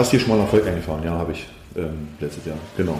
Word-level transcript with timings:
Hast 0.00 0.12
hier 0.12 0.20
schon 0.20 0.30
mal 0.30 0.40
Erfolg 0.40 0.66
eingefahren? 0.66 1.02
Ja, 1.04 1.10
habe 1.10 1.32
ich 1.32 1.44
ähm, 1.76 2.08
letztes 2.20 2.46
Jahr. 2.46 2.56
Genau. 2.74 2.98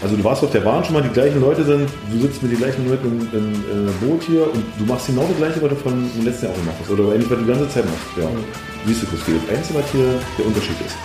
Also 0.00 0.14
du 0.14 0.22
warst 0.22 0.44
auf 0.44 0.52
der 0.52 0.60
Bahn 0.60 0.84
schon 0.84 0.94
mal, 0.94 1.02
die 1.02 1.08
gleichen 1.08 1.40
Leute 1.40 1.64
sind, 1.64 1.90
du 2.12 2.20
sitzt 2.20 2.40
mit 2.40 2.52
den 2.52 2.58
gleichen 2.58 2.88
Leuten 2.88 3.04
im, 3.04 3.28
im, 3.36 3.88
im 3.88 3.94
Boot 3.98 4.22
hier 4.22 4.44
und 4.44 4.62
du 4.78 4.84
machst 4.84 5.08
genau 5.08 5.26
das 5.26 5.36
gleiche, 5.38 5.60
was 5.60 5.70
du 5.70 5.74
von 5.74 6.08
dem 6.14 6.24
letzten 6.24 6.44
Jahr 6.44 6.54
auch 6.54 6.58
gemacht 6.60 6.76
hast. 6.80 6.90
Oder 6.90 7.02
eigentlich, 7.12 7.28
was 7.28 7.38
du 7.38 7.44
die 7.44 7.50
ganze 7.50 7.68
Zeit 7.70 7.84
machst. 7.84 8.06
Ja. 8.16 8.30
Mhm. 8.30 8.44
Siehst 8.86 9.02
du, 9.02 9.06
das 9.10 9.56
Einzige, 9.58 9.78
was 9.80 9.90
hier 9.90 10.20
der 10.38 10.46
Unterschied 10.46 10.76
ist, 10.86 10.96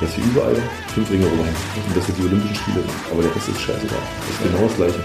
dass 0.00 0.14
hier 0.14 0.24
überall 0.24 0.56
fünf 0.94 1.10
Ringe 1.10 1.26
rumhängen. 1.26 1.60
Und 1.88 1.94
dass 1.94 2.06
das 2.06 2.16
die 2.16 2.22
Olympischen 2.22 2.56
Spiele 2.56 2.80
sind. 2.80 3.12
Aber 3.12 3.20
der 3.20 3.36
Rest 3.36 3.48
ist 3.50 3.60
scheißegal. 3.60 4.00
Das 4.00 4.30
ist 4.32 4.42
genau 4.48 4.64
das 4.64 4.76
Gleiche. 4.80 5.00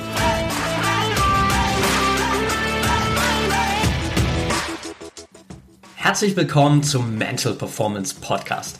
Herzlich 5.97 6.37
willkommen 6.37 6.81
zum 6.81 7.17
Mental 7.17 7.51
Performance 7.51 8.15
Podcast, 8.21 8.79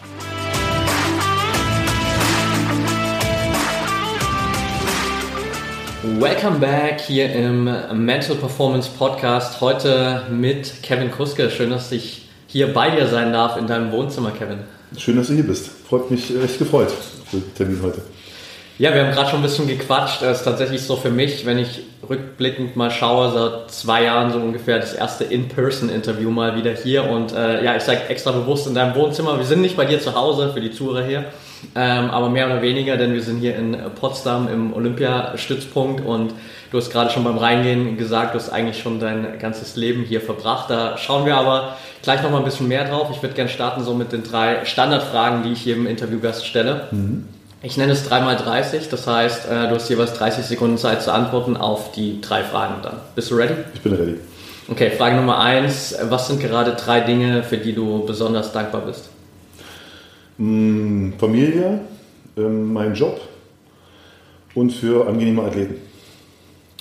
Welcome 6.03 6.57
back 6.57 6.99
hier 6.99 7.31
im 7.31 7.65
Mental 7.93 8.35
Performance 8.35 8.89
Podcast. 8.97 9.61
Heute 9.61 10.23
mit 10.31 10.81
Kevin 10.81 11.11
Kuske. 11.11 11.51
Schön, 11.51 11.69
dass 11.69 11.91
ich 11.91 12.27
hier 12.47 12.73
bei 12.73 12.89
dir 12.89 13.05
sein 13.05 13.31
darf 13.31 13.55
in 13.55 13.67
deinem 13.67 13.91
Wohnzimmer, 13.91 14.31
Kevin. 14.31 14.61
Schön, 14.97 15.17
dass 15.17 15.27
du 15.27 15.35
hier 15.35 15.43
bist. 15.43 15.69
Freut 15.87 16.09
mich 16.09 16.35
echt 16.43 16.57
gefreut 16.57 16.89
für 17.29 17.37
den 17.37 17.53
Termin 17.53 17.79
heute. 17.83 18.01
Ja, 18.79 18.95
wir 18.95 19.05
haben 19.05 19.11
gerade 19.11 19.29
schon 19.29 19.41
ein 19.41 19.43
bisschen 19.43 19.67
gequatscht. 19.67 20.23
Es 20.23 20.39
ist 20.39 20.43
tatsächlich 20.43 20.81
so 20.81 20.95
für 20.95 21.11
mich, 21.11 21.45
wenn 21.45 21.59
ich 21.59 21.81
rückblickend 22.09 22.75
mal 22.75 22.89
schaue, 22.89 23.31
seit 23.31 23.69
zwei 23.69 24.03
Jahren 24.05 24.31
so 24.31 24.39
ungefähr 24.39 24.79
das 24.79 24.93
erste 24.93 25.23
In-Person-Interview 25.25 26.31
mal 26.31 26.55
wieder 26.55 26.71
hier. 26.71 27.07
Und 27.07 27.31
äh, 27.31 27.63
ja, 27.63 27.75
ich 27.75 27.83
sage 27.83 28.09
extra 28.09 28.31
bewusst 28.31 28.65
in 28.65 28.73
deinem 28.73 28.95
Wohnzimmer. 28.95 29.37
Wir 29.37 29.45
sind 29.45 29.61
nicht 29.61 29.77
bei 29.77 29.85
dir 29.85 29.99
zu 29.99 30.15
Hause 30.15 30.51
für 30.51 30.61
die 30.61 30.71
Zuhörer 30.71 31.05
hier, 31.05 31.25
ähm, 31.75 32.09
aber 32.09 32.29
mehr 32.29 32.47
oder 32.47 32.61
weniger, 32.61 32.97
denn 32.97 33.13
wir 33.13 33.21
sind 33.21 33.39
hier 33.39 33.55
in 33.55 33.77
Potsdam 33.99 34.47
im 34.47 34.73
Olympiastützpunkt 34.73 36.03
und 36.05 36.33
du 36.71 36.77
hast 36.77 36.91
gerade 36.91 37.09
schon 37.09 37.23
beim 37.23 37.37
Reingehen 37.37 37.97
gesagt, 37.97 38.33
du 38.33 38.39
hast 38.39 38.49
eigentlich 38.49 38.81
schon 38.81 38.99
dein 38.99 39.39
ganzes 39.39 39.75
Leben 39.75 40.03
hier 40.03 40.21
verbracht. 40.21 40.69
Da 40.69 40.97
schauen 40.97 41.25
wir 41.25 41.35
aber 41.35 41.77
gleich 42.01 42.21
noch 42.23 42.31
mal 42.31 42.39
ein 42.39 42.45
bisschen 42.45 42.67
mehr 42.67 42.85
drauf. 42.85 43.09
Ich 43.11 43.21
würde 43.21 43.35
gerne 43.35 43.49
starten 43.49 43.83
so 43.83 43.93
mit 43.93 44.11
den 44.11 44.23
drei 44.23 44.65
Standardfragen, 44.65 45.43
die 45.43 45.53
ich 45.53 45.65
jedem 45.65 45.87
Interviewgast 45.87 46.45
stelle. 46.45 46.87
Mhm. 46.91 47.25
Ich 47.63 47.77
nenne 47.77 47.91
es 47.91 48.09
3x30, 48.09 48.89
das 48.89 49.05
heißt, 49.05 49.45
äh, 49.45 49.67
du 49.67 49.75
hast 49.75 49.87
jeweils 49.87 50.13
30 50.13 50.45
Sekunden 50.45 50.77
Zeit 50.79 51.03
zu 51.03 51.13
antworten 51.13 51.55
auf 51.55 51.91
die 51.91 52.19
drei 52.19 52.43
Fragen 52.43 52.81
dann. 52.81 52.97
Bist 53.13 53.29
du 53.29 53.35
ready? 53.35 53.53
Ich 53.75 53.81
bin 53.81 53.93
ready. 53.93 54.15
Okay, 54.67 54.89
Frage 54.89 55.15
Nummer 55.15 55.39
eins. 55.39 55.95
Was 56.09 56.27
sind 56.27 56.39
gerade 56.39 56.71
drei 56.73 57.01
Dinge, 57.01 57.43
für 57.43 57.57
die 57.57 57.73
du 57.73 58.03
besonders 58.05 58.51
dankbar 58.51 58.81
bist? 58.81 59.09
Mm, 60.41 61.13
Familie, 61.19 61.81
ähm, 62.35 62.73
mein 62.73 62.95
Job 62.95 63.21
und 64.55 64.71
für 64.71 65.07
angenehme 65.07 65.43
Athleten. 65.43 65.75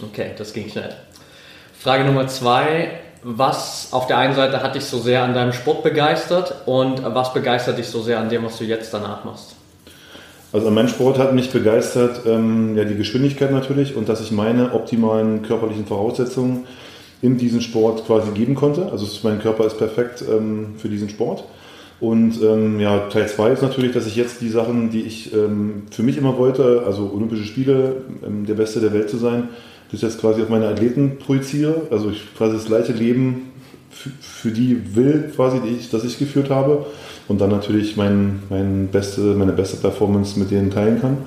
Okay, 0.02 0.30
das 0.38 0.54
ging 0.54 0.70
schnell. 0.70 0.94
Frage 1.78 2.04
Nummer 2.04 2.26
zwei. 2.26 2.92
Was 3.22 3.88
auf 3.90 4.06
der 4.06 4.16
einen 4.16 4.34
Seite 4.34 4.62
hat 4.62 4.76
dich 4.76 4.84
so 4.84 4.98
sehr 4.98 5.22
an 5.22 5.34
deinem 5.34 5.52
Sport 5.52 5.82
begeistert 5.82 6.54
und 6.64 7.02
was 7.04 7.34
begeistert 7.34 7.76
dich 7.76 7.86
so 7.88 8.00
sehr 8.00 8.18
an 8.18 8.30
dem, 8.30 8.44
was 8.44 8.56
du 8.56 8.64
jetzt 8.64 8.94
danach 8.94 9.24
machst? 9.26 9.56
Also 10.54 10.68
an 10.68 10.72
meinem 10.72 10.88
Sport 10.88 11.18
hat 11.18 11.34
mich 11.34 11.50
begeistert 11.50 12.22
ähm, 12.24 12.78
ja, 12.78 12.84
die 12.84 12.96
Geschwindigkeit 12.96 13.52
natürlich 13.52 13.94
und 13.94 14.08
dass 14.08 14.22
ich 14.22 14.32
meine 14.32 14.72
optimalen 14.72 15.42
körperlichen 15.42 15.84
Voraussetzungen 15.84 16.66
in 17.20 17.36
diesen 17.36 17.60
Sport 17.60 18.06
quasi 18.06 18.30
geben 18.30 18.54
konnte. 18.54 18.90
Also 18.90 19.06
mein 19.22 19.38
Körper 19.38 19.66
ist 19.66 19.76
perfekt 19.76 20.24
ähm, 20.26 20.76
für 20.78 20.88
diesen 20.88 21.10
Sport. 21.10 21.44
Und 22.00 22.42
ähm, 22.42 22.80
ja, 22.80 23.08
Teil 23.08 23.28
2 23.28 23.50
ist 23.50 23.62
natürlich, 23.62 23.92
dass 23.92 24.06
ich 24.06 24.16
jetzt 24.16 24.40
die 24.40 24.48
Sachen, 24.48 24.90
die 24.90 25.02
ich 25.02 25.34
ähm, 25.34 25.82
für 25.90 26.02
mich 26.02 26.16
immer 26.16 26.38
wollte, 26.38 26.82
also 26.86 27.12
Olympische 27.14 27.44
Spiele, 27.44 27.96
ähm, 28.26 28.46
der 28.46 28.54
Beste 28.54 28.80
der 28.80 28.94
Welt 28.94 29.10
zu 29.10 29.18
sein, 29.18 29.50
das 29.92 30.00
jetzt 30.00 30.20
quasi 30.20 30.40
auf 30.40 30.48
meine 30.48 30.68
Athleten 30.68 31.18
projiziere. 31.18 31.82
Also 31.90 32.10
ich 32.10 32.22
quasi 32.36 32.54
das 32.54 32.64
gleiche 32.64 32.92
Leben 32.92 33.50
für 33.90 34.50
die 34.50 34.94
will, 34.94 35.30
quasi, 35.34 35.60
die 35.60 35.76
ich, 35.76 35.90
das 35.90 36.04
ich 36.04 36.18
geführt 36.18 36.48
habe. 36.48 36.86
Und 37.28 37.40
dann 37.40 37.50
natürlich 37.50 37.96
mein, 37.96 38.42
mein 38.48 38.88
beste, 38.88 39.20
meine 39.20 39.52
beste 39.52 39.76
Performance 39.76 40.38
mit 40.38 40.50
denen 40.50 40.70
teilen 40.70 41.00
kann. 41.00 41.18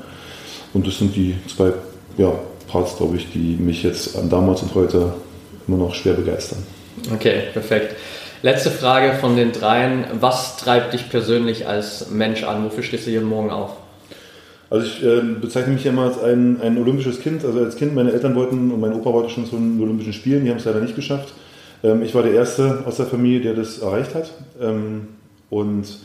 Und 0.74 0.88
das 0.88 0.98
sind 0.98 1.16
die 1.16 1.36
zwei 1.48 1.72
ja, 2.18 2.34
Parts, 2.68 2.98
glaube 2.98 3.18
ich, 3.18 3.32
die 3.32 3.58
mich 3.60 3.84
jetzt 3.84 4.18
an 4.18 4.30
damals 4.30 4.64
und 4.64 4.74
heute 4.74 5.14
immer 5.68 5.78
noch 5.78 5.94
schwer 5.94 6.14
begeistern. 6.14 6.60
Okay, 7.14 7.44
perfekt. 7.54 7.96
Letzte 8.44 8.72
Frage 8.72 9.14
von 9.14 9.38
den 9.38 9.54
dreien. 9.54 10.04
Was 10.20 10.58
treibt 10.58 10.92
dich 10.92 11.10
persönlich 11.10 11.66
als 11.66 12.10
Mensch 12.10 12.44
an? 12.44 12.66
Wofür 12.66 12.84
stehst 12.84 13.08
du 13.08 13.12
hier 13.12 13.22
morgen 13.22 13.50
auf? 13.50 13.78
Also 14.70 14.86
ich 14.86 15.02
äh, 15.02 15.22
bezeichne 15.40 15.72
mich 15.72 15.86
immer 15.86 16.02
als 16.02 16.22
ein, 16.22 16.60
ein 16.62 16.78
olympisches 16.78 17.22
Kind. 17.22 17.46
Also 17.46 17.60
als 17.60 17.78
Kind, 17.78 17.96
meine 17.96 18.12
Eltern 18.12 18.36
wollten 18.36 18.70
und 18.70 18.82
mein 18.82 18.92
Opa 18.92 19.14
wollte 19.14 19.30
schon 19.30 19.46
zu 19.46 19.56
den 19.56 19.82
Olympischen 19.82 20.12
Spielen, 20.12 20.44
die 20.44 20.50
haben 20.50 20.58
es 20.58 20.66
leider 20.66 20.82
nicht 20.82 20.98
geschafft. 20.98 21.34
Ähm, 21.86 22.04
ich 22.04 22.14
war 22.16 22.22
der 22.22 22.34
Erste 22.34 22.84
aus 22.86 22.98
der 22.98 23.06
Familie, 23.06 23.40
der 23.40 23.54
das 23.54 23.78
erreicht 23.78 24.14
hat. 24.14 24.30
Ähm, 24.62 25.08
und 25.50 26.00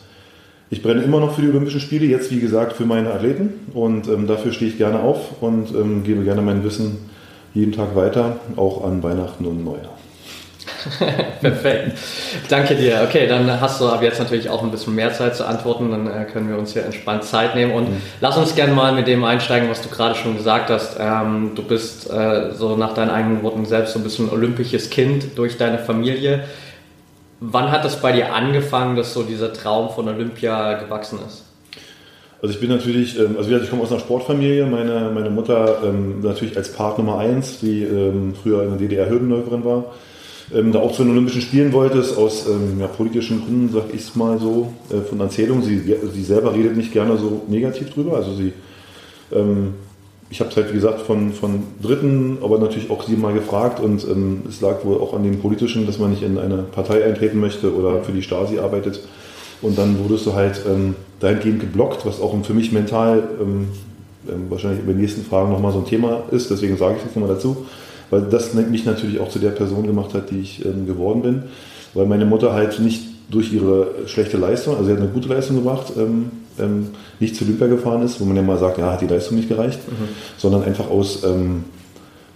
ich 0.70 0.81
brenne 0.81 1.03
immer 1.03 1.19
noch 1.19 1.34
für 1.34 1.43
die 1.43 1.49
Olympischen 1.49 1.81
Spiele, 1.81 2.06
jetzt 2.06 2.31
wie 2.31 2.38
gesagt 2.38 2.75
für 2.75 2.84
meine 2.84 3.12
Athleten. 3.12 3.69
Und 3.75 4.06
ähm, 4.06 4.28
dafür 4.28 4.53
stehe 4.53 4.70
ich 4.70 4.78
gerne 4.78 5.00
auf 5.00 5.43
und 5.43 5.75
ähm, 5.75 6.05
gebe 6.05 6.22
gerne 6.22 6.43
mein 6.43 6.62
Wissen 6.62 6.99
jeden 7.53 7.72
Tag 7.72 7.97
weiter, 7.97 8.38
auch 8.55 8.84
an 8.84 9.03
Weihnachten 9.03 9.44
und 9.44 9.65
Neujahr. 9.65 9.97
Perfekt. 11.41 11.99
Danke 12.49 12.75
dir. 12.75 13.06
Okay, 13.09 13.27
dann 13.27 13.61
hast 13.61 13.81
du 13.81 13.89
ab 13.89 14.03
jetzt 14.03 14.19
natürlich 14.19 14.49
auch 14.49 14.62
ein 14.62 14.71
bisschen 14.71 14.94
mehr 14.94 15.12
Zeit 15.12 15.37
zu 15.37 15.47
antworten. 15.47 15.91
Dann 15.91 16.06
äh, 16.06 16.25
können 16.25 16.49
wir 16.49 16.59
uns 16.59 16.72
hier 16.72 16.84
entspannt 16.84 17.25
Zeit 17.25 17.55
nehmen. 17.55 17.72
Und 17.72 17.91
mhm. 17.91 18.03
lass 18.21 18.37
uns 18.37 18.55
gerne 18.55 18.72
mal 18.72 18.93
mit 18.93 19.06
dem 19.06 19.25
einsteigen, 19.25 19.69
was 19.69 19.83
du 19.83 19.88
gerade 19.88 20.15
schon 20.15 20.37
gesagt 20.37 20.71
hast. 20.71 20.97
Ähm, 21.00 21.53
du 21.55 21.62
bist 21.62 22.11
äh, 22.11 22.53
so 22.53 22.77
nach 22.77 22.94
deinen 22.94 23.11
eigenen 23.11 23.43
Worten 23.43 23.67
selbst 23.67 23.93
so 23.93 23.99
ein 23.99 24.05
bisschen 24.05 24.31
olympisches 24.31 24.91
Kind 24.91 25.37
durch 25.37 25.56
deine 25.56 25.78
Familie. 25.78 26.44
Wann 27.41 27.71
hat 27.71 27.84
das 27.84 28.00
bei 28.00 28.12
dir 28.12 28.33
angefangen, 28.33 28.97
dass 28.97 29.15
so 29.15 29.22
dieser 29.22 29.53
Traum 29.53 29.91
von 29.91 30.09
Olympia 30.09 30.75
gewachsen 30.75 31.19
ist? 31.27 31.44
Also 32.41 32.55
ich 32.55 32.61
bin 32.61 32.71
natürlich, 32.71 33.19
ähm, 33.19 33.37
also 33.37 33.50
ich 33.50 33.69
komme 33.69 33.83
aus 33.83 33.91
einer 33.91 34.00
Sportfamilie. 34.00 34.67
Meine, 34.67 35.11
meine 35.12 35.31
Mutter 35.31 35.78
ähm, 35.84 36.21
natürlich 36.21 36.56
als 36.56 36.72
Part 36.72 36.99
Nummer 36.99 37.19
eins, 37.19 37.59
die 37.59 37.83
ähm, 37.83 38.34
früher 38.41 38.62
in 38.62 38.71
der 38.71 38.78
DDR 38.78 39.11
Hürdenläuferin 39.11 39.65
war 39.65 39.87
ähm, 40.54 40.72
da 40.72 40.78
auch 40.78 40.92
zu 40.92 41.03
den 41.03 41.12
Olympischen 41.12 41.42
Spielen 41.42 41.72
wolltest, 41.72 42.16
aus 42.16 42.47
ähm, 42.47 42.81
ja, 42.81 42.86
politischen 42.86 43.44
Gründen, 43.44 43.70
sag 43.72 43.92
ich 43.92 44.00
es 44.00 44.16
mal 44.16 44.38
so, 44.38 44.72
äh, 44.91 45.00
von 45.00 45.20
Erzählung. 45.20 45.62
Sie, 45.62 45.78
sie 45.78 46.22
selber 46.22 46.54
redet 46.54 46.76
nicht 46.76 46.92
gerne 46.92 47.19
so 47.19 47.42
negativ 47.48 47.91
drüber. 47.91 48.16
Also 48.16 48.34
sie, 48.34 48.53
ähm, 49.32 49.75
ich 50.31 50.41
habe 50.41 50.50
es 50.50 50.56
halt 50.56 50.70
wie 50.70 50.75
gesagt 50.75 51.03
von, 51.03 51.32
von 51.32 51.64
Dritten, 51.82 52.38
aber 52.42 52.58
natürlich 52.58 52.91
auch 52.91 53.03
sie 53.03 53.16
mal 53.16 53.34
gefragt 53.34 53.81
und 53.81 54.04
ähm, 54.04 54.42
es 54.48 54.60
lag 54.60 54.84
wohl 54.84 54.98
auch 54.98 55.14
an 55.14 55.22
dem 55.22 55.38
Politischen, 55.38 55.87
dass 55.87 55.98
man 55.98 56.10
nicht 56.10 56.22
in 56.22 56.38
eine 56.38 56.58
Partei 56.58 57.04
eintreten 57.04 57.41
möchte 57.41 57.75
oder 57.75 58.03
für 58.03 58.12
die 58.12 58.22
Stasi 58.22 58.58
arbeitet. 58.58 59.00
Und 59.60 59.76
dann 59.76 59.98
wurdest 59.98 60.25
du 60.25 60.34
halt 60.34 60.62
ähm, 60.66 60.94
dahingehend 61.20 61.61
geblockt, 61.61 62.06
was 62.06 62.20
auch 62.20 62.34
für 62.44 62.55
mich 62.55 62.73
mental 62.73 63.28
ähm, 63.40 63.69
wahrscheinlich 64.49 64.81
in 64.81 64.87
den 64.87 64.99
nächsten 64.99 65.25
Fragen 65.25 65.50
nochmal 65.50 65.73
so 65.73 65.78
ein 65.78 65.87
Thema 65.87 66.23
ist. 66.31 66.50
Deswegen 66.50 66.76
sage 66.76 66.96
ich 66.99 67.02
das 67.02 67.14
nochmal 67.14 67.34
dazu 67.34 67.67
weil 68.10 68.22
das 68.22 68.55
mich 68.55 68.84
natürlich 68.84 69.20
auch 69.20 69.28
zu 69.28 69.38
der 69.38 69.50
Person 69.50 69.87
gemacht 69.87 70.14
hat, 70.14 70.31
die 70.31 70.40
ich 70.40 70.64
ähm, 70.64 70.87
geworden 70.87 71.22
bin. 71.22 71.43
Weil 71.94 72.06
meine 72.06 72.25
Mutter 72.25 72.52
halt 72.52 72.78
nicht 72.81 73.02
durch 73.31 73.52
ihre 73.52 73.88
schlechte 74.06 74.37
Leistung, 74.37 74.75
also 74.75 74.87
sie 74.87 74.93
hat 74.93 75.00
eine 75.00 75.10
gute 75.10 75.28
Leistung 75.28 75.56
gebracht, 75.56 75.93
ähm, 75.96 76.31
ähm, 76.58 76.88
nicht 77.20 77.37
zu 77.37 77.44
Olympia 77.44 77.66
gefahren 77.66 78.02
ist, 78.02 78.20
wo 78.20 78.25
man 78.25 78.37
ja 78.37 78.43
mal 78.43 78.58
sagt, 78.58 78.78
ja, 78.78 78.93
hat 78.93 79.00
die 79.00 79.06
Leistung 79.06 79.37
nicht 79.37 79.49
gereicht, 79.49 79.81
mhm. 79.87 80.08
sondern 80.38 80.64
einfach 80.64 80.90
aus 80.90 81.25
ähm, 81.25 81.64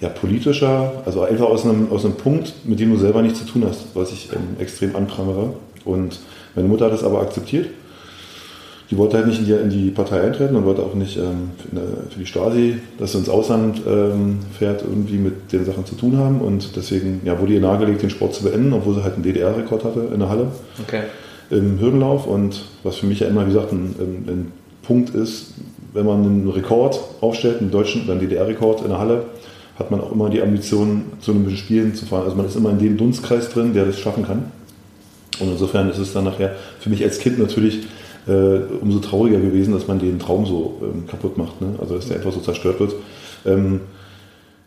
ja, 0.00 0.08
politischer, 0.08 1.02
also 1.04 1.22
einfach 1.22 1.46
aus 1.46 1.64
einem, 1.64 1.90
aus 1.90 2.04
einem 2.04 2.14
Punkt, 2.14 2.52
mit 2.64 2.80
dem 2.80 2.90
du 2.90 2.98
selber 2.98 3.22
nichts 3.22 3.38
zu 3.38 3.46
tun 3.46 3.64
hast, 3.66 3.86
was 3.94 4.12
ich 4.12 4.30
ähm, 4.32 4.60
extrem 4.60 4.94
anprangere. 4.96 5.54
Und 5.84 6.18
meine 6.54 6.68
Mutter 6.68 6.86
hat 6.86 6.92
das 6.92 7.04
aber 7.04 7.22
akzeptiert 7.22 7.68
die 8.92 8.98
wollte 8.98 9.16
halt 9.16 9.26
nicht 9.26 9.38
in 9.38 9.46
die, 9.46 9.52
in 9.52 9.70
die 9.70 9.90
Partei 9.90 10.20
eintreten 10.20 10.54
und 10.54 10.66
wollte 10.66 10.82
auch 10.82 10.92
nicht 10.92 11.16
ähm, 11.16 11.52
für, 12.10 12.18
die 12.18 12.26
Stasi, 12.26 12.76
dass 12.98 13.12
sie 13.12 13.18
ins 13.18 13.30
Ausland 13.30 13.80
ähm, 13.88 14.40
fährt, 14.58 14.82
irgendwie 14.82 15.16
mit 15.16 15.50
den 15.50 15.64
Sachen 15.64 15.86
zu 15.86 15.94
tun 15.94 16.18
haben. 16.18 16.42
Und 16.42 16.76
deswegen 16.76 17.22
ja, 17.24 17.40
wurde 17.40 17.54
ihr 17.54 17.60
nahegelegt, 17.62 18.02
den 18.02 18.10
Sport 18.10 18.34
zu 18.34 18.42
beenden, 18.42 18.70
obwohl 18.74 18.94
sie 18.94 19.02
halt 19.02 19.14
einen 19.14 19.22
DDR-Rekord 19.22 19.84
hatte 19.84 20.08
in 20.12 20.20
der 20.20 20.28
Halle 20.28 20.48
okay. 20.86 21.04
im 21.48 21.80
Hürdenlauf. 21.80 22.26
Und 22.26 22.66
was 22.82 22.96
für 22.96 23.06
mich 23.06 23.20
ja 23.20 23.28
immer, 23.28 23.46
wie 23.46 23.54
gesagt, 23.54 23.72
ein, 23.72 23.94
ein, 23.98 24.24
ein 24.28 24.52
Punkt 24.82 25.14
ist, 25.14 25.54
wenn 25.94 26.04
man 26.04 26.22
einen 26.22 26.50
Rekord 26.50 27.00
aufstellt, 27.22 27.62
einen 27.62 27.70
deutschen 27.70 28.02
oder 28.04 28.12
einen 28.12 28.20
DDR-Rekord 28.20 28.82
in 28.82 28.88
der 28.88 28.98
Halle, 28.98 29.24
hat 29.78 29.90
man 29.90 30.02
auch 30.02 30.12
immer 30.12 30.28
die 30.28 30.42
Ambition, 30.42 31.04
zu 31.20 31.30
Olympischen 31.30 31.56
Spielen 31.56 31.94
zu 31.94 32.04
fahren. 32.04 32.24
Also 32.24 32.36
man 32.36 32.44
ist 32.44 32.56
immer 32.56 32.68
in 32.68 32.78
dem 32.78 32.98
Dunstkreis 32.98 33.48
drin, 33.48 33.72
der 33.72 33.86
das 33.86 33.98
schaffen 33.98 34.26
kann. 34.26 34.52
Und 35.40 35.50
insofern 35.50 35.88
ist 35.88 35.96
es 35.96 36.12
dann 36.12 36.24
nachher 36.24 36.56
für 36.78 36.90
mich 36.90 37.02
als 37.02 37.20
Kind 37.20 37.38
natürlich 37.38 37.86
äh, 38.26 38.58
umso 38.80 39.00
trauriger 39.00 39.40
gewesen, 39.40 39.74
dass 39.74 39.88
man 39.88 39.98
den 39.98 40.19
Traum 40.19 40.46
so 40.46 40.80
ähm, 40.82 41.06
kaputt 41.06 41.38
macht. 41.38 41.60
Ne? 41.60 41.74
Also 41.80 41.96
dass 41.96 42.08
der 42.08 42.19
einfach 42.19 42.32
so 42.32 42.40
zerstört 42.40 42.80
wird. 42.80 42.94
Ähm, 43.44 43.80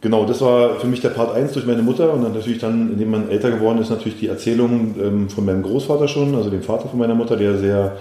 genau, 0.01 0.25
das 0.25 0.41
war 0.41 0.75
für 0.79 0.87
mich 0.87 1.01
der 1.01 1.09
Part 1.09 1.35
1 1.35 1.53
durch 1.53 1.65
meine 1.65 1.81
Mutter 1.81 2.13
und 2.13 2.23
dann 2.23 2.33
natürlich 2.33 2.59
dann, 2.59 2.91
indem 2.91 3.11
man 3.11 3.29
älter 3.29 3.51
geworden 3.51 3.79
ist, 3.79 3.89
natürlich 3.89 4.19
die 4.19 4.27
Erzählung 4.27 4.95
ähm, 5.01 5.29
von 5.29 5.45
meinem 5.45 5.63
Großvater 5.63 6.07
schon, 6.07 6.35
also 6.35 6.49
dem 6.49 6.63
Vater 6.63 6.89
von 6.89 6.99
meiner 6.99 7.15
Mutter, 7.15 7.37
der 7.37 7.57
sehr 7.57 7.95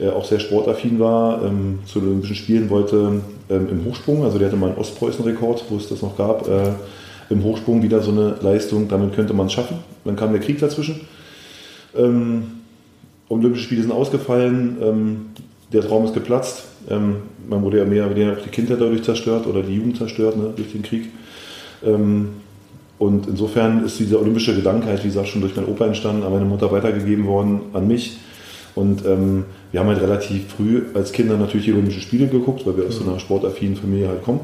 äh, 0.00 0.08
auch 0.08 0.24
sehr 0.24 0.40
sportaffin 0.40 0.98
war, 0.98 1.44
ähm, 1.44 1.80
zu 1.84 2.00
Olympischen 2.00 2.36
Spielen 2.36 2.70
wollte 2.70 3.20
ähm, 3.50 3.68
im 3.70 3.84
Hochsprung, 3.84 4.24
also 4.24 4.38
der 4.38 4.48
hatte 4.48 4.56
mal 4.56 4.68
einen 4.70 4.78
Ostpreußen-Rekord, 4.78 5.64
wo 5.68 5.76
es 5.76 5.88
das 5.88 6.02
noch 6.02 6.16
gab, 6.16 6.48
äh, 6.48 6.72
im 7.28 7.44
Hochsprung 7.44 7.82
wieder 7.82 8.00
so 8.00 8.10
eine 8.10 8.36
Leistung, 8.40 8.88
damit 8.88 9.14
könnte 9.14 9.34
man 9.34 9.46
es 9.46 9.52
schaffen. 9.52 9.78
Dann 10.04 10.16
kam 10.16 10.32
der 10.32 10.40
Krieg 10.40 10.58
dazwischen. 10.58 11.02
Ähm, 11.96 12.59
Olympische 13.30 13.64
Spiele 13.64 13.82
sind 13.82 13.92
ausgefallen, 13.92 14.76
ähm, 14.82 15.16
der 15.72 15.82
Traum 15.82 16.04
ist 16.04 16.14
geplatzt. 16.14 16.64
Ähm, 16.88 17.16
man 17.48 17.62
wurde 17.62 17.78
ja 17.78 17.84
mehr 17.84 18.06
oder 18.06 18.16
weniger 18.16 18.32
auch 18.36 18.42
die 18.42 18.50
Kindheit 18.50 18.80
dadurch 18.80 19.02
zerstört 19.02 19.46
oder 19.46 19.62
die 19.62 19.74
Jugend 19.74 19.96
zerstört 19.96 20.36
ne, 20.36 20.52
durch 20.54 20.72
den 20.72 20.82
Krieg. 20.82 21.10
Ähm, 21.84 22.30
und 22.98 23.28
insofern 23.28 23.84
ist 23.84 23.98
dieser 23.98 24.20
olympische 24.20 24.54
Gedanke 24.54 24.86
halt, 24.88 25.02
wie 25.04 25.08
gesagt, 25.08 25.28
schon 25.28 25.40
durch 25.40 25.56
meinen 25.56 25.68
Opa 25.68 25.86
entstanden, 25.86 26.22
an 26.22 26.32
meine 26.32 26.44
Mutter 26.44 26.70
weitergegeben 26.70 27.26
worden, 27.26 27.60
an 27.72 27.88
mich. 27.88 28.18
Und 28.74 29.06
ähm, 29.06 29.44
wir 29.70 29.80
haben 29.80 29.88
halt 29.88 30.02
relativ 30.02 30.48
früh 30.48 30.82
als 30.94 31.12
Kinder 31.12 31.36
natürlich 31.36 31.66
die 31.66 31.72
Olympischen 31.72 32.02
Spiele 32.02 32.26
geguckt, 32.26 32.66
weil 32.66 32.76
wir 32.76 32.86
aus 32.86 32.96
so 32.96 33.08
einer 33.08 33.18
sportaffinen 33.18 33.76
Familie 33.76 34.08
halt 34.08 34.22
kommen. 34.22 34.40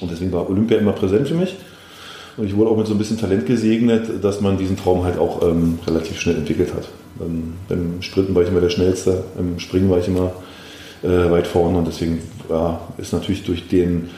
Und 0.00 0.10
deswegen 0.10 0.32
war 0.32 0.48
Olympia 0.48 0.78
immer 0.78 0.92
präsent 0.92 1.28
für 1.28 1.34
mich. 1.34 1.56
Und 2.36 2.46
ich 2.46 2.54
wurde 2.54 2.70
auch 2.70 2.76
mit 2.76 2.86
so 2.86 2.94
ein 2.94 2.98
bisschen 2.98 3.18
Talent 3.18 3.46
gesegnet, 3.46 4.22
dass 4.22 4.40
man 4.40 4.56
diesen 4.56 4.76
Traum 4.76 5.02
halt 5.02 5.18
auch 5.18 5.42
ähm, 5.42 5.78
relativ 5.86 6.20
schnell 6.20 6.36
entwickelt 6.36 6.72
hat. 6.74 6.88
Ähm, 7.20 7.54
beim 7.68 8.02
Sprinten 8.02 8.34
war 8.34 8.42
ich 8.42 8.48
immer 8.48 8.60
der 8.60 8.70
Schnellste, 8.70 9.24
im 9.38 9.58
Springen 9.58 9.90
war 9.90 9.98
ich 9.98 10.08
immer 10.08 10.32
äh, 11.02 11.30
weit 11.30 11.46
vorne 11.46 11.78
und 11.78 11.86
deswegen 11.86 12.20
ja, 12.48 12.80
ist 12.98 13.12
natürlich 13.12 13.44
durch, 13.44 13.68
den, 13.68 14.10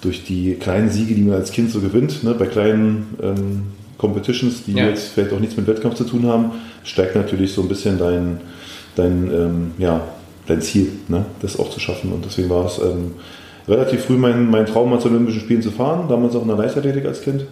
durch 0.00 0.24
die 0.24 0.54
kleinen 0.54 0.90
Siege, 0.90 1.14
die 1.14 1.22
man 1.22 1.36
als 1.36 1.52
Kind 1.52 1.70
so 1.70 1.80
gewinnt, 1.80 2.24
ne, 2.24 2.34
bei 2.34 2.46
kleinen 2.46 3.16
ähm, 3.22 3.62
Competitions, 3.98 4.64
die 4.64 4.72
ja. 4.72 4.88
jetzt 4.88 5.12
vielleicht 5.12 5.32
auch 5.32 5.40
nichts 5.40 5.56
mit 5.56 5.66
Wettkampf 5.66 5.96
zu 5.96 6.04
tun 6.04 6.26
haben, 6.26 6.52
steigt 6.84 7.14
natürlich 7.14 7.52
so 7.52 7.62
ein 7.62 7.68
bisschen 7.68 7.98
dein, 7.98 8.40
dein, 8.96 9.30
ähm, 9.30 9.70
ja, 9.78 10.00
dein 10.46 10.62
Ziel, 10.62 10.88
ne, 11.08 11.26
das 11.42 11.58
auch 11.58 11.70
zu 11.70 11.80
schaffen. 11.80 12.12
Und 12.12 12.24
deswegen 12.24 12.48
war 12.48 12.64
es 12.64 12.78
ähm, 12.78 13.12
relativ 13.68 14.04
früh 14.04 14.16
mein, 14.16 14.50
mein 14.50 14.66
Traum, 14.66 14.90
mal 14.90 15.00
zu 15.00 15.08
Olympischen 15.08 15.40
Spielen 15.40 15.62
zu 15.62 15.70
fahren, 15.70 16.08
damals 16.08 16.34
auch 16.34 16.42
in 16.42 16.48
der 16.48 16.56
Leichtathletik 16.56 17.04
als 17.04 17.20
Kind. 17.20 17.44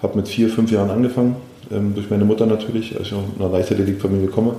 Habe 0.00 0.16
mit 0.16 0.28
vier, 0.28 0.48
fünf 0.48 0.70
Jahren 0.70 0.90
angefangen, 0.90 1.36
durch 1.70 2.10
meine 2.10 2.24
Mutter 2.24 2.46
natürlich, 2.46 2.96
als 2.96 3.08
ich 3.08 3.14
aus 3.14 3.24
einer 3.38 3.48
Leichtathletikfamilie 3.48 4.28
komme. 4.28 4.56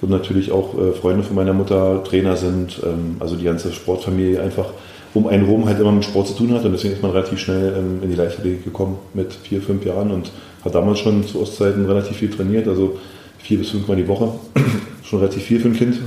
Und 0.00 0.10
natürlich 0.10 0.52
auch 0.52 0.78
äh, 0.78 0.92
Freunde 0.92 1.22
von 1.22 1.36
meiner 1.36 1.54
Mutter 1.54 2.04
Trainer 2.04 2.36
sind, 2.36 2.80
ähm, 2.84 3.16
also 3.18 3.34
die 3.34 3.44
ganze 3.44 3.72
Sportfamilie 3.72 4.42
einfach 4.42 4.66
um 5.14 5.26
einen 5.26 5.46
rum 5.46 5.64
halt 5.64 5.80
immer 5.80 5.92
mit 5.92 6.04
Sport 6.04 6.28
zu 6.28 6.34
tun 6.34 6.52
hat. 6.52 6.64
Und 6.64 6.72
deswegen 6.72 6.94
ist 6.94 7.02
man 7.02 7.12
relativ 7.12 7.38
schnell 7.38 7.74
ähm, 7.76 8.02
in 8.02 8.10
die 8.10 8.16
Leichtathletik 8.16 8.64
gekommen 8.64 8.98
mit 9.14 9.32
vier, 9.32 9.62
fünf 9.62 9.84
Jahren 9.84 10.10
und 10.10 10.30
hat 10.64 10.74
damals 10.74 10.98
schon 10.98 11.26
zu 11.26 11.40
Ostzeiten 11.40 11.86
relativ 11.86 12.18
viel 12.18 12.30
trainiert, 12.30 12.68
also 12.68 12.98
vier 13.38 13.58
bis 13.58 13.70
fünfmal 13.70 13.96
die 13.96 14.06
Woche. 14.06 14.30
schon 15.02 15.20
relativ 15.20 15.42
viel 15.42 15.60
für 15.60 15.68
ein 15.68 15.74
Kind. 15.74 15.98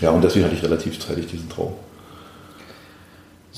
Ja, 0.00 0.10
und 0.10 0.22
deswegen 0.22 0.44
hatte 0.44 0.54
ich 0.56 0.62
relativ 0.62 0.98
zeitig 0.98 1.26
diesen 1.26 1.48
Traum. 1.48 1.72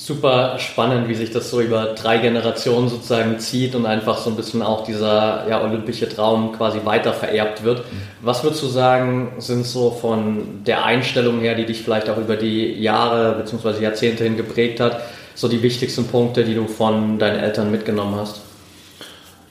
Super 0.02 0.58
spannend, 0.58 1.08
wie 1.08 1.14
sich 1.14 1.30
das 1.30 1.50
so 1.50 1.60
über 1.60 1.94
drei 1.94 2.16
Generationen 2.16 2.88
sozusagen 2.88 3.38
zieht 3.38 3.74
und 3.74 3.84
einfach 3.84 4.16
so 4.16 4.30
ein 4.30 4.36
bisschen 4.36 4.62
auch 4.62 4.82
dieser 4.82 5.46
ja, 5.46 5.62
olympische 5.62 6.08
Traum 6.08 6.52
quasi 6.52 6.78
weiter 6.86 7.12
vererbt 7.12 7.64
wird. 7.64 7.84
Was 8.22 8.42
würdest 8.42 8.62
du 8.62 8.68
sagen, 8.68 9.32
sind 9.36 9.66
so 9.66 9.90
von 9.90 10.62
der 10.66 10.86
Einstellung 10.86 11.40
her, 11.40 11.54
die 11.54 11.66
dich 11.66 11.82
vielleicht 11.82 12.08
auch 12.08 12.16
über 12.16 12.36
die 12.36 12.80
Jahre 12.80 13.34
bzw. 13.42 13.82
Jahrzehnte 13.82 14.24
hin 14.24 14.38
geprägt 14.38 14.80
hat, 14.80 15.02
so 15.34 15.48
die 15.48 15.62
wichtigsten 15.62 16.06
Punkte, 16.06 16.44
die 16.44 16.54
du 16.54 16.66
von 16.66 17.18
deinen 17.18 17.38
Eltern 17.38 17.70
mitgenommen 17.70 18.14
hast? 18.16 18.40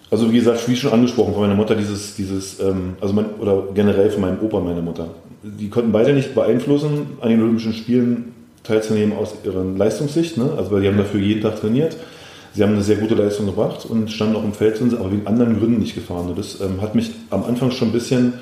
Also 0.09 0.31
wie 0.31 0.39
gesagt, 0.39 0.67
wie 0.67 0.75
schon 0.75 0.91
angesprochen, 0.91 1.33
von 1.33 1.43
meiner 1.43 1.53
Mutter 1.53 1.75
dieses, 1.75 2.15
dieses 2.15 2.59
ähm, 2.59 2.95
also 2.99 3.13
mein, 3.13 3.35
oder 3.35 3.65
generell 3.75 4.09
von 4.09 4.21
meinem 4.21 4.39
Opa 4.41 4.59
meiner 4.59 4.81
Mutter. 4.81 5.09
Die 5.43 5.69
konnten 5.69 5.91
beide 5.91 6.11
nicht 6.11 6.33
beeinflussen, 6.33 7.19
an 7.21 7.29
den 7.29 7.39
Olympischen 7.39 7.73
Spielen 7.73 8.33
teilzunehmen 8.69 9.17
aus 9.17 9.33
ihrer 9.43 9.63
Leistungssicht. 9.63 10.37
Ne? 10.37 10.51
Also 10.57 10.71
weil 10.71 10.81
die 10.81 10.87
haben 10.87 10.97
dafür 10.97 11.19
jeden 11.19 11.41
Tag 11.41 11.59
trainiert. 11.59 11.97
Sie 12.53 12.63
haben 12.63 12.73
eine 12.73 12.81
sehr 12.81 12.95
gute 12.95 13.15
Leistung 13.15 13.45
gebracht 13.45 13.85
und 13.85 14.09
standen 14.11 14.35
auch 14.35 14.43
im 14.43 14.53
Feld, 14.53 14.77
sind 14.77 14.93
aber 14.93 15.11
wegen 15.11 15.27
anderen 15.27 15.59
Gründen 15.59 15.79
nicht 15.79 15.95
gefahren. 15.95 16.29
Und 16.29 16.39
das 16.39 16.61
ähm, 16.61 16.81
hat 16.81 16.95
mich 16.95 17.11
am 17.29 17.43
Anfang 17.43 17.71
schon 17.71 17.89
ein 17.89 17.91
bisschen, 17.91 18.33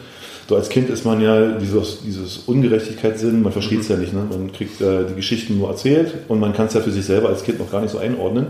so 0.47 0.55
als 0.55 0.69
Kind 0.69 0.89
ist 0.89 1.05
man 1.05 1.19
ja 1.21 1.57
dieses, 1.57 2.01
dieses 2.03 2.37
Ungerechtigkeitssinn, 2.39 3.41
man 3.41 3.51
versteht 3.51 3.81
es 3.81 3.89
mhm. 3.89 3.95
ja 3.95 4.01
nicht. 4.01 4.13
Ne? 4.13 4.27
Man 4.29 4.51
kriegt 4.51 4.79
äh, 4.81 5.05
die 5.09 5.15
Geschichten 5.15 5.57
nur 5.57 5.69
erzählt 5.69 6.13
und 6.27 6.39
man 6.39 6.53
kann 6.53 6.67
es 6.67 6.73
ja 6.73 6.81
für 6.81 6.91
sich 6.91 7.05
selber 7.05 7.29
als 7.29 7.43
Kind 7.43 7.59
noch 7.59 7.71
gar 7.71 7.81
nicht 7.81 7.91
so 7.91 7.97
einordnen. 7.97 8.47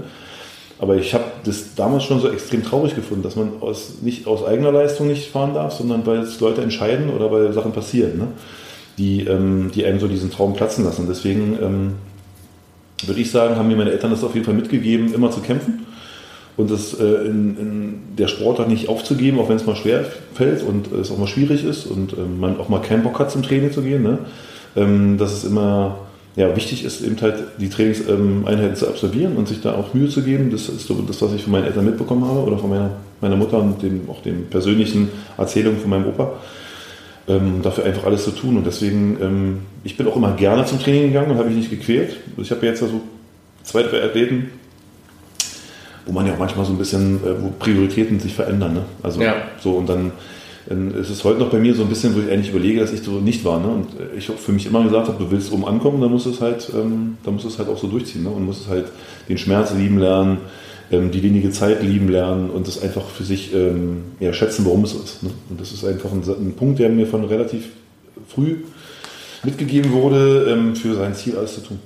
Aber 0.79 0.95
ich 0.95 1.13
habe 1.15 1.25
das 1.43 1.73
damals 1.75 2.03
schon 2.03 2.19
so 2.19 2.29
extrem 2.29 2.63
traurig 2.63 2.93
gefunden, 2.93 3.23
dass 3.23 3.35
man 3.35 3.53
aus, 3.61 3.95
nicht 4.01 4.27
aus 4.27 4.45
eigener 4.45 4.71
Leistung 4.71 5.07
nicht 5.07 5.31
fahren 5.31 5.55
darf, 5.55 5.73
sondern 5.73 6.05
weil 6.05 6.19
es 6.19 6.39
Leute 6.39 6.61
entscheiden 6.61 7.09
oder 7.09 7.31
weil 7.31 7.51
Sachen 7.53 7.71
passieren. 7.71 8.17
Ne? 8.17 8.27
Die, 8.97 9.21
ähm, 9.21 9.71
die 9.73 9.85
einem 9.85 9.99
so 9.99 10.07
diesen 10.07 10.31
Traum 10.31 10.53
platzen 10.53 10.83
lassen. 10.83 11.05
Deswegen 11.07 11.57
ähm, 11.61 11.93
würde 13.05 13.21
ich 13.21 13.31
sagen, 13.31 13.55
haben 13.55 13.67
mir 13.67 13.75
meine 13.75 13.91
Eltern 13.91 14.11
das 14.11 14.23
auf 14.23 14.33
jeden 14.33 14.45
Fall 14.45 14.55
mitgegeben, 14.55 15.13
immer 15.13 15.31
zu 15.31 15.41
kämpfen 15.41 15.85
und 16.57 16.71
das 16.71 16.99
äh, 16.99 17.27
in, 17.27 17.57
in 17.57 17.99
der 18.17 18.27
Sportart 18.27 18.67
nicht 18.67 18.89
aufzugeben, 18.89 19.39
auch 19.39 19.49
wenn 19.49 19.57
es 19.57 19.65
mal 19.65 19.75
schwer 19.75 20.03
fällt 20.33 20.63
und 20.63 20.91
es 20.91 21.11
auch 21.11 21.17
mal 21.17 21.27
schwierig 21.27 21.63
ist 21.63 21.85
und 21.85 22.13
ähm, 22.13 22.39
man 22.39 22.59
auch 22.59 22.69
mal 22.69 22.81
keinen 22.81 23.03
Bock 23.03 23.19
hat, 23.19 23.31
zum 23.31 23.43
Training 23.43 23.71
zu 23.71 23.83
gehen. 23.83 24.01
Ne? 24.01 24.17
Ähm, 24.75 25.17
dass 25.17 25.31
es 25.31 25.43
immer 25.43 25.99
ja, 26.35 26.55
wichtig 26.55 26.83
ist, 26.83 27.01
eben 27.01 27.19
halt 27.21 27.35
die 27.59 27.69
Trainingseinheiten 27.69 28.75
zu 28.75 28.87
absolvieren 28.87 29.37
und 29.37 29.47
sich 29.47 29.61
da 29.61 29.73
auch 29.73 29.93
Mühe 29.93 30.09
zu 30.09 30.21
geben. 30.21 30.51
Das 30.51 30.69
ist 30.69 30.87
so 30.87 30.95
das, 31.01 31.21
was 31.21 31.33
ich 31.33 31.43
von 31.43 31.51
meinen 31.51 31.65
Eltern 31.65 31.85
mitbekommen 31.85 32.25
habe 32.25 32.41
oder 32.41 32.57
von 32.57 32.69
meiner, 32.69 32.91
meiner 33.21 33.35
Mutter 33.35 33.59
und 33.59 33.81
dem, 33.81 34.07
auch 34.09 34.21
den 34.21 34.47
persönlichen 34.47 35.09
Erzählungen 35.37 35.79
von 35.79 35.89
meinem 35.89 36.07
Opa 36.07 36.33
ähm, 37.27 37.61
dafür 37.61 37.85
einfach 37.85 38.05
alles 38.05 38.23
zu 38.23 38.31
tun. 38.31 38.57
Und 38.57 38.65
deswegen, 38.65 39.17
ähm, 39.21 39.59
ich 39.83 39.97
bin 39.97 40.07
auch 40.07 40.15
immer 40.15 40.33
gerne 40.33 40.65
zum 40.65 40.79
Training 40.79 41.07
gegangen 41.07 41.31
und 41.31 41.37
habe 41.37 41.49
mich 41.49 41.57
nicht 41.57 41.69
gequält. 41.69 42.17
Also 42.31 42.41
ich 42.41 42.51
habe 42.51 42.65
jetzt 42.65 42.81
also 42.81 43.01
zwei, 43.63 43.83
drei 43.83 44.03
Athleten, 44.03 44.49
wo 46.05 46.13
man 46.13 46.25
ja 46.25 46.33
auch 46.33 46.39
manchmal 46.39 46.65
so 46.65 46.71
ein 46.71 46.77
bisschen, 46.77 47.17
äh, 47.17 47.41
wo 47.41 47.49
Prioritäten 47.49 48.19
sich 48.19 48.33
verändern. 48.33 48.73
Ne? 48.73 48.81
Also 49.03 49.21
ja. 49.21 49.35
so 49.61 49.73
und 49.73 49.89
dann 49.89 50.13
ähm, 50.69 50.95
ist 50.99 51.09
es 51.09 51.23
heute 51.23 51.39
noch 51.39 51.49
bei 51.49 51.59
mir 51.59 51.75
so 51.75 51.83
ein 51.83 51.89
bisschen, 51.89 52.15
wo 52.15 52.19
ich 52.19 52.31
eigentlich 52.31 52.49
überlege, 52.49 52.79
dass 52.79 52.93
ich 52.93 53.01
so 53.01 53.19
nicht 53.19 53.43
war. 53.43 53.59
Ne? 53.59 53.67
Und 53.67 53.87
äh, 53.99 54.17
ich 54.17 54.27
für 54.27 54.51
mich 54.53 54.65
immer 54.65 54.83
gesagt 54.83 55.07
habe, 55.07 55.21
du 55.21 55.29
willst 55.29 55.51
oben 55.51 55.65
ankommen, 55.65 56.01
dann 56.01 56.11
musst 56.11 56.25
du 56.25 56.29
es 56.29 56.39
halt, 56.41 56.69
ähm, 56.73 57.17
dann 57.23 57.33
musst 57.33 57.45
du 57.45 57.49
es 57.49 57.59
halt 57.59 57.67
auch 57.69 57.77
so 57.77 57.87
durchziehen 57.87 58.23
ne? 58.23 58.29
und 58.29 58.45
musst 58.45 58.61
es 58.61 58.67
halt 58.69 58.85
den 59.27 59.37
Schmerz 59.37 59.73
lieben 59.73 59.97
lernen, 59.99 60.37
ähm, 60.91 61.11
die 61.11 61.23
wenige 61.23 61.51
Zeit 61.51 61.83
lieben 61.83 62.09
lernen 62.09 62.49
und 62.49 62.67
das 62.67 62.81
einfach 62.81 63.05
für 63.09 63.23
sich 63.23 63.53
ähm, 63.53 64.05
ja, 64.19 64.33
schätzen, 64.33 64.65
warum 64.65 64.83
es 64.83 64.93
ist. 64.93 65.23
Ne? 65.23 65.31
Und 65.49 65.59
das 65.59 65.71
ist 65.71 65.83
einfach 65.85 66.11
ein, 66.11 66.23
ein, 66.23 66.53
Punkt, 66.53 66.79
der 66.79 66.89
mir 66.89 67.07
von 67.07 67.25
relativ 67.25 67.69
früh 68.27 68.57
mitgegeben 69.43 69.91
wurde, 69.91 70.47
ähm, 70.49 70.75
für 70.75 70.95
sein 70.95 71.13
Ziel 71.13 71.37
alles 71.37 71.55
zu 71.55 71.61
tun. 71.61 71.79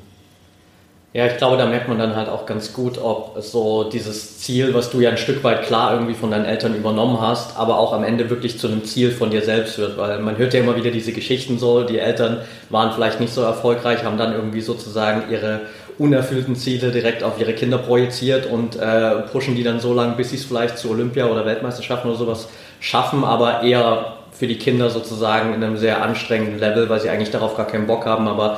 Ja, 1.13 1.25
ich 1.25 1.35
glaube, 1.35 1.57
da 1.57 1.65
merkt 1.65 1.89
man 1.89 1.99
dann 1.99 2.15
halt 2.15 2.29
auch 2.29 2.45
ganz 2.45 2.71
gut, 2.71 2.97
ob 2.97 3.35
so 3.41 3.83
dieses 3.83 4.39
Ziel, 4.39 4.73
was 4.73 4.91
du 4.91 5.01
ja 5.01 5.09
ein 5.09 5.17
Stück 5.17 5.43
weit 5.43 5.63
klar 5.63 5.91
irgendwie 5.91 6.13
von 6.13 6.31
deinen 6.31 6.45
Eltern 6.45 6.73
übernommen 6.73 7.19
hast, 7.19 7.57
aber 7.57 7.79
auch 7.79 7.91
am 7.91 8.05
Ende 8.05 8.29
wirklich 8.29 8.57
zu 8.57 8.67
einem 8.67 8.85
Ziel 8.85 9.11
von 9.11 9.29
dir 9.29 9.41
selbst 9.41 9.77
wird, 9.77 9.97
weil 9.97 10.19
man 10.19 10.37
hört 10.37 10.53
ja 10.53 10.61
immer 10.61 10.77
wieder 10.77 10.89
diese 10.89 11.11
Geschichten 11.11 11.59
so, 11.59 11.83
die 11.83 11.99
Eltern 11.99 12.39
waren 12.69 12.93
vielleicht 12.93 13.19
nicht 13.19 13.33
so 13.33 13.41
erfolgreich, 13.41 14.05
haben 14.05 14.17
dann 14.17 14.31
irgendwie 14.31 14.61
sozusagen 14.61 15.29
ihre 15.29 15.61
unerfüllten 16.01 16.55
Ziele 16.55 16.91
direkt 16.91 17.23
auf 17.23 17.39
ihre 17.39 17.53
Kinder 17.53 17.77
projiziert 17.77 18.47
und 18.47 18.75
äh, 18.75 19.21
pushen 19.31 19.55
die 19.55 19.63
dann 19.63 19.79
so 19.79 19.93
lange, 19.93 20.15
bis 20.15 20.31
sie 20.31 20.35
es 20.37 20.45
vielleicht 20.45 20.79
zu 20.79 20.89
Olympia 20.89 21.27
oder 21.27 21.45
Weltmeisterschaften 21.45 22.09
oder 22.09 22.17
sowas 22.17 22.49
schaffen, 22.79 23.23
aber 23.23 23.61
eher 23.61 24.17
für 24.31 24.47
die 24.47 24.57
Kinder 24.57 24.89
sozusagen 24.89 25.53
in 25.53 25.63
einem 25.63 25.77
sehr 25.77 26.01
anstrengenden 26.01 26.59
Level, 26.59 26.89
weil 26.89 26.99
sie 26.99 27.09
eigentlich 27.09 27.29
darauf 27.29 27.55
gar 27.55 27.67
keinen 27.67 27.85
Bock 27.85 28.07
haben. 28.07 28.27
Aber 28.27 28.57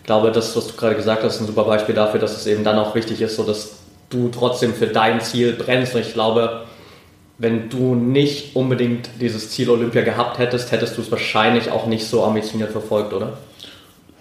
ich 0.00 0.06
glaube, 0.06 0.32
das, 0.32 0.54
was 0.54 0.66
du 0.66 0.74
gerade 0.74 0.94
gesagt 0.94 1.22
hast, 1.22 1.36
ist 1.36 1.40
ein 1.40 1.46
super 1.46 1.64
Beispiel 1.64 1.94
dafür, 1.94 2.20
dass 2.20 2.36
es 2.36 2.46
eben 2.46 2.62
dann 2.62 2.78
auch 2.78 2.94
wichtig 2.94 3.22
ist, 3.22 3.36
so 3.36 3.42
dass 3.42 3.78
du 4.10 4.28
trotzdem 4.28 4.74
für 4.74 4.88
dein 4.88 5.22
Ziel 5.22 5.54
brennst. 5.54 5.94
Und 5.94 6.02
ich 6.02 6.12
glaube, 6.12 6.64
wenn 7.38 7.70
du 7.70 7.94
nicht 7.94 8.54
unbedingt 8.54 9.08
dieses 9.18 9.50
Ziel 9.50 9.70
Olympia 9.70 10.02
gehabt 10.02 10.36
hättest, 10.36 10.70
hättest 10.70 10.98
du 10.98 11.00
es 11.00 11.10
wahrscheinlich 11.10 11.70
auch 11.70 11.86
nicht 11.86 12.06
so 12.06 12.22
ambitioniert 12.22 12.70
verfolgt, 12.70 13.14
oder? 13.14 13.38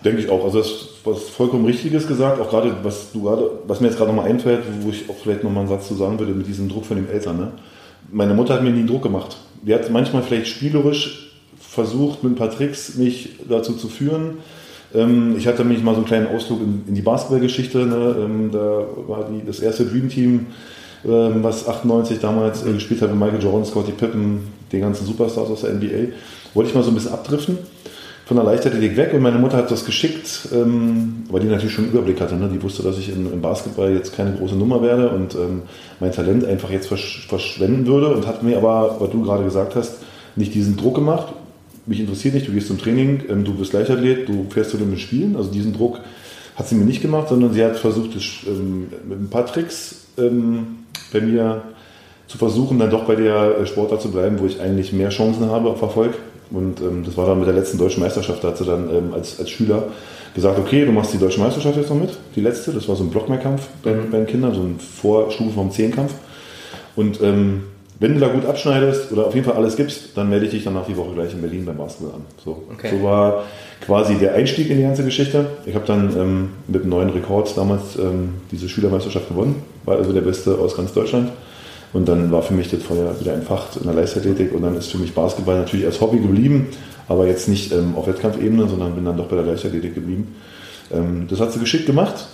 Denke 0.04 0.22
ich 0.22 0.30
auch. 0.30 0.44
Also 0.44 0.60
das 0.60 0.68
ist 0.68 0.88
was 1.04 1.30
vollkommen 1.30 1.66
Richtiges 1.66 2.08
gesagt, 2.08 2.40
auch 2.40 2.50
gerade 2.50 2.76
was 2.84 3.12
du 3.12 3.24
gerade, 3.24 3.50
was 3.68 3.82
mir 3.82 3.88
jetzt 3.88 3.98
gerade 3.98 4.12
nochmal 4.12 4.30
einfällt, 4.30 4.62
wo 4.82 4.90
ich 4.90 5.10
auch 5.10 5.16
vielleicht 5.22 5.44
nochmal 5.44 5.62
einen 5.62 5.70
Satz 5.70 5.88
zu 5.88 5.96
sagen 5.96 6.20
würde 6.20 6.34
mit 6.34 6.48
diesem 6.48 6.70
Druck 6.70 6.86
von 6.86 6.98
den 6.98 7.10
Eltern. 7.10 7.38
Ne? 7.38 7.52
Meine 8.12 8.34
Mutter 8.34 8.56
hat 8.56 8.64
mir 8.64 8.72
nie 8.72 8.86
Druck 8.86 9.04
gemacht. 9.04 9.38
Die 9.62 9.74
hat 9.74 9.90
manchmal 9.92 10.24
vielleicht 10.24 10.48
spielerisch 10.48 11.32
versucht, 11.60 12.24
mit 12.24 12.34
ein 12.34 12.36
paar 12.36 12.52
Tricks 12.52 12.96
mich 12.96 13.30
dazu 13.48 13.74
zu 13.74 13.88
führen. 13.90 14.40
Ähm, 14.94 15.36
ich 15.38 15.48
hatte 15.48 15.64
mich 15.64 15.84
mal 15.84 15.92
so 15.92 15.98
einen 15.98 16.08
kleinen 16.08 16.28
Ausflug 16.28 16.62
in, 16.62 16.94
die 16.94 17.02
Basketballgeschichte. 17.02 17.86
Ne? 17.86 18.16
Ähm, 18.20 18.50
da 18.52 18.86
war 19.08 19.30
die, 19.32 19.46
das 19.46 19.60
erste 19.60 19.86
Dream 19.86 20.10
Team 20.10 20.48
ähm, 21.06 21.44
was 21.44 21.68
98 21.68 22.20
damals 22.20 22.66
äh, 22.66 22.74
gespielt 22.74 23.02
hat 23.02 23.10
mit 23.10 23.20
Michael 23.20 23.42
Jordan, 23.42 23.66
Scottie 23.66 23.92
Pippen, 23.92 24.48
den 24.72 24.82
ganzen 24.82 25.06
Superstars 25.06 25.50
aus 25.50 25.62
der 25.62 25.74
NBA. 25.74 26.14
Wollte 26.54 26.70
ich 26.70 26.76
mal 26.76 26.84
so 26.84 26.92
ein 26.92 26.96
bisschen 26.96 27.14
abdriften 27.14 27.58
von 28.26 28.38
der 28.38 28.46
Leichtathletik 28.46 28.98
weg 28.98 29.14
und 29.14 29.22
meine 29.22 29.40
Mutter 29.40 29.58
hat 29.58 29.72
das 29.72 29.86
geschickt, 29.86 30.50
ähm, 30.54 31.24
weil 31.30 31.42
die 31.42 31.48
natürlich 31.48 31.74
schon 31.74 31.86
einen 31.86 31.94
Überblick 31.94 32.22
hatte. 32.22 32.36
Ne? 32.36 32.50
Die 32.54 32.62
wusste, 32.62 32.84
dass 32.84 32.98
ich 32.98 33.10
in, 33.10 33.32
im 33.32 33.42
Basketball 33.42 33.92
jetzt 33.94 34.16
keine 34.16 34.34
große 34.34 34.56
Nummer 34.56 34.82
werde 34.82 35.10
und 35.10 35.36
ähm, 35.36 35.64
mein 36.00 36.12
Talent 36.12 36.46
einfach 36.46 36.70
jetzt 36.70 36.88
versch 36.88 37.26
verschwenden 37.28 37.86
würde 37.88 38.14
und 38.14 38.28
hat 38.28 38.44
mir 38.44 38.58
aber, 38.58 38.98
was 39.00 39.10
du 39.10 39.24
gerade 39.24 39.44
gesagt 39.44 39.76
hast, 39.76 39.98
nicht 40.36 40.54
diesen 40.54 40.78
Druck 40.78 40.96
gemacht. 40.96 41.34
Mich 41.86 42.00
interessiert 42.00 42.36
nicht, 42.36 42.48
du 42.48 42.52
gehst 42.52 42.68
zum 42.68 42.78
Training, 42.78 43.24
ähm, 43.30 43.44
du 43.44 43.54
bist 43.54 43.74
Leichtathlet, 43.74 44.30
du 44.30 44.46
fährst 44.50 44.72
zu 44.72 44.78
den 44.78 44.98
Spielen. 44.98 45.36
Also 45.36 45.52
diesen 45.52 45.74
Druck 45.74 46.00
hat 46.56 46.68
sie 46.68 46.76
mir 46.76 46.86
nicht 46.86 47.02
gemacht, 47.02 47.30
sondern 47.30 47.54
sie 47.54 47.64
hat 47.64 47.78
versucht, 47.78 48.16
das, 48.16 48.24
ähm, 48.48 48.88
mit 49.08 49.20
ein 49.20 49.30
paar 49.30 49.46
Tricks 49.46 50.06
ähm, 50.18 50.80
bei 51.12 51.22
mir 51.22 51.64
zu 52.28 52.38
versuchen, 52.38 52.80
dann 52.80 52.90
doch 52.90 53.04
bei 53.04 53.16
der 53.16 53.58
äh, 53.58 53.66
Sportart 53.66 54.02
zu 54.02 54.12
bleiben, 54.12 54.40
wo 54.40 54.46
ich 54.46 54.62
eigentlich 54.62 54.94
mehr 54.94 55.10
Chancen 55.10 55.50
habe 55.50 55.70
auf 55.70 55.82
Erfolg. 55.82 56.14
Und 56.52 56.82
ähm, 56.82 57.04
das 57.06 57.18
war 57.18 57.26
dann 57.28 57.40
mit 57.40 57.48
der 57.48 57.56
letzten 57.56 57.78
deutschen 57.78 58.04
Meisterschaft, 58.04 58.44
da 58.44 58.50
hat 58.50 58.58
sie 58.58 58.66
dann 58.66 58.90
ähm, 58.90 59.14
als, 59.14 59.40
als 59.40 59.50
Schüler 59.50 59.84
gesagt, 60.36 60.60
okay, 60.60 60.86
du 60.86 60.92
machst 60.92 61.14
die 61.14 61.18
deutsche 61.18 61.40
Meisterschaft 61.40 61.78
jetzt 61.78 61.90
noch 61.90 61.98
mit, 61.98 62.12
die 62.36 62.42
letzte, 62.42 62.72
das 62.72 62.88
war 62.88 62.96
so 62.96 63.04
ein 63.04 63.10
Blockmehrkampf 63.10 63.68
bei, 63.84 63.94
bei 63.94 64.18
den 64.18 64.28
Kindern, 64.28 64.54
so 64.54 64.62
ein 64.62 64.80
Vorstufe 64.80 65.52
vom 65.52 65.72
Zehnkampf. 65.72 66.14
Und 66.96 67.22
ähm, 67.22 67.64
wenn 68.00 68.16
du 68.16 68.20
da 68.20 68.30
gut 68.30 68.46
abschneidest 68.46 69.12
oder 69.12 69.28
auf 69.28 69.36
jeden 69.36 69.46
Fall 69.46 69.56
alles 69.56 69.76
gibst, 69.76 70.18
dann 70.18 70.30
melde 70.30 70.46
ich 70.46 70.52
dich 70.52 70.64
dann 70.64 70.74
nach 70.74 70.88
die 70.88 70.98
Woche 70.98 71.14
gleich 71.14 71.34
in 71.34 71.42
Berlin 71.42 71.66
beim 71.66 71.78
Basketball 71.78 72.16
an. 72.16 72.26
So, 72.44 72.64
okay. 72.74 72.90
so 72.92 73.04
war 73.04 73.44
quasi 73.86 74.16
der 74.16 74.34
Einstieg 74.34 74.72
in 74.72 74.78
die 74.78 74.84
ganze 74.84 75.04
Geschichte. 75.04 75.46
Ich 75.68 75.76
habe 75.76 75.86
dann 75.86 76.12
ähm, 76.18 76.50
mit 76.68 76.82
einem 76.82 76.90
neuen 76.90 77.10
Rekord 77.12 77.56
damals 77.56 77.98
ähm, 77.98 78.34
diese 78.52 78.70
Schülermeisterschaft 78.70 79.30
gewonnen, 79.30 79.62
war 79.86 79.98
also 79.98 80.14
der 80.14 80.22
Beste 80.22 80.58
aus 80.58 80.76
ganz 80.76 80.94
Deutschland. 80.94 81.32
Und 81.94 82.08
dann 82.08 82.32
war 82.32 82.42
für 82.42 82.54
mich 82.54 82.70
das 82.70 82.84
Feuer 82.84 83.20
wieder 83.20 83.34
entfacht 83.34 83.76
in 83.78 83.84
der 83.84 83.94
Leichtathletik 83.94 84.54
und 84.54 84.62
dann 84.62 84.78
ist 84.78 84.92
für 84.92 84.98
mich 84.98 85.14
Basketball 85.14 85.60
natürlich 85.60 85.86
als 85.86 86.00
Hobby 86.00 86.20
geblieben, 86.20 86.68
aber 87.08 87.28
jetzt 87.28 87.50
nicht 87.50 87.74
ähm, 87.74 87.96
auf 87.96 88.08
Wettkampfebene, 88.08 88.68
sondern 88.68 88.96
bin 88.96 89.04
dann 89.04 89.18
doch 89.18 89.28
bei 89.28 89.36
der 89.36 89.46
Leichtathletik 89.46 89.96
geblieben. 89.96 90.36
Ähm, 90.92 91.28
das 91.30 91.40
hat 91.42 91.52
sie 91.52 91.60
geschickt 91.60 91.86
gemacht. 91.86 92.28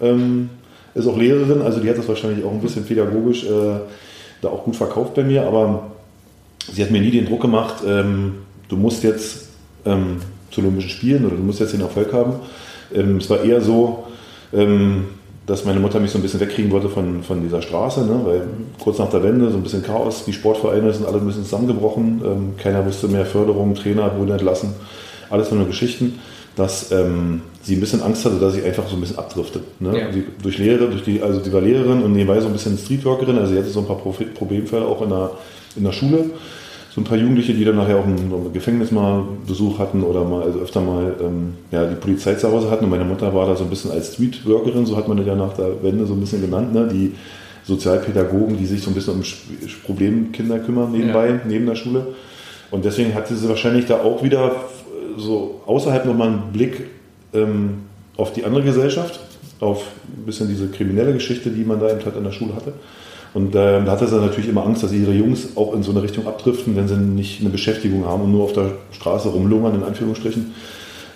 Ähm, 0.00 0.50
ist 0.94 1.06
auch 1.06 1.16
Lehrerin, 1.16 1.62
also 1.62 1.80
die 1.80 1.88
hat 1.88 1.98
das 1.98 2.08
wahrscheinlich 2.08 2.44
auch 2.44 2.52
ein 2.52 2.60
bisschen 2.60 2.84
pädagogisch 2.84 3.44
äh, 3.44 3.80
da 4.42 4.48
auch 4.48 4.64
gut 4.64 4.76
verkauft 4.76 5.14
bei 5.14 5.22
mir, 5.24 5.46
aber 5.46 5.90
sie 6.72 6.82
hat 6.82 6.90
mir 6.90 7.00
nie 7.00 7.10
den 7.10 7.26
Druck 7.26 7.42
gemacht, 7.42 7.76
ähm, 7.86 8.34
du 8.68 8.76
musst 8.76 9.02
jetzt 9.02 9.48
ähm, 9.84 10.18
zu 10.50 10.60
Olympischen 10.60 10.90
Spielen 10.90 11.24
oder 11.26 11.36
du 11.36 11.42
musst 11.42 11.60
jetzt 11.60 11.72
den 11.72 11.80
Erfolg 11.80 12.12
haben. 12.12 12.34
Ähm, 12.94 13.18
es 13.18 13.30
war 13.30 13.42
eher 13.42 13.60
so, 13.60 14.04
dass 15.46 15.64
meine 15.64 15.80
Mutter 15.80 16.00
mich 16.00 16.10
so 16.10 16.18
ein 16.18 16.22
bisschen 16.22 16.40
wegkriegen 16.40 16.70
wollte 16.70 16.88
von, 16.88 17.22
von 17.22 17.42
dieser 17.42 17.62
Straße, 17.62 18.04
ne? 18.04 18.20
weil 18.24 18.42
kurz 18.78 18.98
nach 18.98 19.10
der 19.10 19.22
Wende 19.22 19.50
so 19.50 19.56
ein 19.56 19.62
bisschen 19.62 19.82
Chaos, 19.82 20.24
die 20.24 20.32
Sportvereine 20.32 20.92
sind 20.92 21.06
alle 21.06 21.18
ein 21.18 21.26
bisschen 21.26 21.44
zusammengebrochen, 21.44 22.22
ähm, 22.24 22.52
keiner 22.56 22.84
wusste 22.86 23.08
mehr 23.08 23.26
Förderung, 23.26 23.74
Trainer 23.74 24.16
wurden 24.16 24.32
entlassen, 24.32 24.74
alles 25.28 25.50
eine 25.50 25.64
Geschichten, 25.64 26.20
dass 26.56 26.92
ähm, 26.92 27.42
sie 27.62 27.76
ein 27.76 27.80
bisschen 27.80 28.02
Angst 28.02 28.24
hatte, 28.24 28.38
dass 28.38 28.54
sie 28.54 28.62
einfach 28.62 28.86
so 28.88 28.96
ein 28.96 29.00
bisschen 29.00 29.18
abdriftet. 29.18 29.62
Ne? 29.80 29.98
Ja. 29.98 30.12
Sie, 30.12 30.24
durch 30.42 30.58
Lehre, 30.58 30.88
durch 30.88 31.02
die, 31.02 31.22
also 31.22 31.40
die 31.40 31.52
war 31.52 31.60
Lehrerin 31.60 32.02
und 32.02 32.12
nebenbei 32.12 32.40
so 32.40 32.46
ein 32.46 32.52
bisschen 32.52 32.76
Streetworkerin, 32.76 33.38
also 33.38 33.52
sie 33.52 33.58
hatte 33.58 33.70
so 33.70 33.80
ein 33.80 33.86
paar 33.86 33.98
Problemfälle 33.98 34.84
auch 34.84 35.02
in 35.02 35.08
der, 35.08 35.30
in 35.76 35.84
der 35.84 35.92
Schule 35.92 36.30
so 37.00 37.04
ein 37.06 37.08
paar 37.08 37.18
Jugendliche, 37.18 37.54
die 37.54 37.64
dann 37.64 37.76
nachher 37.76 37.96
auch 37.96 38.04
ein 38.04 38.52
Gefängnis 38.52 38.90
mal 38.90 39.24
Besuch 39.46 39.78
hatten 39.78 40.02
oder 40.02 40.24
mal, 40.24 40.42
also 40.42 40.58
öfter 40.58 40.80
mal 40.82 41.14
ähm, 41.20 41.54
ja, 41.70 41.86
die 41.86 41.94
Polizei 41.94 42.34
zu 42.34 42.52
Hause 42.52 42.70
hatten. 42.70 42.84
Und 42.84 42.90
meine 42.90 43.04
Mutter 43.04 43.34
war 43.34 43.46
da 43.46 43.56
so 43.56 43.64
ein 43.64 43.70
bisschen 43.70 43.90
als 43.90 44.14
Streetworkerin, 44.14 44.84
so 44.84 44.96
hat 44.96 45.08
man 45.08 45.16
das 45.16 45.26
ja 45.26 45.34
nach 45.34 45.54
der 45.54 45.82
Wende 45.82 46.04
so 46.04 46.12
ein 46.12 46.20
bisschen 46.20 46.42
genannt, 46.42 46.74
ne? 46.74 46.88
die 46.92 47.12
Sozialpädagogen, 47.64 48.58
die 48.58 48.66
sich 48.66 48.82
so 48.82 48.90
ein 48.90 48.94
bisschen 48.94 49.14
um 49.14 49.22
Problemkinder 49.84 50.58
kümmern 50.58 50.92
nebenbei, 50.92 51.28
ja. 51.28 51.40
neben 51.46 51.66
der 51.66 51.74
Schule. 51.74 52.08
Und 52.70 52.84
deswegen 52.84 53.14
hatte 53.14 53.34
sie 53.34 53.48
wahrscheinlich 53.48 53.86
da 53.86 54.00
auch 54.00 54.22
wieder 54.22 54.52
so 55.16 55.62
außerhalb 55.66 56.04
nochmal 56.04 56.28
einen 56.28 56.52
Blick 56.52 56.86
ähm, 57.32 57.78
auf 58.16 58.32
die 58.32 58.44
andere 58.44 58.62
Gesellschaft, 58.62 59.20
auf 59.60 59.84
ein 60.16 60.26
bisschen 60.26 60.48
diese 60.48 60.68
kriminelle 60.68 61.14
Geschichte, 61.14 61.50
die 61.50 61.64
man 61.64 61.80
da 61.80 61.90
eben 61.90 62.04
halt 62.04 62.16
in 62.16 62.24
der 62.24 62.32
Schule 62.32 62.54
hatte. 62.54 62.74
Und 63.32 63.54
äh, 63.54 63.84
da 63.84 63.92
hatte 63.92 64.08
sie 64.08 64.16
natürlich 64.16 64.48
immer 64.48 64.66
Angst, 64.66 64.82
dass 64.82 64.92
ihre 64.92 65.12
Jungs 65.12 65.50
auch 65.56 65.74
in 65.74 65.82
so 65.82 65.92
eine 65.92 66.02
Richtung 66.02 66.26
abdriften, 66.26 66.74
wenn 66.76 66.88
sie 66.88 66.96
nicht 66.96 67.40
eine 67.40 67.50
Beschäftigung 67.50 68.04
haben 68.04 68.22
und 68.22 68.32
nur 68.32 68.44
auf 68.44 68.52
der 68.52 68.72
Straße 68.92 69.28
rumlungern, 69.28 69.76
in 69.76 69.84
Anführungsstrichen, 69.84 70.52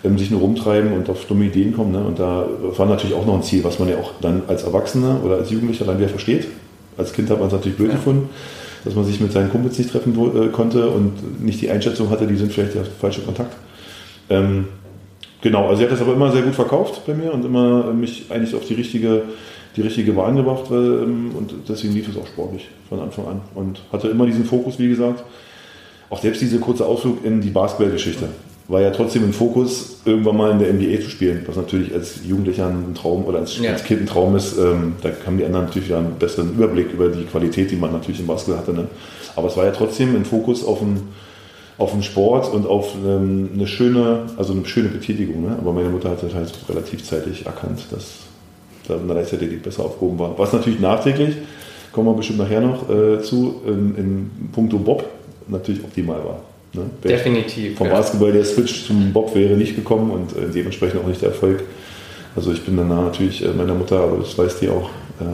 ähm, 0.04 0.18
sich 0.18 0.30
nur 0.30 0.40
rumtreiben 0.40 0.92
und 0.92 1.08
auf 1.10 1.24
dumme 1.24 1.46
Ideen 1.46 1.74
kommen. 1.74 1.92
Ne? 1.92 2.04
Und 2.04 2.20
da 2.20 2.46
war 2.76 2.86
natürlich 2.86 3.16
auch 3.16 3.26
noch 3.26 3.34
ein 3.34 3.42
Ziel, 3.42 3.64
was 3.64 3.78
man 3.80 3.88
ja 3.88 3.96
auch 3.96 4.12
dann 4.20 4.42
als 4.46 4.62
Erwachsener 4.62 5.20
oder 5.24 5.36
als 5.36 5.50
Jugendlicher 5.50 5.84
dann 5.84 5.98
wieder 5.98 6.08
versteht. 6.08 6.46
Als 6.96 7.12
Kind 7.12 7.30
hat 7.30 7.38
man 7.38 7.48
es 7.48 7.52
natürlich 7.52 7.76
blöd 7.76 7.88
ja. 7.88 7.96
gefunden, 7.96 8.28
dass 8.84 8.94
man 8.94 9.04
sich 9.04 9.18
mit 9.18 9.32
seinen 9.32 9.50
Kumpels 9.50 9.76
nicht 9.76 9.90
treffen 9.90 10.14
äh, 10.14 10.48
konnte 10.48 10.88
und 10.88 11.42
nicht 11.42 11.60
die 11.60 11.70
Einschätzung 11.70 12.10
hatte, 12.10 12.28
die 12.28 12.36
sind 12.36 12.52
vielleicht 12.52 12.74
der 12.74 12.84
falsche 12.84 13.22
Kontakt. 13.22 13.56
Ähm, 14.30 14.66
genau, 15.40 15.64
also 15.64 15.78
sie 15.78 15.84
hat 15.84 15.92
das 15.92 16.00
aber 16.00 16.12
immer 16.12 16.30
sehr 16.30 16.42
gut 16.42 16.54
verkauft 16.54 17.02
bei 17.06 17.14
mir 17.14 17.32
und 17.34 17.44
immer 17.44 17.92
mich 17.92 18.26
eigentlich 18.30 18.54
auf 18.54 18.66
die 18.66 18.74
richtige 18.74 19.22
die 19.76 19.80
richtige 19.80 20.12
Bahn 20.12 20.36
gebracht 20.36 20.64
ähm, 20.70 21.32
und 21.36 21.54
deswegen 21.68 21.94
lief 21.94 22.08
es 22.08 22.16
auch 22.16 22.26
sportlich 22.26 22.68
von 22.88 23.00
Anfang 23.00 23.26
an 23.26 23.40
und 23.54 23.80
hatte 23.92 24.08
immer 24.08 24.26
diesen 24.26 24.44
Fokus, 24.44 24.78
wie 24.78 24.88
gesagt. 24.88 25.24
Auch 26.10 26.20
selbst 26.20 26.42
dieser 26.42 26.58
kurze 26.58 26.86
Ausflug 26.86 27.24
in 27.24 27.40
die 27.40 27.50
Basketballgeschichte 27.50 28.28
war 28.68 28.80
ja 28.80 28.90
trotzdem 28.90 29.24
im 29.24 29.32
Fokus, 29.32 30.00
irgendwann 30.04 30.36
mal 30.36 30.50
in 30.52 30.58
der 30.58 30.72
NBA 30.72 31.02
zu 31.02 31.10
spielen, 31.10 31.42
was 31.46 31.56
natürlich 31.56 31.92
als 31.92 32.20
Jugendlicher 32.24 32.66
ein 32.66 32.94
Traum 32.94 33.24
oder 33.24 33.40
als, 33.40 33.58
ja. 33.58 33.72
als 33.72 33.84
Kind 33.84 34.02
ein 34.02 34.06
Traum 34.06 34.34
ist. 34.36 34.56
Ähm, 34.58 34.94
da 35.02 35.10
haben 35.26 35.36
die 35.36 35.44
anderen 35.44 35.66
natürlich 35.66 35.94
einen 35.94 36.14
besseren 36.18 36.54
Überblick 36.54 36.92
über 36.92 37.08
die 37.08 37.24
Qualität, 37.24 37.70
die 37.70 37.76
man 37.76 37.92
natürlich 37.92 38.20
im 38.20 38.26
Basketball 38.26 38.58
hatte. 38.58 38.72
Ne? 38.72 38.86
Aber 39.36 39.48
es 39.48 39.56
war 39.56 39.64
ja 39.66 39.70
trotzdem 39.72 40.16
ein 40.16 40.24
Fokus 40.24 40.64
auf 40.64 40.78
den, 40.78 41.08
auf 41.76 41.92
den 41.92 42.02
Sport 42.02 42.54
und 42.54 42.66
auf 42.66 42.94
ähm, 43.04 43.50
eine 43.52 43.66
schöne, 43.66 44.26
also 44.36 44.54
eine 44.54 44.64
schöne 44.64 44.88
Betätigung. 44.88 45.42
Ne? 45.42 45.56
Aber 45.58 45.72
meine 45.72 45.90
Mutter 45.90 46.10
hat 46.10 46.22
das 46.22 46.32
halt 46.32 46.52
relativ 46.68 47.04
zeitig 47.04 47.44
erkannt, 47.44 47.84
dass 47.90 48.12
da 48.86 48.96
in 48.96 49.06
der 49.06 49.16
Leichtathletik 49.16 49.62
besser 49.62 49.84
aufgehoben 49.84 50.18
war. 50.18 50.38
Was 50.38 50.52
natürlich 50.52 50.80
nachträglich, 50.80 51.36
kommen 51.92 52.08
wir 52.08 52.14
bestimmt 52.14 52.38
nachher 52.38 52.60
noch 52.60 52.88
äh, 52.88 53.20
zu, 53.22 53.62
in, 53.66 53.94
in 53.96 54.30
puncto 54.52 54.78
Bob 54.78 55.04
natürlich 55.48 55.82
optimal 55.82 56.24
war. 56.24 56.40
Ne? 56.72 56.90
Definitiv. 57.04 57.78
Vom 57.78 57.86
ja. 57.86 57.94
Basketball 57.94 58.32
der 58.32 58.44
Switch 58.44 58.86
zum 58.86 59.12
Bob 59.12 59.34
wäre 59.34 59.54
nicht 59.54 59.76
gekommen 59.76 60.10
und 60.10 60.36
äh, 60.36 60.50
dementsprechend 60.52 61.00
auch 61.00 61.06
nicht 61.06 61.22
der 61.22 61.30
Erfolg. 61.30 61.62
Also 62.36 62.52
ich 62.52 62.62
bin 62.62 62.76
danach 62.76 63.04
natürlich 63.04 63.44
äh, 63.44 63.48
meiner 63.48 63.74
Mutter, 63.74 64.00
aber 64.00 64.18
das 64.18 64.36
weiß 64.36 64.58
die 64.60 64.68
auch, 64.68 64.90
äh, 65.20 65.24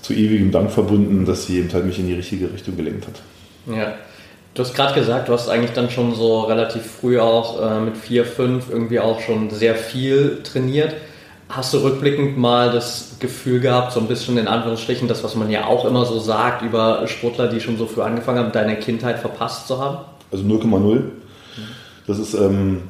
zu 0.00 0.14
ewigem 0.14 0.52
Dank 0.52 0.70
verbunden, 0.70 1.24
dass 1.24 1.46
sie 1.46 1.58
eben 1.58 1.72
halt 1.72 1.84
mich 1.84 1.98
in 1.98 2.06
die 2.06 2.14
richtige 2.14 2.52
Richtung 2.52 2.76
gelenkt 2.76 3.06
hat. 3.06 3.74
Ja. 3.74 3.94
Du 4.54 4.62
hast 4.62 4.74
gerade 4.74 4.98
gesagt, 4.98 5.28
du 5.28 5.32
hast 5.32 5.48
eigentlich 5.48 5.72
dann 5.72 5.90
schon 5.90 6.14
so 6.14 6.40
relativ 6.40 6.82
früh 6.82 7.18
auch 7.18 7.60
äh, 7.60 7.80
mit 7.80 7.96
4, 7.96 8.24
5 8.24 8.70
irgendwie 8.70 8.98
auch 9.00 9.20
schon 9.20 9.50
sehr 9.50 9.74
viel 9.74 10.40
trainiert. 10.42 10.94
Hast 11.48 11.72
du 11.72 11.78
rückblickend 11.78 12.36
mal 12.36 12.70
das 12.70 13.16
Gefühl 13.20 13.60
gehabt, 13.60 13.92
so 13.92 14.00
ein 14.00 14.06
bisschen 14.06 14.36
in 14.36 14.48
Anführungsstrichen, 14.48 15.08
das, 15.08 15.24
was 15.24 15.34
man 15.34 15.50
ja 15.50 15.66
auch 15.66 15.86
immer 15.86 16.04
so 16.04 16.18
sagt 16.18 16.62
über 16.62 17.06
Sportler, 17.06 17.48
die 17.48 17.60
schon 17.60 17.78
so 17.78 17.86
früh 17.86 18.02
angefangen 18.02 18.38
haben, 18.38 18.52
deine 18.52 18.76
Kindheit 18.76 19.18
verpasst 19.18 19.66
zu 19.66 19.78
haben? 19.78 19.98
Also 20.30 20.44
0,0. 20.44 21.02
Das 22.06 22.18
ist, 22.18 22.34
ähm, 22.34 22.82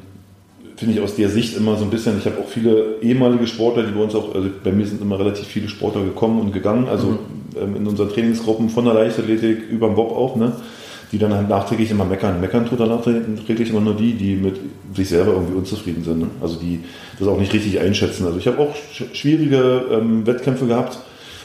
finde 0.75 0.95
ich 0.95 1.01
aus 1.01 1.15
der 1.15 1.29
Sicht 1.29 1.55
immer 1.55 1.77
so 1.77 1.83
ein 1.83 1.89
bisschen, 1.89 2.17
ich 2.17 2.25
habe 2.25 2.37
auch 2.39 2.47
viele 2.47 3.01
ehemalige 3.01 3.47
Sportler, 3.47 3.83
die 3.83 3.91
bei 3.91 4.01
uns 4.01 4.15
auch, 4.15 4.33
also 4.35 4.49
bei 4.63 4.71
mir 4.71 4.85
sind 4.85 5.01
immer 5.01 5.19
relativ 5.19 5.47
viele 5.47 5.69
Sportler 5.69 6.03
gekommen 6.03 6.39
und 6.39 6.53
gegangen, 6.53 6.87
also 6.87 7.07
mhm. 7.07 7.17
ähm, 7.61 7.75
in 7.75 7.87
unseren 7.87 8.09
Trainingsgruppen 8.09 8.69
von 8.69 8.85
der 8.85 8.93
Leichtathletik 8.93 9.69
über 9.69 9.87
den 9.87 9.95
Bob 9.95 10.11
auch, 10.11 10.35
ne? 10.35 10.53
Die 11.11 11.17
dann 11.17 11.33
halt 11.33 11.49
nachträglich 11.49 11.89
immer 11.91 12.05
meckern. 12.05 12.39
Meckern 12.39 12.67
tut 12.67 12.79
dann 12.79 12.89
nachträglich 12.89 13.69
immer 13.69 13.81
nur 13.81 13.95
die, 13.95 14.13
die 14.13 14.35
mit 14.35 14.59
sich 14.93 15.09
selber 15.09 15.33
irgendwie 15.33 15.55
unzufrieden 15.55 16.03
sind. 16.03 16.19
Ne? 16.19 16.27
Also 16.41 16.57
die 16.59 16.81
das 17.17 17.27
auch 17.27 17.39
nicht 17.39 17.53
richtig 17.53 17.79
einschätzen. 17.79 18.25
Also 18.25 18.37
ich 18.37 18.47
habe 18.47 18.59
auch 18.59 18.75
schwierige 19.13 19.85
ähm, 19.91 20.25
Wettkämpfe 20.25 20.67
gehabt, 20.67 20.99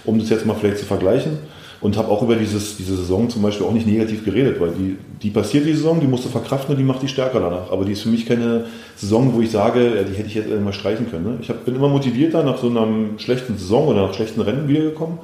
um 0.05 0.19
das 0.19 0.29
jetzt 0.29 0.45
mal 0.47 0.55
vielleicht 0.55 0.79
zu 0.79 0.85
vergleichen. 0.85 1.39
Und 1.81 1.99
habe 1.99 2.09
auch 2.09 2.23
über 2.23 2.37
dieses, 2.37 2.79
diese 2.79 2.97
Saison 2.97 3.29
zum 3.29 3.43
Beispiel 3.43 3.67
auch 3.67 3.73
nicht 3.73 3.87
negativ 3.87 4.25
geredet, 4.25 4.59
weil 4.59 4.71
die, 4.71 4.97
die 5.23 5.29
passiert 5.29 5.67
die 5.67 5.75
Saison, 5.75 6.01
die 6.01 6.07
musst 6.07 6.25
du 6.25 6.31
verkraften 6.31 6.73
und 6.75 6.79
die 6.79 6.85
macht 6.85 7.03
die 7.03 7.09
stärker 7.09 7.41
danach. 7.41 7.71
Aber 7.71 7.85
die 7.85 7.93
ist 7.93 8.01
für 8.01 8.09
mich 8.09 8.25
keine 8.25 8.65
Saison, 8.97 9.35
wo 9.35 9.43
ich 9.43 9.51
sage, 9.51 9.95
ja, 9.97 10.03
die 10.03 10.15
hätte 10.15 10.29
ich 10.29 10.35
jetzt 10.35 10.49
mal 10.49 10.73
streichen 10.73 11.11
können. 11.11 11.25
Ne? 11.25 11.39
Ich 11.43 11.51
hab, 11.51 11.67
bin 11.67 11.75
immer 11.75 11.89
motivierter 11.89 12.43
nach 12.43 12.57
so 12.57 12.71
einer 12.71 12.87
schlechten 13.19 13.59
Saison 13.59 13.89
oder 13.89 14.07
nach 14.07 14.15
schlechten 14.15 14.41
Rennen 14.41 14.67
wiedergekommen 14.67 15.19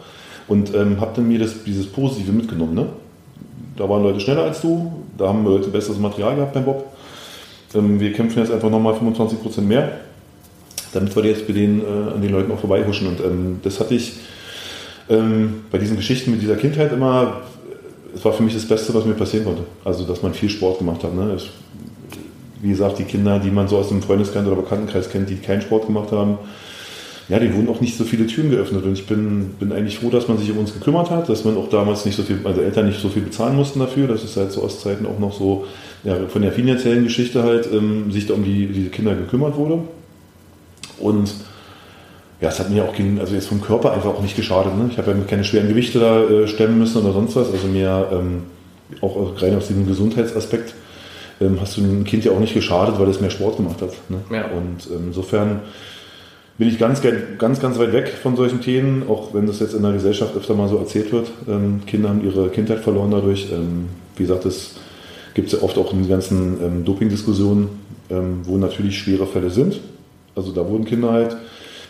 und 0.48 0.74
ähm, 0.74 1.00
habe 1.00 1.12
dann 1.16 1.28
mir 1.28 1.38
das, 1.38 1.64
dieses 1.64 1.86
Positive 1.86 2.30
mitgenommen. 2.30 2.74
Ne? 2.74 2.88
Da 3.80 3.88
waren 3.88 4.02
Leute 4.02 4.20
schneller 4.20 4.42
als 4.42 4.60
du, 4.60 4.92
da 5.16 5.28
haben 5.28 5.42
Leute 5.42 5.70
besseres 5.70 5.98
Material 5.98 6.36
gehabt 6.36 6.52
beim 6.52 6.66
Bob. 6.66 6.84
Ähm, 7.74 7.98
wir 7.98 8.12
kämpfen 8.12 8.40
jetzt 8.40 8.52
einfach 8.52 8.68
nochmal 8.68 8.92
25% 8.92 9.62
mehr, 9.62 9.92
damit 10.92 11.16
wir 11.16 11.24
jetzt 11.24 11.46
bei 11.46 11.54
den, 11.54 11.80
äh, 11.80 12.12
an 12.14 12.20
den 12.20 12.30
Leuten 12.30 12.52
auch 12.52 12.58
vorbeihuschen. 12.58 13.08
Und 13.08 13.20
ähm, 13.20 13.60
das 13.62 13.80
hatte 13.80 13.94
ich 13.94 14.16
ähm, 15.08 15.62
bei 15.70 15.78
diesen 15.78 15.96
Geschichten 15.96 16.30
mit 16.30 16.42
dieser 16.42 16.56
Kindheit 16.56 16.92
immer, 16.92 17.40
es 18.14 18.22
war 18.22 18.34
für 18.34 18.42
mich 18.42 18.52
das 18.52 18.68
Beste, 18.68 18.92
was 18.92 19.06
mir 19.06 19.14
passieren 19.14 19.46
konnte. 19.46 19.62
Also, 19.82 20.04
dass 20.04 20.22
man 20.22 20.34
viel 20.34 20.50
Sport 20.50 20.80
gemacht 20.80 21.02
hat. 21.02 21.14
Ne? 21.14 21.38
Wie 22.60 22.68
gesagt, 22.68 22.98
die 22.98 23.04
Kinder, 23.04 23.38
die 23.38 23.50
man 23.50 23.66
so 23.66 23.78
aus 23.78 23.88
dem 23.88 24.02
Freundeskreis 24.02 24.44
oder 24.44 24.56
Bekanntenkreis 24.56 25.08
kennt, 25.08 25.30
die 25.30 25.36
keinen 25.36 25.62
Sport 25.62 25.86
gemacht 25.86 26.12
haben, 26.12 26.36
ja, 27.30 27.38
die 27.38 27.54
wurden 27.54 27.68
auch 27.68 27.80
nicht 27.80 27.96
so 27.96 28.02
viele 28.02 28.26
Türen 28.26 28.50
geöffnet. 28.50 28.84
Und 28.84 28.92
ich 28.92 29.06
bin, 29.06 29.50
bin 29.60 29.72
eigentlich 29.72 30.00
froh, 30.00 30.10
dass 30.10 30.26
man 30.26 30.36
sich 30.36 30.50
um 30.50 30.58
uns 30.58 30.74
gekümmert 30.74 31.10
hat, 31.10 31.28
dass 31.28 31.44
man 31.44 31.56
auch 31.56 31.68
damals 31.68 32.04
nicht 32.04 32.16
so 32.16 32.24
viel, 32.24 32.40
also 32.42 32.60
Eltern 32.60 32.86
nicht 32.86 33.00
so 33.00 33.08
viel 33.08 33.22
bezahlen 33.22 33.54
mussten 33.54 33.78
dafür. 33.78 34.08
Das 34.08 34.24
ist 34.24 34.36
halt 34.36 34.50
zu 34.50 34.64
Ostzeiten 34.64 35.06
auch 35.06 35.20
noch 35.20 35.32
so, 35.32 35.64
ja, 36.02 36.16
von 36.26 36.42
der 36.42 36.50
finanziellen 36.50 37.04
Geschichte 37.04 37.44
halt, 37.44 37.68
ähm, 37.72 38.10
sich 38.10 38.26
da 38.26 38.34
um 38.34 38.42
die, 38.42 38.66
die 38.66 38.88
Kinder 38.88 39.14
gekümmert 39.14 39.56
wurde. 39.56 39.78
Und 40.98 41.32
ja, 42.40 42.48
es 42.48 42.58
hat 42.58 42.68
mir 42.68 42.84
auch, 42.84 42.94
also 43.20 43.34
jetzt 43.34 43.46
vom 43.46 43.60
Körper 43.60 43.92
einfach 43.92 44.10
auch 44.10 44.22
nicht 44.22 44.34
geschadet. 44.34 44.76
Ne? 44.76 44.88
Ich 44.90 44.98
habe 44.98 45.12
ja 45.12 45.16
keine 45.28 45.44
schweren 45.44 45.68
Gewichte 45.68 46.00
da 46.00 46.22
äh, 46.24 46.48
stemmen 46.48 46.80
müssen 46.80 47.00
oder 47.00 47.12
sonst 47.12 47.36
was. 47.36 47.52
Also 47.52 47.68
mir 47.68 48.08
ähm, 48.12 48.42
auch 49.02 49.40
rein 49.40 49.56
aus 49.56 49.68
diesem 49.68 49.86
Gesundheitsaspekt 49.86 50.74
ähm, 51.40 51.58
hast 51.60 51.76
du 51.76 51.82
ein 51.82 52.02
Kind 52.02 52.24
ja 52.24 52.32
auch 52.32 52.40
nicht 52.40 52.54
geschadet, 52.54 52.98
weil 52.98 53.08
es 53.08 53.20
mehr 53.20 53.30
Sport 53.30 53.56
gemacht 53.56 53.80
hat. 53.82 53.92
Ne? 54.08 54.18
Ja. 54.32 54.46
Und 54.46 54.88
ähm, 54.90 55.04
insofern 55.08 55.60
bin 56.60 56.68
ich 56.68 56.78
ganz, 56.78 57.00
ganz, 57.38 57.58
ganz 57.58 57.78
weit 57.78 57.94
weg 57.94 58.08
von 58.08 58.36
solchen 58.36 58.60
Themen, 58.60 59.04
auch 59.08 59.32
wenn 59.32 59.46
das 59.46 59.60
jetzt 59.60 59.72
in 59.72 59.82
der 59.82 59.92
Gesellschaft 59.92 60.36
öfter 60.36 60.52
mal 60.52 60.68
so 60.68 60.76
erzählt 60.76 61.10
wird. 61.10 61.30
Ähm, 61.48 61.80
Kinder 61.86 62.10
haben 62.10 62.22
ihre 62.22 62.50
Kindheit 62.50 62.80
verloren 62.80 63.10
dadurch. 63.10 63.50
Ähm, 63.50 63.86
wie 64.16 64.24
gesagt, 64.24 64.44
das 64.44 64.72
gibt 65.32 65.50
es 65.50 65.58
ja 65.58 65.64
oft 65.64 65.78
auch 65.78 65.90
in 65.94 66.00
den 66.00 66.10
ganzen 66.10 66.62
ähm, 66.62 66.84
Doping-Diskussionen, 66.84 67.70
ähm, 68.10 68.40
wo 68.42 68.58
natürlich 68.58 68.98
schwere 68.98 69.26
Fälle 69.26 69.48
sind. 69.48 69.80
Also 70.36 70.52
da 70.52 70.68
wurden 70.68 70.84
Kinder 70.84 71.12
halt 71.12 71.34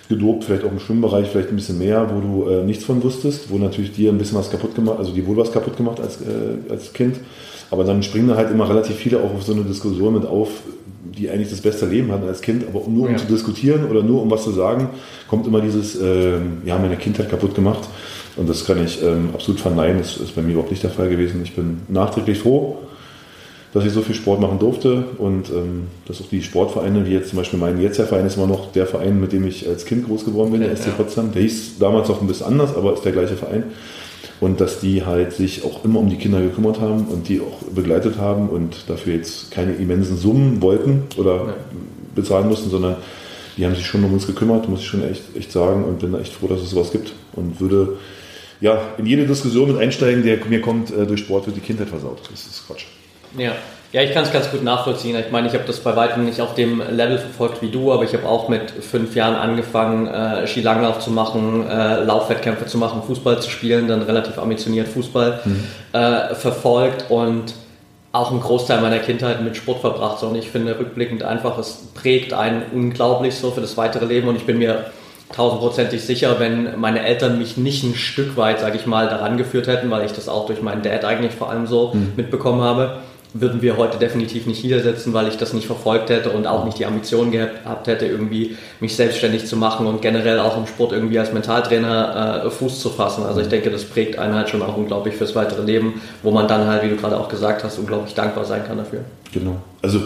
gedopt, 0.09 0.45
vielleicht 0.45 0.63
auch 0.63 0.71
im 0.71 0.79
Schwimmbereich 0.79 1.27
vielleicht 1.27 1.49
ein 1.49 1.57
bisschen 1.57 1.79
mehr, 1.79 2.09
wo 2.09 2.21
du 2.21 2.49
äh, 2.49 2.63
nichts 2.63 2.85
von 2.85 3.03
wusstest, 3.03 3.51
wo 3.51 3.59
natürlich 3.59 3.91
dir 3.91 4.13
ein 4.13 4.19
bisschen 4.19 4.39
was 4.39 4.53
kaputt 4.53 4.77
gemacht, 4.77 5.01
also 5.01 5.11
dir 5.11 5.27
wohl 5.27 5.37
was 5.37 5.51
kaputt 5.51 5.77
gemacht 5.77 5.99
als, 5.99 6.21
äh, 6.21 6.71
als 6.71 6.93
Kind. 6.93 7.17
Aber 7.71 7.85
dann 7.85 8.03
springen 8.03 8.29
da 8.29 8.37
halt 8.37 8.51
immer 8.51 8.69
relativ 8.69 8.97
viele 8.97 9.19
auch 9.19 9.35
auf 9.35 9.43
so 9.43 9.53
eine 9.53 9.63
Diskussion 9.63 10.15
mit 10.15 10.27
auf, 10.27 10.49
die 11.17 11.31
eigentlich 11.31 11.51
das 11.51 11.61
beste 11.61 11.87
Leben 11.87 12.11
hatten 12.13 12.27
als 12.27 12.41
Kind, 12.41 12.65
aber 12.67 12.83
nur 12.89 13.07
um 13.07 13.13
ja. 13.13 13.17
zu 13.17 13.27
diskutieren 13.27 13.87
oder 13.91 14.03
nur 14.03 14.23
um 14.23 14.31
was 14.31 14.45
zu 14.45 14.51
sagen, 14.51 14.89
kommt 15.29 15.47
immer 15.47 15.61
dieses, 15.61 16.01
äh, 16.01 16.39
ja, 16.65 16.79
meine 16.79 16.97
Kindheit 16.97 17.31
kaputt 17.31 17.55
gemacht. 17.55 17.89
Und 18.37 18.49
das 18.49 18.65
kann 18.65 18.83
ich 18.85 19.03
ähm, 19.03 19.31
absolut 19.35 19.61
verneinen, 19.61 19.99
das 19.99 20.17
ist 20.17 20.35
bei 20.35 20.43
mir 20.43 20.53
überhaupt 20.53 20.71
nicht 20.71 20.83
der 20.83 20.91
Fall 20.91 21.09
gewesen. 21.09 21.43
Ich 21.43 21.55
bin 21.55 21.83
nachträglich 21.89 22.39
froh, 22.39 22.79
dass 23.73 23.85
ich 23.85 23.93
so 23.93 24.03
viel 24.03 24.15
Sport 24.15 24.41
machen 24.41 24.59
durfte 24.59 25.05
und 25.19 25.51
ähm, 25.51 25.89
dass 26.07 26.21
auch 26.21 26.29
die 26.29 26.43
Sportvereine, 26.43 27.07
wie 27.07 27.13
jetzt 27.13 27.31
zum 27.31 27.39
Beispiel 27.39 27.59
mein 27.59 27.81
jetziger 27.81 28.07
Verein 28.07 28.27
ist 28.27 28.37
immer 28.37 28.47
noch 28.47 28.73
der 28.73 28.87
Verein, 28.87 29.21
mit 29.21 29.33
dem 29.33 29.47
ich 29.47 29.69
als 29.69 29.85
Kind 29.85 30.07
groß 30.07 30.25
geworden 30.25 30.53
bin, 30.53 30.61
der 30.61 30.77
SC 30.77 30.97
Potsdam. 30.97 31.33
Der 31.33 31.43
hieß 31.43 31.79
damals 31.79 32.11
auch 32.11 32.21
ein 32.21 32.27
bisschen 32.27 32.47
anders, 32.47 32.75
aber 32.77 32.95
ist 32.95 33.05
der 33.05 33.13
gleiche 33.13 33.37
Verein. 33.37 33.65
Und 34.41 34.61
dass 34.61 34.81
die 34.81 35.05
halt 35.05 35.33
sich 35.33 35.65
auch 35.65 35.85
immer 35.85 35.99
um 35.99 36.09
die 36.09 36.17
Kinder 36.17 36.41
gekümmert 36.41 36.81
haben 36.81 37.09
und 37.09 37.29
die 37.29 37.41
auch 37.41 37.63
begleitet 37.75 38.17
haben 38.17 38.49
und 38.49 38.89
dafür 38.89 39.15
jetzt 39.15 39.51
keine 39.51 39.73
immensen 39.73 40.17
Summen 40.17 40.63
wollten 40.63 41.03
oder 41.19 41.35
ja. 41.37 41.55
bezahlen 42.15 42.49
mussten, 42.49 42.71
sondern 42.71 42.97
die 43.57 43.67
haben 43.67 43.75
sich 43.75 43.87
schon 43.87 44.03
um 44.03 44.15
uns 44.15 44.27
gekümmert, 44.27 44.69
muss 44.69 44.81
ich 44.81 44.87
schon 44.87 45.03
echt, 45.03 45.37
echt 45.37 45.53
sagen 45.53 45.85
und 45.85 45.99
bin 45.99 46.15
echt 46.15 46.33
froh, 46.33 46.47
dass 46.47 46.61
es 46.61 46.71
sowas 46.71 46.91
gibt 46.91 47.13
und 47.35 47.61
würde 47.61 47.99
ja 48.63 48.81
in 48.97 49.05
jede 49.05 49.27
Diskussion 49.27 49.73
mit 49.73 49.79
einsteigen, 49.79 50.23
der 50.23 50.39
mir 50.47 50.63
kommt, 50.63 50.91
äh, 50.91 51.07
durch 51.07 51.21
Sport 51.21 51.47
wird 51.47 51.57
die 51.57 51.61
Kindheit 51.61 51.89
versaut. 51.89 52.21
Das 52.31 52.47
ist 52.47 52.67
Quatsch. 52.67 52.85
Ja. 53.37 53.55
Ja, 53.93 54.03
ich 54.03 54.13
kann 54.13 54.23
es 54.23 54.33
ganz 54.33 54.49
gut 54.51 54.63
nachvollziehen. 54.63 55.19
Ich 55.19 55.33
meine, 55.33 55.49
ich 55.49 55.55
habe 55.55 55.65
das 55.67 55.81
bei 55.81 55.97
weitem 55.97 56.25
nicht 56.25 56.41
auf 56.41 56.55
dem 56.55 56.81
Level 56.91 57.19
verfolgt 57.19 57.61
wie 57.61 57.71
du, 57.71 57.93
aber 57.93 58.05
ich 58.05 58.15
habe 58.15 58.29
auch 58.29 58.49
mit 58.49 58.71
fünf 58.71 59.17
Jahren 59.17 59.35
angefangen, 59.35 60.07
äh, 60.07 60.47
Skilanglauf 60.47 61.01
zu 61.01 61.11
machen, 61.11 61.69
äh, 61.69 62.05
Laufwettkämpfe 62.05 62.67
zu 62.67 62.79
machen, 62.79 63.03
Fußball 63.05 63.43
zu 63.43 63.51
spielen, 63.51 63.89
dann 63.89 64.03
relativ 64.03 64.39
ambitioniert 64.39 64.87
Fußball 64.87 65.41
mhm. 65.45 65.65
äh, 65.93 66.35
verfolgt 66.37 67.11
und 67.11 67.55
auch 68.13 68.31
einen 68.31 68.41
Großteil 68.41 68.81
meiner 68.81 69.01
Kindheit 69.01 69.43
mit 69.43 69.57
Sport 69.57 69.81
verbracht. 69.81 70.21
So, 70.21 70.29
und 70.29 70.37
ich 70.37 70.51
finde 70.51 70.79
rückblickend 70.79 71.25
einfach, 71.25 71.59
es 71.59 71.89
prägt 71.95 72.33
einen 72.33 72.63
unglaublich 72.73 73.35
so 73.35 73.51
für 73.51 73.61
das 73.61 73.77
weitere 73.77 74.05
Leben 74.05 74.29
und 74.29 74.37
ich 74.37 74.47
bin 74.47 74.59
mir 74.59 74.87
tausendprozentig 75.35 76.03
sicher, 76.03 76.37
wenn 76.39 76.79
meine 76.79 77.05
Eltern 77.05 77.39
mich 77.39 77.57
nicht 77.57 77.83
ein 77.83 77.95
Stück 77.97 78.37
weit, 78.37 78.61
sage 78.61 78.77
ich 78.77 78.87
mal, 78.87 79.09
daran 79.09 79.37
geführt 79.37 79.67
hätten, 79.67 79.91
weil 79.91 80.05
ich 80.07 80.13
das 80.13 80.29
auch 80.29 80.47
durch 80.47 80.63
meinen 80.63 80.83
Dad 80.83 81.05
eigentlich 81.05 81.35
vor 81.35 81.51
allem 81.51 81.67
so 81.67 81.93
mhm. 81.93 82.13
mitbekommen 82.17 82.63
habe 82.63 83.01
würden 83.33 83.63
wir 83.63 83.77
heute 83.77 83.99
definitiv 83.99 84.47
nicht 84.47 84.59
hier 84.59 84.83
sitzen, 84.83 85.13
weil 85.13 85.29
ich 85.29 85.37
das 85.37 85.53
nicht 85.53 85.67
verfolgt 85.67 86.11
hätte 86.11 86.31
und 86.31 86.47
auch 86.47 86.65
nicht 86.65 86.79
die 86.79 86.87
Ambition 86.87 87.31
gehabt 87.31 87.87
hätte, 87.87 88.07
irgendwie 88.07 88.57
mich 88.81 88.97
selbstständig 88.97 89.47
zu 89.47 89.57
machen 89.57 89.87
und 89.87 90.03
generell 90.03 90.41
auch 90.41 90.57
im 90.57 90.67
Sport 90.67 90.93
irgendwie 90.93 91.19
als 91.19 91.33
Mentaltrainer 91.33 92.45
äh, 92.45 92.51
Fuß 92.51 92.81
zu 92.81 92.91
fassen. 92.91 93.25
Also 93.25 93.41
ich 93.41 93.49
denke, 93.49 93.71
das 93.71 93.85
prägt 93.85 94.19
einen 94.19 94.35
halt 94.35 94.49
schon 94.49 94.63
auch 94.63 94.77
unglaublich 94.77 95.15
fürs 95.15 95.35
weitere 95.37 95.63
Leben, 95.63 96.01
wo 96.23 96.31
man 96.31 96.49
dann 96.49 96.67
halt, 96.67 96.83
wie 96.83 96.89
du 96.89 96.97
gerade 96.97 97.17
auch 97.17 97.29
gesagt 97.29 97.63
hast, 97.63 97.79
unglaublich 97.79 98.15
dankbar 98.15 98.45
sein 98.45 98.65
kann 98.67 98.79
dafür. 98.79 99.01
Genau. 99.33 99.57
Also 99.83 100.01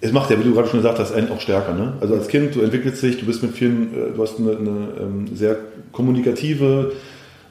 es 0.00 0.12
macht 0.12 0.30
ja, 0.30 0.38
wie 0.38 0.44
du 0.44 0.54
gerade 0.54 0.68
schon 0.68 0.80
gesagt 0.80 0.98
hast, 1.00 1.12
einen 1.12 1.30
auch 1.32 1.40
stärker. 1.40 1.74
Ne? 1.74 1.94
Also 2.00 2.14
als 2.14 2.28
Kind, 2.28 2.54
du 2.54 2.60
entwickelst 2.60 3.02
dich, 3.02 3.18
du 3.18 3.26
bist 3.26 3.42
mit 3.42 3.52
vielen, 3.52 3.92
äh, 3.92 4.14
du 4.14 4.22
hast 4.22 4.38
eine, 4.38 4.50
eine 4.50 4.88
ähm, 5.00 5.28
sehr 5.34 5.56
kommunikative 5.90 6.92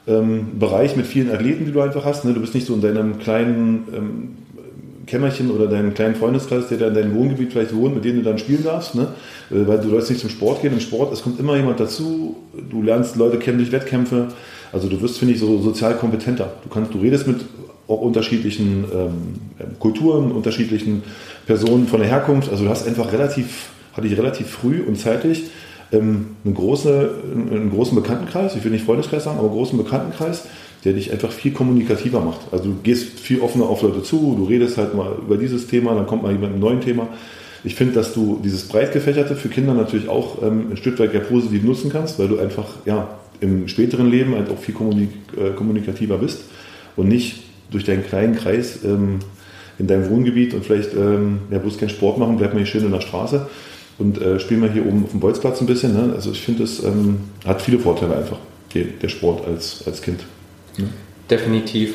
ähm, 0.06 0.58
Bereich 0.58 0.96
mit 0.96 1.06
vielen 1.06 1.30
Athleten, 1.30 1.66
die 1.66 1.72
du 1.72 1.82
einfach 1.82 2.06
hast. 2.06 2.24
Ne? 2.24 2.32
Du 2.32 2.40
bist 2.40 2.54
nicht 2.54 2.66
so 2.66 2.74
in 2.74 2.80
deinem 2.80 3.18
kleinen 3.18 3.88
ähm, 3.94 4.36
Kämmerchen 5.08 5.50
oder 5.50 5.66
deinen 5.66 5.94
kleinen 5.94 6.14
Freundeskreis, 6.14 6.68
der 6.68 6.78
da 6.78 6.88
in 6.88 6.94
deinem 6.94 7.14
Wohngebiet 7.14 7.52
vielleicht 7.52 7.74
wohnt, 7.74 7.94
mit 7.94 8.04
dem 8.04 8.16
du 8.16 8.22
dann 8.22 8.38
spielen 8.38 8.62
darfst, 8.62 8.94
ne? 8.94 9.08
Äh, 9.50 9.66
weil 9.66 9.78
du 9.78 9.88
sollst 9.90 10.10
nicht 10.10 10.20
zum 10.20 10.30
Sport 10.30 10.62
gehen. 10.62 10.72
Im 10.72 10.80
Sport, 10.80 11.12
es 11.12 11.22
kommt 11.22 11.40
immer 11.40 11.56
jemand 11.56 11.80
dazu, 11.80 12.36
du 12.70 12.82
lernst 12.82 13.16
Leute 13.16 13.38
kennen 13.38 13.58
durch 13.58 13.72
Wettkämpfe, 13.72 14.28
also 14.72 14.88
du 14.88 15.00
wirst, 15.00 15.18
finde 15.18 15.34
ich, 15.34 15.40
so 15.40 15.58
sozial 15.60 15.94
kompetenter. 15.96 16.52
Du 16.62 16.68
kannst, 16.68 16.94
du 16.94 16.98
redest 16.98 17.26
mit 17.26 17.40
auch 17.88 18.02
unterschiedlichen 18.02 18.84
ähm, 18.92 19.76
Kulturen, 19.78 20.30
unterschiedlichen 20.30 21.02
Personen 21.46 21.88
von 21.88 22.00
der 22.00 22.08
Herkunft, 22.08 22.50
also 22.50 22.64
du 22.64 22.70
hast 22.70 22.86
einfach 22.86 23.12
relativ, 23.12 23.70
hatte 23.94 24.06
ich 24.06 24.16
relativ 24.16 24.48
früh 24.48 24.82
und 24.82 24.98
zeitig 24.98 25.44
ähm, 25.90 26.36
einen, 26.44 26.54
große, 26.54 27.10
einen 27.32 27.70
großen 27.70 27.94
Bekanntenkreis, 27.94 28.54
ich 28.56 28.64
will 28.64 28.72
nicht 28.72 28.84
Freundeskreis 28.84 29.24
sagen, 29.24 29.38
aber 29.38 29.48
einen 29.48 29.56
großen 29.56 29.78
Bekanntenkreis, 29.78 30.44
der 30.84 30.92
dich 30.92 31.10
einfach 31.12 31.32
viel 31.32 31.52
kommunikativer 31.52 32.20
macht. 32.20 32.40
Also 32.52 32.64
du 32.64 32.76
gehst 32.82 33.18
viel 33.18 33.40
offener 33.40 33.66
auf 33.66 33.82
Leute 33.82 34.02
zu, 34.02 34.34
du 34.38 34.44
redest 34.44 34.78
halt 34.78 34.94
mal 34.94 35.16
über 35.18 35.36
dieses 35.36 35.66
Thema, 35.66 35.94
dann 35.94 36.06
kommt 36.06 36.22
mal 36.22 36.32
jemand 36.32 36.54
mit 36.54 36.62
einem 36.62 36.70
neuen 36.72 36.80
Thema. 36.80 37.08
Ich 37.64 37.74
finde, 37.74 37.94
dass 37.94 38.14
du 38.14 38.40
dieses 38.42 38.68
breit 38.68 38.92
gefächerte 38.92 39.34
für 39.34 39.48
Kinder 39.48 39.74
natürlich 39.74 40.08
auch 40.08 40.42
ähm, 40.42 40.68
ein 40.70 40.76
Stück 40.76 40.98
weit 41.00 41.12
ja 41.12 41.20
positiv 41.20 41.64
nutzen 41.64 41.90
kannst, 41.90 42.18
weil 42.18 42.28
du 42.28 42.38
einfach 42.38 42.66
ja, 42.86 43.18
im 43.40 43.66
späteren 43.66 44.10
Leben 44.10 44.34
halt 44.34 44.50
auch 44.50 44.58
viel 44.58 44.74
kommunik 44.74 45.10
äh, 45.36 45.50
kommunikativer 45.50 46.18
bist 46.18 46.42
und 46.96 47.08
nicht 47.08 47.42
durch 47.70 47.84
deinen 47.84 48.04
kleinen 48.04 48.36
Kreis 48.36 48.78
ähm, 48.84 49.18
in 49.78 49.86
deinem 49.86 50.08
Wohngebiet 50.08 50.54
und 50.54 50.64
vielleicht 50.64 50.94
ähm, 50.94 51.40
ja, 51.50 51.58
bloß 51.58 51.78
keinen 51.78 51.90
Sport 51.90 52.18
machen, 52.18 52.36
bleib 52.36 52.52
mal 52.52 52.58
hier 52.58 52.66
schön 52.66 52.84
in 52.84 52.92
der 52.92 53.00
Straße 53.00 53.48
und 53.98 54.20
äh, 54.20 54.38
spiel 54.38 54.58
mal 54.58 54.70
hier 54.70 54.86
oben 54.86 55.04
auf 55.04 55.10
dem 55.10 55.20
Bolzplatz 55.20 55.60
ein 55.60 55.66
bisschen. 55.66 55.94
Ne? 55.94 56.12
Also 56.14 56.30
ich 56.30 56.40
finde, 56.40 56.62
es 56.62 56.82
ähm, 56.84 57.18
hat 57.44 57.60
viele 57.60 57.78
Vorteile 57.78 58.16
einfach, 58.16 58.38
der 58.72 59.08
Sport 59.08 59.46
als, 59.46 59.82
als 59.86 60.02
Kind. 60.02 60.20
Definitiv. 61.30 61.94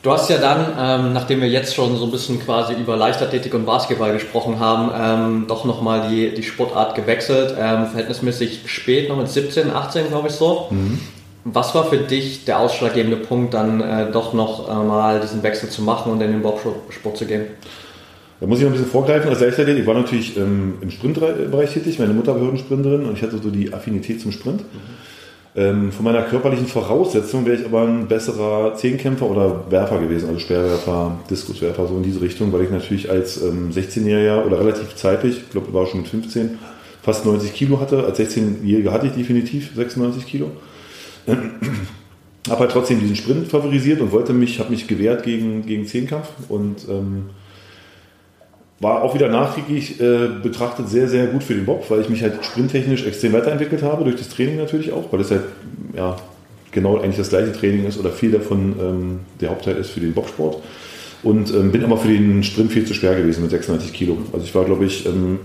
Du 0.00 0.12
hast 0.12 0.30
ja 0.30 0.38
dann, 0.38 0.66
ähm, 0.78 1.12
nachdem 1.12 1.40
wir 1.40 1.48
jetzt 1.48 1.74
schon 1.74 1.96
so 1.96 2.04
ein 2.04 2.10
bisschen 2.12 2.40
quasi 2.40 2.72
über 2.74 2.96
Leichtathletik 2.96 3.52
und 3.52 3.66
Basketball 3.66 4.12
gesprochen 4.12 4.60
haben, 4.60 4.90
ähm, 4.96 5.44
doch 5.48 5.64
nochmal 5.64 6.08
die, 6.08 6.32
die 6.32 6.44
Sportart 6.44 6.94
gewechselt. 6.94 7.56
Ähm, 7.58 7.86
verhältnismäßig 7.86 8.60
spät, 8.66 9.08
noch 9.08 9.16
mit 9.16 9.28
17, 9.28 9.70
18 9.70 10.08
glaube 10.08 10.28
ich 10.28 10.34
so. 10.34 10.68
Mhm. 10.70 11.00
Was 11.44 11.74
war 11.74 11.84
für 11.86 11.96
dich 11.96 12.44
der 12.44 12.60
ausschlaggebende 12.60 13.16
Punkt, 13.16 13.54
dann 13.54 13.80
äh, 13.80 14.10
doch 14.12 14.34
noch 14.34 14.68
äh, 14.68 14.84
mal 14.84 15.20
diesen 15.20 15.42
Wechsel 15.42 15.68
zu 15.68 15.82
machen 15.82 16.12
und 16.12 16.20
in 16.20 16.30
den 16.30 16.42
Bobsport 16.42 17.16
zu 17.16 17.26
gehen? 17.26 17.46
Da 18.40 18.46
muss 18.46 18.58
ich 18.58 18.64
noch 18.64 18.70
ein 18.70 18.74
bisschen 18.74 18.90
vorgreifen 18.90 19.30
als 19.30 19.40
Leichtathlet. 19.40 19.78
Ich 19.78 19.86
war 19.86 19.94
natürlich 19.94 20.36
ähm, 20.36 20.74
im 20.80 20.92
Sprintbereich 20.92 21.72
tätig. 21.72 21.98
Meine 21.98 22.12
Mutter 22.12 22.34
war 22.34 22.42
Hürdensprinterin 22.42 23.04
und 23.04 23.16
ich 23.16 23.22
hatte 23.22 23.38
so 23.42 23.50
die 23.50 23.72
Affinität 23.74 24.20
zum 24.20 24.30
Sprint. 24.30 24.60
Mhm. 24.60 24.78
Ähm, 25.58 25.90
von 25.90 26.04
meiner 26.04 26.22
körperlichen 26.22 26.68
Voraussetzung 26.68 27.44
wäre 27.44 27.56
ich 27.56 27.66
aber 27.66 27.82
ein 27.82 28.06
besserer 28.06 28.76
Zehnkämpfer 28.76 29.28
oder 29.28 29.68
Werfer 29.68 29.98
gewesen, 29.98 30.28
also 30.28 30.38
Speerwerfer, 30.38 31.18
Diskuswerfer, 31.28 31.88
so 31.88 31.96
in 31.96 32.04
diese 32.04 32.20
Richtung, 32.20 32.52
weil 32.52 32.62
ich 32.62 32.70
natürlich 32.70 33.10
als 33.10 33.42
ähm, 33.42 33.72
16-Jähriger 33.72 34.46
oder 34.46 34.60
relativ 34.60 34.94
zeitig, 34.94 35.38
ich 35.38 35.50
glaube, 35.50 35.74
war 35.74 35.84
schon 35.86 36.02
mit 36.02 36.08
15, 36.10 36.60
fast 37.02 37.26
90 37.26 37.54
Kilo 37.54 37.80
hatte. 37.80 38.04
Als 38.04 38.20
16-Jähriger 38.20 38.92
hatte 38.92 39.08
ich 39.08 39.14
definitiv 39.14 39.74
96 39.74 40.26
Kilo. 40.26 40.50
Ähm, 41.26 41.50
habe 42.48 42.60
halt 42.60 42.70
trotzdem 42.70 43.00
diesen 43.00 43.16
Sprint 43.16 43.48
favorisiert 43.48 44.00
und 44.00 44.12
wollte 44.12 44.32
mich, 44.32 44.60
habe 44.60 44.70
mich 44.70 44.86
gewehrt 44.86 45.24
gegen, 45.24 45.66
gegen 45.66 45.84
Zehnkampf 45.84 46.28
und 46.48 46.88
ähm, 46.88 47.24
war 48.80 49.02
auch 49.02 49.14
wieder 49.14 49.28
nachträglich 49.28 50.00
äh, 50.00 50.28
betrachtet 50.42 50.88
sehr, 50.88 51.08
sehr 51.08 51.26
gut 51.26 51.42
für 51.42 51.54
den 51.54 51.64
Bob, 51.64 51.90
weil 51.90 52.00
ich 52.00 52.08
mich 52.08 52.22
halt 52.22 52.44
sprinttechnisch 52.44 53.04
extrem 53.06 53.32
weiterentwickelt 53.32 53.82
habe, 53.82 54.04
durch 54.04 54.16
das 54.16 54.28
Training 54.28 54.56
natürlich 54.56 54.92
auch, 54.92 55.12
weil 55.12 55.20
es 55.20 55.30
halt 55.30 55.42
ja, 55.96 56.16
genau 56.70 56.98
eigentlich 56.98 57.16
das 57.16 57.30
gleiche 57.30 57.52
Training 57.52 57.86
ist 57.86 57.98
oder 57.98 58.10
viel 58.10 58.30
davon 58.30 58.76
ähm, 58.80 59.20
der 59.40 59.50
Hauptteil 59.50 59.76
ist 59.76 59.90
für 59.90 60.00
den 60.00 60.12
Bobsport. 60.12 60.62
Und 61.24 61.52
ähm, 61.52 61.72
bin 61.72 61.84
aber 61.84 61.96
für 61.96 62.08
den 62.08 62.44
Sprint 62.44 62.70
viel 62.70 62.86
zu 62.86 62.94
schwer 62.94 63.16
gewesen 63.16 63.42
mit 63.42 63.50
96 63.50 63.92
Kilo. 63.92 64.18
Also 64.32 64.44
ich 64.44 64.54
war, 64.54 64.64
glaube 64.64 64.84
ich, 64.84 65.04
ähm, 65.04 65.40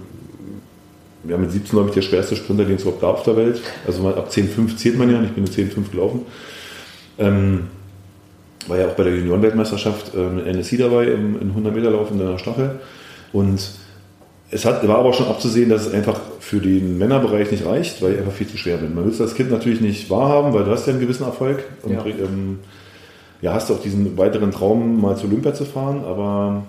ja, 1.28 1.38
mit 1.38 1.52
17 1.52 1.72
glaube 1.72 1.90
ich 1.90 1.96
der 1.96 2.02
schwerste 2.04 2.36
Sprinter, 2.36 2.66
den 2.66 2.76
es 2.76 2.84
überhaupt 2.84 3.02
gab 3.02 3.16
auf 3.16 3.24
der 3.24 3.38
Welt. 3.38 3.62
Also 3.88 4.08
ab 4.08 4.30
10,5 4.30 4.76
zählt 4.78 4.98
man 5.00 5.10
ja 5.10 5.18
und 5.18 5.26
ich 5.26 5.32
bin 5.32 5.44
mit 5.44 5.54
10,5 5.54 5.90
gelaufen. 5.90 6.22
Ähm, 7.18 7.68
war 8.68 8.78
ja 8.78 8.88
auch 8.88 8.94
bei 8.94 9.04
der 9.04 9.16
Juniorenweltmeisterschaft 9.16 10.14
äh, 10.14 10.30
mit 10.30 10.46
NSC 10.46 10.78
dabei 10.78 11.06
im, 11.06 11.42
im 11.42 11.50
100 11.50 11.74
Meter 11.74 11.90
Lauf 11.90 12.12
in 12.12 12.20
der 12.20 12.38
Staffel. 12.38 12.80
Und 13.34 13.60
es 14.52 14.64
hat, 14.66 14.88
war 14.88 15.00
aber 15.00 15.12
schon 15.14 15.28
abzusehen, 15.28 15.70
dass 15.70 15.88
es 15.88 15.94
einfach 15.94 16.20
für 16.40 16.60
den 16.60 16.98
Männerbereich 16.98 17.52
nicht 17.52 17.66
reicht, 17.66 18.02
weil 18.02 18.14
ich 18.14 18.20
einfach 18.20 18.32
viel 18.34 18.48
zu 18.48 18.58
schwer 18.58 18.78
bin. 18.78 18.94
Man 18.96 19.04
will 19.06 19.12
es 19.12 19.20
als 19.20 19.34
Kind 19.36 19.50
natürlich 19.52 19.82
nicht 19.82 20.10
wahrhaben, 20.10 20.54
weil 20.54 20.64
du 20.64 20.72
hast 20.72 20.86
ja 20.86 20.94
einen 20.94 21.02
gewissen 21.02 21.24
Erfolg 21.24 21.64
und 21.82 21.92
Ja. 21.94 22.06
ähm, 22.06 22.60
ja, 23.42 23.54
hast 23.54 23.70
auch 23.72 23.82
diesen 23.82 24.18
weiteren 24.18 24.52
Traum, 24.52 25.02
mal 25.02 25.18
zu 25.18 25.26
Olympia 25.28 25.54
zu 25.54 25.66
fahren, 25.66 26.04
aber 26.06 26.64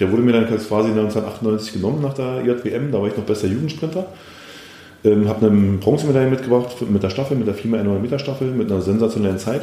der 0.00 0.10
wurde 0.10 0.22
mir 0.22 0.32
dann 0.32 0.46
quasi 0.48 0.88
1998 0.88 1.74
genommen 1.74 2.00
nach 2.02 2.14
der 2.14 2.42
JWM, 2.42 2.90
da 2.90 3.00
war 3.00 3.06
ich 3.08 3.16
noch 3.16 3.24
bester 3.24 3.46
Jugendsprinter. 3.46 4.06
Ähm, 5.04 5.28
habe 5.28 5.46
eine 5.46 5.78
Bronzemedaille 5.78 6.28
mitgebracht 6.30 6.76
mit 6.90 7.02
der 7.02 7.10
Staffel, 7.10 7.36
mit 7.36 7.46
der 7.46 7.54
4x100 7.54 7.98
Meter 8.00 8.18
Staffel, 8.18 8.50
mit 8.50 8.70
einer 8.70 8.80
sensationellen 8.82 9.38
Zeit. 9.38 9.62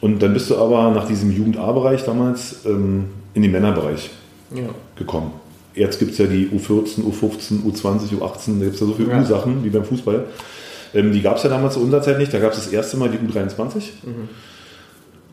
Und 0.00 0.22
dann 0.22 0.32
bist 0.34 0.50
du 0.50 0.56
aber 0.58 0.90
nach 0.92 1.06
diesem 1.06 1.30
Jugend-A-Bereich 1.32 2.04
damals 2.04 2.64
ähm, 2.66 3.06
in 3.34 3.42
den 3.42 3.50
Männerbereich 3.52 4.10
Ja. 4.54 4.68
gekommen. 4.96 5.32
Jetzt 5.76 5.98
gibt 6.00 6.12
es 6.12 6.18
ja 6.18 6.26
die 6.26 6.48
U14, 6.48 7.02
U15, 7.04 7.62
U20, 7.64 8.18
U18, 8.18 8.58
da 8.58 8.64
gibt 8.64 8.74
es 8.74 8.80
ja 8.80 8.86
so 8.86 8.94
viele 8.94 9.10
Ja. 9.10 9.20
U-Sachen 9.20 9.62
wie 9.62 9.68
beim 9.68 9.84
Fußball. 9.84 10.24
Ähm, 10.94 11.12
die 11.12 11.20
gab 11.22 11.36
es 11.36 11.42
ja 11.44 11.50
damals 11.50 11.74
zu 11.74 11.80
unserer 11.80 12.02
Zeit 12.02 12.18
nicht, 12.18 12.32
da 12.34 12.38
gab 12.40 12.52
es 12.52 12.58
das 12.64 12.68
erste 12.72 12.96
Mal 12.96 13.10
die 13.10 13.18
U23. 13.18 13.82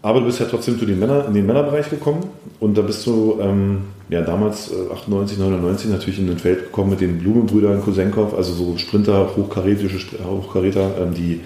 Aber 0.01 0.19
du 0.19 0.25
bist 0.25 0.39
ja 0.39 0.45
trotzdem 0.49 0.77
zu 0.77 0.86
den 0.86 0.99
Männer, 0.99 1.25
in 1.27 1.34
den 1.34 1.45
Männerbereich 1.45 1.89
gekommen 1.89 2.25
und 2.60 2.77
da 2.77 2.82
bist 2.82 3.06
du 3.08 3.38
ähm, 3.41 3.84
ja, 4.10 4.19
damals 4.21 4.69
äh, 4.69 4.91
98, 4.93 5.38
99 5.38 5.89
natürlich 5.89 6.19
in 6.19 6.29
ein 6.29 6.38
Feld 6.39 6.63
gekommen 6.65 6.89
mit 6.89 6.99
den 6.99 7.19
Blumenbrüdern 7.19 7.82
Kosenkov, 7.82 8.34
also 8.36 8.51
so 8.53 8.77
Sprinter, 8.77 9.29
hochkarätische 9.38 9.95
Sp- 10.03 10.19
Hochkaräter, 10.25 10.91
ähm, 11.01 11.13
die 11.13 11.39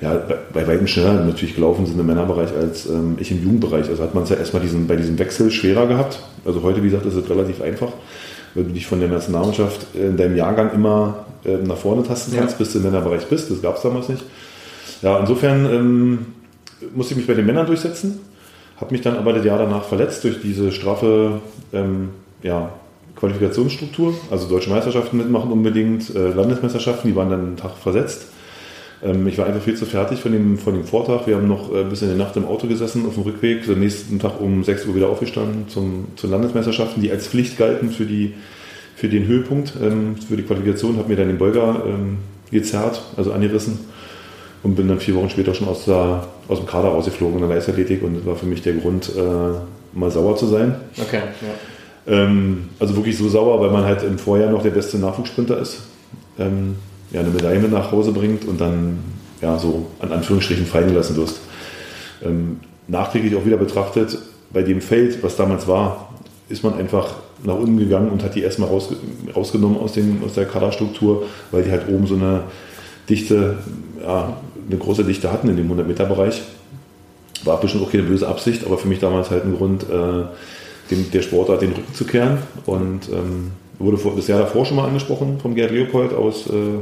ja, 0.00 0.14
bei, 0.14 0.36
bei 0.54 0.68
weitem 0.68 0.86
schneller 0.86 1.14
natürlich 1.24 1.56
gelaufen 1.56 1.86
sind 1.86 1.98
im 1.98 2.06
Männerbereich 2.06 2.50
als 2.54 2.86
ähm, 2.86 3.16
ich 3.18 3.32
im 3.32 3.42
Jugendbereich. 3.42 3.88
Also 3.88 4.00
hat 4.04 4.14
man 4.14 4.22
es 4.22 4.30
ja 4.30 4.36
erstmal 4.36 4.62
diesen, 4.62 4.86
bei 4.86 4.94
diesem 4.94 5.18
Wechsel 5.18 5.50
schwerer 5.50 5.88
gehabt. 5.88 6.20
Also 6.44 6.62
heute, 6.62 6.80
wie 6.84 6.90
gesagt, 6.90 7.04
ist 7.04 7.16
es 7.16 7.28
relativ 7.28 7.60
einfach, 7.60 7.88
weil 8.54 8.64
du 8.64 8.70
dich 8.70 8.86
von 8.86 9.00
der 9.00 9.08
Nationalmannschaft 9.08 9.94
in 9.94 10.16
deinem 10.16 10.36
Jahrgang 10.36 10.72
immer 10.72 11.26
ähm, 11.44 11.64
nach 11.64 11.76
vorne 11.76 12.02
tasten 12.02 12.34
Ja. 12.34 12.40
kannst, 12.40 12.58
bis 12.58 12.72
du 12.72 12.78
im 12.78 12.84
Männerbereich 12.84 13.26
bist. 13.26 13.50
Das 13.50 13.62
gab 13.62 13.76
es 13.76 13.82
damals 13.82 14.08
nicht. 14.08 14.22
Ja, 15.02 15.18
insofern 15.18 15.64
ähm, 15.66 16.26
musste 16.94 17.14
ich 17.14 17.18
mich 17.18 17.26
bei 17.26 17.34
den 17.34 17.46
Männern 17.46 17.66
durchsetzen, 17.66 18.20
habe 18.80 18.92
mich 18.92 19.02
dann 19.02 19.16
aber 19.16 19.32
das 19.32 19.44
Jahr 19.44 19.58
danach 19.58 19.84
verletzt 19.84 20.24
durch 20.24 20.40
diese 20.40 20.72
straffe 20.72 21.40
ähm, 21.72 22.10
ja, 22.42 22.70
Qualifikationsstruktur, 23.16 24.14
also 24.30 24.48
deutsche 24.48 24.70
Meisterschaften 24.70 25.16
mitmachen 25.18 25.50
unbedingt, 25.52 26.14
äh, 26.14 26.28
Landesmeisterschaften, 26.30 27.08
die 27.08 27.16
waren 27.16 27.30
dann 27.30 27.40
einen 27.40 27.56
Tag 27.56 27.76
versetzt. 27.76 28.28
Ähm, 29.02 29.26
ich 29.26 29.38
war 29.38 29.46
einfach 29.46 29.62
viel 29.62 29.76
zu 29.76 29.86
fertig 29.86 30.20
von 30.20 30.32
dem, 30.32 30.58
von 30.58 30.74
dem 30.74 30.84
Vortag. 30.84 31.26
Wir 31.26 31.36
haben 31.36 31.48
noch 31.48 31.72
äh, 31.72 31.84
bis 31.84 32.02
in 32.02 32.10
die 32.10 32.16
Nacht 32.16 32.36
im 32.36 32.46
Auto 32.46 32.66
gesessen 32.66 33.06
auf 33.06 33.14
dem 33.14 33.22
Rückweg, 33.22 33.68
am 33.68 33.78
nächsten 33.78 34.18
Tag 34.18 34.40
um 34.40 34.64
6 34.64 34.86
Uhr 34.86 34.96
wieder 34.96 35.08
aufgestanden 35.08 35.68
zum, 35.68 36.08
zu 36.16 36.26
Landesmeisterschaften, 36.26 37.02
die 37.02 37.10
als 37.10 37.28
Pflicht 37.28 37.58
galten 37.58 37.90
für, 37.90 38.06
die, 38.06 38.34
für 38.96 39.08
den 39.08 39.26
Höhepunkt, 39.26 39.74
ähm, 39.82 40.16
für 40.16 40.36
die 40.36 40.42
Qualifikation, 40.42 40.96
habe 40.98 41.08
mir 41.08 41.16
dann 41.16 41.28
den 41.28 41.38
Beuger 41.38 41.82
ähm, 41.86 42.18
gezerrt, 42.50 43.02
also 43.16 43.32
angerissen 43.32 43.78
und 44.62 44.74
bin 44.74 44.88
dann 44.88 44.98
vier 44.98 45.14
Wochen 45.14 45.30
später 45.30 45.54
schon 45.54 45.68
aus, 45.68 45.84
der, 45.84 46.26
aus 46.48 46.58
dem 46.58 46.66
Kader 46.66 46.88
rausgeflogen 46.88 47.40
in 47.40 47.46
der 47.46 47.56
Leichtathletik 47.56 48.02
und 48.02 48.16
das 48.16 48.26
war 48.26 48.36
für 48.36 48.46
mich 48.46 48.62
der 48.62 48.74
Grund, 48.74 49.12
äh, 49.16 49.96
mal 49.96 50.10
sauer 50.10 50.36
zu 50.36 50.46
sein. 50.46 50.74
Okay, 51.00 51.20
ja. 51.40 52.26
Also 52.78 52.96
wirklich 52.96 53.18
so 53.18 53.28
sauer, 53.28 53.60
weil 53.60 53.70
man 53.70 53.84
halt 53.84 54.02
im 54.02 54.18
Vorjahr 54.18 54.50
noch 54.50 54.62
der 54.62 54.70
beste 54.70 54.96
Nachwuchssprinter 54.96 55.58
ist, 55.58 55.82
ja, 57.10 57.20
eine 57.20 57.30
Medaille 57.30 57.60
mit 57.60 57.72
nach 57.72 57.92
Hause 57.92 58.12
bringt 58.12 58.44
und 58.44 58.60
dann 58.60 58.98
ja 59.40 59.58
so 59.58 59.86
an 60.00 60.12
Anführungsstrichen 60.12 60.66
fallen 60.66 60.88
gelassen 60.88 61.16
wirst. 61.16 61.40
Ähm, 62.24 62.60
nachträglich 62.86 63.36
auch 63.36 63.44
wieder 63.44 63.56
betrachtet, 63.56 64.18
bei 64.50 64.62
dem 64.62 64.80
Feld, 64.80 65.22
was 65.22 65.36
damals 65.36 65.68
war, 65.68 66.14
ist 66.48 66.64
man 66.64 66.74
einfach 66.74 67.14
nach 67.44 67.54
unten 67.54 67.78
gegangen 67.78 68.10
und 68.10 68.22
hat 68.24 68.34
die 68.34 68.42
erstmal 68.42 68.68
rausge 68.68 68.96
rausgenommen 69.34 69.78
aus, 69.78 69.92
dem, 69.92 70.24
aus 70.24 70.34
der 70.34 70.46
Kaderstruktur, 70.46 71.26
weil 71.50 71.62
die 71.62 71.70
halt 71.70 71.88
oben 71.88 72.06
so 72.06 72.14
eine 72.14 72.42
Dichte, 73.08 73.58
ja, 74.02 74.36
eine 74.68 74.78
große 74.78 75.04
Dichte 75.04 75.32
hatten 75.32 75.48
in 75.48 75.56
dem 75.56 75.70
100-Meter-Bereich. 75.70 76.42
War 77.44 77.60
bestimmt 77.60 77.84
auch 77.84 77.92
keine 77.92 78.04
böse 78.04 78.26
Absicht, 78.26 78.66
aber 78.66 78.78
für 78.78 78.88
mich 78.88 78.98
damals 78.98 79.30
halt 79.30 79.44
ein 79.44 79.56
Grund, 79.56 79.84
äh, 79.84 80.24
dem, 80.90 81.10
der 81.12 81.22
Sportart 81.22 81.62
den 81.62 81.72
Rücken 81.72 81.94
zu 81.94 82.04
kehren. 82.04 82.38
Und 82.66 83.08
ähm, 83.10 83.52
wurde 83.78 83.96
vor, 83.96 84.14
das 84.16 84.26
Jahr 84.26 84.40
davor 84.40 84.64
schon 84.64 84.76
mal 84.76 84.86
angesprochen 84.86 85.38
vom 85.40 85.54
Gerd 85.54 85.70
Leopold 85.70 86.12
aus 86.12 86.46
äh, 86.48 86.80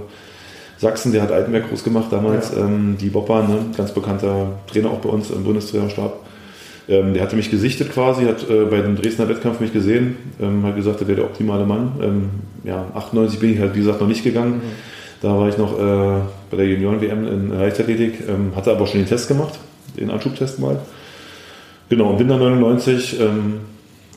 Sachsen, 0.78 1.12
der 1.12 1.22
hat 1.22 1.32
Altenberg 1.32 1.68
groß 1.68 1.84
gemacht 1.84 2.08
damals, 2.10 2.54
ähm, 2.54 2.96
die 3.00 3.08
Bopper, 3.08 3.42
ne, 3.42 3.58
ganz 3.76 3.92
bekannter 3.92 4.52
Trainer 4.66 4.90
auch 4.90 4.98
bei 4.98 5.08
uns 5.08 5.30
im 5.30 5.42
Bundestrainerstab. 5.44 6.20
Ähm, 6.88 7.14
der 7.14 7.22
hatte 7.22 7.34
mich 7.34 7.50
gesichtet 7.50 7.92
quasi, 7.92 8.24
hat 8.24 8.48
äh, 8.48 8.64
bei 8.66 8.80
dem 8.80 8.96
Dresdner 8.96 9.28
Wettkampf 9.28 9.60
mich 9.60 9.72
gesehen, 9.72 10.16
ähm, 10.40 10.62
hat 10.64 10.76
gesagt, 10.76 11.00
er 11.00 11.08
wäre 11.08 11.16
der 11.16 11.24
optimale 11.24 11.64
Mann. 11.64 11.92
Ähm, 12.02 12.30
ja, 12.64 12.86
98 12.94 13.40
bin 13.40 13.54
ich 13.54 13.58
halt, 13.58 13.74
wie 13.74 13.80
gesagt, 13.80 14.00
noch 14.00 14.08
nicht 14.08 14.22
gegangen. 14.22 14.60
Da 15.22 15.36
war 15.36 15.48
ich 15.48 15.56
noch 15.56 15.78
äh, 15.78 16.20
bei 16.50 16.58
der 16.58 16.66
Junioren-WM 16.66 17.26
in 17.26 17.58
Leichtathletik, 17.58 18.28
ähm, 18.28 18.52
hatte 18.54 18.70
aber 18.70 18.86
schon 18.86 19.00
den 19.00 19.08
Test 19.08 19.28
gemacht, 19.28 19.58
den 19.98 20.10
Anschubtest 20.10 20.60
mal. 20.60 20.78
Genau, 21.88 22.10
und 22.10 22.18
bin 22.18 22.28
dann 22.28 22.38
99, 22.38 23.18
ähm, 23.20 23.60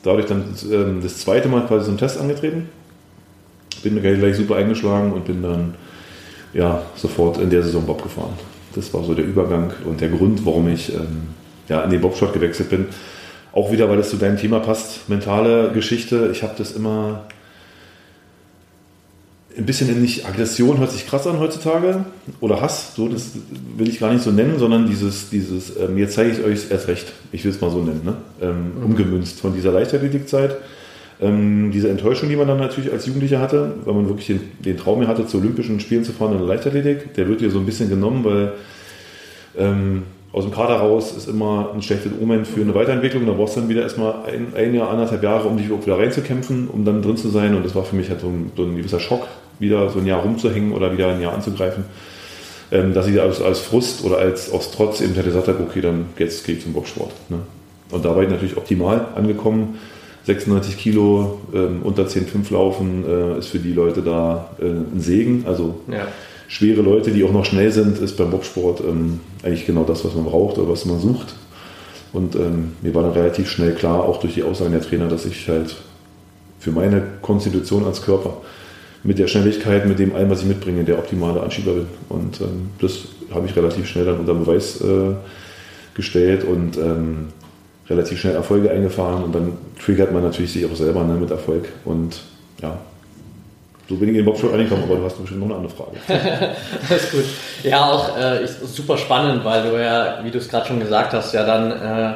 dadurch 0.04 0.28
dann 0.28 0.44
ähm, 0.72 1.00
das 1.02 1.20
zweite 1.20 1.48
Mal 1.48 1.66
quasi 1.66 1.86
so 1.86 1.92
einen 1.92 1.98
Test 1.98 2.20
angetreten. 2.20 2.70
Bin 3.84 3.96
mir 3.96 4.02
gleich 4.02 4.36
super 4.36 4.58
eingeschlagen 4.58 5.14
und 5.14 5.26
bin 5.26 5.42
dann 5.42 5.76
ja, 6.54 6.82
sofort 6.96 7.38
in 7.38 7.50
der 7.50 7.64
Saison 7.64 7.86
Bob 7.86 8.04
gefahren. 8.04 8.34
Das 8.76 8.94
war 8.94 9.04
so 9.04 9.14
der 9.14 9.26
Übergang 9.26 9.72
und 9.86 10.02
der 10.02 10.10
Grund, 10.10 10.46
warum 10.46 10.68
ich 10.68 10.94
ähm, 10.94 11.30
ja, 11.68 11.82
in 11.84 11.90
den 11.90 12.02
Bobsport 12.02 12.34
gewechselt 12.34 12.70
bin. 12.70 12.88
Auch 13.52 13.72
wieder, 13.72 13.90
weil 13.90 14.00
es 14.00 14.10
zu 14.10 14.18
deinem 14.18 14.38
Thema 14.38 14.60
passt, 14.60 15.10
mentale 15.10 15.72
Geschichte. 15.72 16.30
Ich 16.32 16.44
habe 16.44 16.54
das 16.58 16.74
immer 16.74 17.26
ein 19.60 19.66
bisschen 19.66 19.90
in 19.90 20.02
nicht 20.02 20.26
Aggression 20.26 20.80
hört 20.80 20.92
sich 20.92 21.06
krass 21.06 21.28
an 21.28 21.40
heutzutage 21.40 22.06
oder 22.40 22.62
Hass, 22.62 22.96
so 22.96 23.10
das 23.10 23.32
will 23.78 23.90
ich 23.90 24.00
gar 24.00 24.12
nicht 24.12 24.24
so 24.24 24.32
nennen, 24.32 24.58
sondern 24.58 24.88
dieses, 24.88 25.30
dieses 25.30 25.76
ähm, 25.78 25.98
jetzt 25.98 26.16
zeige 26.16 26.32
ich 26.32 26.44
euch 26.44 26.72
erst 26.72 26.88
recht, 26.88 27.12
ich 27.34 27.44
will 27.44 27.52
es 27.52 27.60
mal 27.60 27.70
so 27.70 27.80
nennen, 27.80 28.02
ne? 28.06 28.16
ähm, 28.42 28.72
umgemünzt 28.84 29.42
von 29.42 29.54
dieser 29.54 29.72
Leichtathletikzeit. 29.72 30.58
Ähm, 31.22 31.72
diese 31.72 31.90
Enttäuschung, 31.90 32.30
die 32.30 32.38
man 32.38 32.48
dann 32.48 32.60
natürlich 32.60 32.94
als 32.94 33.06
Jugendlicher 33.06 33.42
hatte, 33.42 33.74
weil 33.84 33.94
man 33.94 34.08
wirklich 34.08 34.28
den, 34.28 34.40
den 34.64 34.78
Traum 34.78 35.00
mehr 35.00 35.10
hatte, 35.10 35.28
zu 35.28 35.38
Olympischen 35.38 35.82
Spielen 35.82 36.06
zu 36.06 36.14
fahren 36.14 36.32
in 36.32 36.38
der 36.38 36.48
Leichtathletik, 36.48 37.14
der 37.16 37.28
wird 37.28 37.42
dir 37.42 37.52
so 37.52 37.60
ein 37.60 37.66
bisschen 37.66 37.90
genommen, 37.90 38.24
weil 38.24 38.54
ähm, 39.58 40.04
aus 40.32 40.44
dem 40.46 40.54
Kader 40.54 40.76
raus 40.76 41.12
ist 41.18 41.28
immer 41.28 41.72
ein 41.74 41.82
schlechtes 41.82 42.12
Omen 42.22 42.46
für 42.46 42.62
eine 42.62 42.74
Weiterentwicklung. 42.76 43.26
Da 43.26 43.34
brauchst 43.34 43.58
du 43.58 43.62
dann 43.62 43.70
wieder 43.70 43.82
erstmal 43.82 44.14
ein, 44.28 44.54
ein 44.56 44.74
Jahr, 44.76 44.90
anderthalb 44.90 45.24
Jahre, 45.24 45.48
um 45.48 45.58
dich 45.58 45.70
wieder 45.70 45.98
reinzukämpfen, 45.98 46.68
um 46.68 46.86
dann 46.86 47.02
drin 47.02 47.18
zu 47.18 47.30
sein. 47.30 47.56
Und 47.56 47.66
das 47.66 47.76
war 47.76 47.84
für 47.84 47.96
mich 47.96 48.10
halt 48.10 48.22
so 48.22 48.28
ein, 48.28 48.52
so 48.56 48.64
ein 48.64 48.78
gewisser 48.78 49.00
Schock, 49.00 49.28
wieder 49.60 49.90
so 49.90 50.00
ein 50.00 50.06
Jahr 50.06 50.22
rumzuhängen 50.22 50.72
oder 50.74 50.92
wieder 50.92 51.10
ein 51.10 51.22
Jahr 51.22 51.34
anzugreifen. 51.34 51.86
Ähm, 52.72 52.94
dass 52.94 53.08
ich 53.08 53.20
als, 53.20 53.42
als 53.42 53.60
Frust 53.60 54.04
oder 54.04 54.20
als 54.20 54.52
aus 54.52 54.72
Trotz 54.72 55.02
eben 55.02 55.16
gesagt 55.16 55.48
habe, 55.48 55.64
okay, 55.64 55.82
dann 55.82 56.06
jetzt 56.18 56.46
gehe 56.46 56.56
ich 56.56 56.64
zum 56.64 56.74
Boxsport. 56.74 57.12
Ne? 57.30 57.40
Und 57.92 58.06
da 58.06 58.16
war 58.16 58.22
ich 58.22 58.30
natürlich 58.30 58.58
optimal 58.58 59.08
angekommen. 59.16 59.80
96 60.26 60.78
Kilo, 60.78 61.40
ähm, 61.54 61.80
unter 61.84 62.04
10,5 62.04 62.54
laufen, 62.54 63.04
äh, 63.08 63.40
ist 63.40 63.48
für 63.48 63.58
die 63.58 63.74
Leute 63.74 64.02
da 64.02 64.52
äh, 64.60 64.66
ein 64.66 65.00
Segen. 65.00 65.46
Also 65.48 65.80
Ja. 65.92 66.08
schwere 66.48 66.82
Leute, 66.82 67.10
die 67.10 67.24
auch 67.24 67.32
noch 67.32 67.46
schnell 67.46 67.72
sind, 67.72 67.98
ist 67.98 68.18
beim 68.18 68.30
Bobsport 68.30 68.82
ähm, 68.82 69.20
eigentlich 69.42 69.66
genau 69.66 69.84
das, 69.84 70.06
was 70.06 70.14
man 70.14 70.26
braucht 70.26 70.60
oder 70.60 70.70
was 70.72 70.86
man 70.86 71.00
sucht. 71.00 71.34
Und 72.14 72.36
ähm, 72.36 72.74
mir 72.84 72.94
war 72.94 73.04
dann 73.04 73.14
relativ 73.14 73.50
schnell 73.50 73.74
klar, 73.74 74.04
auch 74.04 74.20
durch 74.20 74.36
die 74.36 74.44
Aussagen 74.44 74.72
der 74.72 74.82
Trainer, 74.82 75.08
dass 75.08 75.26
ich 75.26 75.48
halt 75.50 75.76
für 76.60 76.72
meine 76.72 77.02
Konstitution 77.24 77.86
als 77.86 78.04
Körper 78.04 78.38
mit 79.04 79.18
der 79.20 79.28
Schnelligkeit, 79.28 79.86
mit 79.86 80.00
dem 80.00 80.16
allem, 80.16 80.30
was 80.30 80.42
ich 80.42 80.48
mitbringe, 80.48 80.84
der 80.84 80.98
optimale 80.98 81.42
Anschieber 81.42 81.74
bin. 81.74 81.88
Und 82.10 82.42
ähm, 82.42 82.70
das 82.82 83.00
habe 83.34 83.46
ich 83.48 83.56
relativ 83.56 83.88
schnell 83.88 84.06
dann 84.06 84.20
unter 84.20 84.34
Beweis 84.34 84.82
äh, 84.82 85.14
gestellt 85.94 86.44
und 86.44 86.78
ähm, 86.78 87.28
relativ 87.90 88.20
schnell 88.20 88.36
Erfolge 88.36 88.72
eingefahren. 88.72 89.24
Und 89.24 89.36
dann 89.36 89.54
triggert 89.84 90.12
man 90.12 90.24
natürlich 90.24 90.52
sich 90.52 90.66
auch 90.66 90.76
selber 90.76 91.04
ne, 91.04 91.14
mit 91.16 91.32
Erfolg. 91.32 91.70
Und 91.86 92.20
ja, 92.62 92.78
so 93.88 93.96
bin 93.96 94.10
ich 94.10 94.10
in 94.10 94.16
den 94.16 94.26
Bobsport 94.26 94.54
reingekommen, 94.54 94.84
aber 94.84 94.98
du 94.98 95.04
hast 95.04 95.18
bestimmt 95.18 95.40
noch 95.40 95.48
eine 95.48 95.56
andere 95.56 95.74
Frage. 95.74 95.98
Alles 96.90 97.12
gut. 97.12 97.24
Ja, 97.64 97.86
auch 97.86 98.18
äh, 98.18 98.44
ist 98.44 98.76
super 98.76 98.98
spannend, 98.98 99.44
weil 99.44 99.64
du 99.64 99.82
ja, 99.82 100.20
wie 100.24 100.30
du 100.30 100.38
es 100.38 100.48
gerade 100.48 100.68
schon 100.68 100.80
gesagt 100.80 101.14
hast, 101.14 101.34
ja 101.34 101.46
dann 101.46 101.72
äh, 101.72 102.14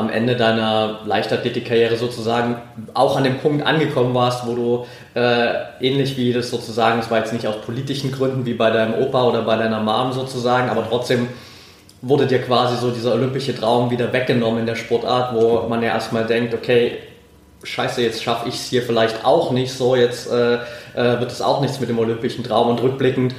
am 0.00 0.10
Ende 0.10 0.36
deiner 0.36 1.00
Leichtathletik-Karriere 1.06 1.96
sozusagen 1.96 2.56
auch 2.94 3.16
an 3.16 3.24
dem 3.24 3.38
Punkt 3.38 3.64
angekommen 3.64 4.14
warst, 4.14 4.46
wo 4.46 4.54
du 4.54 4.86
äh, 5.14 5.52
ähnlich 5.80 6.16
wie 6.16 6.32
das 6.32 6.50
sozusagen, 6.50 6.98
es 6.98 7.10
war 7.10 7.18
jetzt 7.18 7.32
nicht 7.32 7.46
aus 7.46 7.60
politischen 7.64 8.10
Gründen 8.10 8.44
wie 8.46 8.54
bei 8.54 8.70
deinem 8.70 8.94
Opa 8.94 9.24
oder 9.24 9.42
bei 9.42 9.56
deiner 9.56 9.80
Mom 9.80 10.12
sozusagen, 10.12 10.68
aber 10.68 10.84
trotzdem 10.88 11.28
wurde 12.02 12.26
dir 12.26 12.40
quasi 12.40 12.76
so 12.76 12.90
dieser 12.90 13.14
olympische 13.14 13.54
Traum 13.54 13.90
wieder 13.90 14.12
weggenommen 14.12 14.60
in 14.60 14.66
der 14.66 14.76
Sportart, 14.76 15.34
wo 15.34 15.68
man 15.68 15.82
ja 15.82 15.90
erstmal 15.90 16.26
denkt, 16.26 16.54
okay, 16.54 16.98
scheiße, 17.62 18.02
jetzt 18.02 18.22
schaffe 18.22 18.48
ich 18.48 18.54
es 18.54 18.66
hier 18.66 18.82
vielleicht 18.82 19.24
auch 19.24 19.52
nicht 19.52 19.72
so, 19.72 19.94
jetzt 19.94 20.30
äh, 20.32 20.54
äh, 20.54 21.20
wird 21.20 21.30
es 21.30 21.42
auch 21.42 21.60
nichts 21.60 21.78
mit 21.78 21.90
dem 21.90 21.98
olympischen 21.98 22.42
Traum 22.42 22.68
und 22.68 22.82
rückblickend 22.82 23.34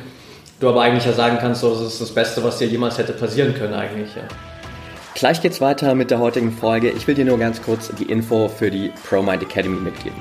du 0.62 0.70
aber 0.70 0.82
eigentlich 0.84 1.06
ja 1.06 1.14
sagen 1.14 1.38
kannst, 1.42 1.62
so, 1.62 1.72
das 1.72 1.82
ist 1.82 2.02
das 2.02 2.12
Beste, 2.12 2.44
was 2.44 2.58
dir 2.58 2.68
jemals 2.68 2.98
hätte 2.98 3.14
passieren 3.14 3.54
können 3.54 3.74
eigentlich. 3.74 4.16
Ja. 4.16 4.24
Gleich 5.22 5.40
geht's 5.40 5.62
weiter 5.62 5.94
mit 5.94 6.10
der 6.10 6.18
heutigen 6.18 6.52
Folge. 6.52 6.90
Ich 6.90 7.06
will 7.06 7.14
dir 7.14 7.26
nur 7.26 7.38
ganz 7.38 7.62
kurz 7.62 7.92
die 7.94 8.06
Info 8.06 8.48
für 8.48 8.72
die 8.72 8.92
ProMind 9.08 9.44
Academy 9.44 9.80
mitgeben. 9.80 10.18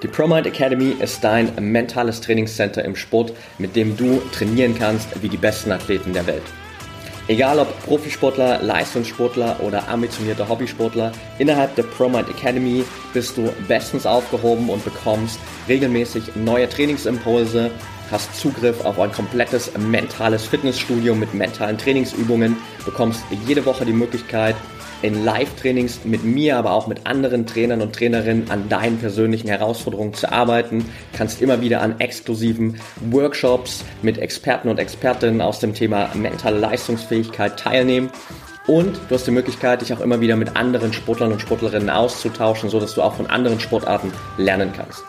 Die 0.00 0.06
ProMind 0.06 0.46
Academy 0.46 0.94
ist 1.00 1.24
dein 1.24 1.52
mentales 1.58 2.20
Trainingscenter 2.20 2.84
im 2.84 2.94
Sport, 2.94 3.32
mit 3.58 3.74
dem 3.74 3.96
du 3.96 4.22
trainieren 4.30 4.78
kannst 4.78 5.20
wie 5.22 5.28
die 5.28 5.36
besten 5.36 5.72
Athleten 5.72 6.12
der 6.12 6.28
Welt. 6.28 6.44
Egal 7.26 7.58
ob 7.58 7.84
Profisportler, 7.84 8.62
Leistungssportler 8.62 9.58
oder 9.58 9.88
ambitionierter 9.88 10.48
Hobbysportler, 10.48 11.10
innerhalb 11.40 11.74
der 11.74 11.82
ProMind 11.82 12.28
Academy 12.28 12.84
bist 13.12 13.36
du 13.36 13.52
bestens 13.66 14.06
aufgehoben 14.06 14.70
und 14.70 14.84
bekommst 14.84 15.40
regelmäßig 15.68 16.36
neue 16.36 16.68
Trainingsimpulse, 16.68 17.72
hast 18.10 18.38
Zugriff 18.38 18.84
auf 18.84 18.98
ein 18.98 19.12
komplettes 19.12 19.70
mentales 19.78 20.46
Fitnessstudio 20.46 21.14
mit 21.14 21.34
mentalen 21.34 21.78
Trainingsübungen, 21.78 22.56
bekommst 22.84 23.22
jede 23.46 23.64
Woche 23.64 23.84
die 23.84 23.92
Möglichkeit, 23.92 24.56
in 25.02 25.24
Live-Trainings 25.24 26.00
mit 26.04 26.24
mir, 26.24 26.56
aber 26.56 26.72
auch 26.72 26.86
mit 26.86 27.06
anderen 27.06 27.46
Trainern 27.46 27.82
und 27.82 27.94
Trainerinnen 27.94 28.50
an 28.50 28.68
deinen 28.68 28.98
persönlichen 28.98 29.48
Herausforderungen 29.48 30.14
zu 30.14 30.30
arbeiten. 30.30 30.84
Kannst 31.12 31.40
immer 31.40 31.60
wieder 31.60 31.82
an 31.82 32.00
exklusiven 32.00 32.80
Workshops 33.10 33.84
mit 34.02 34.18
Experten 34.18 34.68
und 34.68 34.78
Expertinnen 34.78 35.40
aus 35.40 35.60
dem 35.60 35.74
Thema 35.74 36.10
mentale 36.14 36.58
Leistungsfähigkeit 36.58 37.58
teilnehmen. 37.58 38.10
Und 38.66 39.00
du 39.08 39.14
hast 39.14 39.26
die 39.26 39.30
Möglichkeit, 39.30 39.80
dich 39.80 39.94
auch 39.94 40.00
immer 40.00 40.20
wieder 40.20 40.36
mit 40.36 40.56
anderen 40.56 40.92
Sportlern 40.92 41.32
und 41.32 41.40
Sportlerinnen 41.40 41.88
auszutauschen, 41.88 42.68
sodass 42.68 42.94
du 42.94 43.02
auch 43.02 43.14
von 43.14 43.26
anderen 43.26 43.60
Sportarten 43.60 44.12
lernen 44.36 44.72
kannst. 44.76 45.02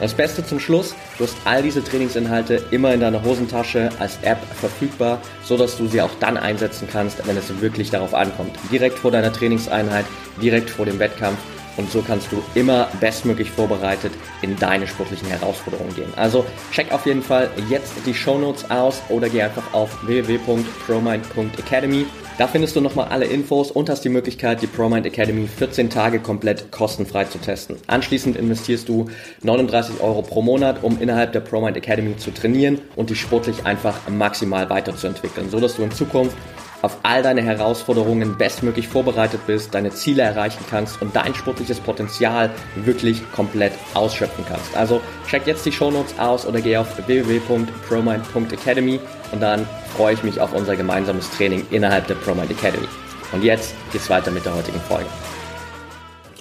Das 0.00 0.14
Beste 0.14 0.44
zum 0.44 0.58
Schluss, 0.58 0.94
du 1.18 1.24
hast 1.24 1.36
all 1.44 1.62
diese 1.62 1.82
Trainingsinhalte 1.82 2.62
immer 2.70 2.92
in 2.92 3.00
deiner 3.00 3.22
Hosentasche 3.22 3.90
als 3.98 4.18
App 4.22 4.38
verfügbar, 4.58 5.20
sodass 5.44 5.76
du 5.76 5.86
sie 5.86 6.02
auch 6.02 6.10
dann 6.20 6.36
einsetzen 6.36 6.88
kannst, 6.90 7.26
wenn 7.26 7.36
es 7.36 7.60
wirklich 7.60 7.90
darauf 7.90 8.14
ankommt. 8.14 8.56
Direkt 8.70 8.98
vor 8.98 9.10
deiner 9.10 9.32
Trainingseinheit, 9.32 10.04
direkt 10.40 10.70
vor 10.70 10.86
dem 10.86 10.98
Wettkampf 10.98 11.38
und 11.76 11.90
so 11.90 12.02
kannst 12.02 12.30
du 12.32 12.42
immer 12.54 12.88
bestmöglich 13.00 13.50
vorbereitet 13.50 14.12
in 14.42 14.58
deine 14.58 14.86
sportlichen 14.86 15.28
Herausforderungen 15.28 15.94
gehen. 15.94 16.12
Also 16.16 16.44
check 16.70 16.92
auf 16.92 17.06
jeden 17.06 17.22
Fall 17.22 17.50
jetzt 17.68 17.92
die 18.04 18.14
Show 18.14 18.38
Notes 18.38 18.70
aus 18.70 19.00
oder 19.08 19.28
geh 19.28 19.42
einfach 19.42 19.72
auf 19.72 20.06
www.promind.academy 20.06 22.06
da 22.38 22.46
findest 22.46 22.76
du 22.76 22.80
nochmal 22.80 23.08
alle 23.08 23.26
Infos 23.26 23.70
und 23.70 23.90
hast 23.90 24.04
die 24.04 24.08
Möglichkeit, 24.08 24.62
die 24.62 24.66
ProMind 24.66 25.06
Academy 25.06 25.46
14 25.46 25.90
Tage 25.90 26.18
komplett 26.20 26.70
kostenfrei 26.70 27.24
zu 27.24 27.38
testen. 27.38 27.76
Anschließend 27.86 28.36
investierst 28.36 28.88
du 28.88 29.06
39 29.42 30.00
Euro 30.00 30.22
pro 30.22 30.42
Monat, 30.42 30.82
um 30.82 31.00
innerhalb 31.00 31.32
der 31.32 31.40
ProMind 31.40 31.76
Academy 31.76 32.16
zu 32.16 32.30
trainieren 32.32 32.80
und 32.96 33.10
dich 33.10 33.20
sportlich 33.20 33.66
einfach 33.66 34.08
maximal 34.08 34.70
weiterzuentwickeln, 34.70 35.50
so 35.50 35.60
dass 35.60 35.76
du 35.76 35.82
in 35.82 35.92
Zukunft 35.92 36.36
auf 36.82 36.98
all 37.04 37.22
deine 37.22 37.42
Herausforderungen 37.42 38.36
bestmöglich 38.36 38.88
vorbereitet 38.88 39.40
bist, 39.46 39.72
deine 39.74 39.90
Ziele 39.90 40.22
erreichen 40.22 40.64
kannst 40.68 41.00
und 41.00 41.14
dein 41.16 41.34
sportliches 41.34 41.80
Potenzial 41.80 42.50
wirklich 42.74 43.22
komplett 43.32 43.72
ausschöpfen 43.94 44.44
kannst. 44.48 44.76
Also 44.76 45.00
check 45.28 45.46
jetzt 45.46 45.64
die 45.64 45.72
Shownotes 45.72 46.18
aus 46.18 46.44
oder 46.44 46.60
geh 46.60 46.76
auf 46.76 47.06
www.promind.academy 47.06 49.00
und 49.32 49.40
dann 49.40 49.66
freue 49.96 50.14
ich 50.14 50.22
mich 50.22 50.40
auf 50.40 50.54
unser 50.54 50.76
gemeinsames 50.76 51.30
Training 51.30 51.66
innerhalb 51.70 52.06
der 52.06 52.14
ProMind 52.14 52.50
Academy. 52.50 52.86
Und 53.32 53.42
jetzt 53.42 53.74
geht's 53.90 54.08
weiter 54.10 54.30
mit 54.30 54.44
der 54.44 54.54
heutigen 54.54 54.80
Folge. 54.80 55.06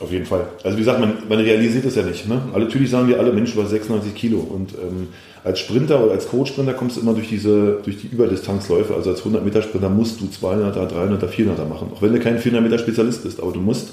Auf 0.02 0.12
jeden 0.12 0.26
Fall. 0.26 0.48
Also 0.64 0.78
wie 0.78 0.82
gesagt, 0.82 1.00
man, 1.00 1.14
man 1.30 1.40
realisiert 1.40 1.86
das 1.86 1.96
ja 1.96 2.02
nicht. 2.02 2.28
Ne? 2.28 2.42
Alle, 2.54 2.66
natürlich 2.66 2.90
sagen 2.90 3.08
wir 3.08 3.20
alle 3.20 3.32
Menschen 3.32 3.60
über 3.60 3.68
96 3.68 4.16
Kilo. 4.16 4.40
Und 4.40 4.74
ähm, 4.74 5.10
als 5.44 5.60
Sprinter 5.60 6.04
oder 6.04 6.14
als 6.14 6.28
Coach-Sprinter 6.28 6.74
kommst 6.74 6.98
du 6.98 7.02
immer 7.02 7.14
durch 7.14 7.30
diese 7.30 7.80
durch 7.84 8.02
die 8.02 8.08
Überdistanzläufe. 8.08 8.96
Also 8.96 9.12
als 9.12 9.24
100-Meter-Sprinter 9.24 9.90
musst 9.90 10.20
du 10.20 10.26
200er, 10.26 10.92
300er, 10.92 11.28
400er 11.28 11.66
machen. 11.66 11.92
Auch 11.96 12.02
wenn 12.02 12.14
du 12.14 12.20
kein 12.20 12.40
400-Meter-Spezialist 12.40 13.24
bist. 13.24 13.40
Aber 13.40 13.52
du 13.52 13.60
musst 13.60 13.90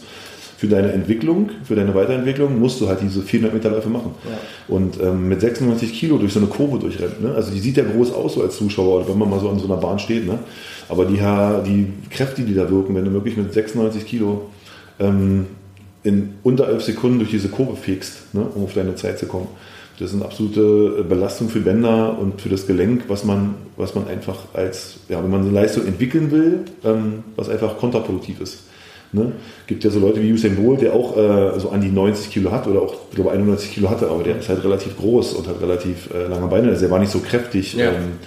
für 0.58 0.66
deine 0.66 0.90
Entwicklung, 0.90 1.50
für 1.62 1.76
deine 1.76 1.94
Weiterentwicklung 1.94 2.58
musst 2.58 2.80
du 2.80 2.88
halt 2.88 3.00
diese 3.00 3.22
400 3.22 3.54
Meter 3.54 3.70
Läufe 3.70 3.88
machen. 3.88 4.16
Ja. 4.24 4.74
Und 4.74 5.00
ähm, 5.00 5.28
mit 5.28 5.40
96 5.40 5.92
Kilo 5.92 6.18
durch 6.18 6.32
so 6.32 6.40
eine 6.40 6.48
Kurve 6.48 6.80
durchrennen. 6.80 7.22
Ne? 7.22 7.32
Also 7.32 7.52
die 7.52 7.60
sieht 7.60 7.76
ja 7.76 7.84
groß 7.84 8.12
aus 8.12 8.34
so 8.34 8.42
als 8.42 8.56
Zuschauer, 8.56 9.08
wenn 9.08 9.16
man 9.16 9.30
mal 9.30 9.38
so 9.38 9.48
an 9.48 9.60
so 9.60 9.66
einer 9.66 9.76
Bahn 9.76 10.00
steht. 10.00 10.26
Ne? 10.26 10.40
Aber 10.88 11.04
die, 11.04 11.20
die 11.64 11.92
Kräfte, 12.10 12.42
die 12.42 12.56
da 12.56 12.68
wirken, 12.68 12.96
wenn 12.96 13.04
du 13.04 13.12
wirklich 13.12 13.36
mit 13.36 13.52
96 13.52 14.04
Kilo 14.04 14.50
ähm, 14.98 15.46
in 16.02 16.30
unter 16.42 16.66
11 16.66 16.82
Sekunden 16.82 17.20
durch 17.20 17.30
diese 17.30 17.50
Kurve 17.50 17.76
fegst, 17.76 18.34
ne? 18.34 18.44
um 18.52 18.64
auf 18.64 18.74
deine 18.74 18.96
Zeit 18.96 19.20
zu 19.20 19.26
kommen. 19.26 19.46
Das 20.00 20.10
ist 20.10 20.16
eine 20.16 20.24
absolute 20.24 21.04
Belastung 21.08 21.50
für 21.50 21.60
Bänder 21.60 22.18
und 22.18 22.40
für 22.40 22.48
das 22.48 22.66
Gelenk, 22.66 23.04
was 23.06 23.22
man, 23.22 23.54
was 23.76 23.94
man 23.94 24.08
einfach 24.08 24.38
als, 24.54 24.96
ja, 25.08 25.22
wenn 25.22 25.30
man 25.30 25.42
eine 25.42 25.50
Leistung 25.52 25.86
entwickeln 25.86 26.32
will, 26.32 26.64
ähm, 26.84 27.22
was 27.36 27.48
einfach 27.48 27.78
kontraproduktiv 27.78 28.40
ist. 28.40 28.64
Ne? 29.12 29.32
Gibt 29.66 29.84
ja 29.84 29.90
so 29.90 30.00
Leute 30.00 30.22
wie 30.22 30.32
Usain 30.32 30.56
Bolt, 30.56 30.82
der 30.82 30.92
auch 30.92 31.16
äh, 31.16 31.58
so 31.58 31.70
an 31.70 31.80
die 31.80 31.88
90 31.88 32.30
Kilo 32.30 32.50
hat 32.50 32.66
oder 32.66 32.82
auch, 32.82 32.94
ich 33.08 33.14
glaube, 33.14 33.32
91 33.32 33.72
Kilo 33.72 33.88
hatte, 33.88 34.08
aber 34.08 34.22
der 34.22 34.38
ist 34.38 34.48
halt 34.48 34.62
relativ 34.62 34.98
groß 34.98 35.32
und 35.34 35.48
hat 35.48 35.62
relativ 35.62 36.10
äh, 36.12 36.28
lange 36.28 36.46
Beine. 36.48 36.68
Also 36.68 36.82
der 36.82 36.90
war 36.90 36.98
nicht 36.98 37.12
so 37.12 37.20
kräftig, 37.20 37.74
ja. 37.74 37.86
ähm, 37.86 38.18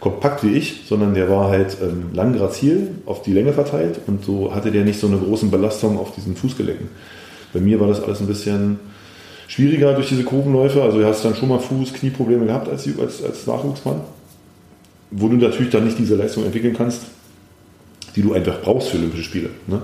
kompakt 0.00 0.42
wie 0.42 0.54
ich, 0.56 0.82
sondern 0.88 1.14
der 1.14 1.28
war 1.28 1.50
halt 1.50 1.76
ähm, 1.82 2.06
lang 2.14 2.36
grazil 2.36 2.88
auf 3.06 3.22
die 3.22 3.32
Länge 3.32 3.52
verteilt 3.52 4.00
und 4.06 4.24
so 4.24 4.54
hatte 4.54 4.72
der 4.72 4.84
nicht 4.84 4.98
so 4.98 5.06
eine 5.06 5.18
große 5.18 5.46
Belastung 5.46 5.98
auf 5.98 6.14
diesen 6.14 6.34
Fußgelenken. 6.34 6.88
Bei 7.52 7.60
mir 7.60 7.78
war 7.78 7.86
das 7.86 8.02
alles 8.02 8.20
ein 8.20 8.26
bisschen 8.26 8.80
schwieriger 9.46 9.92
durch 9.92 10.08
diese 10.08 10.24
Kurvenläufe. 10.24 10.82
Also 10.82 10.98
du 10.98 11.06
hast 11.06 11.24
dann 11.24 11.36
schon 11.36 11.50
mal 11.50 11.58
Fuß-, 11.58 11.92
Knieprobleme 11.92 12.46
gehabt 12.46 12.68
als, 12.68 12.88
als, 12.98 13.22
als 13.22 13.46
Nachwuchsmann, 13.46 14.00
wo 15.10 15.28
du 15.28 15.36
natürlich 15.36 15.70
dann 15.70 15.84
nicht 15.84 15.98
diese 15.98 16.16
Leistung 16.16 16.44
entwickeln 16.44 16.74
kannst, 16.74 17.02
die 18.16 18.22
du 18.22 18.32
einfach 18.32 18.60
brauchst 18.62 18.88
für 18.88 18.96
Olympische 18.96 19.24
Spiele. 19.24 19.50
Ne? 19.66 19.82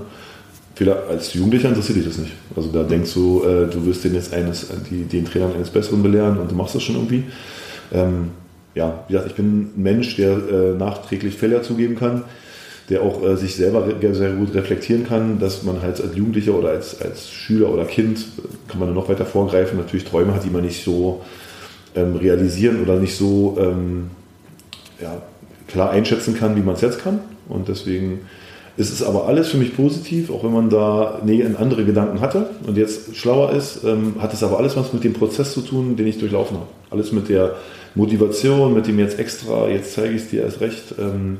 Als 0.87 1.35
Jugendlicher 1.35 1.69
interessiert 1.69 1.99
dich 1.99 2.05
das 2.05 2.19
nicht. 2.19 2.35
Also 2.55 2.71
da 2.71 2.85
denkst 2.85 3.12
du, 3.14 3.43
äh, 3.43 3.67
du 3.67 3.85
wirst 3.85 4.05
den 4.05 4.14
jetzt 4.14 4.33
eines, 4.33 4.69
die, 4.91 5.05
den 5.05 5.25
Trainern 5.25 5.55
eines 5.55 5.71
Besseren 5.71 6.03
belehren 6.03 6.38
und 6.38 6.51
du 6.51 6.55
machst 6.55 6.75
das 6.75 6.83
schon 6.83 6.95
irgendwie. 6.95 7.25
Ähm, 7.93 8.31
ja, 8.75 9.05
wie 9.09 9.12
gesagt, 9.12 9.31
ich 9.31 9.37
bin 9.37 9.47
ein 9.47 9.73
Mensch, 9.77 10.17
der 10.17 10.31
äh, 10.31 10.75
nachträglich 10.79 11.37
Fehler 11.37 11.62
zugeben 11.62 11.97
kann, 11.97 12.25
der 12.91 13.03
auch 13.03 13.23
äh, 13.25 13.37
sich 13.37 13.57
selber 13.57 13.88
sehr 14.12 14.33
gut 14.33 14.55
reflektieren 14.55 15.07
kann, 15.07 15.41
dass 15.41 15.64
man 15.64 15.83
halt 15.83 16.01
als 16.01 16.14
Jugendlicher 16.14 16.55
oder 16.55 16.71
als, 16.71 17.01
als 17.01 17.29
Schüler 17.29 17.71
oder 17.71 17.85
Kind, 17.85 18.25
kann 18.69 18.79
man 18.79 18.95
noch 18.95 19.09
weiter 19.09 19.27
vorgreifen, 19.27 19.79
natürlich 19.79 20.05
Träume 20.05 20.33
hat, 20.33 20.45
die 20.45 20.51
man 20.51 20.64
nicht 20.64 20.85
so 20.85 21.23
ähm, 21.97 22.14
realisieren 22.17 22.81
oder 22.83 22.97
nicht 22.97 23.17
so 23.17 23.57
ähm, 23.61 24.11
ja, 25.01 25.23
klar 25.67 25.91
einschätzen 25.91 26.37
kann, 26.37 26.57
wie 26.57 26.62
man 26.62 26.77
es 26.77 26.81
jetzt 26.81 27.03
kann. 27.03 27.21
Und 27.49 27.69
deswegen 27.69 28.21
es 28.79 28.93
ist 28.93 29.03
aber 29.03 29.27
alles 29.27 29.49
für 29.49 29.57
mich 29.57 29.77
positiv, 29.77 30.31
auch 30.31 30.45
wenn 30.45 30.53
man 30.53 30.71
da 30.71 31.21
andere 31.59 31.85
Gedanken 31.85 32.21
hatte 32.21 32.51
und 32.64 32.77
jetzt 32.77 33.17
schlauer 33.17 33.53
ist, 33.53 33.83
ähm, 33.85 34.14
hat 34.21 34.33
es 34.33 34.45
aber 34.45 34.59
alles 34.59 34.77
was 34.77 34.93
mit 34.93 35.03
dem 35.03 35.14
Prozess 35.14 35.53
zu 35.53 35.62
tun, 35.62 35.97
den 35.97 36.07
ich 36.07 36.19
durchlaufen 36.19 36.59
habe. 36.59 36.69
Alles 36.91 37.11
mit 37.11 37.29
der 37.29 37.57
Motivation, 37.97 38.75
mit 38.75 38.87
dem 38.87 39.01
jetzt 39.01 39.19
extra, 39.19 39.69
jetzt 39.69 39.95
zeige 39.95 40.14
ich 40.14 40.23
es 40.23 40.31
dir 40.31 40.45
erst 40.45 40.61
recht. 40.61 40.95
Ähm, 40.97 41.38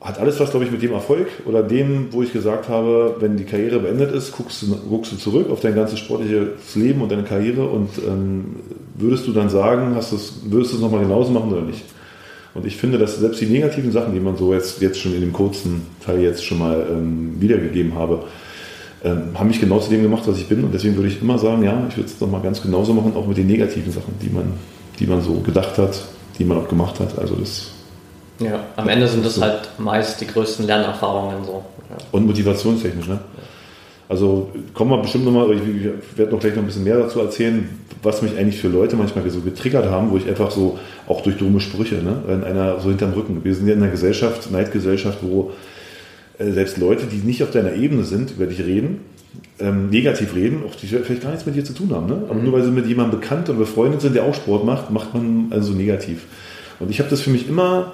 hat 0.00 0.18
alles 0.18 0.40
was, 0.40 0.50
glaube 0.50 0.66
ich, 0.66 0.72
mit 0.72 0.82
dem 0.82 0.92
Erfolg 0.92 1.28
oder 1.46 1.62
dem, 1.62 2.08
wo 2.10 2.22
ich 2.22 2.32
gesagt 2.32 2.68
habe, 2.68 3.16
wenn 3.20 3.36
die 3.36 3.44
Karriere 3.44 3.78
beendet 3.78 4.12
ist, 4.12 4.32
guckst 4.32 4.62
du, 4.62 4.76
guckst 4.88 5.12
du 5.12 5.16
zurück 5.16 5.50
auf 5.50 5.60
dein 5.60 5.76
ganzes 5.76 6.00
sportliches 6.00 6.74
Leben 6.74 7.00
und 7.00 7.12
deine 7.12 7.22
Karriere 7.22 7.64
und 7.64 7.90
ähm, 8.06 8.56
würdest 8.96 9.26
du 9.28 9.32
dann 9.32 9.50
sagen, 9.50 9.94
hast 9.94 10.12
würdest 10.50 10.72
du 10.72 10.76
es 10.76 10.82
nochmal 10.82 11.02
genauso 11.02 11.30
machen 11.30 11.52
oder 11.52 11.62
nicht? 11.62 11.84
Und 12.56 12.64
ich 12.64 12.76
finde, 12.76 12.96
dass 12.96 13.18
selbst 13.18 13.40
die 13.42 13.46
negativen 13.46 13.92
Sachen, 13.92 14.14
die 14.14 14.20
man 14.20 14.36
so 14.38 14.54
jetzt, 14.54 14.80
jetzt 14.80 14.98
schon 14.98 15.14
in 15.14 15.20
dem 15.20 15.32
kurzen 15.32 15.82
Teil 16.04 16.22
jetzt 16.22 16.42
schon 16.42 16.58
mal 16.58 16.86
ähm, 16.90 17.36
wiedergegeben 17.38 17.94
habe, 17.94 18.24
ähm, 19.04 19.38
haben 19.38 19.48
mich 19.48 19.60
genau 19.60 19.78
zu 19.78 19.90
dem 19.90 20.02
gemacht, 20.02 20.22
was 20.26 20.38
ich 20.38 20.48
bin. 20.48 20.64
Und 20.64 20.72
deswegen 20.72 20.96
würde 20.96 21.08
ich 21.08 21.20
immer 21.20 21.38
sagen, 21.38 21.62
ja, 21.62 21.86
ich 21.90 21.98
würde 21.98 22.08
es 22.08 22.18
nochmal 22.18 22.40
ganz 22.40 22.62
genauso 22.62 22.94
machen, 22.94 23.12
auch 23.14 23.26
mit 23.26 23.36
den 23.36 23.46
negativen 23.46 23.92
Sachen, 23.92 24.14
die 24.22 24.30
man, 24.30 24.54
die 24.98 25.06
man 25.06 25.20
so 25.20 25.34
gedacht 25.40 25.76
hat, 25.76 26.02
die 26.38 26.44
man 26.44 26.56
auch 26.56 26.68
gemacht 26.68 26.98
hat. 26.98 27.18
Also 27.18 27.34
das. 27.34 27.72
Ja, 28.38 28.60
am 28.76 28.88
Ende 28.88 29.06
sind 29.06 29.24
das 29.24 29.34
so. 29.34 29.42
halt 29.42 29.68
meist 29.76 30.18
die 30.22 30.26
größten 30.26 30.66
Lernerfahrungen 30.66 31.44
so. 31.44 31.62
Ja. 31.90 31.96
Und 32.12 32.26
motivationstechnisch, 32.26 33.08
ne? 33.08 33.18
Also 34.08 34.50
kommen 34.72 34.92
wir 34.92 34.98
bestimmt 34.98 35.24
nochmal, 35.24 35.50
ich, 35.52 35.60
ich 35.62 36.18
werde 36.18 36.32
noch 36.32 36.40
gleich 36.40 36.54
noch 36.54 36.62
ein 36.62 36.66
bisschen 36.66 36.84
mehr 36.84 36.98
dazu 36.98 37.20
erzählen, 37.20 37.68
was 38.06 38.22
mich 38.22 38.38
eigentlich 38.38 38.58
für 38.58 38.68
Leute 38.68 38.96
manchmal 38.96 39.28
so 39.28 39.40
getriggert 39.40 39.90
haben, 39.90 40.10
wo 40.10 40.16
ich 40.16 40.26
einfach 40.26 40.50
so, 40.50 40.78
auch 41.06 41.22
durch 41.22 41.36
dumme 41.36 41.60
Sprüche, 41.60 41.96
ne, 41.96 42.22
in 42.28 42.44
einer 42.44 42.80
so 42.80 42.88
hinterm 42.88 43.12
Rücken. 43.12 43.44
Wir 43.44 43.54
sind 43.54 43.66
ja 43.66 43.74
in 43.74 43.82
einer 43.82 43.90
Gesellschaft, 43.90 44.50
Neidgesellschaft, 44.50 45.18
wo 45.22 45.50
äh, 46.38 46.52
selbst 46.52 46.78
Leute, 46.78 47.06
die 47.06 47.16
nicht 47.16 47.42
auf 47.42 47.50
deiner 47.50 47.74
Ebene 47.74 48.04
sind, 48.04 48.30
über 48.30 48.46
dich 48.46 48.60
reden, 48.60 49.00
ähm, 49.58 49.90
negativ 49.90 50.34
reden, 50.34 50.62
auch 50.66 50.74
die 50.76 50.86
vielleicht 50.86 51.22
gar 51.22 51.30
nichts 51.30 51.44
mit 51.44 51.56
dir 51.56 51.64
zu 51.64 51.74
tun 51.74 51.90
haben. 51.92 52.06
Ne? 52.06 52.22
Aber 52.28 52.34
mhm. 52.34 52.44
nur 52.44 52.52
weil 52.54 52.62
sie 52.62 52.70
mit 52.70 52.86
jemandem 52.86 53.20
bekannt 53.20 53.48
und 53.48 53.58
befreundet 53.58 54.00
sind, 54.00 54.14
der 54.14 54.24
auch 54.24 54.34
Sport 54.34 54.64
macht, 54.64 54.90
macht 54.90 55.12
man 55.12 55.48
also 55.50 55.72
negativ. 55.72 56.24
Und 56.78 56.90
ich 56.90 57.00
habe 57.00 57.10
das 57.10 57.20
für 57.20 57.30
mich 57.30 57.48
immer 57.48 57.92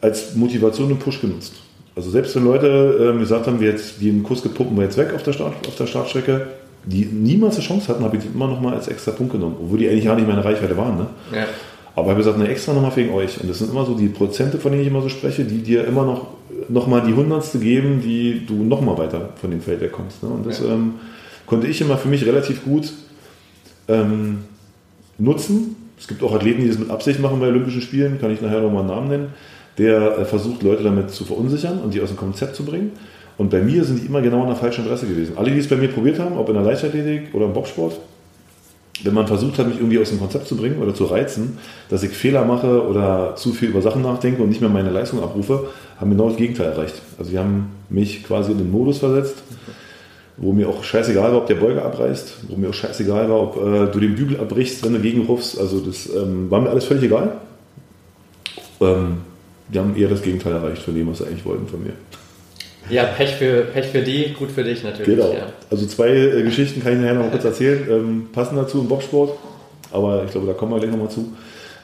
als 0.00 0.34
Motivation 0.34 0.90
und 0.90 0.98
Push 0.98 1.20
genutzt. 1.20 1.54
Also 1.94 2.10
selbst 2.10 2.34
wenn 2.34 2.44
Leute 2.44 3.12
äh, 3.14 3.18
gesagt 3.18 3.46
haben, 3.46 3.60
wir 3.60 3.68
jetzt 3.68 4.00
den 4.00 4.22
Kurs 4.22 4.42
gepuppen 4.42 4.76
wir 4.76 4.84
jetzt 4.84 4.96
weg 4.96 5.12
auf 5.14 5.22
der, 5.22 5.34
Start, 5.34 5.66
auf 5.68 5.76
der 5.76 5.86
Startstrecke, 5.86 6.46
die 6.84 7.04
niemals 7.04 7.56
eine 7.56 7.64
Chance 7.64 7.88
hatten, 7.88 8.04
habe 8.04 8.16
ich 8.16 8.22
die 8.22 8.28
immer 8.28 8.48
noch 8.48 8.60
mal 8.60 8.74
als 8.74 8.88
extra 8.88 9.12
Punkt 9.12 9.32
genommen, 9.32 9.56
obwohl 9.60 9.78
die 9.78 9.88
eigentlich 9.88 10.04
gar 10.04 10.16
nicht 10.16 10.26
meine 10.26 10.44
Reichweite 10.44 10.76
waren. 10.76 10.96
Ne? 10.96 11.06
Ja. 11.32 11.46
Aber 11.94 12.06
ich 12.06 12.10
habe 12.10 12.18
gesagt, 12.18 12.36
eine 12.36 12.48
extra 12.48 12.72
nochmal 12.72 12.94
wegen 12.96 13.12
euch. 13.12 13.40
Und 13.40 13.48
das 13.48 13.58
sind 13.58 13.70
immer 13.70 13.84
so 13.84 13.94
die 13.94 14.08
Prozente, 14.08 14.58
von 14.58 14.72
denen 14.72 14.82
ich 14.82 14.88
immer 14.88 15.02
so 15.02 15.08
spreche, 15.08 15.44
die 15.44 15.58
dir 15.58 15.86
immer 15.86 16.04
noch, 16.04 16.26
noch 16.68 16.86
mal 16.86 17.02
die 17.02 17.12
Hundertste 17.12 17.58
geben, 17.58 18.00
die 18.02 18.46
du 18.46 18.54
noch 18.64 18.80
mal 18.80 18.96
weiter 18.96 19.30
von 19.40 19.50
dem 19.50 19.60
Feld 19.60 19.80
wegkommst. 19.80 20.22
Ne? 20.22 20.28
Und 20.30 20.46
das 20.46 20.60
ja. 20.60 20.72
ähm, 20.72 20.94
konnte 21.46 21.66
ich 21.66 21.80
immer 21.80 21.98
für 21.98 22.08
mich 22.08 22.24
relativ 22.24 22.64
gut 22.64 22.92
ähm, 23.88 24.44
nutzen. 25.18 25.76
Es 25.98 26.08
gibt 26.08 26.22
auch 26.22 26.34
Athleten, 26.34 26.62
die 26.62 26.68
das 26.68 26.78
mit 26.78 26.90
Absicht 26.90 27.20
machen 27.20 27.38
bei 27.40 27.48
Olympischen 27.48 27.82
Spielen, 27.82 28.20
kann 28.20 28.32
ich 28.32 28.40
nachher 28.40 28.60
nochmal 28.60 28.80
einen 28.80 28.88
Namen 28.88 29.08
nennen, 29.08 29.26
der 29.78 30.18
äh, 30.18 30.24
versucht, 30.24 30.62
Leute 30.62 30.82
damit 30.82 31.10
zu 31.10 31.24
verunsichern 31.24 31.78
und 31.78 31.92
die 31.94 32.00
aus 32.00 32.08
dem 32.08 32.16
Konzept 32.16 32.56
zu 32.56 32.64
bringen. 32.64 32.92
Und 33.38 33.50
bei 33.50 33.60
mir 33.60 33.84
sind 33.84 34.02
die 34.02 34.06
immer 34.06 34.20
genau 34.20 34.42
an 34.42 34.48
der 34.48 34.56
falschen 34.56 34.84
Adresse 34.84 35.06
gewesen. 35.06 35.36
Alle, 35.36 35.50
die 35.50 35.58
es 35.58 35.68
bei 35.68 35.76
mir 35.76 35.88
probiert 35.88 36.18
haben, 36.18 36.36
ob 36.36 36.48
in 36.48 36.54
der 36.54 36.62
Leichtathletik 36.62 37.34
oder 37.34 37.46
im 37.46 37.52
Bobsport, 37.52 37.98
wenn 39.02 39.14
man 39.14 39.26
versucht 39.26 39.58
hat, 39.58 39.66
mich 39.66 39.78
irgendwie 39.78 39.98
aus 39.98 40.10
dem 40.10 40.20
Konzept 40.20 40.46
zu 40.46 40.56
bringen 40.56 40.80
oder 40.80 40.94
zu 40.94 41.04
reizen, 41.04 41.58
dass 41.88 42.02
ich 42.02 42.10
Fehler 42.10 42.44
mache 42.44 42.86
oder 42.86 43.34
zu 43.36 43.52
viel 43.52 43.70
über 43.70 43.82
Sachen 43.82 44.02
nachdenke 44.02 44.42
und 44.42 44.48
nicht 44.48 44.60
mehr 44.60 44.70
meine 44.70 44.90
Leistung 44.90 45.22
abrufe, 45.22 45.68
haben 45.98 46.10
genau 46.10 46.28
das 46.28 46.36
Gegenteil 46.36 46.68
erreicht. 46.68 47.00
Also 47.18 47.30
sie 47.30 47.38
haben 47.38 47.70
mich 47.88 48.22
quasi 48.22 48.52
in 48.52 48.58
den 48.58 48.70
Modus 48.70 48.98
versetzt, 48.98 49.42
wo 50.36 50.52
mir 50.52 50.68
auch 50.68 50.84
scheißegal 50.84 51.32
war, 51.32 51.38
ob 51.38 51.46
der 51.46 51.56
Beuger 51.56 51.84
abreißt, 51.84 52.44
wo 52.48 52.56
mir 52.56 52.68
auch 52.68 52.74
scheißegal 52.74 53.28
war, 53.28 53.42
ob 53.42 53.56
äh, 53.56 53.90
du 53.90 53.98
den 53.98 54.14
Bügel 54.14 54.38
abbrichst, 54.38 54.84
wenn 54.84 54.92
du 54.92 55.00
gegenrufst. 55.00 55.58
Also 55.58 55.80
das 55.80 56.08
ähm, 56.14 56.50
war 56.50 56.60
mir 56.60 56.70
alles 56.70 56.84
völlig 56.84 57.04
egal. 57.04 57.32
Ähm, 58.80 59.18
die 59.72 59.78
haben 59.78 59.96
eher 59.96 60.08
das 60.08 60.22
Gegenteil 60.22 60.52
erreicht 60.52 60.82
von 60.82 60.94
dem, 60.94 61.08
was 61.08 61.18
sie 61.18 61.26
eigentlich 61.26 61.44
wollten 61.44 61.66
von 61.66 61.82
mir. 61.82 61.92
Ja, 62.88 63.04
Pech 63.04 63.36
für, 63.36 63.62
Pech 63.62 63.86
für 63.86 64.02
die, 64.02 64.32
gut 64.38 64.50
für 64.50 64.64
dich 64.64 64.82
natürlich. 64.82 65.16
Genau. 65.16 65.32
Ja. 65.32 65.46
Also 65.70 65.86
zwei 65.86 66.08
äh, 66.08 66.42
Geschichten 66.42 66.82
kann 66.82 66.94
ich 66.94 66.98
nachher 66.98 67.14
noch 67.14 67.24
mal 67.24 67.30
kurz 67.30 67.44
erzählen, 67.44 67.86
ähm, 67.90 68.28
passen 68.32 68.56
dazu 68.56 68.80
im 68.80 68.88
Bobsport, 68.88 69.38
aber 69.90 70.24
ich 70.24 70.30
glaube, 70.30 70.46
da 70.46 70.52
kommen 70.52 70.72
wir 70.72 70.80
gleich 70.80 70.90
nochmal 70.90 71.10
zu. 71.10 71.32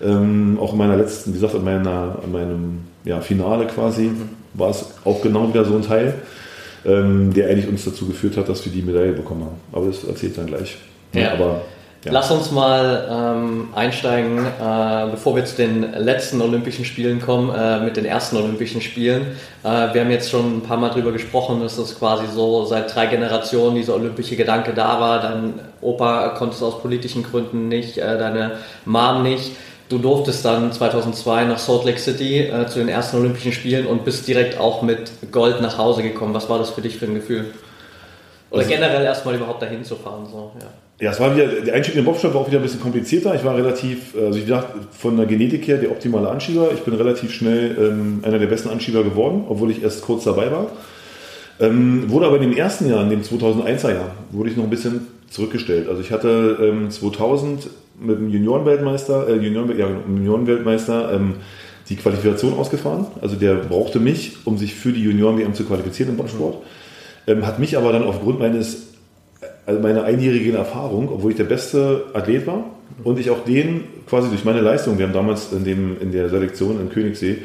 Ähm, 0.00 0.58
auch 0.60 0.72
in 0.72 0.78
meiner 0.78 0.96
letzten, 0.96 1.30
wie 1.30 1.34
gesagt, 1.34 1.54
in, 1.54 1.64
meiner, 1.64 2.18
in 2.24 2.32
meinem 2.32 2.78
ja, 3.04 3.20
Finale 3.20 3.66
quasi 3.66 4.02
mhm. 4.02 4.28
war 4.54 4.70
es 4.70 4.84
auch 5.04 5.22
genau 5.22 5.48
wieder 5.48 5.64
so 5.64 5.74
ein 5.74 5.82
Teil, 5.82 6.14
ähm, 6.84 7.32
der 7.34 7.48
eigentlich 7.48 7.68
uns 7.68 7.84
dazu 7.84 8.06
geführt 8.06 8.36
hat, 8.36 8.48
dass 8.48 8.64
wir 8.64 8.72
die 8.72 8.82
Medaille 8.82 9.12
bekommen 9.12 9.42
haben. 9.42 9.56
Aber 9.72 9.86
das 9.86 10.04
erzählt 10.04 10.38
dann 10.38 10.46
gleich. 10.46 10.78
Ja. 11.14 11.32
aber 11.32 11.62
ja. 12.04 12.12
Lass 12.12 12.30
uns 12.30 12.52
mal 12.52 13.08
ähm, 13.10 13.68
einsteigen, 13.74 14.38
äh, 14.38 15.10
bevor 15.10 15.34
wir 15.34 15.44
zu 15.44 15.56
den 15.56 15.92
letzten 15.94 16.40
Olympischen 16.40 16.84
Spielen 16.84 17.20
kommen, 17.20 17.52
äh, 17.52 17.80
mit 17.80 17.96
den 17.96 18.04
ersten 18.04 18.36
Olympischen 18.36 18.80
Spielen. 18.80 19.22
Äh, 19.64 19.92
wir 19.92 20.02
haben 20.02 20.10
jetzt 20.10 20.30
schon 20.30 20.58
ein 20.58 20.62
paar 20.62 20.76
Mal 20.76 20.90
darüber 20.90 21.10
gesprochen, 21.10 21.60
dass 21.60 21.76
das 21.76 21.98
quasi 21.98 22.26
so 22.32 22.64
seit 22.66 22.94
drei 22.94 23.06
Generationen 23.06 23.74
dieser 23.74 23.94
olympische 23.94 24.36
Gedanke 24.36 24.74
da 24.74 25.00
war. 25.00 25.20
Dein 25.20 25.54
Opa 25.80 26.28
konnte 26.30 26.54
es 26.54 26.62
aus 26.62 26.80
politischen 26.80 27.24
Gründen 27.24 27.66
nicht, 27.66 27.98
äh, 27.98 28.16
deine 28.16 28.58
Mom 28.84 29.24
nicht. 29.24 29.50
Du 29.88 29.98
durftest 29.98 30.44
dann 30.44 30.70
2002 30.70 31.46
nach 31.46 31.58
Salt 31.58 31.84
Lake 31.84 31.98
City 31.98 32.42
äh, 32.42 32.66
zu 32.66 32.78
den 32.78 32.88
ersten 32.88 33.16
Olympischen 33.16 33.52
Spielen 33.52 33.86
und 33.86 34.04
bist 34.04 34.28
direkt 34.28 34.60
auch 34.60 34.82
mit 34.82 35.10
Gold 35.32 35.60
nach 35.62 35.78
Hause 35.78 36.02
gekommen. 36.04 36.32
Was 36.32 36.48
war 36.48 36.58
das 36.58 36.70
für 36.70 36.82
dich 36.82 36.96
für 36.96 37.06
ein 37.06 37.14
Gefühl? 37.14 37.46
Oder 38.50 38.60
also, 38.60 38.70
generell 38.70 39.04
erstmal 39.04 39.34
überhaupt 39.34 39.62
dahin 39.62 39.82
zu 39.82 39.96
fahren? 39.96 40.26
So, 40.30 40.52
ja. 40.60 40.68
Ja, 41.00 41.12
es 41.12 41.20
war 41.20 41.36
wieder, 41.36 41.46
der 41.46 41.74
Einstieg 41.74 41.94
in 41.94 42.00
den 42.00 42.04
Bobsport 42.04 42.34
war 42.34 42.40
auch 42.40 42.48
wieder 42.48 42.58
ein 42.58 42.62
bisschen 42.62 42.80
komplizierter. 42.80 43.32
Ich 43.36 43.44
war 43.44 43.56
relativ, 43.56 44.16
also 44.16 44.36
ich 44.36 44.46
dachte, 44.46 44.72
von 44.90 45.16
der 45.16 45.26
Genetik 45.26 45.68
her 45.68 45.76
der 45.76 45.92
optimale 45.92 46.28
Anschieber. 46.28 46.70
Ich 46.74 46.80
bin 46.80 46.94
relativ 46.94 47.32
schnell 47.32 47.76
ähm, 47.78 48.18
einer 48.22 48.40
der 48.40 48.48
besten 48.48 48.68
Anschieber 48.68 49.04
geworden, 49.04 49.44
obwohl 49.48 49.70
ich 49.70 49.82
erst 49.82 50.02
kurz 50.02 50.24
dabei 50.24 50.50
war. 50.50 50.72
Ähm, 51.60 52.10
wurde 52.10 52.26
aber 52.26 52.36
in 52.36 52.42
dem 52.42 52.56
ersten 52.56 52.88
Jahr, 52.88 53.02
in 53.02 53.10
dem 53.10 53.22
2001er 53.22 53.94
Jahr, 53.94 54.10
wurde 54.32 54.50
ich 54.50 54.56
noch 54.56 54.64
ein 54.64 54.70
bisschen 54.70 55.06
zurückgestellt. 55.30 55.88
Also 55.88 56.00
ich 56.00 56.10
hatte 56.10 56.58
ähm, 56.60 56.90
2000 56.90 57.70
mit 58.00 58.18
dem 58.18 58.28
Juniorenweltmeister, 58.30 59.28
äh, 59.28 59.36
Junioren, 59.36 59.78
ja, 59.78 59.88
Juniorenweltmeister 59.88 61.12
ähm, 61.14 61.34
die 61.88 61.96
Qualifikation 61.96 62.54
ausgefahren. 62.54 63.06
Also 63.20 63.36
der 63.36 63.54
brauchte 63.54 64.00
mich, 64.00 64.36
um 64.44 64.58
sich 64.58 64.74
für 64.74 64.92
die 64.92 65.02
Junioren-WM 65.02 65.54
zu 65.54 65.64
qualifizieren 65.64 66.10
im 66.10 66.16
Bobsport. 66.16 66.56
Ähm, 67.28 67.46
hat 67.46 67.60
mich 67.60 67.76
aber 67.76 67.92
dann 67.92 68.02
aufgrund 68.02 68.40
meines 68.40 68.87
also 69.68 69.80
meine 69.80 70.02
einjährige 70.02 70.56
Erfahrung, 70.56 71.10
obwohl 71.12 71.32
ich 71.32 71.36
der 71.36 71.44
beste 71.44 72.06
Athlet 72.14 72.46
war 72.46 72.64
und 73.04 73.18
ich 73.18 73.28
auch 73.28 73.44
den 73.44 73.84
quasi 74.08 74.30
durch 74.30 74.42
meine 74.46 74.62
Leistung, 74.62 74.96
wir 74.96 75.06
haben 75.06 75.12
damals 75.12 75.52
in, 75.52 75.62
dem, 75.62 76.00
in 76.00 76.10
der 76.10 76.30
Selektion 76.30 76.80
in 76.80 76.88
Königssee 76.88 77.36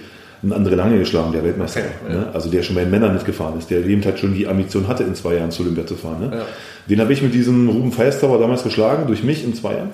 einen 0.41 0.53
andere 0.53 0.75
Lange 0.75 0.97
geschlagen, 0.99 1.33
der 1.33 1.43
Weltmeister. 1.43 1.81
Okay, 1.81 2.13
ne? 2.13 2.27
Also 2.33 2.49
der 2.49 2.63
schon 2.63 2.75
bei 2.75 2.83
den 2.83 2.91
Männern 2.91 3.13
mitgefahren 3.13 3.59
ist, 3.59 3.69
der 3.69 3.86
eben 3.86 4.05
halt 4.05 4.19
schon 4.19 4.33
die 4.33 4.47
Ambition 4.47 4.88
hatte, 4.88 5.03
in 5.03 5.15
zwei 5.15 5.36
Jahren 5.36 5.51
zu 5.51 5.63
Olympia 5.63 5.86
zu 5.86 5.95
fahren. 5.95 6.29
Ne? 6.29 6.38
Ja. 6.38 6.45
Den 6.89 7.01
habe 7.01 7.12
ich 7.12 7.21
mit 7.21 7.33
diesem 7.33 7.67
Ruben 7.67 7.91
Feistauer 7.91 8.39
damals 8.39 8.63
geschlagen, 8.63 9.07
durch 9.07 9.21
mich 9.23 9.43
in 9.43 9.53
zwei 9.53 9.73
Jahren. 9.73 9.89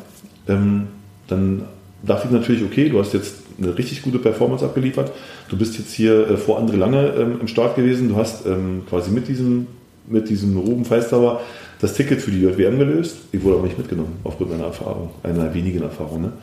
Ähm, 0.48 0.88
dann 1.28 1.64
dachte 2.04 2.28
ich 2.28 2.32
natürlich, 2.32 2.64
okay, 2.64 2.90
du 2.90 3.00
hast 3.00 3.16
jetzt 3.16 3.38
eine 3.60 3.76
richtig 3.76 4.04
gute 4.04 4.20
Performance 4.20 4.64
abgeliefert. 4.64 5.12
Du 5.50 5.58
bist 5.58 5.80
jetzt 5.80 5.94
hier 5.94 6.30
äh, 6.30 6.38
vor 6.38 6.60
andere 6.60 6.78
Lange 6.78 7.08
ähm, 7.18 7.40
im 7.42 7.48
Start 7.48 7.76
gewesen. 7.76 8.10
Du 8.10 8.18
hast 8.18 8.46
ähm, 8.46 8.84
quasi 8.88 9.10
mit 9.10 9.28
diesem, 9.28 9.66
mit 10.08 10.30
diesem 10.30 10.56
Ruben 10.58 10.86
Feistauer 10.86 11.42
das 11.80 11.94
Ticket 11.94 12.22
für 12.22 12.32
die 12.32 12.42
JWM 12.42 12.78
gelöst. 12.78 13.18
Ich 13.32 13.42
wurde 13.44 13.58
aber 13.58 13.66
nicht 13.66 13.78
mitgenommen, 13.78 14.18
aufgrund 14.24 14.52
meiner 14.52 14.66
Erfahrung, 14.66 15.12
einer 15.24 15.54
wenigen 15.54 15.82
Erfahrung. 15.82 16.22
Ne? 16.22 16.34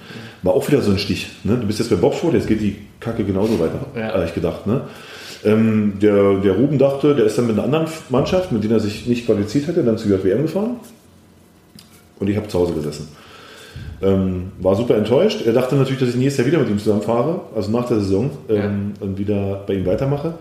War 0.42 0.54
auch 0.54 0.66
wieder 0.66 0.80
so 0.80 0.90
ein 0.90 0.98
Stich. 0.98 1.28
Ne? 1.44 1.58
Du 1.60 1.66
bist 1.66 1.78
jetzt 1.78 1.90
bei 1.90 1.96
Bobsport, 1.96 2.34
jetzt 2.34 2.48
geht 2.48 2.60
die 2.60 2.76
Kacke 3.00 3.22
genauso 3.24 3.58
weiter, 3.60 3.86
ja. 3.94 4.14
habe 4.14 4.24
ich 4.24 4.34
gedacht. 4.34 4.66
Ne? 4.66 4.82
Ähm, 5.44 5.94
der, 6.00 6.38
der 6.38 6.52
Ruben 6.52 6.78
dachte, 6.78 7.14
der 7.14 7.26
ist 7.26 7.36
dann 7.36 7.46
mit 7.46 7.56
einer 7.56 7.64
anderen 7.64 7.86
Mannschaft, 8.08 8.50
mit 8.50 8.64
der 8.64 8.70
er 8.72 8.80
sich 8.80 9.06
nicht 9.06 9.26
qualifiziert 9.26 9.66
hätte, 9.66 9.84
dann 9.84 9.98
zur 9.98 10.10
JWM 10.10 10.42
gefahren. 10.42 10.76
Und 12.18 12.28
ich 12.28 12.36
habe 12.36 12.48
zu 12.48 12.58
Hause 12.58 12.72
gesessen. 12.72 13.08
Ähm, 14.02 14.52
war 14.58 14.74
super 14.74 14.96
enttäuscht. 14.96 15.42
Er 15.46 15.52
dachte 15.52 15.76
natürlich, 15.76 16.00
dass 16.00 16.10
ich 16.10 16.16
nächstes 16.16 16.38
Jahr 16.38 16.46
wieder 16.46 16.62
mit 16.62 16.70
ihm 16.70 16.78
zusammenfahre, 16.78 17.42
also 17.54 17.70
nach 17.70 17.86
der 17.86 18.00
Saison, 18.00 18.30
ähm, 18.48 18.56
ja. 18.98 19.06
und 19.06 19.18
wieder 19.18 19.64
bei 19.66 19.74
ihm 19.74 19.84
weitermache. 19.84 20.34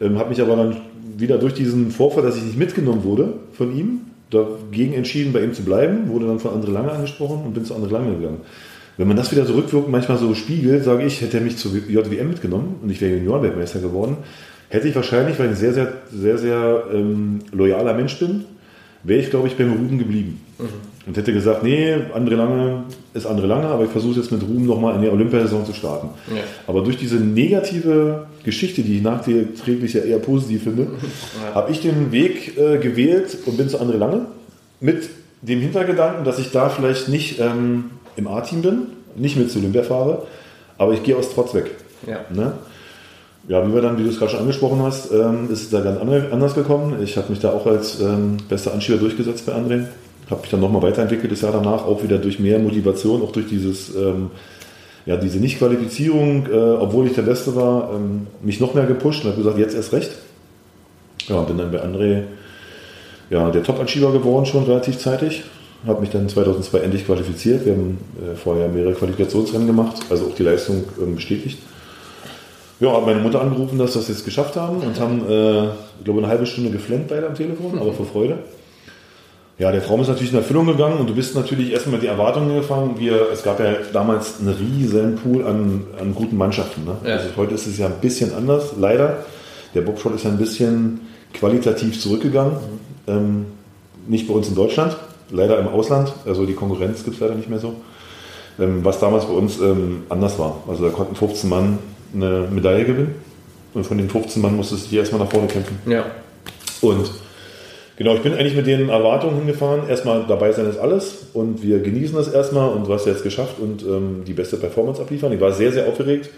Ähm, 0.00 0.18
habe 0.18 0.28
mich 0.28 0.42
aber 0.42 0.56
dann 0.56 0.76
wieder 1.16 1.38
durch 1.38 1.54
diesen 1.54 1.90
Vorfall, 1.90 2.22
dass 2.22 2.36
ich 2.36 2.42
nicht 2.42 2.58
mitgenommen 2.58 3.04
wurde 3.04 3.34
von 3.52 3.74
ihm, 3.76 4.00
dagegen 4.30 4.94
entschieden, 4.94 5.32
bei 5.32 5.42
ihm 5.42 5.54
zu 5.54 5.62
bleiben, 5.62 6.08
wurde 6.08 6.26
dann 6.26 6.40
von 6.40 6.50
André 6.50 6.70
Lange 6.70 6.92
angesprochen 6.92 7.44
und 7.44 7.54
bin 7.54 7.64
zu 7.64 7.74
André 7.74 7.90
Lange 7.90 8.16
gegangen. 8.16 8.40
Wenn 8.96 9.08
man 9.08 9.16
das 9.16 9.30
wieder 9.30 9.44
so 9.44 9.54
rückwirkend 9.54 9.92
manchmal 9.92 10.18
so 10.18 10.34
spiegelt, 10.34 10.84
sage 10.84 11.04
ich, 11.04 11.20
hätte 11.20 11.38
er 11.38 11.42
mich 11.42 11.58
zur 11.58 11.72
JWM 11.76 12.28
mitgenommen 12.28 12.76
und 12.82 12.90
ich 12.90 13.00
wäre 13.00 13.16
Juniorenweltmeister 13.16 13.80
geworden, 13.80 14.16
hätte 14.68 14.88
ich 14.88 14.94
wahrscheinlich, 14.94 15.38
weil 15.38 15.46
ich 15.46 15.52
ein 15.52 15.56
sehr, 15.56 15.74
sehr, 15.74 15.92
sehr, 16.10 16.38
sehr 16.38 16.84
ähm, 16.92 17.40
loyaler 17.52 17.94
Mensch 17.94 18.18
bin, 18.18 18.44
wäre 19.02 19.20
ich, 19.20 19.30
glaube 19.30 19.48
ich, 19.48 19.56
beim 19.56 19.72
Ruben 19.72 19.98
geblieben. 19.98 20.40
Mhm. 20.58 20.95
Und 21.06 21.16
hätte 21.16 21.32
gesagt, 21.32 21.62
nee, 21.62 21.94
André 22.14 22.34
Lange 22.34 22.82
ist 23.14 23.26
André 23.26 23.46
Lange, 23.46 23.66
aber 23.66 23.84
ich 23.84 23.90
versuche 23.90 24.18
jetzt 24.18 24.32
mit 24.32 24.42
Ruben 24.42 24.66
nochmal 24.66 24.96
in 24.96 25.02
der 25.02 25.12
Olympiasaison 25.12 25.64
zu 25.64 25.72
starten. 25.72 26.08
Ja. 26.34 26.42
Aber 26.66 26.82
durch 26.82 26.96
diese 26.96 27.16
negative 27.16 28.26
Geschichte, 28.42 28.82
die 28.82 28.96
ich 28.96 29.02
nachträglich 29.02 29.94
ja 29.94 30.02
eher 30.02 30.18
positiv 30.18 30.64
finde, 30.64 30.82
ja. 31.44 31.54
habe 31.54 31.70
ich 31.70 31.80
den 31.80 32.10
Weg 32.10 32.58
äh, 32.58 32.78
gewählt 32.78 33.36
und 33.46 33.56
bin 33.56 33.68
zu 33.68 33.78
André 33.78 33.98
Lange 33.98 34.26
mit 34.80 35.08
dem 35.42 35.60
Hintergedanken, 35.60 36.24
dass 36.24 36.40
ich 36.40 36.50
da 36.50 36.68
vielleicht 36.70 37.08
nicht 37.08 37.38
ähm, 37.38 37.90
im 38.16 38.26
A-Team 38.26 38.62
bin, 38.62 38.78
nicht 39.14 39.36
mit 39.36 39.50
zu 39.50 39.60
Olympia 39.60 39.84
fahre, 39.84 40.22
aber 40.76 40.92
ich 40.92 41.04
gehe 41.04 41.16
aus 41.16 41.32
Trotz 41.32 41.54
weg. 41.54 41.70
Ja. 42.04 42.20
Ne? 42.34 42.52
Ja, 43.48 43.66
wie 43.66 43.72
wir 43.72 43.80
dann, 43.80 43.96
wie 43.96 44.02
du 44.02 44.08
es 44.08 44.18
gerade 44.18 44.32
schon 44.32 44.40
angesprochen 44.40 44.82
hast, 44.82 45.12
ähm, 45.12 45.48
ist 45.52 45.62
es 45.62 45.70
da 45.70 45.80
ganz 45.80 46.00
anders 46.00 46.54
gekommen. 46.54 46.96
Ich 47.02 47.16
habe 47.16 47.30
mich 47.30 47.38
da 47.38 47.52
auch 47.52 47.64
als 47.64 48.00
ähm, 48.00 48.38
bester 48.48 48.74
Anschieber 48.74 48.98
durchgesetzt 48.98 49.46
bei 49.46 49.52
André. 49.52 49.84
Habe 50.30 50.40
mich 50.40 50.50
dann 50.50 50.60
nochmal 50.60 50.82
weiterentwickelt 50.82 51.30
das 51.30 51.40
Jahr 51.42 51.52
danach, 51.52 51.84
auch 51.84 52.02
wieder 52.02 52.18
durch 52.18 52.38
mehr 52.38 52.58
Motivation, 52.58 53.22
auch 53.22 53.32
durch 53.32 53.46
dieses, 53.46 53.94
ähm, 53.94 54.30
ja, 55.06 55.16
diese 55.16 55.38
Nichtqualifizierung, 55.38 56.46
äh, 56.46 56.56
obwohl 56.56 57.06
ich 57.06 57.14
der 57.14 57.22
Beste 57.22 57.54
war, 57.54 57.90
ähm, 57.94 58.26
mich 58.42 58.60
noch 58.60 58.74
mehr 58.74 58.86
gepusht 58.86 59.24
und 59.24 59.30
habe 59.30 59.42
gesagt, 59.42 59.58
jetzt 59.58 59.74
erst 59.74 59.92
recht. 59.92 60.10
Ja, 61.28 61.40
bin 61.42 61.58
dann 61.58 61.70
bei 61.70 61.82
André 61.82 62.24
ja, 63.30 63.50
der 63.50 63.62
Top-Anschieber 63.62 64.12
geworden, 64.12 64.46
schon 64.46 64.64
relativ 64.64 64.98
zeitig. 64.98 65.44
Habe 65.86 66.00
mich 66.00 66.10
dann 66.10 66.28
2002 66.28 66.78
endlich 66.78 67.06
qualifiziert. 67.06 67.64
Wir 67.64 67.72
haben 67.72 67.98
äh, 68.20 68.34
vorher 68.34 68.68
mehrere 68.68 68.94
Qualifikationsrennen 68.94 69.66
gemacht, 69.66 69.96
also 70.10 70.26
auch 70.26 70.34
die 70.34 70.42
Leistung 70.42 70.84
ähm, 71.00 71.14
bestätigt. 71.14 71.58
Ja, 72.80 72.92
habe 72.92 73.06
meine 73.06 73.20
Mutter 73.20 73.40
angerufen, 73.40 73.78
dass 73.78 73.94
wir 73.94 74.02
es 74.02 74.08
jetzt 74.08 74.24
geschafft 74.24 74.56
haben 74.56 74.78
und 74.78 75.00
haben, 75.00 75.20
äh, 75.28 75.64
ich 75.66 76.04
glaube, 76.04 76.20
eine 76.20 76.28
halbe 76.28 76.46
Stunde 76.46 76.70
geflennt 76.70 77.08
beide 77.08 77.26
am 77.26 77.34
Telefon, 77.34 77.78
aber 77.78 77.92
vor 77.92 78.06
Freude. 78.06 78.38
Ja, 79.58 79.72
der 79.72 79.82
Traum 79.82 80.02
ist 80.02 80.08
natürlich 80.08 80.32
in 80.32 80.38
Erfüllung 80.38 80.66
gegangen 80.66 80.98
und 80.98 81.08
du 81.08 81.14
bist 81.14 81.34
natürlich 81.34 81.72
erstmal 81.72 81.94
mit 81.94 82.02
die 82.02 82.08
Erwartungen 82.08 82.54
gefangen. 82.54 82.96
Wir, 82.98 83.30
es 83.32 83.42
gab 83.42 83.58
ja 83.58 83.72
damals 83.90 84.38
einen 84.38 84.54
riesen 84.54 85.16
Pool 85.16 85.46
an, 85.46 85.84
an 85.98 86.14
guten 86.14 86.36
Mannschaften. 86.36 86.84
Ne? 86.84 86.96
Ja. 87.04 87.16
Also 87.16 87.30
heute 87.36 87.54
ist 87.54 87.66
es 87.66 87.78
ja 87.78 87.86
ein 87.86 88.00
bisschen 88.02 88.34
anders, 88.34 88.74
leider. 88.78 89.24
Der 89.74 89.80
Bobshot 89.80 90.14
ist 90.14 90.24
ja 90.24 90.30
ein 90.30 90.36
bisschen 90.36 91.00
qualitativ 91.32 91.98
zurückgegangen. 91.98 92.52
Mhm. 92.52 93.12
Ähm, 93.12 93.46
nicht 94.08 94.28
bei 94.28 94.34
uns 94.34 94.48
in 94.48 94.54
Deutschland, 94.54 94.94
leider 95.30 95.58
im 95.58 95.68
Ausland. 95.68 96.12
Also 96.26 96.44
die 96.44 96.54
Konkurrenz 96.54 97.02
gibt 97.02 97.16
es 97.16 97.20
leider 97.20 97.34
nicht 97.34 97.48
mehr 97.48 97.58
so. 97.58 97.76
Ähm, 98.58 98.84
was 98.84 99.00
damals 99.00 99.24
bei 99.24 99.32
uns 99.32 99.58
ähm, 99.58 100.02
anders 100.10 100.38
war. 100.38 100.62
Also 100.68 100.84
da 100.84 100.90
konnten 100.90 101.14
15 101.14 101.48
Mann 101.48 101.78
eine 102.14 102.46
Medaille 102.50 102.84
gewinnen. 102.84 103.14
Und 103.72 103.86
von 103.86 103.96
den 103.96 104.10
15 104.10 104.40
Mann 104.40 104.54
musstest 104.54 104.86
du 104.86 104.90
dich 104.90 104.98
erstmal 104.98 105.22
nach 105.22 105.30
vorne 105.30 105.48
kämpfen. 105.48 105.78
Ja. 105.86 106.04
Und 106.82 107.10
genau, 107.96 108.14
ich 108.14 108.22
bin 108.22 108.34
eigentlich 108.34 108.56
mit 108.56 108.66
den 108.66 108.88
Erwartungen 108.88 109.36
hingefahren. 109.36 109.88
Erstmal 109.88 110.24
dabei 110.26 110.52
sein 110.52 110.68
ist 110.68 110.78
alles 110.78 111.26
und 111.32 111.62
wir 111.62 111.80
genießen 111.80 112.16
das 112.16 112.28
erstmal 112.28 112.70
und 112.70 112.86
du 112.86 112.92
hast 112.92 113.06
jetzt 113.06 113.22
geschafft 113.22 113.58
und 113.60 113.82
ähm, 113.82 114.22
die 114.26 114.34
beste 114.34 114.56
Performance 114.56 115.00
abliefern. 115.00 115.32
Ich 115.32 115.40
war 115.40 115.52
sehr, 115.52 115.72
sehr 115.72 115.88
aufgeregt, 115.88 116.30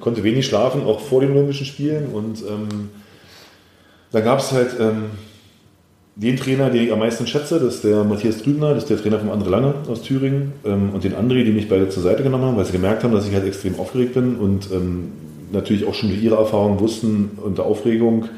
konnte 0.00 0.22
wenig 0.22 0.46
schlafen, 0.46 0.84
auch 0.84 1.00
vor 1.00 1.20
den 1.20 1.32
Olympischen 1.32 1.66
Spielen 1.66 2.06
und 2.12 2.42
ähm, 2.42 2.90
dann 4.12 4.24
gab 4.24 4.38
es 4.38 4.52
halt 4.52 4.70
ähm, 4.80 5.06
den 6.16 6.38
Trainer, 6.38 6.70
den 6.70 6.84
ich 6.84 6.92
am 6.92 6.98
meisten 6.98 7.26
schätze, 7.26 7.60
das 7.60 7.76
ist 7.76 7.84
der 7.84 8.02
Matthias 8.02 8.38
Trübner, 8.38 8.72
das 8.72 8.84
ist 8.84 8.90
der 8.90 8.96
Trainer 8.96 9.18
von 9.18 9.28
André 9.28 9.50
Lange 9.50 9.74
aus 9.86 10.00
Thüringen 10.00 10.54
ähm, 10.64 10.90
und 10.94 11.04
den 11.04 11.14
André, 11.14 11.44
die 11.44 11.52
mich 11.52 11.68
beide 11.68 11.90
zur 11.90 12.02
Seite 12.02 12.22
genommen 12.22 12.44
haben, 12.44 12.56
weil 12.56 12.64
sie 12.64 12.72
gemerkt 12.72 13.04
haben, 13.04 13.12
dass 13.12 13.28
ich 13.28 13.34
halt 13.34 13.46
extrem 13.46 13.78
aufgeregt 13.78 14.14
bin 14.14 14.36
und 14.36 14.70
ähm, 14.72 15.12
natürlich 15.52 15.86
auch 15.86 15.92
schon 15.92 16.08
durch 16.08 16.22
ihre 16.22 16.36
Erfahrungen 16.36 16.80
wussten, 16.80 17.32
unter 17.44 17.66
Aufregung 17.66 18.30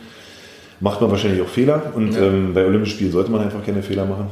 macht 0.81 1.01
man 1.01 1.11
wahrscheinlich 1.11 1.43
auch 1.43 1.49
Fehler 1.49 1.93
und 1.95 2.15
ja. 2.15 2.23
ähm, 2.23 2.55
bei 2.55 2.65
Olympischen 2.65 2.97
Spielen 2.97 3.13
sollte 3.13 3.31
man 3.31 3.41
einfach 3.41 3.65
keine 3.65 3.83
Fehler 3.83 4.05
machen. 4.05 4.27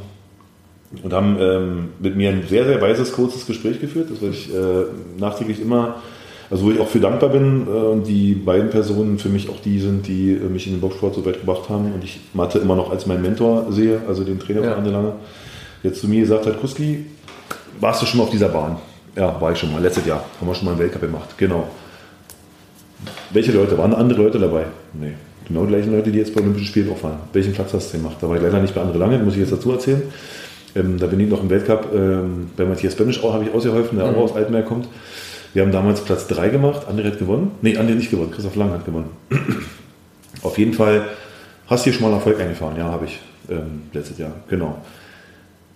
Und 1.02 1.12
haben 1.12 1.36
ähm, 1.40 1.88
mit 1.98 2.16
mir 2.16 2.30
ein 2.30 2.44
sehr, 2.48 2.64
sehr 2.64 2.80
weises, 2.80 3.12
kurzes 3.12 3.46
Gespräch 3.46 3.80
geführt, 3.80 4.08
das 4.10 4.22
ich 4.22 4.54
äh, 4.54 4.84
nachträglich 5.18 5.60
immer 5.60 5.96
also 6.50 6.64
wo 6.64 6.70
ich 6.70 6.80
auch 6.80 6.88
für 6.88 7.00
dankbar 7.00 7.30
bin 7.30 7.66
äh, 7.66 7.70
und 7.70 8.06
die 8.06 8.34
beiden 8.34 8.70
Personen 8.70 9.18
für 9.18 9.28
mich 9.28 9.48
auch 9.48 9.60
die 9.60 9.80
sind, 9.80 10.06
die 10.06 10.32
äh, 10.32 10.48
mich 10.48 10.66
in 10.66 10.74
den 10.74 10.80
Boxsport 10.80 11.14
so 11.14 11.24
weit 11.26 11.40
gebracht 11.40 11.68
haben 11.68 11.92
und 11.92 12.04
ich 12.04 12.20
Mathe 12.34 12.58
immer 12.58 12.76
noch 12.76 12.90
als 12.90 13.06
meinen 13.06 13.22
Mentor 13.22 13.66
sehe, 13.70 14.00
also 14.08 14.24
den 14.24 14.38
Trainer 14.38 14.62
ja. 14.62 14.68
von 14.70 14.78
Ande 14.78 14.90
Lange. 14.90 15.12
Jetzt 15.82 16.00
zu 16.00 16.08
mir 16.08 16.20
gesagt 16.20 16.46
hat, 16.46 16.60
Kuski, 16.60 17.06
warst 17.80 18.02
du 18.02 18.06
schon 18.06 18.18
mal 18.18 18.24
auf 18.24 18.30
dieser 18.30 18.48
Bahn? 18.48 18.76
Ja, 19.16 19.40
war 19.40 19.52
ich 19.52 19.58
schon 19.58 19.72
mal, 19.72 19.82
letztes 19.82 20.06
Jahr. 20.06 20.24
Haben 20.40 20.46
wir 20.46 20.54
schon 20.54 20.66
mal 20.66 20.72
einen 20.72 20.80
Weltcup 20.80 21.00
gemacht, 21.00 21.36
genau. 21.36 21.68
Welche 23.30 23.52
Leute? 23.52 23.76
Waren 23.76 23.94
andere 23.94 24.22
Leute 24.22 24.38
dabei? 24.38 24.66
Nee. 24.92 25.14
Genau 25.48 25.64
die 25.64 25.68
gleichen 25.68 25.92
Leute, 25.92 26.10
die 26.10 26.18
jetzt 26.18 26.34
bei 26.34 26.40
Olympischen 26.40 26.66
Spielen 26.66 26.90
auch 26.90 27.02
waren. 27.02 27.18
Welchen 27.32 27.52
Platz 27.52 27.72
hast 27.72 27.92
du 27.92 27.98
gemacht? 27.98 28.16
Da 28.20 28.28
war 28.28 28.36
ich 28.36 28.42
leider 28.42 28.60
nicht 28.60 28.74
bei 28.74 28.80
Andre 28.80 28.98
Lange, 28.98 29.18
muss 29.18 29.34
ich 29.34 29.40
jetzt 29.40 29.52
dazu 29.52 29.70
erzählen. 29.72 30.02
Ähm, 30.74 30.98
da 30.98 31.06
bin 31.06 31.20
ich 31.20 31.28
noch 31.28 31.42
im 31.42 31.48
Weltcup 31.50 31.88
ähm, 31.94 32.50
bei 32.56 32.64
Matthias 32.64 32.94
Benisch 32.96 33.22
auch, 33.22 33.32
habe 33.32 33.44
ich 33.44 33.52
ausgeholfen, 33.52 33.98
der 33.98 34.08
mhm. 34.08 34.16
auch 34.16 34.24
aus 34.24 34.36
Altenberg 34.36 34.66
kommt. 34.66 34.88
Wir 35.54 35.62
haben 35.62 35.72
damals 35.72 36.02
Platz 36.02 36.26
3 36.26 36.50
gemacht, 36.50 36.86
André 36.88 37.06
hat 37.06 37.18
gewonnen. 37.18 37.52
Nee, 37.62 37.78
André 37.78 37.94
nicht 37.94 38.10
gewonnen, 38.10 38.30
Christoph 38.30 38.56
Lang 38.56 38.72
hat 38.72 38.84
gewonnen. 38.84 39.08
Auf 40.42 40.58
jeden 40.58 40.74
Fall 40.74 41.06
hast 41.66 41.86
du 41.86 41.90
hier 41.90 41.98
schon 41.98 42.10
mal 42.10 42.14
Erfolg 42.14 42.38
eingefahren, 42.40 42.76
ja, 42.76 42.84
habe 42.84 43.06
ich 43.06 43.18
ähm, 43.48 43.84
letztes 43.92 44.18
Jahr, 44.18 44.32
genau. 44.48 44.82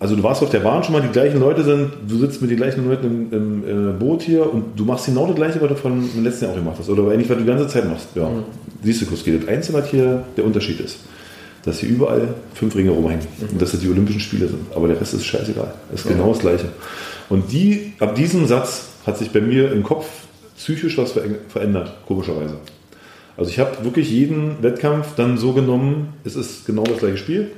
Also 0.01 0.17
du 0.17 0.23
warst 0.23 0.43
auf 0.43 0.49
der 0.49 0.61
Bahn 0.61 0.83
schon 0.83 0.95
mal, 0.95 1.03
die 1.03 1.09
gleichen 1.09 1.39
Leute 1.39 1.63
sind, 1.63 1.91
du 2.09 2.17
sitzt 2.17 2.41
mit 2.41 2.51
den 2.51 2.57
gleichen 2.57 2.89
Leuten 2.89 3.29
im, 3.31 3.63
im 3.63 3.91
äh, 3.91 3.93
Boot 3.93 4.23
hier 4.23 4.51
und 4.51 4.65
du 4.75 4.87
machst 4.87 5.05
genau 5.05 5.27
das 5.27 5.37
gleiche, 5.37 5.61
was 5.61 5.69
du 5.69 5.75
von 5.75 6.01
dem 6.01 6.25
letzten 6.25 6.47
Jahr 6.47 6.55
auch 6.55 6.57
gemacht 6.57 6.77
hast. 6.79 6.89
Oder 6.89 7.13
eigentlich, 7.13 7.29
was 7.29 7.37
du 7.37 7.43
die 7.43 7.49
ganze 7.49 7.69
Zeit 7.69 7.87
machst. 7.87 8.09
Ja. 8.15 8.27
Mhm. 8.27 8.45
Siehst 8.83 9.03
du, 9.03 9.07
Kuski, 9.07 9.39
das 9.39 9.47
Einzige, 9.47 9.77
was 9.77 9.89
hier 9.89 10.25
der 10.39 10.47
Unterschied 10.47 10.81
ist, 10.81 11.01
dass 11.67 11.81
hier 11.81 11.91
überall 11.91 12.29
fünf 12.55 12.75
Ringe 12.75 12.93
rumhängen 12.93 13.27
mhm. 13.41 13.49
und 13.51 13.63
dass 13.63 13.73
das 13.73 13.81
die 13.81 13.91
Olympischen 13.91 14.21
Spiele 14.21 14.49
sind. 14.49 14.73
Aber 14.75 14.89
der 14.89 14.99
Rest 14.99 15.13
ist 15.13 15.27
scheißegal. 15.27 15.71
Das 15.91 16.01
ist 16.01 16.07
mhm. 16.07 16.15
genau 16.15 16.31
das 16.31 16.39
Gleiche. 16.39 16.69
Und 17.29 17.53
die, 17.53 17.93
ab 17.99 18.15
diesem 18.15 18.47
Satz 18.47 18.89
hat 19.05 19.19
sich 19.19 19.31
bei 19.31 19.43
mir 19.43 19.71
im 19.71 19.83
Kopf 19.83 20.07
psychisch 20.57 20.97
was 20.97 21.13
verändert, 21.49 21.93
komischerweise. 22.07 22.57
Also 23.37 23.51
ich 23.51 23.59
habe 23.59 23.85
wirklich 23.85 24.11
jeden 24.11 24.63
Wettkampf 24.63 25.15
dann 25.17 25.37
so 25.37 25.53
genommen, 25.53 26.15
es 26.25 26.37
ist 26.37 26.65
genau 26.65 26.85
das 26.85 26.99
gleiche 26.99 27.19
Spiel, 27.19 27.51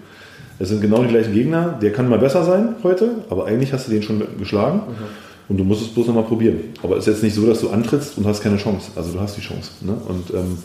es 0.62 0.68
sind 0.68 0.80
genau 0.80 1.02
die 1.02 1.08
gleichen 1.08 1.34
Gegner, 1.34 1.76
der 1.82 1.90
kann 1.90 2.08
mal 2.08 2.20
besser 2.20 2.44
sein 2.44 2.76
heute, 2.84 3.16
aber 3.30 3.46
eigentlich 3.46 3.72
hast 3.72 3.88
du 3.88 3.90
den 3.90 4.04
schon 4.04 4.22
geschlagen 4.38 4.82
mhm. 4.86 5.04
und 5.48 5.56
du 5.56 5.64
musst 5.64 5.82
es 5.82 5.88
bloß 5.88 6.06
nochmal 6.06 6.22
probieren. 6.22 6.60
Aber 6.84 6.96
es 6.96 7.08
ist 7.08 7.14
jetzt 7.14 7.22
nicht 7.24 7.34
so, 7.34 7.44
dass 7.44 7.60
du 7.60 7.70
antrittst 7.70 8.16
und 8.16 8.28
hast 8.28 8.42
keine 8.42 8.58
Chance. 8.58 8.92
Also 8.94 9.12
du 9.12 9.18
hast 9.18 9.36
die 9.36 9.40
Chance. 9.40 9.72
Ne? 9.80 9.94
Und 10.06 10.30
ähm, 10.32 10.58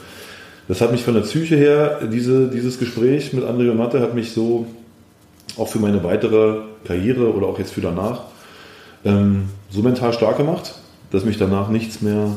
das 0.67 0.81
hat 0.81 0.91
mich 0.91 1.01
von 1.01 1.15
der 1.15 1.21
Psyche 1.21 1.55
her, 1.55 2.01
diese, 2.13 2.47
dieses 2.47 2.77
Gespräch 2.77 3.33
mit 3.33 3.43
André 3.43 3.71
und 3.71 3.77
Matte 3.77 3.99
hat 3.99 4.13
mich 4.13 4.33
so 4.33 4.67
auch 5.57 5.67
für 5.67 5.79
meine 5.79 6.03
weitere 6.03 6.59
Karriere 6.85 7.33
oder 7.33 7.47
auch 7.47 7.57
jetzt 7.57 7.73
für 7.73 7.81
danach 7.81 8.21
ähm, 9.03 9.45
so 9.71 9.81
mental 9.81 10.13
stark 10.13 10.37
gemacht, 10.37 10.75
dass 11.09 11.25
mich 11.25 11.39
danach 11.39 11.69
nichts 11.69 12.03
mehr 12.03 12.29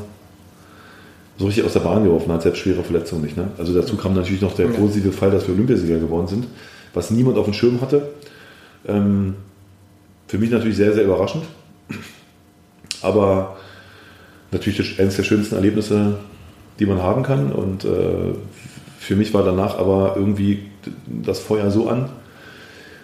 so 1.37 1.45
richtig 1.45 1.65
aus 1.65 1.75
der 1.75 1.81
Bahn 1.81 2.05
geworfen 2.05 2.33
hat, 2.33 2.41
selbst 2.41 2.61
schwere 2.61 2.83
Verletzungen 2.83 3.21
nicht. 3.21 3.37
Ne? 3.37 3.49
Also 3.59 3.75
dazu 3.75 3.99
kam 3.99 4.15
natürlich 4.15 4.41
noch 4.41 4.55
der 4.55 4.69
positive 4.69 5.13
Fall, 5.13 5.31
dass 5.31 5.47
wir 5.47 5.53
Olympiasieger 5.53 5.99
geworden 5.99 6.27
sind, 6.27 6.47
was 6.95 7.11
niemand 7.11 7.39
auf 7.39 7.45
dem 7.45 7.55
Schirm 7.55 7.81
hatte. 7.81 8.09
Ähm, 8.87 9.35
für 10.27 10.39
mich 10.39 10.51
natürlich 10.51 10.77
sehr, 10.77 10.93
sehr 10.93 11.05
überraschend. 11.05 11.45
Aber 13.03 13.57
natürlich 14.53 14.99
eines 15.01 15.17
der 15.17 15.23
schönsten 15.23 15.55
Erlebnisse, 15.55 16.19
die 16.79 16.87
man 16.87 17.03
haben 17.03 17.23
kann. 17.23 17.53
Und 17.53 17.85
äh, 17.85 18.35
für 18.99 19.17
mich 19.17 19.33
war 19.35 19.45
danach 19.45 19.79
aber 19.79 20.15
irgendwie 20.17 20.65
das 21.07 21.41
Feuer 21.41 21.71
so 21.71 21.89
an 21.89 22.11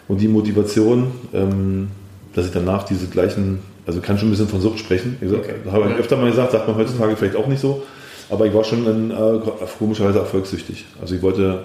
und 0.08 0.20
die 0.20 0.28
Motivation, 0.28 1.10
ähm, 1.32 1.88
dass 2.34 2.46
ich 2.46 2.52
danach 2.52 2.84
diese 2.84 3.06
gleichen, 3.06 3.60
also 3.86 4.00
kann 4.00 4.18
schon 4.18 4.28
ein 4.28 4.30
bisschen 4.30 4.48
von 4.48 4.60
Sucht 4.60 4.78
sprechen. 4.78 5.16
Ich 5.20 5.32
okay. 5.32 5.54
habe 5.70 5.90
ich 5.90 5.96
öfter 5.96 6.16
mal 6.16 6.30
gesagt, 6.30 6.52
sagt 6.52 6.68
man 6.68 6.76
heutzutage 6.76 7.16
vielleicht 7.16 7.36
auch 7.36 7.46
nicht 7.46 7.60
so. 7.60 7.82
Aber 8.28 8.46
ich 8.46 8.54
war 8.54 8.64
schon 8.64 8.86
ein, 8.86 9.10
äh, 9.10 9.40
komischerweise 9.78 10.18
erfolgssüchtig. 10.18 10.84
Also 11.00 11.14
ich 11.14 11.22
wollte 11.22 11.62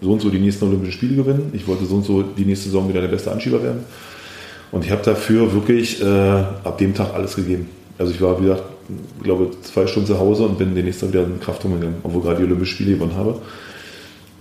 so 0.00 0.12
und 0.12 0.20
so 0.20 0.30
die 0.30 0.38
nächsten 0.38 0.64
Olympischen 0.66 0.92
Spiele 0.92 1.16
gewinnen. 1.16 1.50
Ich 1.52 1.66
wollte 1.66 1.84
so 1.84 1.96
und 1.96 2.04
so 2.04 2.22
die 2.22 2.44
nächste 2.44 2.66
Saison 2.66 2.88
wieder 2.88 3.00
der 3.00 3.08
beste 3.08 3.30
Anschieber 3.30 3.62
werden. 3.62 3.84
Und 4.70 4.84
ich 4.84 4.90
habe 4.90 5.02
dafür 5.02 5.52
wirklich 5.52 6.02
äh, 6.02 6.04
ab 6.04 6.78
dem 6.78 6.94
Tag 6.94 7.14
alles 7.14 7.36
gegeben. 7.36 7.68
Also 7.98 8.12
ich 8.12 8.20
war, 8.20 8.38
wie 8.38 8.44
gesagt, 8.44 8.64
glaube, 9.22 9.50
zwei 9.62 9.86
Stunden 9.86 10.06
zu 10.06 10.18
Hause 10.18 10.44
und 10.44 10.58
bin 10.58 10.74
den 10.74 10.84
nächsten 10.84 11.06
Tag 11.06 11.14
wieder 11.14 11.24
in 11.24 11.40
Kraft 11.40 11.64
umgegangen, 11.64 11.96
obwohl 12.02 12.22
gerade 12.22 12.38
die 12.38 12.44
Olympischen 12.44 12.74
Spiele 12.74 12.92
gewonnen 12.92 13.16
habe. 13.16 13.40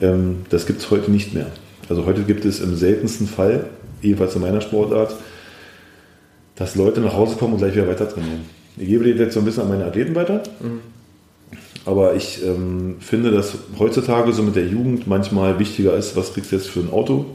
Ähm, 0.02 0.46
das 0.50 0.66
gibt 0.66 0.82
es 0.82 0.92
heute 0.92 1.12
nicht 1.12 1.34
mehr. 1.34 1.48
Also 1.90 2.06
heute 2.06 2.24
gibt 2.24 2.46
es 2.46 2.60
im 2.60 2.76
seltensten 2.76 3.28
Fall, 3.28 3.66
jedenfalls 4.02 4.36
in 4.36 4.42
meiner 4.42 4.62
Sportart, 4.62 5.16
dass 6.56 6.76
Leute 6.76 7.02
nach 7.02 7.14
Hause 7.14 7.36
kommen 7.38 7.54
und 7.54 7.60
gleich 7.60 7.74
wieder 7.74 7.88
weiter 7.88 8.10
trainieren. 8.10 8.42
Ich 8.78 8.88
gebe 8.88 9.06
dir 9.06 9.16
jetzt 9.16 9.34
so 9.34 9.40
ein 9.40 9.46
bisschen 9.46 9.64
an 9.64 9.70
meine 9.70 9.86
Athleten 9.86 10.16
weiter. 10.16 10.44
Mhm. 10.60 10.97
Aber 11.88 12.16
ich 12.16 12.44
ähm, 12.46 12.98
finde, 13.00 13.32
dass 13.32 13.54
heutzutage 13.80 14.34
so 14.34 14.44
mit 14.44 14.58
der 14.58 14.68
Jugend 14.68 15.08
manchmal 15.08 15.58
wichtiger 15.58 15.96
ist, 15.96 16.18
was 16.18 16.34
kriegst 16.34 16.52
du 16.52 16.58
jetzt 16.58 16.68
für 16.68 16.82
ein 16.82 16.92
Auto 16.92 17.26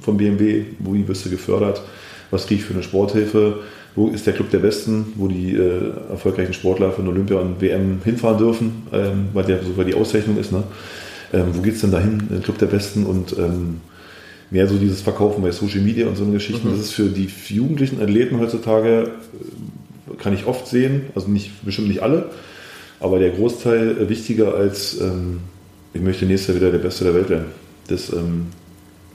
vom 0.00 0.18
BMW, 0.18 0.66
wo 0.80 0.92
wirst 1.08 1.24
du 1.24 1.30
gefördert, 1.30 1.80
was 2.30 2.46
kriege 2.46 2.60
ich 2.60 2.66
für 2.66 2.74
eine 2.74 2.82
Sporthilfe, 2.82 3.60
wo 3.96 4.08
ist 4.08 4.26
der 4.26 4.34
Club 4.34 4.50
der 4.50 4.58
Besten, 4.58 5.14
wo 5.16 5.28
die 5.28 5.54
äh, 5.54 5.92
erfolgreichen 6.10 6.52
Sportler 6.52 6.92
von 6.92 7.08
Olympia 7.08 7.38
und 7.38 7.62
WM 7.62 8.00
hinfahren 8.04 8.36
dürfen, 8.36 8.86
ähm, 8.92 9.28
weil 9.32 9.44
der 9.44 9.62
sogar 9.62 9.86
die 9.86 9.94
Auszeichnung 9.94 10.36
ist. 10.36 10.52
Ne? 10.52 10.62
Ähm, 11.32 11.46
wo 11.52 11.62
geht 11.62 11.76
es 11.76 11.80
denn 11.80 11.92
dahin, 11.92 12.28
der 12.30 12.40
Club 12.40 12.58
der 12.58 12.66
Besten 12.66 13.06
und 13.06 13.34
ähm, 13.38 13.80
mehr 14.50 14.66
so 14.66 14.76
dieses 14.76 15.00
Verkaufen 15.00 15.42
bei 15.42 15.52
Social 15.52 15.80
Media 15.80 16.06
und 16.06 16.18
so 16.18 16.24
eine 16.24 16.34
Geschichten. 16.34 16.68
Mhm. 16.68 16.72
Das 16.72 16.80
ist 16.80 16.92
für 16.92 17.08
die 17.08 17.30
jugendlichen 17.48 18.02
Athleten 18.02 18.38
heutzutage, 18.38 19.04
äh, 19.04 20.16
kann 20.22 20.34
ich 20.34 20.44
oft 20.44 20.66
sehen, 20.66 21.04
also 21.14 21.28
nicht, 21.28 21.64
bestimmt 21.64 21.88
nicht 21.88 22.02
alle, 22.02 22.26
aber 23.02 23.18
der 23.18 23.30
Großteil 23.30 23.98
äh, 24.00 24.08
wichtiger 24.08 24.54
als 24.54 25.00
ähm, 25.00 25.40
ich 25.94 26.00
möchte 26.00 26.24
nächstes 26.24 26.48
Jahr 26.48 26.62
wieder 26.62 26.70
der 26.70 26.78
Beste 26.78 27.04
der 27.04 27.14
Welt 27.14 27.28
werden. 27.28 27.46
Das 27.88 28.10
ähm, 28.12 28.46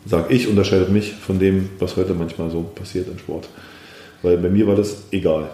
sage 0.05 0.33
ich, 0.33 0.47
unterscheidet 0.47 0.89
mich 0.89 1.13
von 1.13 1.39
dem, 1.39 1.69
was 1.79 1.95
heute 1.97 2.13
manchmal 2.13 2.51
so 2.51 2.61
passiert 2.61 3.07
im 3.07 3.17
Sport. 3.17 3.47
Weil 4.21 4.37
bei 4.37 4.49
mir 4.49 4.67
war 4.67 4.75
das 4.75 5.03
egal. 5.11 5.49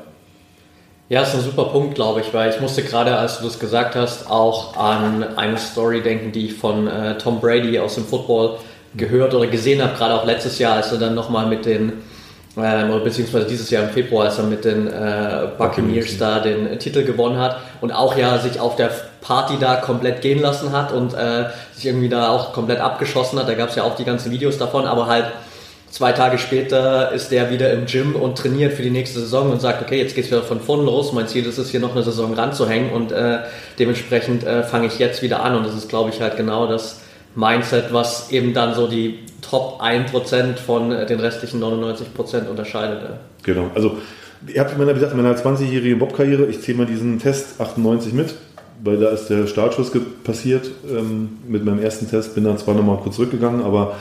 Ja, 1.09 1.21
ist 1.21 1.35
ein 1.35 1.41
super 1.41 1.65
Punkt, 1.65 1.95
glaube 1.95 2.21
ich, 2.21 2.33
weil 2.33 2.49
ich 2.49 2.59
musste 2.59 2.81
gerade, 2.81 3.15
als 3.15 3.37
du 3.37 3.45
das 3.45 3.59
gesagt 3.59 3.95
hast, 3.95 4.29
auch 4.29 4.75
an 4.77 5.23
eine 5.37 5.57
Story 5.57 6.01
denken, 6.01 6.31
die 6.31 6.47
ich 6.47 6.53
von 6.53 6.87
äh, 6.87 7.17
Tom 7.17 7.39
Brady 7.39 7.77
aus 7.77 7.95
dem 7.95 8.05
Football 8.05 8.57
gehört 8.95 9.33
oder 9.33 9.47
gesehen 9.47 9.81
habe, 9.81 9.95
gerade 9.95 10.15
auch 10.15 10.25
letztes 10.25 10.59
Jahr, 10.59 10.75
als 10.75 10.91
er 10.91 10.97
dann 10.97 11.15
nochmal 11.15 11.47
mit 11.47 11.65
den, 11.65 11.93
äh, 12.55 12.59
oder 12.59 12.99
beziehungsweise 12.99 13.47
dieses 13.47 13.69
Jahr 13.69 13.83
im 13.83 13.89
Februar, 13.89 14.25
als 14.25 14.37
er 14.37 14.45
mit 14.45 14.65
den 14.65 14.87
äh, 14.87 15.47
Buccaneers 15.57 16.17
da 16.17 16.39
den 16.39 16.77
Titel 16.79 17.03
gewonnen 17.03 17.39
hat 17.39 17.57
und 17.81 17.91
auch 17.91 18.17
ja 18.17 18.37
sich 18.37 18.59
auf 18.59 18.75
der 18.75 18.91
Party 19.21 19.55
da 19.59 19.77
komplett 19.77 20.21
gehen 20.21 20.41
lassen 20.41 20.71
hat 20.71 20.91
und 20.91 21.13
äh, 21.13 21.45
sich 21.73 21.85
irgendwie 21.85 22.09
da 22.09 22.29
auch 22.29 22.53
komplett 22.53 22.79
abgeschossen 22.79 23.39
hat. 23.39 23.47
Da 23.47 23.53
gab 23.53 23.69
es 23.69 23.75
ja 23.75 23.83
auch 23.83 23.95
die 23.95 24.05
ganzen 24.05 24.31
Videos 24.31 24.57
davon, 24.57 24.85
aber 24.85 25.07
halt 25.07 25.25
zwei 25.89 26.11
Tage 26.11 26.39
später 26.39 27.11
ist 27.11 27.31
der 27.31 27.51
wieder 27.51 27.71
im 27.71 27.85
Gym 27.85 28.15
und 28.15 28.37
trainiert 28.37 28.73
für 28.73 28.81
die 28.81 28.89
nächste 28.89 29.19
Saison 29.19 29.51
und 29.51 29.61
sagt, 29.61 29.81
okay, 29.81 29.99
jetzt 29.99 30.15
geht's 30.15 30.29
wieder 30.29 30.41
von 30.41 30.59
vorne 30.59 30.83
los. 30.83 31.13
Mein 31.13 31.27
Ziel 31.27 31.45
ist 31.45 31.59
es, 31.59 31.69
hier 31.69 31.79
noch 31.79 31.91
eine 31.91 32.03
Saison 32.03 32.33
ranzuhängen 32.33 32.91
und 32.91 33.11
äh, 33.11 33.39
dementsprechend 33.77 34.43
äh, 34.43 34.63
fange 34.63 34.87
ich 34.87 34.97
jetzt 34.97 35.21
wieder 35.21 35.43
an. 35.43 35.55
Und 35.55 35.65
das 35.65 35.75
ist, 35.75 35.89
glaube 35.89 36.09
ich, 36.09 36.19
halt 36.19 36.35
genau 36.35 36.67
das, 36.67 37.01
Mindset, 37.35 37.91
was 37.91 38.31
eben 38.31 38.53
dann 38.53 38.75
so 38.75 38.87
die 38.87 39.19
Top 39.41 39.81
1% 39.81 40.57
von 40.57 40.91
äh, 40.91 41.05
den 41.05 41.19
restlichen 41.19 41.61
99% 41.61 42.47
unterscheidet. 42.49 43.01
Genau, 43.43 43.69
also 43.75 43.97
ihr 44.47 44.59
habt, 44.59 44.77
wie 44.79 44.93
gesagt, 44.93 45.13
in 45.13 45.21
meiner 45.21 45.35
20-jährigen 45.35 45.99
Bob-Karriere, 45.99 46.45
ich 46.45 46.61
zähle 46.61 46.79
mal 46.79 46.85
diesen 46.85 47.19
Test 47.19 47.59
98 47.59 48.13
mit, 48.13 48.35
weil 48.83 48.97
da 48.97 49.09
ist 49.09 49.27
der 49.27 49.47
Startschuss 49.47 49.91
passiert 50.23 50.69
ähm, 50.89 51.37
mit 51.47 51.63
meinem 51.65 51.79
ersten 51.81 52.09
Test, 52.09 52.35
bin 52.35 52.43
dann 52.43 52.57
zwar 52.57 52.75
nochmal 52.75 52.97
kurz 52.97 53.15
zurückgegangen, 53.15 53.61
aber 53.61 53.95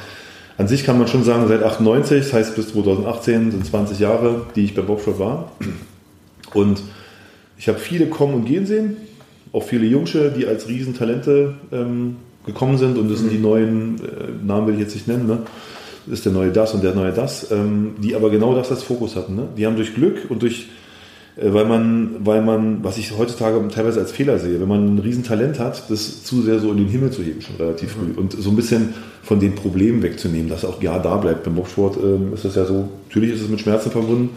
an 0.59 0.69
sich 0.69 0.85
kann 0.85 0.99
man 0.99 1.09
schon 1.09 1.25
sagen, 1.25 1.49
seit 1.49 1.63
98, 1.63 2.25
das 2.25 2.33
heißt 2.33 2.57
bis 2.57 2.73
2018 2.73 3.51
sind 3.53 3.67
20 3.67 3.99
Jahre, 3.99 4.47
die 4.55 4.65
ich 4.65 4.75
bei 4.75 4.83
Bobshot 4.83 5.19
war. 5.19 5.53
Und 6.53 6.83
ich 7.57 7.69
habe 7.69 7.79
viele 7.79 8.07
kommen 8.07 8.35
und 8.35 8.45
gehen 8.45 8.67
sehen, 8.67 8.97
auch 9.53 9.63
viele 9.63 9.87
Jungsche, 9.87 10.31
die 10.31 10.47
als 10.47 10.69
Riesentalente 10.69 11.55
ähm, 11.73 12.17
gekommen 12.47 12.79
sind 12.79 12.99
und 12.99 13.11
das 13.11 13.21
sind 13.21 13.31
die 13.31 13.37
mhm. 13.37 13.43
neuen, 13.43 13.97
äh, 13.97 14.45
Namen 14.45 14.67
will 14.67 14.75
ich 14.75 14.81
jetzt 14.81 14.95
nicht 14.95 15.09
nennen, 15.09 15.27
ne? 15.27 15.39
ist 16.11 16.25
der 16.25 16.33
neue 16.33 16.51
das 16.51 16.75
und 16.75 16.83
der 16.83 16.95
neue 16.95 17.13
das, 17.13 17.51
ähm, 17.53 17.95
die 17.99 18.17
aber 18.17 18.31
genau 18.31 18.55
das 18.55 18.71
als 18.71 18.83
Fokus 18.83 19.15
hatten. 19.15 19.37
Ne? 19.37 19.49
Die 19.57 19.67
haben 19.67 19.77
durch 19.77 19.95
Glück 19.95 20.31
und 20.31 20.43
durch 20.43 20.67
äh, 21.37 21.53
weil 21.53 21.65
man, 21.65 22.17
weil 22.21 22.43
man, 22.43 22.85
was 22.85 22.99
ich 22.99 23.17
heutzutage 23.17 23.61
teilweise 23.69 24.01
als 24.01 24.13
Fehler 24.13 24.39
sehe, 24.39 24.61
wenn 24.61 24.69
man 24.69 24.97
ein 24.97 24.99
Riesentalent 24.99 25.59
hat, 25.59 25.91
das 25.91 26.25
zu 26.25 26.43
sehr 26.43 26.59
so 26.59 26.71
in 26.71 26.79
den 26.79 26.89
Himmel 26.89 27.11
zu 27.11 27.23
heben, 27.23 27.41
schon 27.41 27.57
relativ 27.57 27.93
früh. 27.93 28.13
Und 28.17 28.33
so 28.33 28.51
ein 28.51 28.57
bisschen 28.57 28.95
von 29.23 29.41
den 29.41 29.55
Problemen 29.55 30.03
wegzunehmen, 30.03 30.49
dass 30.49 30.65
auch 30.65 30.83
ja 30.83 30.99
da 30.99 31.17
bleibt. 31.17 31.45
Beim 31.45 31.55
Bobsport 31.55 31.97
ähm, 31.97 32.33
ist 32.35 32.45
das 32.45 32.55
ja 32.55 32.65
so, 32.65 32.89
natürlich 33.09 33.35
ist 33.35 33.43
es 33.43 33.49
mit 33.49 33.61
Schmerzen 33.61 33.91
verbunden. 33.91 34.31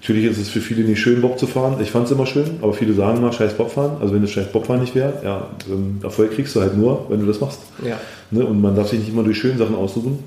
Natürlich 0.00 0.26
ist 0.26 0.38
es 0.38 0.48
für 0.48 0.60
viele 0.60 0.84
nicht 0.84 1.00
schön, 1.00 1.20
Bob 1.20 1.38
zu 1.38 1.46
fahren. 1.46 1.76
Ich 1.82 1.90
fand 1.90 2.06
es 2.06 2.12
immer 2.12 2.24
schön, 2.26 2.58
aber 2.62 2.72
viele 2.72 2.94
sagen 2.94 3.20
mal, 3.20 3.32
scheiß 3.32 3.54
Bobfahren. 3.54 4.00
Also 4.00 4.14
wenn 4.14 4.22
das 4.22 4.30
scheiß 4.30 4.52
Bobfahren 4.52 4.80
nicht 4.80 4.94
wäre, 4.94 5.14
ja, 5.24 5.48
ähm, 5.68 5.98
Erfolg 6.02 6.30
kriegst 6.32 6.54
du 6.54 6.60
halt 6.60 6.76
nur, 6.76 7.06
wenn 7.08 7.20
du 7.20 7.26
das 7.26 7.40
machst. 7.40 7.58
Ja. 7.84 7.98
Ne? 8.30 8.44
Und 8.46 8.60
man 8.60 8.76
darf 8.76 8.88
sich 8.88 9.00
nicht 9.00 9.08
immer 9.12 9.24
durch 9.24 9.38
schöne 9.38 9.58
Sachen 9.58 9.74
aussuchen. 9.74 10.20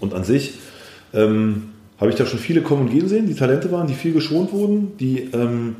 Und 0.00 0.14
an 0.14 0.22
sich 0.22 0.54
ähm, 1.12 1.70
habe 2.00 2.10
ich 2.10 2.16
da 2.16 2.24
schon 2.24 2.38
viele 2.38 2.60
kommen 2.62 2.82
und 2.82 2.90
gehen 2.90 3.08
sehen, 3.08 3.26
die 3.26 3.34
Talente 3.34 3.72
waren, 3.72 3.88
die 3.88 3.94
viel 3.94 4.12
geschont 4.12 4.52
wurden, 4.52 4.92
die 5.00 5.28
ähm, 5.32 5.74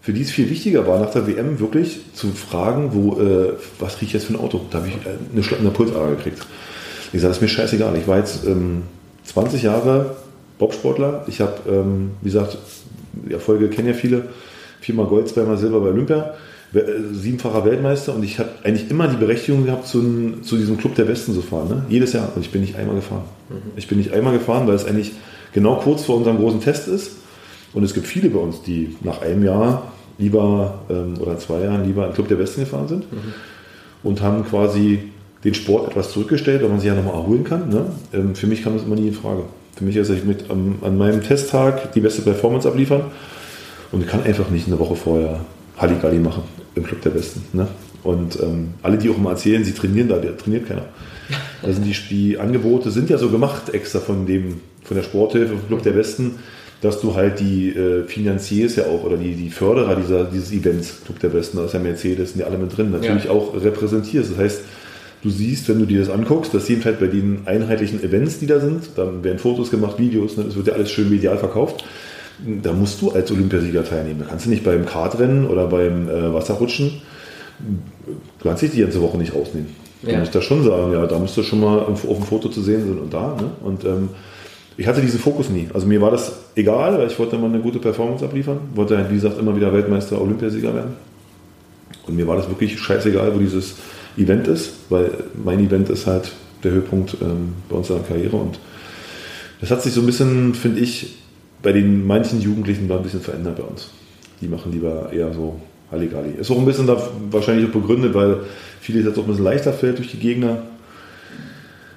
für 0.00 0.14
die 0.14 0.22
es 0.22 0.30
viel 0.30 0.48
wichtiger 0.48 0.86
war, 0.86 1.00
nach 1.00 1.10
der 1.10 1.26
WM 1.26 1.60
wirklich 1.60 2.00
zu 2.14 2.28
fragen, 2.28 2.90
wo, 2.94 3.20
äh, 3.20 3.52
was 3.78 4.00
ich 4.00 4.12
jetzt 4.14 4.24
für 4.26 4.32
ein 4.34 4.40
Auto? 4.40 4.62
Da 4.70 4.78
habe 4.78 4.88
ich 4.88 4.94
äh, 4.94 5.10
eine, 5.34 5.42
Schla- 5.42 5.58
eine 5.58 5.70
Pulsader 5.70 6.10
gekriegt. 6.16 6.38
Ich 7.12 7.20
sage, 7.20 7.28
das 7.28 7.36
ist 7.38 7.42
mir 7.42 7.48
scheißegal. 7.48 7.94
Ich 7.98 8.08
war 8.08 8.16
jetzt 8.18 8.46
ähm, 8.46 8.84
20 9.24 9.62
Jahre 9.64 10.16
Bobsportler. 10.58 11.24
Ich 11.28 11.40
habe, 11.40 11.54
ähm, 11.68 12.10
wie 12.20 12.26
gesagt, 12.28 12.58
die 13.12 13.32
Erfolge 13.32 13.68
kennen 13.68 13.88
ja 13.88 13.94
viele. 13.94 14.22
Viermal 14.80 15.06
Gold, 15.06 15.28
zweimal 15.28 15.58
Silber 15.58 15.80
bei 15.80 15.88
Olympia. 15.88 16.34
Äh, 16.74 16.80
Siebenfacher 17.14 17.64
Weltmeister 17.64 18.14
und 18.14 18.22
ich 18.22 18.38
habe 18.38 18.50
eigentlich 18.62 18.90
immer 18.90 19.08
die 19.08 19.16
Berechtigung 19.16 19.64
gehabt, 19.64 19.86
zu, 19.86 20.00
n- 20.00 20.42
zu 20.42 20.56
diesem 20.56 20.76
Club 20.76 20.94
der 20.96 21.04
Besten 21.04 21.32
zu 21.34 21.40
fahren. 21.42 21.68
Ne? 21.68 21.82
Jedes 21.88 22.12
Jahr. 22.12 22.30
Und 22.34 22.42
ich 22.44 22.50
bin 22.50 22.60
nicht 22.60 22.76
einmal 22.76 22.96
gefahren. 22.96 23.22
Ich 23.76 23.88
bin 23.88 23.98
nicht 23.98 24.12
einmal 24.12 24.34
gefahren, 24.34 24.66
weil 24.68 24.74
es 24.74 24.84
eigentlich 24.84 25.12
genau 25.54 25.76
kurz 25.76 26.04
vor 26.04 26.16
unserem 26.16 26.36
großen 26.38 26.60
Test 26.60 26.86
ist. 26.88 27.12
Und 27.72 27.82
es 27.84 27.94
gibt 27.94 28.06
viele 28.06 28.28
bei 28.30 28.38
uns, 28.38 28.62
die 28.62 28.96
nach 29.02 29.22
einem 29.22 29.44
Jahr 29.44 29.90
lieber 30.18 30.80
ähm, 30.90 31.14
oder 31.20 31.38
zwei 31.38 31.60
Jahren 31.60 31.84
lieber 31.86 32.02
in 32.04 32.10
den 32.10 32.14
Club 32.14 32.28
der 32.28 32.36
Besten 32.36 32.60
gefahren 32.62 32.88
sind 32.88 33.04
und 34.02 34.20
haben 34.20 34.44
quasi 34.44 35.00
den 35.44 35.54
Sport 35.54 35.90
etwas 35.90 36.10
zurückgestellt, 36.12 36.62
weil 36.62 36.68
man 36.68 36.80
sich 36.80 36.88
ja 36.88 36.94
nochmal 36.94 37.14
erholen 37.14 37.44
kann. 37.44 37.68
Ne? 37.68 37.86
Ähm, 38.12 38.34
für 38.34 38.46
mich 38.46 38.62
kam 38.62 38.74
das 38.74 38.82
immer 38.84 38.96
nie 38.96 39.08
in 39.08 39.14
Frage. 39.14 39.42
Für 39.78 39.84
mich 39.84 39.96
ist, 39.96 40.10
dass 40.10 40.16
ich 40.18 40.24
mit 40.24 40.50
am, 40.50 40.76
an 40.82 40.98
meinem 40.98 41.22
Testtag 41.22 41.92
die 41.92 42.00
beste 42.00 42.22
Performance 42.22 42.66
abliefern 42.68 43.02
und 43.92 44.02
ich 44.02 44.08
kann 44.08 44.24
einfach 44.24 44.50
nicht 44.50 44.66
eine 44.66 44.78
Woche 44.78 44.96
vorher 44.96 45.40
Halligalli 45.76 46.18
machen 46.18 46.42
im 46.74 46.82
Club 46.84 47.00
der 47.02 47.10
Besten. 47.10 47.42
Ne? 47.52 47.68
Und 48.02 48.38
ähm, 48.42 48.70
alle, 48.82 48.98
die 48.98 49.08
auch 49.08 49.16
immer 49.16 49.30
erzählen, 49.30 49.64
sie 49.64 49.72
trainieren 49.72 50.08
da, 50.08 50.18
der 50.18 50.36
trainiert 50.36 50.66
keiner. 50.66 50.86
Da 51.62 51.72
sind 51.72 51.84
die, 51.84 51.94
die 52.10 52.38
Angebote 52.38 52.90
sind 52.90 53.08
ja 53.10 53.18
so 53.18 53.28
gemacht 53.30 53.72
extra 53.72 54.00
von 54.00 54.26
dem 54.26 54.60
von 54.82 54.96
der 54.96 55.04
Sporthilfe, 55.04 55.52
vom 55.56 55.66
Club 55.68 55.82
der 55.82 55.92
Besten, 55.92 56.36
dass 56.80 57.00
du 57.00 57.14
halt 57.14 57.38
die 57.40 57.68
äh, 57.68 58.04
Finanziers 58.04 58.76
ja 58.76 58.84
auch 58.86 59.04
oder 59.04 59.16
die, 59.16 59.34
die 59.34 59.50
Förderer 59.50 59.96
dieser, 59.96 60.24
dieses 60.24 60.50
Events, 60.50 61.02
Club 61.04 61.20
der 61.20 61.28
Besten, 61.28 61.58
da 61.58 61.66
ist 61.66 61.74
ja 61.74 61.80
Mercedes, 61.80 62.30
sind 62.32 62.40
ja 62.40 62.46
alle 62.46 62.56
mit 62.56 62.76
drin, 62.76 62.90
natürlich 62.90 63.24
Ja. 63.24 63.30
auch 63.32 63.54
repräsentierst. 63.54 64.32
Das 64.32 64.38
heißt, 64.38 64.60
du 65.22 65.30
siehst, 65.30 65.68
wenn 65.68 65.78
du 65.78 65.86
dir 65.86 66.00
das 66.00 66.10
anguckst, 66.10 66.54
dass 66.54 66.68
jedenfalls 66.68 66.98
bei 66.98 67.06
den 67.06 67.42
einheitlichen 67.46 68.02
Events, 68.02 68.38
die 68.38 68.46
da 68.46 68.60
sind, 68.60 68.90
dann 68.96 69.24
werden 69.24 69.38
Fotos 69.38 69.70
gemacht, 69.70 69.98
Videos, 69.98 70.36
ne, 70.36 70.44
das 70.44 70.56
wird 70.56 70.68
ja 70.68 70.74
alles 70.74 70.90
schön 70.90 71.10
medial 71.10 71.38
verkauft. 71.38 71.84
Da 72.62 72.72
musst 72.72 73.02
du 73.02 73.10
als 73.10 73.30
Olympiasieger 73.32 73.84
teilnehmen. 73.84 74.20
Da 74.20 74.26
kannst 74.26 74.46
du 74.46 74.50
nicht 74.50 74.62
beim 74.62 74.86
Kartrennen 74.86 75.46
oder 75.46 75.66
beim 75.66 76.08
äh, 76.08 76.32
Wasserrutschen, 76.32 77.02
du 77.58 78.42
kannst 78.42 78.62
dich 78.62 78.70
die 78.70 78.80
ganze 78.80 79.02
Woche 79.02 79.18
nicht 79.18 79.34
rausnehmen. 79.34 79.68
Ja. 80.02 80.20
musst 80.20 80.34
da 80.34 80.40
schon 80.40 80.62
sagen, 80.62 80.92
ja, 80.92 81.06
da 81.06 81.18
musst 81.18 81.36
du 81.36 81.42
schon 81.42 81.60
mal 81.60 81.80
auf 81.80 82.02
dem 82.02 82.22
Foto 82.22 82.48
zu 82.48 82.62
sehen 82.62 82.82
sein 82.86 82.98
und 82.98 83.12
da. 83.12 83.34
Ne? 83.34 83.50
Und 83.64 83.84
ähm, 83.84 84.10
ich 84.76 84.86
hatte 84.86 85.00
diesen 85.00 85.18
Fokus 85.18 85.50
nie. 85.50 85.68
Also 85.74 85.88
mir 85.88 86.00
war 86.00 86.12
das 86.12 86.32
egal, 86.54 86.96
weil 86.98 87.08
ich 87.08 87.18
wollte 87.18 87.36
mal 87.36 87.46
eine 87.46 87.58
gute 87.58 87.80
Performance 87.80 88.24
abliefern. 88.24 88.60
Wollte 88.74 88.96
halt, 88.96 89.10
wie 89.10 89.14
gesagt, 89.14 89.38
immer 89.40 89.56
wieder 89.56 89.72
Weltmeister, 89.72 90.20
Olympiasieger 90.20 90.72
werden. 90.72 90.92
Und 92.06 92.14
mir 92.14 92.28
war 92.28 92.36
das 92.36 92.48
wirklich 92.48 92.78
scheißegal, 92.78 93.34
wo 93.34 93.38
dieses 93.40 93.74
Event 94.16 94.48
ist, 94.48 94.72
weil 94.88 95.10
mein 95.42 95.60
Event 95.60 95.88
ist 95.90 96.06
halt 96.06 96.32
der 96.64 96.72
Höhepunkt 96.72 97.16
ähm, 97.20 97.54
bei 97.68 97.76
unserer 97.76 98.00
Karriere. 98.00 98.36
Und 98.36 98.58
das 99.60 99.70
hat 99.70 99.82
sich 99.82 99.92
so 99.92 100.00
ein 100.00 100.06
bisschen, 100.06 100.54
finde 100.54 100.80
ich, 100.80 101.18
bei 101.62 101.72
den 101.72 102.06
manchen 102.06 102.40
Jugendlichen 102.40 102.88
war 102.88 102.98
ein 102.98 103.02
bisschen 103.02 103.20
verändert 103.20 103.56
bei 103.56 103.64
uns. 103.64 103.90
Die 104.40 104.48
machen 104.48 104.72
lieber 104.72 105.10
eher 105.12 105.32
so 105.32 105.60
Halligalli. 105.90 106.34
Ist 106.38 106.50
auch 106.50 106.58
ein 106.58 106.64
bisschen 106.64 106.86
da 106.86 107.00
wahrscheinlich 107.30 107.68
auch 107.68 107.72
begründet, 107.72 108.14
weil 108.14 108.40
vieles 108.80 109.04
jetzt 109.04 109.18
auch 109.18 109.22
ein 109.22 109.28
bisschen 109.28 109.44
leichter 109.44 109.72
fällt 109.72 109.98
durch 109.98 110.10
die 110.10 110.18
Gegner. 110.18 110.62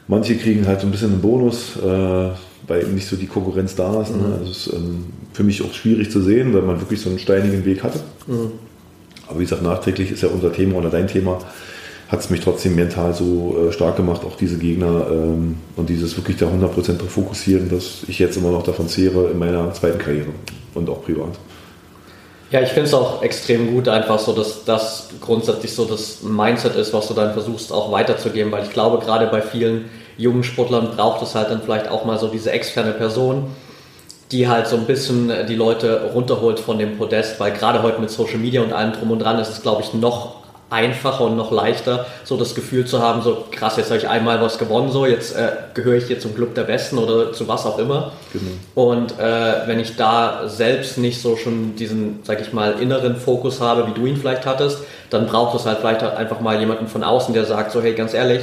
Manche 0.08 0.36
kriegen 0.36 0.66
halt 0.66 0.82
so 0.82 0.88
ein 0.88 0.92
bisschen 0.92 1.12
einen 1.12 1.22
Bonus, 1.22 1.78
äh, 1.78 2.30
weil 2.68 2.82
eben 2.82 2.96
nicht 2.96 3.08
so 3.08 3.16
die 3.16 3.28
Konkurrenz 3.28 3.76
da 3.76 4.02
ist. 4.02 4.16
Ne? 4.16 4.38
Also 4.40 4.52
es 4.52 4.68
ist 4.68 4.74
ähm, 4.74 5.06
für 5.34 5.44
mich 5.44 5.62
auch 5.64 5.74
schwierig 5.74 6.12
zu 6.12 6.22
sehen, 6.22 6.54
weil 6.54 6.64
man 6.64 6.80
wirklich 6.80 7.02
so 7.02 7.10
einen 7.10 7.20
steinigen 7.20 7.66
Weg 7.66 7.84
hatte. 7.84 8.00
Aber 9.28 9.40
wie 9.40 9.44
gesagt, 9.44 9.64
nachträglich 9.64 10.12
ist 10.12 10.24
ja 10.24 10.30
unser 10.30 10.52
Thema 10.52 10.78
oder 10.78 10.90
dein 10.90 11.08
Thema, 11.08 11.40
hat 12.12 12.20
es 12.20 12.30
mich 12.30 12.42
trotzdem 12.42 12.76
mental 12.76 13.14
so 13.14 13.56
äh, 13.58 13.72
stark 13.72 13.96
gemacht, 13.96 14.24
auch 14.26 14.36
diese 14.36 14.58
Gegner 14.58 15.08
ähm, 15.10 15.58
und 15.78 15.90
dieses 15.90 16.18
wirklich 16.18 16.36
da 16.36 16.48
100% 16.48 16.98
drauf 16.98 17.10
fokussieren, 17.10 17.70
dass 17.70 18.04
ich 18.08 18.20
jetzt 18.20 18.36
immer 18.36 18.52
noch 18.52 18.64
davon 18.64 18.90
zehre 18.90 19.32
in 19.32 19.40
meiner 19.40 19.74
zweiten 19.74 19.98
Karriere 19.98 20.28
und 20.74 20.90
auch 20.90 21.04
privat. 21.04 21.40
Ja, 22.52 22.60
ich 22.60 22.70
finde 22.70 22.90
es 22.90 22.94
auch 22.94 23.24
extrem 23.24 23.74
gut, 23.74 23.88
einfach 23.88 24.20
so, 24.20 24.34
dass 24.34 24.66
das 24.66 25.08
grundsätzlich 25.22 25.74
so 25.74 25.86
das 25.86 26.22
Mindset 26.22 26.76
ist, 26.76 26.94
was 26.94 27.08
du 27.08 27.14
dann 27.14 27.32
versuchst 27.32 27.72
auch 27.72 27.94
weiterzugeben, 27.94 28.52
weil 28.52 28.66
ich 28.66 28.72
glaube, 28.72 29.04
gerade 29.04 29.28
bei 29.28 29.42
vielen 29.42 29.86
jungen 30.18 30.44
Sportlern 30.44 30.92
braucht 30.98 31.22
es 31.22 31.34
halt 31.34 31.50
dann 31.50 31.62
vielleicht 31.62 31.88
auch 31.88 32.04
mal 32.04 32.20
so 32.20 32.28
diese 32.28 32.52
externe 32.52 32.92
Person, 32.92 33.46
die 34.34 34.50
halt 34.50 34.68
so 34.68 34.76
ein 34.76 34.86
bisschen 34.86 35.30
äh, 35.30 35.46
die 35.46 35.56
Leute 35.56 36.12
runterholt 36.14 36.60
von 36.60 36.78
dem 36.78 36.98
Podest, 36.98 37.40
weil 37.40 37.54
gerade 37.54 37.84
heute 37.84 38.02
mit 38.02 38.10
Social 38.10 38.38
Media 38.38 38.62
und 38.62 38.74
allem 38.74 38.92
drum 38.92 39.12
und 39.12 39.20
dran 39.20 39.40
ist 39.40 39.48
es, 39.48 39.62
glaube 39.62 39.82
ich, 39.82 39.94
noch 39.94 40.41
einfacher 40.72 41.26
und 41.26 41.36
noch 41.36 41.52
leichter, 41.52 42.06
so 42.24 42.38
das 42.38 42.56
Gefühl 42.56 42.86
zu 42.86 43.02
haben, 43.02 43.22
so 43.22 43.46
krass, 43.52 43.76
jetzt 43.76 43.92
habe 43.92 44.00
ich 44.00 44.08
einmal 44.08 44.42
was 44.42 44.58
gewonnen, 44.58 44.90
so 44.90 45.06
jetzt 45.06 45.36
äh, 45.36 45.50
gehöre 45.74 45.98
ich 45.98 46.06
hier 46.06 46.20
zum 46.20 46.34
Club 46.34 46.56
der 46.56 46.64
Besten 46.64 46.98
oder 46.98 47.34
zu 47.34 47.48
was 47.48 47.66
auch 47.66 47.78
immer. 47.78 48.14
Genau. 48.32 48.90
Und 48.90 49.20
äh, 49.20 49.68
wenn 49.68 49.82
ich 49.82 49.98
da 49.98 50.48
selbst 50.48 50.98
nicht 50.98 51.22
so 51.22 51.36
schon 51.36 51.76
diesen, 51.76 52.20
sag 52.24 52.40
ich 52.40 52.54
mal, 52.54 52.80
inneren 52.80 53.18
Fokus 53.18 53.60
habe, 53.60 53.86
wie 53.88 53.92
du 53.92 54.06
ihn 54.06 54.16
vielleicht 54.16 54.46
hattest, 54.46 54.80
dann 55.10 55.28
braucht 55.28 55.60
es 55.60 55.66
halt 55.66 55.80
vielleicht 55.80 56.04
einfach 56.04 56.40
mal 56.40 56.58
jemanden 56.58 56.88
von 56.88 57.04
außen, 57.04 57.34
der 57.34 57.46
sagt 57.46 57.74
so, 57.74 57.82
hey, 57.82 57.94
ganz 57.94 58.14
ehrlich, 58.14 58.42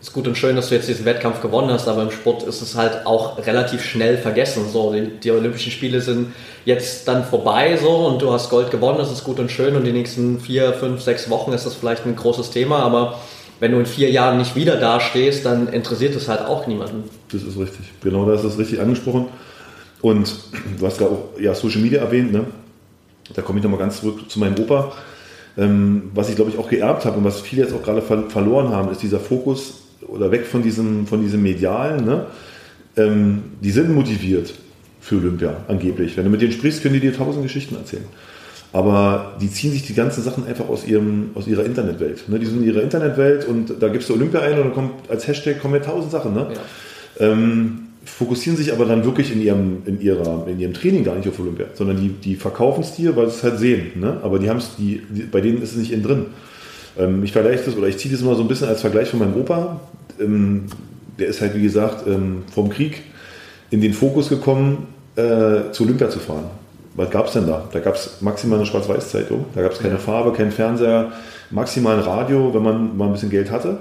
ist 0.00 0.12
gut 0.12 0.28
und 0.28 0.36
schön, 0.36 0.56
dass 0.56 0.68
du 0.68 0.74
jetzt 0.74 0.88
diesen 0.88 1.04
Wettkampf 1.04 1.40
gewonnen 1.40 1.70
hast, 1.70 1.88
aber 1.88 2.02
im 2.02 2.10
Sport 2.10 2.42
ist 2.42 2.62
es 2.62 2.74
halt 2.74 3.06
auch 3.06 3.38
relativ 3.46 3.82
schnell 3.82 4.18
vergessen. 4.18 4.66
So, 4.70 4.92
die, 4.92 5.08
die 5.22 5.30
Olympischen 5.30 5.72
Spiele 5.72 6.00
sind 6.00 6.32
jetzt 6.64 7.08
dann 7.08 7.24
vorbei 7.24 7.76
so 7.76 7.90
und 7.90 8.20
du 8.20 8.32
hast 8.32 8.50
Gold 8.50 8.70
gewonnen, 8.70 8.98
das 8.98 9.10
ist 9.10 9.24
gut 9.24 9.38
und 9.38 9.50
schön 9.50 9.74
und 9.76 9.84
die 9.84 9.92
nächsten 9.92 10.40
vier, 10.40 10.72
fünf, 10.74 11.00
sechs 11.00 11.30
Wochen 11.30 11.52
ist 11.52 11.66
das 11.66 11.74
vielleicht 11.74 12.06
ein 12.06 12.16
großes 12.16 12.50
Thema, 12.50 12.80
aber 12.80 13.18
wenn 13.58 13.72
du 13.72 13.78
in 13.78 13.86
vier 13.86 14.10
Jahren 14.10 14.38
nicht 14.38 14.54
wieder 14.54 14.76
dastehst, 14.76 15.46
dann 15.46 15.68
interessiert 15.68 16.14
es 16.14 16.28
halt 16.28 16.42
auch 16.42 16.66
niemanden. 16.66 17.04
Das 17.32 17.42
ist 17.42 17.58
richtig. 17.58 17.86
Genau, 18.02 18.26
da 18.26 18.34
ist 18.34 18.44
das 18.44 18.58
richtig 18.58 18.80
angesprochen. 18.80 19.28
Und 20.02 20.34
du 20.78 20.86
hast 20.86 20.98
gerade 20.98 21.12
auch 21.12 21.40
ja, 21.40 21.54
Social 21.54 21.80
Media 21.80 22.00
erwähnt, 22.00 22.32
ne? 22.32 22.44
Da 23.34 23.42
komme 23.42 23.58
ich 23.58 23.64
nochmal 23.64 23.80
ganz 23.80 24.00
zurück 24.00 24.30
zu 24.30 24.38
meinem 24.38 24.58
Opa. 24.58 24.92
Ähm, 25.58 26.10
was 26.14 26.28
ich 26.28 26.36
glaube 26.36 26.50
ich 26.50 26.58
auch 26.58 26.68
geerbt 26.68 27.06
habe 27.06 27.16
und 27.16 27.24
was 27.24 27.40
viele 27.40 27.62
jetzt 27.62 27.74
auch 27.74 27.82
gerade 27.82 28.02
ver 28.02 28.28
verloren 28.28 28.68
haben, 28.68 28.90
ist 28.90 29.02
dieser 29.02 29.18
Fokus 29.18 29.85
oder 30.08 30.30
weg 30.30 30.46
von 30.46 30.62
diesem, 30.62 31.06
von 31.06 31.20
diesem 31.20 31.42
Medialen. 31.42 32.04
Ne? 32.04 32.26
Ähm, 32.96 33.42
die 33.60 33.70
sind 33.70 33.94
motiviert 33.94 34.54
für 35.00 35.16
Olympia, 35.16 35.56
angeblich. 35.68 36.16
Wenn 36.16 36.24
du 36.24 36.30
mit 36.30 36.40
denen 36.40 36.52
sprichst, 36.52 36.82
können 36.82 36.94
die 36.94 37.00
dir 37.00 37.16
tausend 37.16 37.42
Geschichten 37.42 37.76
erzählen. 37.76 38.04
Aber 38.72 39.36
die 39.40 39.50
ziehen 39.50 39.72
sich 39.72 39.82
die 39.82 39.94
ganzen 39.94 40.22
Sachen 40.22 40.46
einfach 40.46 40.68
aus, 40.68 40.86
ihrem, 40.86 41.30
aus 41.34 41.46
ihrer 41.46 41.64
Internetwelt. 41.64 42.28
Ne? 42.28 42.38
Die 42.38 42.46
sind 42.46 42.58
in 42.58 42.64
ihrer 42.64 42.82
Internetwelt 42.82 43.46
und 43.46 43.74
da 43.80 43.88
gibst 43.88 44.08
du 44.08 44.14
Olympia 44.14 44.40
ein 44.40 44.58
und 44.58 44.64
dann 44.64 44.74
kommt 44.74 45.08
als 45.08 45.26
Hashtag 45.26 45.60
kommen 45.60 45.74
ja 45.74 45.80
tausend 45.80 46.12
Sachen. 46.12 46.34
Ne? 46.34 46.48
Ja. 47.18 47.26
ähm, 47.26 47.78
fokussieren 48.04 48.56
sich 48.56 48.72
aber 48.72 48.84
dann 48.84 49.04
wirklich 49.04 49.32
in 49.32 49.42
ihrem, 49.42 49.78
in 49.86 50.00
ihrer, 50.00 50.46
in 50.48 50.60
ihrem 50.60 50.74
Training 50.74 51.04
gar 51.04 51.14
nicht 51.14 51.28
auf 51.28 51.38
Olympia, 51.40 51.66
sondern 51.74 52.00
die, 52.00 52.08
die 52.08 52.36
verkaufen 52.36 52.82
es 52.82 52.94
dir, 52.94 53.16
weil 53.16 53.28
sie 53.28 53.36
es 53.36 53.42
halt 53.42 53.58
sehen. 53.58 53.92
Ne? 54.00 54.18
Aber 54.22 54.38
die 54.38 54.48
haben 54.48 54.58
es, 54.58 54.76
die, 54.76 55.02
die, 55.10 55.22
bei 55.22 55.40
denen 55.40 55.62
ist 55.62 55.72
es 55.72 55.78
nicht 55.78 55.92
innen 55.92 56.02
drin. 56.02 56.26
Ähm, 56.98 57.22
ich 57.24 57.32
vergleiche 57.32 57.64
das 57.64 57.76
oder 57.76 57.88
ich 57.88 57.98
ziehe 57.98 58.12
das 58.12 58.22
immer 58.22 58.34
so 58.34 58.42
ein 58.42 58.48
bisschen 58.48 58.68
als 58.68 58.80
Vergleich 58.80 59.08
von 59.08 59.18
meinem 59.18 59.36
Opa. 59.36 59.80
Ähm, 60.20 60.66
der 61.18 61.28
ist 61.28 61.40
halt, 61.40 61.54
wie 61.54 61.62
gesagt, 61.62 62.06
ähm, 62.06 62.44
vom 62.52 62.68
Krieg 62.68 63.02
in 63.70 63.80
den 63.80 63.92
Fokus 63.92 64.28
gekommen, 64.28 64.88
äh, 65.16 65.72
zu 65.72 65.84
Olympia 65.84 66.10
zu 66.10 66.18
fahren. 66.18 66.44
Was 66.94 67.10
gab 67.10 67.26
es 67.26 67.32
denn 67.34 67.46
da? 67.46 67.68
Da 67.72 67.80
gab 67.80 67.94
es 67.94 68.22
maximal 68.22 68.58
eine 68.58 68.66
Schwarz-Weiß-Zeitung, 68.66 69.46
da 69.54 69.62
gab 69.62 69.72
es 69.72 69.78
keine 69.78 69.98
Farbe, 69.98 70.32
kein 70.32 70.50
Fernseher, 70.50 71.12
maximal 71.50 71.96
ein 71.96 72.02
Radio, 72.02 72.54
wenn 72.54 72.62
man 72.62 72.96
mal 72.96 73.06
ein 73.06 73.12
bisschen 73.12 73.30
Geld 73.30 73.50
hatte. 73.50 73.78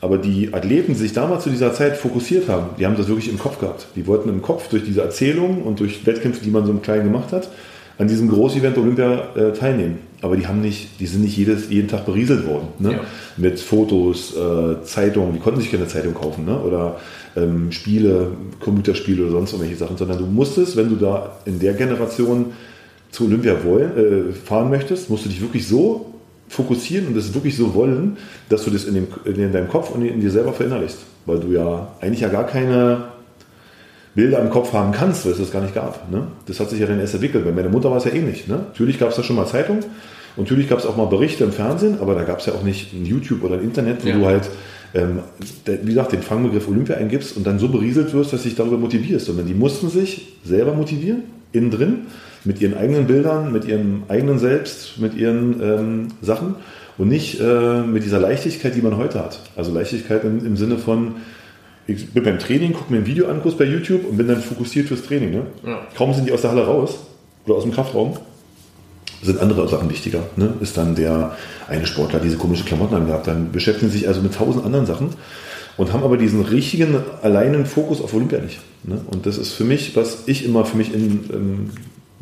Aber 0.00 0.18
die 0.18 0.54
Athleten, 0.54 0.92
die 0.92 0.98
sich 0.98 1.12
damals 1.12 1.44
zu 1.44 1.50
dieser 1.50 1.72
Zeit 1.72 1.96
fokussiert 1.96 2.48
haben, 2.48 2.66
die 2.78 2.86
haben 2.86 2.96
das 2.96 3.08
wirklich 3.08 3.28
im 3.28 3.38
Kopf 3.38 3.58
gehabt. 3.58 3.86
Die 3.96 4.06
wollten 4.06 4.28
im 4.28 4.42
Kopf 4.42 4.68
durch 4.68 4.84
diese 4.84 5.00
Erzählung 5.00 5.62
und 5.62 5.80
durch 5.80 6.06
Wettkämpfe, 6.06 6.44
die 6.44 6.50
man 6.50 6.66
so 6.66 6.70
im 6.70 6.82
Kleinen 6.82 7.04
gemacht 7.04 7.32
hat, 7.32 7.48
an 7.96 8.06
diesem 8.06 8.28
Großevent 8.28 8.78
Olympia 8.78 9.22
äh, 9.34 9.52
teilnehmen. 9.52 9.98
Aber 10.20 10.36
die 10.36 10.46
haben 10.46 10.60
nicht, 10.60 11.00
die 11.00 11.06
sind 11.06 11.22
nicht 11.22 11.36
jedes, 11.36 11.70
jeden 11.70 11.88
Tag 11.88 12.04
berieselt 12.04 12.46
worden. 12.46 12.68
Ne? 12.80 12.92
Ja. 12.92 13.00
Mit 13.36 13.60
Fotos, 13.60 14.34
äh, 14.34 14.82
Zeitungen, 14.82 15.32
die 15.32 15.38
konnten 15.38 15.60
sich 15.60 15.70
keine 15.70 15.86
Zeitung 15.86 16.14
kaufen, 16.14 16.44
ne? 16.44 16.58
Oder 16.58 16.96
ähm, 17.36 17.70
Spiele, 17.70 18.32
Computerspiele 18.58 19.22
oder 19.22 19.32
sonst 19.32 19.52
irgendwelche 19.52 19.78
Sachen, 19.78 19.96
sondern 19.96 20.18
du 20.18 20.26
musstest, 20.26 20.76
wenn 20.76 20.88
du 20.88 20.96
da 20.96 21.38
in 21.44 21.60
der 21.60 21.74
Generation 21.74 22.46
zu 23.10 23.26
Olympia 23.26 23.62
wollen, 23.64 24.30
äh, 24.30 24.32
fahren 24.32 24.70
möchtest, 24.70 25.08
musst 25.08 25.24
du 25.24 25.28
dich 25.28 25.40
wirklich 25.40 25.66
so 25.66 26.14
fokussieren 26.48 27.06
und 27.08 27.16
das 27.16 27.34
wirklich 27.34 27.56
so 27.56 27.74
wollen, 27.74 28.16
dass 28.48 28.64
du 28.64 28.70
das 28.70 28.84
in, 28.84 28.94
dem, 28.94 29.06
in 29.24 29.52
deinem 29.52 29.68
Kopf 29.68 29.90
und 29.90 30.04
in 30.04 30.20
dir 30.20 30.30
selber 30.30 30.52
verinnerlichst. 30.52 30.98
Weil 31.26 31.40
du 31.40 31.52
ja 31.52 31.92
eigentlich 32.00 32.20
ja 32.20 32.28
gar 32.28 32.46
keine 32.46 33.04
Bilder 34.18 34.40
im 34.40 34.50
Kopf 34.50 34.72
haben 34.72 34.90
kannst, 34.90 35.24
weil 35.24 35.30
es 35.30 35.38
das 35.38 35.52
gar 35.52 35.62
nicht 35.62 35.76
gab. 35.76 36.10
Ne? 36.10 36.26
Das 36.46 36.58
hat 36.58 36.70
sich 36.70 36.80
ja 36.80 36.86
dann 36.86 36.98
erst 36.98 37.14
entwickelt. 37.14 37.44
Bei 37.44 37.52
meiner 37.52 37.68
Mutter 37.68 37.88
war 37.88 37.98
es 37.98 38.04
ja 38.04 38.10
ähnlich. 38.10 38.48
Ne? 38.48 38.56
Natürlich 38.56 38.98
gab 38.98 39.10
es 39.10 39.16
da 39.16 39.22
schon 39.22 39.36
mal 39.36 39.46
Zeitung 39.46 39.78
und 40.34 40.42
natürlich 40.42 40.68
gab 40.68 40.80
es 40.80 40.86
auch 40.86 40.96
mal 40.96 41.04
Berichte 41.04 41.44
im 41.44 41.52
Fernsehen, 41.52 41.98
aber 42.00 42.16
da 42.16 42.24
gab 42.24 42.40
es 42.40 42.46
ja 42.46 42.52
auch 42.54 42.64
nicht 42.64 42.92
ein 42.92 43.06
YouTube 43.06 43.44
oder 43.44 43.54
ein 43.54 43.62
Internet, 43.62 44.04
wo 44.04 44.08
ja. 44.08 44.16
du 44.16 44.26
halt, 44.26 44.50
ähm, 44.92 45.20
der, 45.68 45.82
wie 45.82 45.90
gesagt, 45.90 46.10
den 46.10 46.22
Fangbegriff 46.22 46.66
Olympia 46.66 46.96
eingibst 46.96 47.36
und 47.36 47.46
dann 47.46 47.60
so 47.60 47.68
berieselt 47.68 48.12
wirst, 48.12 48.32
dass 48.32 48.42
du 48.42 48.48
dich 48.48 48.58
darüber 48.58 48.76
motivierst. 48.76 49.26
Sondern 49.26 49.46
die 49.46 49.54
mussten 49.54 49.88
sich 49.88 50.38
selber 50.42 50.74
motivieren, 50.74 51.22
innen 51.52 51.70
drin 51.70 51.98
mit 52.44 52.60
ihren 52.60 52.76
eigenen 52.76 53.06
Bildern, 53.06 53.52
mit 53.52 53.66
ihrem 53.66 54.02
eigenen 54.08 54.40
Selbst, 54.40 54.98
mit 54.98 55.14
ihren 55.14 55.62
ähm, 55.62 56.08
Sachen 56.22 56.56
und 56.96 57.06
nicht 57.06 57.40
äh, 57.40 57.82
mit 57.82 58.02
dieser 58.02 58.18
Leichtigkeit, 58.18 58.74
die 58.74 58.82
man 58.82 58.96
heute 58.96 59.20
hat. 59.20 59.38
Also 59.54 59.72
Leichtigkeit 59.72 60.24
im, 60.24 60.44
im 60.44 60.56
Sinne 60.56 60.76
von, 60.76 61.14
ich 61.88 62.10
bin 62.10 62.22
beim 62.22 62.38
Training, 62.38 62.74
gucke 62.74 62.92
mir 62.92 62.98
ein 62.98 63.06
Video 63.06 63.28
an, 63.28 63.40
kurz 63.42 63.56
bei 63.56 63.64
YouTube 63.64 64.04
und 64.08 64.18
bin 64.18 64.28
dann 64.28 64.42
fokussiert 64.42 64.88
fürs 64.88 65.02
Training. 65.02 65.30
Ne? 65.30 65.46
Ja. 65.66 65.80
Kaum 65.96 66.12
sind 66.12 66.28
die 66.28 66.32
aus 66.32 66.42
der 66.42 66.50
Halle 66.50 66.66
raus 66.66 66.98
oder 67.46 67.54
aus 67.54 67.62
dem 67.62 67.72
Kraftraum, 67.72 68.18
sind 69.22 69.40
andere 69.40 69.66
Sachen 69.68 69.88
wichtiger. 69.88 70.24
Ne? 70.36 70.52
Ist 70.60 70.76
dann 70.76 70.94
der 70.94 71.34
eine 71.66 71.86
Sportler 71.86 72.20
diese 72.20 72.36
komische 72.36 72.64
Klamotten 72.64 72.94
angehabt, 72.94 73.26
dann 73.26 73.52
beschäftigen 73.52 73.90
sich 73.90 74.06
also 74.06 74.20
mit 74.20 74.34
tausend 74.34 74.66
anderen 74.66 74.84
Sachen 74.84 75.08
und 75.78 75.94
haben 75.94 76.02
aber 76.02 76.18
diesen 76.18 76.42
richtigen, 76.42 76.96
alleinen 77.22 77.64
Fokus 77.64 78.02
auf 78.02 78.12
Olympia 78.12 78.40
nicht. 78.40 78.58
Ne? 78.84 79.00
Und 79.10 79.24
das 79.24 79.38
ist 79.38 79.54
für 79.54 79.64
mich, 79.64 79.96
was 79.96 80.24
ich 80.26 80.44
immer 80.44 80.66
für 80.66 80.76
mich 80.76 80.92
in, 80.92 81.24
in 81.30 81.70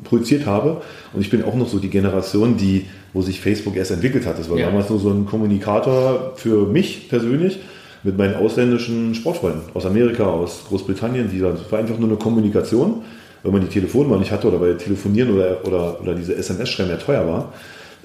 projiziert 0.05 0.47
habe. 0.47 0.83
Und 1.13 1.23
ich 1.23 1.31
bin 1.31 1.43
auch 1.43 1.55
noch 1.57 1.69
so 1.69 1.81
die 1.81 1.91
Generation, 1.91 2.57
die, 2.57 2.85
wo 3.13 3.23
sich 3.23 3.41
Facebook 3.41 3.75
erst 3.75 3.91
entwickelt 3.91 4.27
hat. 4.27 4.39
Das 4.39 4.49
war 4.49 4.59
ja. 4.59 4.67
damals 4.67 4.91
nur 4.91 5.01
so 5.01 5.11
ein 5.11 5.27
Kommunikator 5.27 6.35
für 6.37 6.67
mich 6.67 7.09
persönlich 7.09 7.59
mit 8.07 8.17
meinen 8.17 8.37
ausländischen 8.37 9.15
Sportfreunden 9.15 9.63
aus 9.75 9.85
Amerika, 9.85 10.25
aus 10.25 10.65
Großbritannien. 10.69 11.29
Die, 11.31 11.41
das 11.41 11.71
war 11.71 11.79
einfach 11.79 11.99
nur 11.99 12.09
eine 12.09 12.17
Kommunikation, 12.17 13.03
weil 13.43 13.53
man 13.53 13.61
die 13.61 13.69
Telefonnummer 13.69 14.19
nicht 14.19 14.31
hatte 14.31 14.49
oder 14.49 14.61
weil 14.61 14.77
Telefonieren 14.77 15.35
oder, 15.35 15.67
oder, 15.67 16.01
oder 16.01 16.15
diese 16.15 16.35
SMS-Schreiben 16.35 16.91
ja 16.91 16.97
teuer 16.97 17.27
war. 17.27 17.53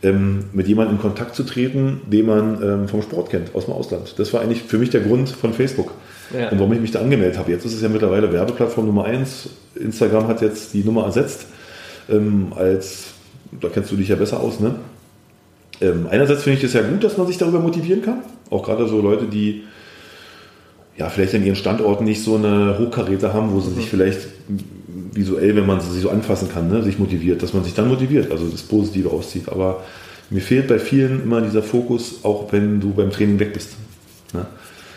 Ähm, 0.04 0.46
mit 0.52 0.68
jemandem 0.68 0.96
in 0.96 1.02
Kontakt 1.02 1.36
zu 1.36 1.44
treten, 1.44 2.02
den 2.08 2.26
man 2.26 2.64
ähm, 2.64 2.88
vom 2.88 3.04
Sport 3.04 3.30
kennt, 3.30 3.54
aus 3.54 3.66
dem 3.66 3.76
Ausland. 3.76 4.16
Das 4.18 4.34
war 4.34 4.42
eigentlich 4.42 4.64
für 4.64 4.80
mich 4.80 4.90
der 4.90 5.02
Grund 5.02 5.30
von 5.30 5.54
Facebook. 5.54 5.92
Ja. 6.34 6.50
Und 6.50 6.58
warum 6.58 6.74
ich 6.74 6.82
mich 6.82 6.90
da 6.90 7.02
angemeldet 7.02 7.38
habe. 7.38 7.52
Jetzt 7.52 7.66
ist 7.66 7.76
es 7.76 7.82
ja 7.84 7.90
mittlerweile 7.90 8.34
Werbeplattform 8.34 8.88
Nummer 8.88 9.06
eins. 9.06 9.50
Instagram 9.76 10.28
hat 10.28 10.42
jetzt 10.42 10.74
die 10.74 10.84
Nummer 10.84 11.06
ersetzt 11.06 11.46
ähm, 12.10 12.48
als, 12.56 13.14
da 13.60 13.70
kennst 13.70 13.92
du 13.92 13.96
dich 13.96 14.10
ja 14.10 14.16
besser 14.16 14.40
aus, 14.40 14.60
ne? 14.60 14.76
Ähm, 15.80 16.08
einerseits 16.10 16.44
finde 16.44 16.60
ich 16.60 16.64
es 16.64 16.74
ja 16.74 16.82
gut, 16.82 17.04
dass 17.04 17.18
man 17.18 17.26
sich 17.26 17.38
darüber 17.38 17.60
motivieren 17.60 18.04
kann. 18.04 18.22
Auch 18.52 18.64
gerade 18.64 18.88
so 18.88 19.02
Leute, 19.02 19.26
die 19.26 19.64
ja 20.98 21.10
vielleicht 21.10 21.36
an 21.36 21.46
ihren 21.46 21.56
Standorten 21.56 22.04
nicht 22.04 22.24
so 22.24 22.36
eine 22.36 22.78
Hochkaräte 22.78 23.34
haben, 23.34 23.54
wo 23.54 23.60
sie 23.60 23.72
mhm. 23.72 23.76
sich 23.76 23.90
vielleicht 23.90 24.20
visuell, 25.14 25.56
wenn 25.56 25.66
man 25.66 25.80
sie 25.82 26.00
so 26.00 26.10
anfassen 26.10 26.50
kann, 26.52 26.70
ne, 26.70 26.84
sich 26.84 27.00
motiviert, 27.00 27.42
dass 27.44 27.54
man 27.54 27.64
sich 27.64 27.74
dann 27.74 27.88
motiviert, 27.88 28.32
also 28.32 28.48
das 28.48 28.62
Positive 28.62 29.10
auszieht. 29.10 29.50
Aber 29.50 29.84
mir 30.30 30.42
fehlt 30.42 30.68
bei 30.68 30.80
vielen 30.80 31.24
immer 31.24 31.42
dieser 31.42 31.64
Fokus, 31.64 32.24
auch 32.24 32.52
wenn 32.52 32.80
du 32.80 32.94
beim 32.94 33.12
Training 33.12 33.40
weg 33.40 33.54
bist. 33.54 33.72
Ne? 34.34 34.46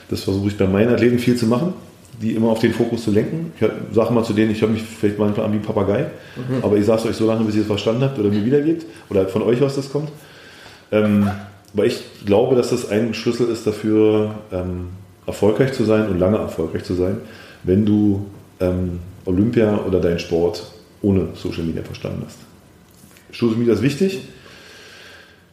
Das 0.09 0.23
versuche 0.23 0.49
ich 0.49 0.57
bei 0.57 0.67
meinen 0.67 0.93
Athleten 0.93 1.19
viel 1.19 1.37
zu 1.37 1.47
machen 1.47 1.75
die 2.21 2.33
immer 2.33 2.49
auf 2.49 2.61
den 2.61 2.73
Fokus 2.73 3.05
zu 3.05 3.11
lenken. 3.11 3.53
Ich 3.59 3.67
sage 3.95 4.13
mal 4.13 4.25
zu 4.25 4.33
denen, 4.33 4.51
ich 4.51 4.61
höre 4.61 4.69
mich 4.69 4.83
vielleicht 4.83 5.19
manchmal 5.19 5.47
an 5.47 5.53
wie 5.53 5.57
ein 5.57 5.63
Papagei, 5.63 6.07
mhm. 6.37 6.63
aber 6.63 6.77
ich 6.77 6.85
sage 6.85 7.01
es 7.01 7.07
euch 7.07 7.17
so 7.17 7.27
lange, 7.27 7.45
bis 7.45 7.55
ihr 7.55 7.63
es 7.63 7.67
verstanden 7.67 8.03
habt 8.03 8.19
oder 8.19 8.29
mir 8.29 8.45
wiedergebt 8.45 8.87
oder 9.11 9.27
von 9.29 9.43
euch 9.43 9.63
aus 9.63 9.77
das 9.77 9.91
kommt. 9.91 10.11
Ähm, 10.93 11.31
weil 11.73 11.89
ich 11.89 12.03
glaube, 12.25 12.55
dass 12.55 12.71
das 12.71 12.89
ein 12.89 13.15
Schlüssel 13.15 13.49
ist 13.49 13.67
dafür, 13.67 14.37
ähm, 14.53 14.89
erfolgreich 15.27 15.73
zu 15.73 15.85
sein 15.85 16.09
und 16.09 16.19
lange 16.19 16.39
erfolgreich 16.39 16.85
zu 16.85 16.95
sein, 16.95 17.19
wenn 17.63 17.85
du 17.87 18.27
ähm, 18.61 19.01
Olympia 19.25 19.81
oder 19.87 20.01
deinen 20.01 20.19
Sport 20.19 20.65
ohne 21.03 21.29
Social 21.35 21.65
Media 21.65 21.83
verstanden 21.83 22.23
hast. 22.27 22.39
Social 23.33 23.57
Media 23.57 23.75
ist 23.75 23.83
wichtig. 23.83 24.21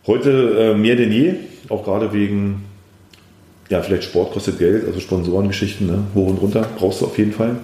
Heute 0.07 0.73
äh, 0.73 0.73
mehr 0.75 0.95
denn 0.95 1.11
je, 1.11 1.35
auch 1.69 1.83
gerade 1.83 2.11
wegen 2.13 2.63
ja, 3.69 3.81
vielleicht 3.81 4.03
Sport 4.03 4.33
kostet 4.33 4.59
Geld, 4.59 4.85
also 4.85 4.99
Sponsorengeschichten, 4.99 5.87
ne? 5.87 6.03
hoch 6.13 6.27
und 6.27 6.37
runter, 6.37 6.67
brauchst 6.77 7.01
du 7.01 7.05
auf 7.05 7.17
jeden 7.17 7.31
Fall. 7.31 7.55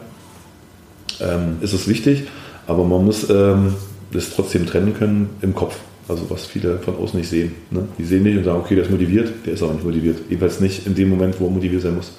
Ähm, 1.19 1.57
ist 1.61 1.73
es 1.73 1.87
wichtig, 1.87 2.23
aber 2.65 2.85
man 2.85 3.03
muss 3.03 3.29
ähm, 3.29 3.75
das 4.13 4.29
trotzdem 4.33 4.65
trennen 4.65 4.93
können 4.93 5.29
im 5.41 5.53
Kopf. 5.53 5.77
Also 6.09 6.29
was 6.29 6.45
viele 6.45 6.79
von 6.79 6.97
außen 6.97 7.19
nicht 7.19 7.29
sehen. 7.29 7.55
Ne? 7.69 7.87
Die 7.97 8.05
sehen 8.05 8.23
nicht 8.23 8.37
und 8.37 8.43
sagen, 8.45 8.59
okay, 8.59 8.75
der 8.75 8.85
ist 8.85 8.91
motiviert, 8.91 9.45
der 9.45 9.53
ist 9.53 9.63
auch 9.63 9.73
nicht 9.73 9.83
motiviert. 9.83 10.17
Jedenfalls 10.29 10.59
nicht 10.59 10.87
in 10.87 10.95
dem 10.95 11.09
Moment, 11.09 11.39
wo 11.39 11.45
er 11.45 11.51
motiviert 11.51 11.81
sein 11.81 11.95
muss. 11.95 12.11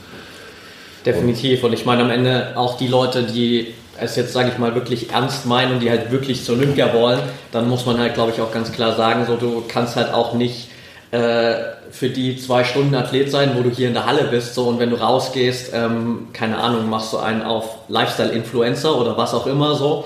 Definitiv. 1.06 1.64
Und 1.64 1.72
ich 1.72 1.86
meine 1.86 2.02
am 2.02 2.10
Ende 2.10 2.52
auch 2.56 2.76
die 2.76 2.86
Leute, 2.88 3.22
die 3.22 3.68
es 4.00 4.16
jetzt, 4.16 4.32
sage 4.32 4.50
ich 4.50 4.58
mal, 4.58 4.74
wirklich 4.74 5.10
ernst 5.10 5.46
meinen 5.46 5.72
und 5.72 5.80
die 5.80 5.90
halt 5.90 6.10
wirklich 6.10 6.44
zur 6.44 6.56
Olympia 6.56 6.92
wollen, 6.92 7.20
dann 7.50 7.68
muss 7.68 7.86
man 7.86 7.98
halt, 7.98 8.14
glaube 8.14 8.32
ich, 8.32 8.40
auch 8.40 8.52
ganz 8.52 8.72
klar 8.72 8.94
sagen, 8.94 9.24
so 9.26 9.36
du 9.36 9.64
kannst 9.66 9.96
halt 9.96 10.12
auch 10.12 10.34
nicht 10.34 10.68
äh, 11.10 11.54
für 11.90 12.10
die 12.10 12.36
zwei 12.36 12.64
Stunden 12.64 12.94
Athlet 12.94 13.30
sein, 13.30 13.52
wo 13.56 13.62
du 13.62 13.70
hier 13.70 13.88
in 13.88 13.94
der 13.94 14.06
Halle 14.06 14.24
bist, 14.30 14.54
so 14.54 14.68
und 14.68 14.78
wenn 14.78 14.90
du 14.90 14.96
rausgehst, 14.96 15.72
ähm, 15.74 16.28
keine 16.32 16.58
Ahnung, 16.58 16.88
machst 16.90 17.12
du 17.12 17.18
einen 17.18 17.42
auf 17.42 17.78
Lifestyle-Influencer 17.88 19.00
oder 19.00 19.16
was 19.16 19.34
auch 19.34 19.46
immer 19.46 19.74
so, 19.74 20.04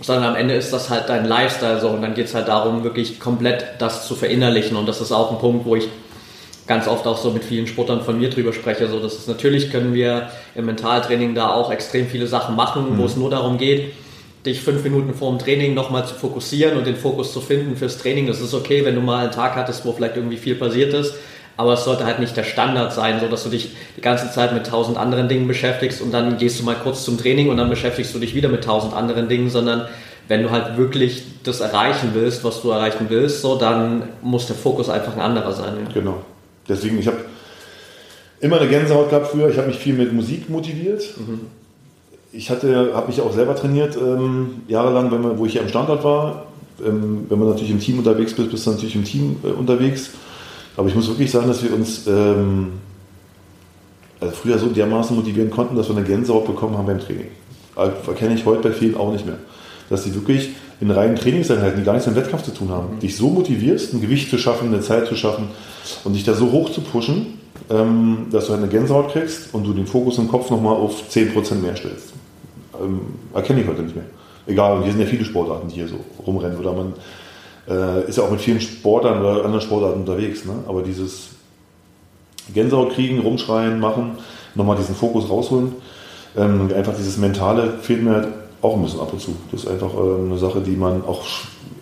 sondern 0.00 0.30
am 0.30 0.36
Ende 0.36 0.54
ist 0.54 0.72
das 0.72 0.90
halt 0.90 1.08
dein 1.08 1.24
Lifestyle 1.24 1.80
so 1.80 1.88
und 1.88 2.02
dann 2.02 2.14
geht 2.14 2.26
es 2.26 2.34
halt 2.34 2.48
darum, 2.48 2.84
wirklich 2.84 3.18
komplett 3.18 3.64
das 3.78 4.06
zu 4.06 4.14
verinnerlichen 4.14 4.76
und 4.76 4.86
das 4.86 5.00
ist 5.00 5.12
auch 5.12 5.32
ein 5.32 5.38
Punkt, 5.38 5.64
wo 5.64 5.76
ich 5.76 5.88
ganz 6.66 6.88
oft 6.88 7.06
auch 7.06 7.16
so 7.16 7.30
mit 7.30 7.44
vielen 7.44 7.66
Sportlern 7.66 8.02
von 8.02 8.18
mir 8.18 8.28
drüber 8.28 8.52
spreche, 8.52 8.88
so 8.88 9.00
dass 9.00 9.14
es 9.14 9.26
natürlich 9.26 9.70
können 9.70 9.94
wir 9.94 10.30
im 10.54 10.66
Mentaltraining 10.66 11.34
da 11.34 11.50
auch 11.50 11.70
extrem 11.70 12.08
viele 12.08 12.26
Sachen 12.26 12.56
machen, 12.56 12.94
mhm. 12.94 12.98
wo 12.98 13.04
es 13.04 13.16
nur 13.16 13.30
darum 13.30 13.56
geht, 13.56 13.92
dich 14.44 14.60
fünf 14.60 14.82
Minuten 14.84 15.14
vor 15.14 15.30
dem 15.30 15.38
Training 15.38 15.74
nochmal 15.74 16.06
zu 16.06 16.14
fokussieren 16.14 16.76
und 16.76 16.86
den 16.86 16.96
Fokus 16.96 17.32
zu 17.32 17.40
finden 17.40 17.76
fürs 17.76 17.98
Training. 17.98 18.26
Das 18.26 18.40
ist 18.40 18.54
okay, 18.54 18.84
wenn 18.84 18.94
du 18.94 19.00
mal 19.00 19.24
einen 19.24 19.32
Tag 19.32 19.56
hattest, 19.56 19.84
wo 19.84 19.92
vielleicht 19.92 20.16
irgendwie 20.16 20.36
viel 20.36 20.54
passiert 20.54 20.94
ist. 20.94 21.14
Aber 21.56 21.72
es 21.72 21.84
sollte 21.84 22.04
halt 22.04 22.18
nicht 22.18 22.36
der 22.36 22.44
Standard 22.44 22.92
sein, 22.92 23.20
so 23.20 23.28
dass 23.28 23.44
du 23.44 23.50
dich 23.50 23.74
die 23.96 24.00
ganze 24.00 24.30
Zeit 24.30 24.52
mit 24.52 24.66
tausend 24.66 24.98
anderen 24.98 25.28
Dingen 25.28 25.48
beschäftigst 25.48 26.02
und 26.02 26.12
dann 26.12 26.36
gehst 26.36 26.60
du 26.60 26.64
mal 26.64 26.76
kurz 26.76 27.04
zum 27.04 27.18
Training 27.18 27.48
und 27.48 27.56
dann 27.56 27.70
beschäftigst 27.70 28.14
du 28.14 28.18
dich 28.18 28.34
wieder 28.34 28.48
mit 28.48 28.64
tausend 28.64 28.94
anderen 28.94 29.28
Dingen, 29.28 29.48
sondern 29.48 29.86
wenn 30.28 30.42
du 30.42 30.50
halt 30.50 30.76
wirklich 30.76 31.24
das 31.44 31.60
erreichen 31.60 32.10
willst, 32.12 32.44
was 32.44 32.60
du 32.60 32.70
erreichen 32.70 33.06
willst, 33.08 33.42
so 33.42 33.56
dann 33.56 34.02
muss 34.22 34.46
der 34.46 34.56
Fokus 34.56 34.90
einfach 34.90 35.14
ein 35.14 35.20
anderer 35.20 35.52
sein. 35.52 35.74
Ja. 35.86 35.92
Genau. 35.94 36.18
Deswegen, 36.68 36.98
ich 36.98 37.06
habe 37.06 37.18
immer 38.40 38.60
eine 38.60 38.68
Gänsehaut 38.68 39.08
gehabt 39.08 39.28
früher. 39.28 39.48
Ich 39.48 39.56
habe 39.56 39.68
mich 39.68 39.78
viel 39.78 39.94
mit 39.94 40.12
Musik 40.12 40.50
motiviert. 40.50 41.04
Mhm 41.16 41.46
ich 42.36 42.50
hatte, 42.50 42.92
habe 42.94 43.08
mich 43.08 43.20
auch 43.20 43.32
selber 43.32 43.54
trainiert, 43.56 43.96
ähm, 43.96 44.62
jahrelang, 44.68 45.10
wenn 45.10 45.22
man, 45.22 45.38
wo 45.38 45.46
ich 45.46 45.52
hier 45.52 45.62
am 45.62 45.68
Standort 45.68 46.04
war. 46.04 46.46
Ähm, 46.84 47.26
wenn 47.28 47.38
man 47.38 47.48
natürlich 47.48 47.70
im 47.70 47.80
Team 47.80 47.98
unterwegs 47.98 48.34
bist, 48.34 48.50
bist 48.50 48.66
du 48.66 48.70
natürlich 48.70 48.94
im 48.94 49.04
Team 49.04 49.36
äh, 49.42 49.48
unterwegs. 49.48 50.10
Aber 50.76 50.88
ich 50.88 50.94
muss 50.94 51.08
wirklich 51.08 51.30
sagen, 51.30 51.48
dass 51.48 51.62
wir 51.62 51.72
uns 51.72 52.06
ähm, 52.06 52.72
also 54.20 54.34
früher 54.34 54.58
so 54.58 54.66
dermaßen 54.66 55.16
motivieren 55.16 55.50
konnten, 55.50 55.76
dass 55.76 55.88
wir 55.88 55.96
eine 55.96 56.06
Gänsehaut 56.06 56.46
bekommen 56.46 56.76
haben 56.76 56.86
beim 56.86 57.00
Training. 57.00 57.28
Also, 57.74 57.92
erkenne 58.08 58.34
ich 58.34 58.44
heute 58.44 58.68
bei 58.68 58.72
vielen 58.72 58.96
auch 58.96 59.12
nicht 59.12 59.26
mehr. 59.26 59.38
Dass 59.90 60.04
sie 60.04 60.14
wirklich 60.14 60.50
in 60.80 60.90
reinen 60.90 61.16
Trainingseinheiten, 61.16 61.78
die 61.78 61.84
gar 61.84 61.92
nichts 61.94 62.06
mit 62.06 62.16
dem 62.16 62.22
Wettkampf 62.22 62.44
zu 62.44 62.52
tun 62.52 62.70
haben, 62.70 62.96
mhm. 62.96 63.00
dich 63.00 63.16
so 63.16 63.30
motivierst, 63.30 63.94
ein 63.94 64.00
Gewicht 64.00 64.30
zu 64.30 64.38
schaffen, 64.38 64.68
eine 64.68 64.80
Zeit 64.82 65.06
zu 65.06 65.16
schaffen 65.16 65.48
und 66.04 66.14
dich 66.14 66.24
da 66.24 66.34
so 66.34 66.52
hoch 66.52 66.70
zu 66.70 66.80
pushen, 66.80 67.38
ähm, 67.70 68.26
dass 68.30 68.48
du 68.48 68.52
eine 68.52 68.68
Gänsehaut 68.68 69.12
kriegst 69.12 69.54
und 69.54 69.64
du 69.64 69.72
den 69.72 69.86
Fokus 69.86 70.18
im 70.18 70.28
Kopf 70.28 70.50
nochmal 70.50 70.74
auf 70.74 71.02
10% 71.10 71.54
mehr 71.56 71.76
stellst 71.76 72.12
ähm, 72.80 73.00
erkenne 73.34 73.62
ich 73.62 73.66
heute 73.66 73.82
nicht 73.82 73.96
mehr. 73.96 74.04
Egal, 74.46 74.82
hier 74.82 74.92
sind 74.92 75.00
ja 75.00 75.06
viele 75.06 75.24
Sportarten, 75.24 75.68
die 75.68 75.76
hier 75.76 75.88
so 75.88 75.98
rumrennen. 76.24 76.58
Oder 76.58 76.72
man 76.72 76.92
äh, 77.68 78.08
ist 78.08 78.18
ja 78.18 78.24
auch 78.24 78.30
mit 78.30 78.40
vielen 78.40 78.60
Sportarten 78.60 79.20
oder 79.20 79.44
anderen 79.44 79.60
Sportarten 79.60 80.00
unterwegs. 80.00 80.44
Ne? 80.44 80.54
Aber 80.68 80.82
dieses 80.82 81.28
Gänsehaut 82.52 82.92
kriegen, 82.94 83.20
rumschreien, 83.20 83.80
machen, 83.80 84.18
nochmal 84.54 84.76
diesen 84.76 84.94
Fokus 84.94 85.28
rausholen, 85.28 85.72
ähm, 86.36 86.70
einfach 86.74 86.94
dieses 86.94 87.16
Mentale 87.16 87.78
fehlt 87.80 88.02
mir 88.02 88.12
halt 88.12 88.28
auch 88.62 88.76
ein 88.76 88.82
bisschen 88.82 89.00
ab 89.00 89.12
und 89.12 89.20
zu. 89.20 89.36
Das 89.50 89.64
ist 89.64 89.68
einfach 89.68 89.92
äh, 89.94 90.24
eine 90.24 90.38
Sache, 90.38 90.60
die 90.60 90.76
man 90.76 91.04
auch 91.04 91.24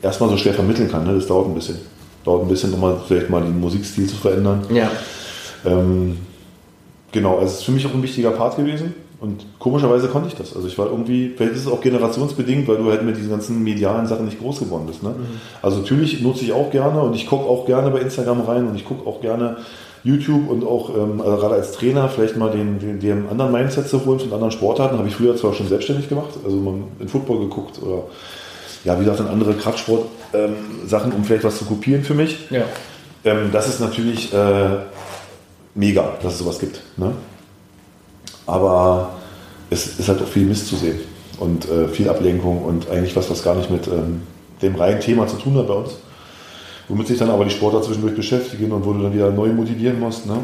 erstmal 0.02 0.30
so 0.30 0.36
schwer 0.36 0.54
vermitteln 0.54 0.90
kann. 0.90 1.04
Ne? 1.04 1.14
Das 1.14 1.26
dauert 1.26 1.46
ein 1.46 1.54
bisschen. 1.54 1.78
Dauert 2.24 2.42
ein 2.42 2.48
bisschen, 2.48 2.70
nochmal 2.70 2.96
vielleicht 3.06 3.28
mal 3.28 3.42
den 3.42 3.60
Musikstil 3.60 4.06
zu 4.06 4.16
verändern. 4.16 4.64
Ja. 4.72 4.90
Ähm, 5.66 6.18
genau, 7.12 7.34
also 7.34 7.46
es 7.46 7.58
ist 7.58 7.64
für 7.64 7.72
mich 7.72 7.86
auch 7.86 7.92
ein 7.92 8.02
wichtiger 8.02 8.30
Part 8.30 8.56
gewesen. 8.56 8.94
Und 9.24 9.46
komischerweise 9.58 10.08
konnte 10.08 10.28
ich 10.28 10.34
das. 10.34 10.54
Also 10.54 10.68
ich 10.68 10.76
war 10.76 10.86
irgendwie, 10.86 11.32
vielleicht 11.34 11.54
ist 11.54 11.62
es 11.62 11.66
auch 11.66 11.80
generationsbedingt, 11.80 12.68
weil 12.68 12.76
du 12.76 12.90
halt 12.90 13.04
mit 13.04 13.16
diesen 13.16 13.30
ganzen 13.30 13.64
medialen 13.64 14.06
Sachen 14.06 14.26
nicht 14.26 14.38
groß 14.38 14.58
geworden 14.58 14.84
bist. 14.86 15.02
Ne? 15.02 15.10
Mhm. 15.10 15.40
Also 15.62 15.78
natürlich 15.78 16.20
nutze 16.20 16.44
ich 16.44 16.52
auch 16.52 16.70
gerne 16.70 17.00
und 17.00 17.16
ich 17.16 17.26
gucke 17.26 17.48
auch 17.48 17.64
gerne 17.64 17.90
bei 17.90 18.00
Instagram 18.00 18.42
rein 18.42 18.68
und 18.68 18.76
ich 18.76 18.84
gucke 18.84 19.08
auch 19.08 19.22
gerne 19.22 19.56
YouTube 20.02 20.50
und 20.50 20.62
auch 20.62 20.90
ähm, 20.90 21.22
also 21.22 21.38
gerade 21.38 21.54
als 21.54 21.72
Trainer 21.72 22.10
vielleicht 22.10 22.36
mal 22.36 22.50
den, 22.50 22.78
den, 22.78 23.00
den 23.00 23.26
anderen 23.30 23.50
Mindset 23.50 23.88
zu 23.88 24.04
holen 24.04 24.20
von 24.20 24.30
anderen 24.34 24.52
Sportarten. 24.52 24.98
Habe 24.98 25.08
ich 25.08 25.16
früher 25.16 25.34
zwar 25.36 25.54
schon 25.54 25.68
selbstständig 25.68 26.10
gemacht, 26.10 26.34
also 26.44 26.54
mal 26.58 26.74
in 26.98 27.08
Football 27.08 27.38
geguckt 27.38 27.80
oder 27.82 28.02
ja, 28.84 28.94
wie 28.96 29.04
gesagt, 29.04 29.20
dann 29.20 29.28
andere 29.28 29.54
Kraftsport-Sachen, 29.54 31.12
ähm, 31.12 31.16
um 31.16 31.24
vielleicht 31.24 31.44
was 31.44 31.56
zu 31.56 31.64
kopieren 31.64 32.04
für 32.04 32.12
mich. 32.12 32.50
Ja. 32.50 32.64
Ähm, 33.24 33.48
das 33.50 33.68
ist 33.68 33.80
natürlich 33.80 34.34
äh, 34.34 34.76
mega, 35.74 36.12
dass 36.22 36.34
es 36.34 36.38
sowas 36.40 36.58
gibt. 36.58 36.82
Ne? 36.98 37.12
Aber 38.46 39.10
es 39.70 39.98
ist 39.98 40.08
halt 40.08 40.22
auch 40.22 40.28
viel 40.28 40.44
Mist 40.44 40.68
zu 40.68 40.76
sehen 40.76 41.00
und 41.38 41.68
äh, 41.68 41.88
viel 41.88 42.08
Ablenkung 42.08 42.62
und 42.62 42.90
eigentlich 42.90 43.16
was, 43.16 43.30
was 43.30 43.42
gar 43.42 43.54
nicht 43.54 43.70
mit 43.70 43.86
ähm, 43.88 44.22
dem 44.62 44.74
reinen 44.76 45.00
Thema 45.00 45.26
zu 45.26 45.36
tun 45.36 45.56
hat 45.56 45.68
bei 45.68 45.74
uns. 45.74 45.90
Womit 46.88 47.06
sich 47.06 47.18
dann 47.18 47.30
aber 47.30 47.44
die 47.44 47.50
Sportler 47.50 47.82
zwischendurch 47.82 48.14
beschäftigen 48.14 48.70
und 48.72 48.84
wo 48.84 48.92
du 48.92 49.02
dann 49.02 49.14
wieder 49.14 49.30
neu 49.30 49.48
motivieren 49.48 49.98
musst. 49.98 50.26
Ne? 50.26 50.36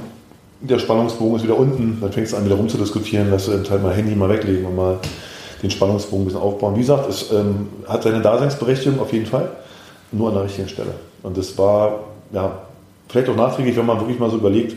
Der 0.62 0.78
Spannungsbogen 0.78 1.36
ist 1.36 1.44
wieder 1.44 1.58
unten, 1.58 1.98
dann 2.00 2.12
fängst 2.12 2.32
du 2.32 2.36
an 2.36 2.44
wieder 2.44 2.54
rumzudiskutieren, 2.54 3.30
lässt 3.30 3.48
du 3.48 3.52
im 3.52 3.64
Teil 3.64 3.78
mal 3.78 3.94
Handy 3.94 4.14
mal 4.14 4.28
weglegen 4.28 4.64
und 4.64 4.76
mal 4.76 4.98
den 5.62 5.70
Spannungsbogen 5.70 6.24
ein 6.24 6.26
bisschen 6.26 6.40
aufbauen. 6.40 6.74
Wie 6.76 6.80
gesagt, 6.80 7.08
es 7.08 7.30
ähm, 7.30 7.68
hat 7.86 8.02
seine 8.02 8.20
Daseinsberechtigung 8.20 9.00
auf 9.00 9.12
jeden 9.12 9.26
Fall, 9.26 9.50
nur 10.12 10.28
an 10.28 10.34
der 10.34 10.44
richtigen 10.44 10.68
Stelle. 10.68 10.94
Und 11.22 11.36
das 11.36 11.56
war, 11.58 12.00
ja, 12.32 12.62
vielleicht 13.08 13.28
auch 13.28 13.36
nachträglich, 13.36 13.76
wenn 13.76 13.86
man 13.86 14.00
wirklich 14.00 14.18
mal 14.18 14.30
so 14.30 14.36
überlegt, 14.36 14.76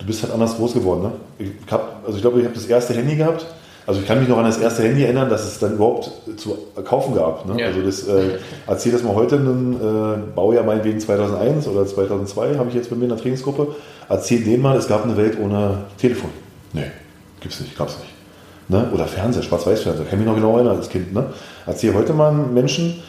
du 0.00 0.06
bist 0.06 0.22
halt 0.22 0.32
anders 0.32 0.56
groß 0.56 0.74
geworden. 0.74 1.02
Ne? 1.02 1.12
Ich 1.38 1.72
hab, 1.72 2.02
also 2.04 2.16
ich 2.16 2.22
glaube, 2.22 2.40
ich 2.40 2.44
habe 2.44 2.54
das 2.54 2.66
erste 2.66 2.94
Handy 2.94 3.16
gehabt. 3.16 3.46
Also 3.86 4.00
ich 4.00 4.06
kann 4.06 4.20
mich 4.20 4.28
noch 4.28 4.38
an 4.38 4.44
das 4.44 4.58
erste 4.58 4.82
Handy 4.82 5.02
erinnern, 5.02 5.28
dass 5.30 5.44
es 5.44 5.58
dann 5.58 5.74
überhaupt 5.74 6.10
zu 6.36 6.56
kaufen 6.84 7.14
gab. 7.14 7.46
Ne? 7.46 7.60
Ja. 7.60 7.66
Also 7.68 7.82
das 7.82 8.06
äh, 8.06 8.38
erzähl 8.66 8.92
das 8.92 9.02
mal 9.02 9.14
heute 9.14 9.36
ein 9.36 9.74
äh, 9.74 10.34
Baujahr 10.34 10.64
meinetwegen 10.64 11.00
2001 11.00 11.66
oder 11.66 11.86
2002 11.86 12.56
habe 12.56 12.68
ich 12.68 12.74
jetzt 12.74 12.90
bei 12.90 12.96
mir 12.96 13.04
in 13.04 13.10
der 13.10 13.18
Trainingsgruppe. 13.18 13.74
Erzähl 14.08 14.44
denen 14.44 14.62
mal, 14.62 14.76
es 14.76 14.86
gab 14.86 15.04
eine 15.04 15.16
Welt 15.16 15.38
ohne 15.40 15.78
Telefon. 15.98 16.30
Nee, 16.72 16.90
gibt's 17.40 17.60
nicht, 17.60 17.76
gab's 17.76 17.98
nicht. 17.98 18.12
Ne? 18.68 18.88
Oder 18.94 19.06
Fernseher, 19.06 19.42
Schwarz-Weiß-Fernseher, 19.42 20.06
kann 20.06 20.18
mich 20.18 20.28
noch 20.28 20.36
genau 20.36 20.54
erinnern 20.54 20.76
als 20.76 20.88
Kind. 20.88 21.12
Ne? 21.12 21.24
Erzähl 21.66 21.92
heute 21.94 22.12
mal 22.12 22.32
Menschen, 22.32 23.02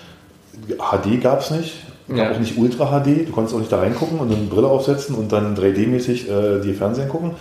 HD 0.68 1.22
gab 1.22 1.42
es 1.42 1.52
nicht, 1.52 1.74
ja. 2.18 2.32
auch 2.32 2.40
nicht 2.40 2.58
Ultra 2.58 3.02
HD, 3.02 3.28
du 3.28 3.32
konntest 3.32 3.56
auch 3.56 3.60
nicht 3.60 3.72
da 3.72 3.80
reingucken 3.80 4.20
und 4.20 4.32
eine 4.32 4.44
Brille 4.44 4.68
aufsetzen 4.68 5.16
und 5.16 5.32
dann 5.32 5.56
3D-mäßig 5.56 6.30
äh, 6.30 6.62
die 6.62 6.74
Fernsehen 6.74 7.10
gucken. 7.10 7.32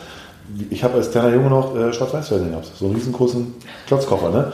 Ich 0.71 0.83
habe 0.83 0.95
als 0.95 1.11
kleiner 1.11 1.33
Junge 1.33 1.49
noch 1.49 1.77
äh, 1.77 1.93
Schwarz-Weiß-Fernsehen 1.93 2.51
gehabt, 2.51 2.71
so 2.77 2.87
einen 2.87 2.95
riesengroßen 2.95 3.55
Klotzkoffer. 3.87 4.31
Ne? 4.31 4.53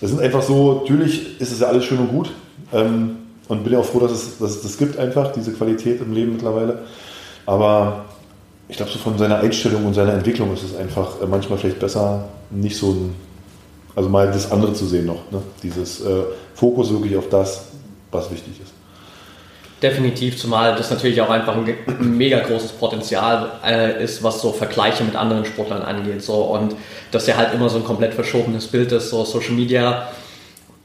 Das 0.00 0.10
sind 0.10 0.20
einfach 0.20 0.42
so, 0.42 0.80
natürlich 0.80 1.40
ist 1.40 1.52
es 1.52 1.60
ja 1.60 1.68
alles 1.68 1.84
schön 1.84 1.98
und 1.98 2.08
gut 2.08 2.32
ähm, 2.72 3.16
und 3.48 3.62
bin 3.62 3.72
ja 3.72 3.78
auch 3.78 3.84
froh, 3.84 4.00
dass 4.00 4.10
es, 4.10 4.38
dass 4.38 4.56
es 4.56 4.62
das 4.62 4.78
gibt 4.78 4.98
einfach, 4.98 5.32
diese 5.32 5.52
Qualität 5.52 6.00
im 6.00 6.12
Leben 6.12 6.32
mittlerweile. 6.32 6.80
Aber 7.46 8.06
ich 8.68 8.76
glaube, 8.76 8.90
so 8.90 8.98
von 8.98 9.18
seiner 9.18 9.38
Einstellung 9.38 9.84
und 9.86 9.94
seiner 9.94 10.14
Entwicklung 10.14 10.52
ist 10.54 10.64
es 10.64 10.76
einfach 10.76 11.20
äh, 11.20 11.26
manchmal 11.26 11.58
vielleicht 11.58 11.78
besser, 11.78 12.24
nicht 12.50 12.76
so 12.76 12.90
ein, 12.90 13.14
also 13.94 14.08
mal 14.08 14.26
das 14.26 14.50
andere 14.50 14.72
zu 14.72 14.86
sehen 14.86 15.06
noch. 15.06 15.30
Ne? 15.30 15.42
Dieses 15.62 16.00
äh, 16.00 16.22
Fokus 16.54 16.90
wirklich 16.90 17.16
auf 17.16 17.28
das, 17.28 17.66
was 18.10 18.30
wichtig 18.30 18.60
ist. 18.62 18.72
Definitiv, 19.82 20.38
zumal 20.38 20.76
das 20.76 20.90
natürlich 20.90 21.20
auch 21.20 21.28
einfach 21.28 21.56
ein 21.56 22.16
mega 22.16 22.38
großes 22.38 22.72
Potenzial 22.72 23.50
äh, 23.64 24.04
ist, 24.04 24.22
was 24.22 24.40
so 24.40 24.52
Vergleiche 24.52 25.02
mit 25.02 25.16
anderen 25.16 25.44
Sportlern 25.44 25.82
angeht. 25.82 26.22
So. 26.22 26.34
Und 26.44 26.76
dass 27.10 27.26
ja 27.26 27.36
halt 27.36 27.52
immer 27.52 27.68
so 27.68 27.78
ein 27.78 27.84
komplett 27.84 28.14
verschobenes 28.14 28.68
Bild 28.68 28.92
ist. 28.92 29.10
So 29.10 29.24
Social 29.24 29.54
Media 29.54 30.08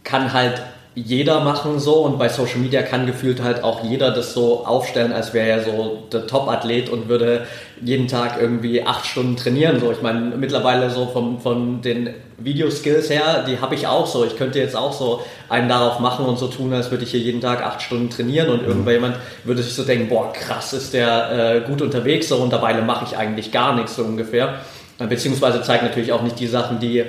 kann 0.04 0.34
halt 0.34 0.64
jeder 0.98 1.42
machen 1.42 1.80
so 1.80 1.98
und 1.98 2.18
bei 2.18 2.28
Social 2.28 2.58
Media 2.58 2.82
kann 2.82 3.06
gefühlt 3.06 3.44
halt 3.44 3.64
auch 3.64 3.84
jeder 3.84 4.10
das 4.10 4.34
so 4.34 4.66
aufstellen, 4.66 5.14
als 5.14 5.32
wäre 5.32 5.48
er 5.48 5.64
so 5.64 6.04
der 6.12 6.26
Top-Athlet 6.26 6.90
und 6.90 7.08
würde 7.08 7.46
jeden 7.84 8.08
Tag 8.08 8.42
irgendwie 8.42 8.84
acht 8.84 9.06
Stunden 9.06 9.36
trainieren. 9.36 9.80
So, 9.80 9.92
ich 9.92 10.02
meine, 10.02 10.36
mittlerweile 10.36 10.90
so 10.90 11.06
vom, 11.06 11.40
von 11.40 11.84
den 11.84 12.16
Videoskills 12.40 13.12
her, 13.12 13.46
die 13.48 13.62
habe 13.62 13.76
ich 13.76 13.86
auch 13.86 14.08
so. 14.08 14.26
Ich 14.26 14.38
könnte 14.38 14.58
jetzt 14.58 14.76
auch 14.76 14.92
so 14.92 15.22
einen 15.50 15.70
darauf 15.70 16.00
machen 16.00 16.26
und 16.26 16.40
so 16.40 16.48
tun, 16.48 16.74
als 16.74 16.90
würde 16.90 17.04
ich 17.04 17.12
hier 17.12 17.20
jeden 17.20 17.42
Tag 17.42 17.64
acht 17.64 17.84
Stunden 17.84 18.10
trainieren 18.10 18.50
und 18.50 18.64
mhm. 18.64 18.68
irgendjemand 18.68 19.18
würde 19.44 19.62
sich 19.62 19.76
so 19.76 19.84
denken, 19.84 20.10
boah, 20.10 20.34
krass, 20.34 20.74
ist 20.74 20.96
der 20.96 21.58
äh, 21.58 21.62
gut 21.62 21.84
unterwegs 21.84 22.28
so 22.28 22.38
und 22.38 22.52
dabei 22.52 22.74
mache 22.82 23.06
ich 23.06 23.16
eigentlich 23.16 23.52
gar 23.52 23.76
nichts 23.76 23.98
so 23.98 24.04
ungefähr. 24.04 24.56
Beziehungsweise 24.98 25.62
zeigt 25.62 25.84
natürlich 25.84 26.12
auch 26.12 26.24
nicht 26.24 26.40
die 26.40 26.48
Sachen, 26.48 26.80
die 26.80 27.04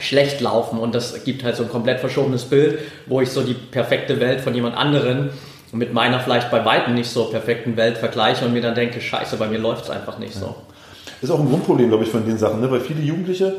schlecht 0.00 0.40
laufen 0.40 0.78
und 0.78 0.94
das 0.94 1.24
gibt 1.24 1.44
halt 1.44 1.56
so 1.56 1.64
ein 1.64 1.68
komplett 1.68 2.00
verschobenes 2.00 2.44
Bild, 2.44 2.78
wo 3.06 3.20
ich 3.20 3.30
so 3.30 3.42
die 3.42 3.54
perfekte 3.54 4.20
Welt 4.20 4.40
von 4.40 4.54
jemand 4.54 4.76
anderen 4.76 5.30
mit 5.72 5.92
meiner 5.92 6.20
vielleicht 6.20 6.50
bei 6.50 6.64
weitem 6.64 6.94
nicht 6.94 7.10
so 7.10 7.24
perfekten 7.24 7.76
Welt 7.76 7.98
vergleiche 7.98 8.44
und 8.44 8.52
mir 8.52 8.62
dann 8.62 8.74
denke, 8.74 9.00
scheiße, 9.00 9.36
bei 9.36 9.48
mir 9.48 9.58
läuft 9.58 9.84
es 9.84 9.90
einfach 9.90 10.18
nicht 10.18 10.34
ja. 10.34 10.40
so. 10.40 10.56
Ist 11.20 11.30
auch 11.30 11.40
ein 11.40 11.48
Grundproblem, 11.48 11.88
glaube 11.88 12.04
ich, 12.04 12.10
von 12.10 12.24
den 12.24 12.38
Sachen, 12.38 12.60
ne? 12.60 12.70
weil 12.70 12.80
viele 12.80 13.02
Jugendliche 13.02 13.56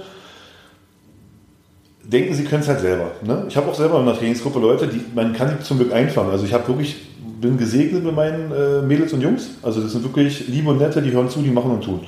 denken, 2.03 2.33
sie 2.33 2.45
können 2.45 2.63
es 2.63 2.67
halt 2.67 2.79
selber. 2.79 3.11
Ne? 3.21 3.45
Ich 3.47 3.57
habe 3.57 3.69
auch 3.69 3.75
selber 3.75 3.99
in 3.99 4.07
einer 4.07 4.17
Trainingsgruppe 4.17 4.59
Leute, 4.59 4.87
die 4.87 5.01
man 5.13 5.33
kann 5.33 5.55
die 5.55 5.63
zum 5.63 5.77
Glück 5.77 5.93
einfangen. 5.93 6.31
Also 6.31 6.45
ich 6.45 6.53
habe 6.53 6.67
wirklich 6.67 6.95
bin 7.39 7.57
gesegnet 7.57 8.03
mit 8.03 8.15
meinen 8.15 8.51
äh, 8.51 8.81
Mädels 8.81 9.13
und 9.13 9.21
Jungs. 9.21 9.51
Also 9.61 9.81
das 9.81 9.91
sind 9.91 10.03
wirklich 10.03 10.47
liebe 10.47 10.69
und 10.69 10.79
nette, 10.79 11.01
die 11.01 11.11
hören 11.11 11.29
zu, 11.29 11.41
die 11.41 11.51
machen 11.51 11.71
und 11.71 11.83
tun. 11.83 12.01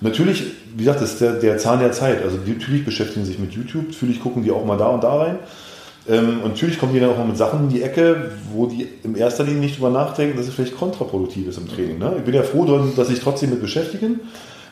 Natürlich, 0.00 0.44
wie 0.76 0.84
gesagt, 0.84 1.00
das 1.00 1.12
ist 1.12 1.20
der, 1.20 1.34
der 1.34 1.58
Zahn 1.58 1.80
der 1.80 1.92
Zeit. 1.92 2.22
Also 2.22 2.38
natürlich 2.46 2.84
beschäftigen 2.84 3.24
sie 3.24 3.32
sich 3.32 3.40
mit 3.40 3.52
YouTube, 3.52 3.88
natürlich 3.88 4.20
gucken 4.20 4.42
die 4.42 4.50
auch 4.50 4.64
mal 4.64 4.76
da 4.76 4.88
und 4.88 5.04
da 5.04 5.16
rein. 5.16 5.38
Ähm, 6.08 6.40
und 6.42 6.50
natürlich 6.50 6.78
kommen 6.78 6.92
die 6.92 7.00
dann 7.00 7.10
auch 7.10 7.18
mal 7.18 7.26
mit 7.26 7.36
Sachen 7.36 7.60
in 7.60 7.68
die 7.70 7.82
Ecke, 7.82 8.32
wo 8.52 8.66
die 8.66 8.86
in 9.02 9.14
erster 9.14 9.44
Linie 9.44 9.60
nicht 9.60 9.78
drüber 9.78 9.90
nachdenken, 9.90 10.36
dass 10.36 10.46
es 10.46 10.54
vielleicht 10.54 10.76
kontraproduktiv 10.76 11.48
ist 11.48 11.58
im 11.58 11.68
Training. 11.68 11.98
Ne? 11.98 12.14
Ich 12.18 12.24
bin 12.24 12.34
ja 12.34 12.42
froh, 12.42 12.64
dass 12.64 13.08
sie 13.08 13.14
sich 13.14 13.22
trotzdem 13.22 13.50
mit 13.50 13.60
beschäftigen. 13.60 14.20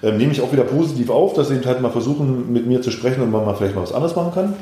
Ähm, 0.02 0.18
nehme 0.18 0.32
ich 0.32 0.40
auch 0.42 0.52
wieder 0.52 0.64
positiv 0.64 1.10
auf, 1.10 1.32
dass 1.34 1.48
sie 1.48 1.60
halt 1.64 1.80
mal 1.80 1.90
versuchen, 1.90 2.52
mit 2.52 2.66
mir 2.66 2.82
zu 2.82 2.90
sprechen 2.90 3.22
und 3.22 3.30
man 3.30 3.44
mal 3.44 3.54
vielleicht 3.54 3.74
mal 3.74 3.82
was 3.82 3.92
anderes 3.92 4.16
machen 4.16 4.32
kann. 4.34 4.54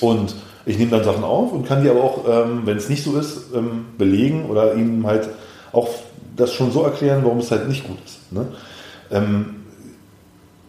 Und 0.00 0.34
ich 0.66 0.78
nehme 0.78 0.90
dann 0.90 1.02
Sachen 1.04 1.24
auf 1.24 1.52
und 1.52 1.66
kann 1.66 1.82
die 1.82 1.90
aber 1.90 2.04
auch, 2.04 2.24
ähm, 2.28 2.62
wenn 2.64 2.76
es 2.76 2.88
nicht 2.88 3.02
so 3.02 3.18
ist, 3.18 3.54
ähm, 3.54 3.86
belegen 3.98 4.46
oder 4.46 4.74
ihnen 4.74 5.06
halt 5.06 5.28
auch 5.72 5.88
das 6.36 6.52
schon 6.52 6.72
so 6.72 6.82
erklären, 6.82 7.22
warum 7.24 7.38
es 7.38 7.50
halt 7.50 7.68
nicht 7.68 7.86
gut 7.86 7.98
ist. 8.04 8.32
Ne? 8.32 8.46
Ähm, 9.14 9.46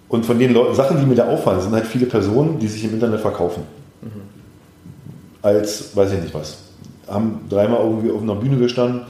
und 0.07 0.25
von 0.25 0.39
den 0.39 0.53
Leuten, 0.53 0.75
Sachen, 0.75 0.99
die 0.99 1.05
mir 1.05 1.15
da 1.15 1.27
auffallen, 1.27 1.59
sind 1.61 1.73
halt 1.73 1.87
viele 1.87 2.05
Personen, 2.05 2.59
die 2.59 2.67
sich 2.67 2.83
im 2.85 2.93
Internet 2.93 3.19
verkaufen. 3.19 3.63
Mhm. 4.01 4.21
Als, 5.41 5.95
weiß 5.95 6.13
ich 6.13 6.21
nicht 6.21 6.33
was. 6.33 6.59
Haben 7.07 7.41
dreimal 7.49 7.79
irgendwie 7.81 8.11
auf 8.11 8.21
einer 8.21 8.35
Bühne 8.35 8.57
gestanden, 8.57 9.01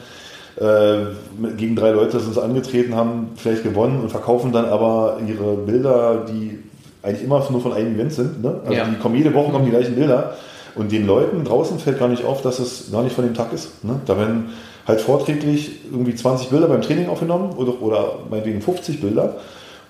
äh, 0.58 1.52
gegen 1.58 1.76
drei 1.76 1.92
Leute 1.92 2.20
sind 2.20 2.34
sie 2.34 2.42
angetreten, 2.42 2.96
haben 2.96 3.32
vielleicht 3.36 3.64
gewonnen 3.64 4.02
und 4.02 4.10
verkaufen 4.10 4.54
dann 4.54 4.66
aber 4.66 5.18
ihre 5.28 5.56
Bilder, 5.58 6.26
die 6.30 6.60
eigentlich 7.04 7.24
immer 7.24 7.46
nur 7.52 7.62
von 7.62 7.74
einem 7.74 7.96
Event 7.96 8.14
sind. 8.14 8.42
Ne? 8.42 8.56
Also 8.64 8.74
ja. 8.74 8.86
die 8.86 8.96
kommen 8.96 9.16
jede 9.16 9.34
Woche 9.34 9.52
kommen 9.52 9.66
die 9.66 9.72
gleichen 9.72 9.96
Bilder. 9.96 10.36
Und 10.76 10.92
den 10.92 11.06
Leuten 11.06 11.44
draußen 11.44 11.80
fällt 11.80 12.00
gar 12.00 12.08
nicht 12.08 12.26
auf, 12.26 12.42
dass 12.42 12.60
es 12.60 12.92
gar 12.92 13.04
nicht 13.04 13.16
von 13.16 13.26
dem 13.26 13.34
Tag 13.34 13.54
ist. 13.54 13.84
Ne? 13.84 14.00
Da 14.06 14.18
werden 14.18 14.50
halt 14.88 15.02
vorträglich 15.02 15.80
irgendwie 15.92 16.16
20 16.16 16.50
Bilder 16.50 16.68
beim 16.68 16.82
Training 16.82 17.10
aufgenommen 17.10 17.54
oder, 17.58 17.82
oder 17.82 18.20
meinetwegen 18.30 18.62
50 18.62 19.02
Bilder. 19.02 19.38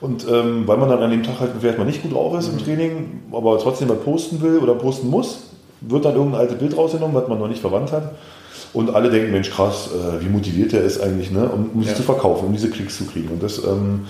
Und 0.01 0.25
ähm, 0.29 0.67
weil 0.67 0.77
man 0.77 0.89
dann 0.89 1.01
an 1.01 1.11
dem 1.11 1.23
Tag 1.23 1.39
halt 1.39 1.51
vielleicht 1.59 1.77
mal 1.77 1.85
nicht 1.85 2.03
gut 2.03 2.13
drauf 2.13 2.37
ist 2.37 2.51
mhm. 2.51 2.59
im 2.59 2.65
Training, 2.65 3.21
aber 3.31 3.57
trotzdem 3.59 3.87
mal 3.87 3.97
posten 3.97 4.41
will 4.41 4.59
oder 4.59 4.75
posten 4.75 5.09
muss, 5.09 5.51
wird 5.81 6.05
dann 6.05 6.15
irgendein 6.15 6.41
altes 6.41 6.57
Bild 6.57 6.77
rausgenommen, 6.77 7.15
was 7.15 7.27
man 7.27 7.39
noch 7.39 7.47
nicht 7.47 7.61
verwandt 7.61 7.91
hat. 7.91 8.13
Und 8.73 8.93
alle 8.93 9.09
denken, 9.09 9.31
Mensch, 9.31 9.49
krass, 9.49 9.89
äh, 9.93 10.23
wie 10.23 10.29
motiviert 10.29 10.73
der 10.73 10.83
ist 10.83 11.01
eigentlich, 11.01 11.31
ne? 11.31 11.47
um, 11.47 11.69
um 11.73 11.81
ja. 11.81 11.89
sie 11.89 11.95
zu 11.95 12.03
verkaufen, 12.03 12.47
um 12.47 12.53
diese 12.53 12.69
Klicks 12.69 12.97
zu 12.97 13.05
kriegen. 13.05 13.29
Und 13.29 13.41
das 13.41 13.63
ähm, 13.63 14.05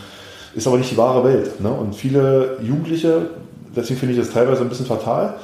ist 0.55 0.65
aber 0.65 0.77
nicht 0.77 0.91
die 0.91 0.97
wahre 0.97 1.23
Welt. 1.23 1.59
Ne? 1.59 1.69
Und 1.69 1.95
viele 1.95 2.57
Jugendliche, 2.63 3.29
deswegen 3.75 3.99
finde 3.99 4.15
ich 4.15 4.19
das 4.19 4.31
teilweise 4.31 4.61
ein 4.61 4.69
bisschen 4.69 4.87
fatal, 4.87 5.35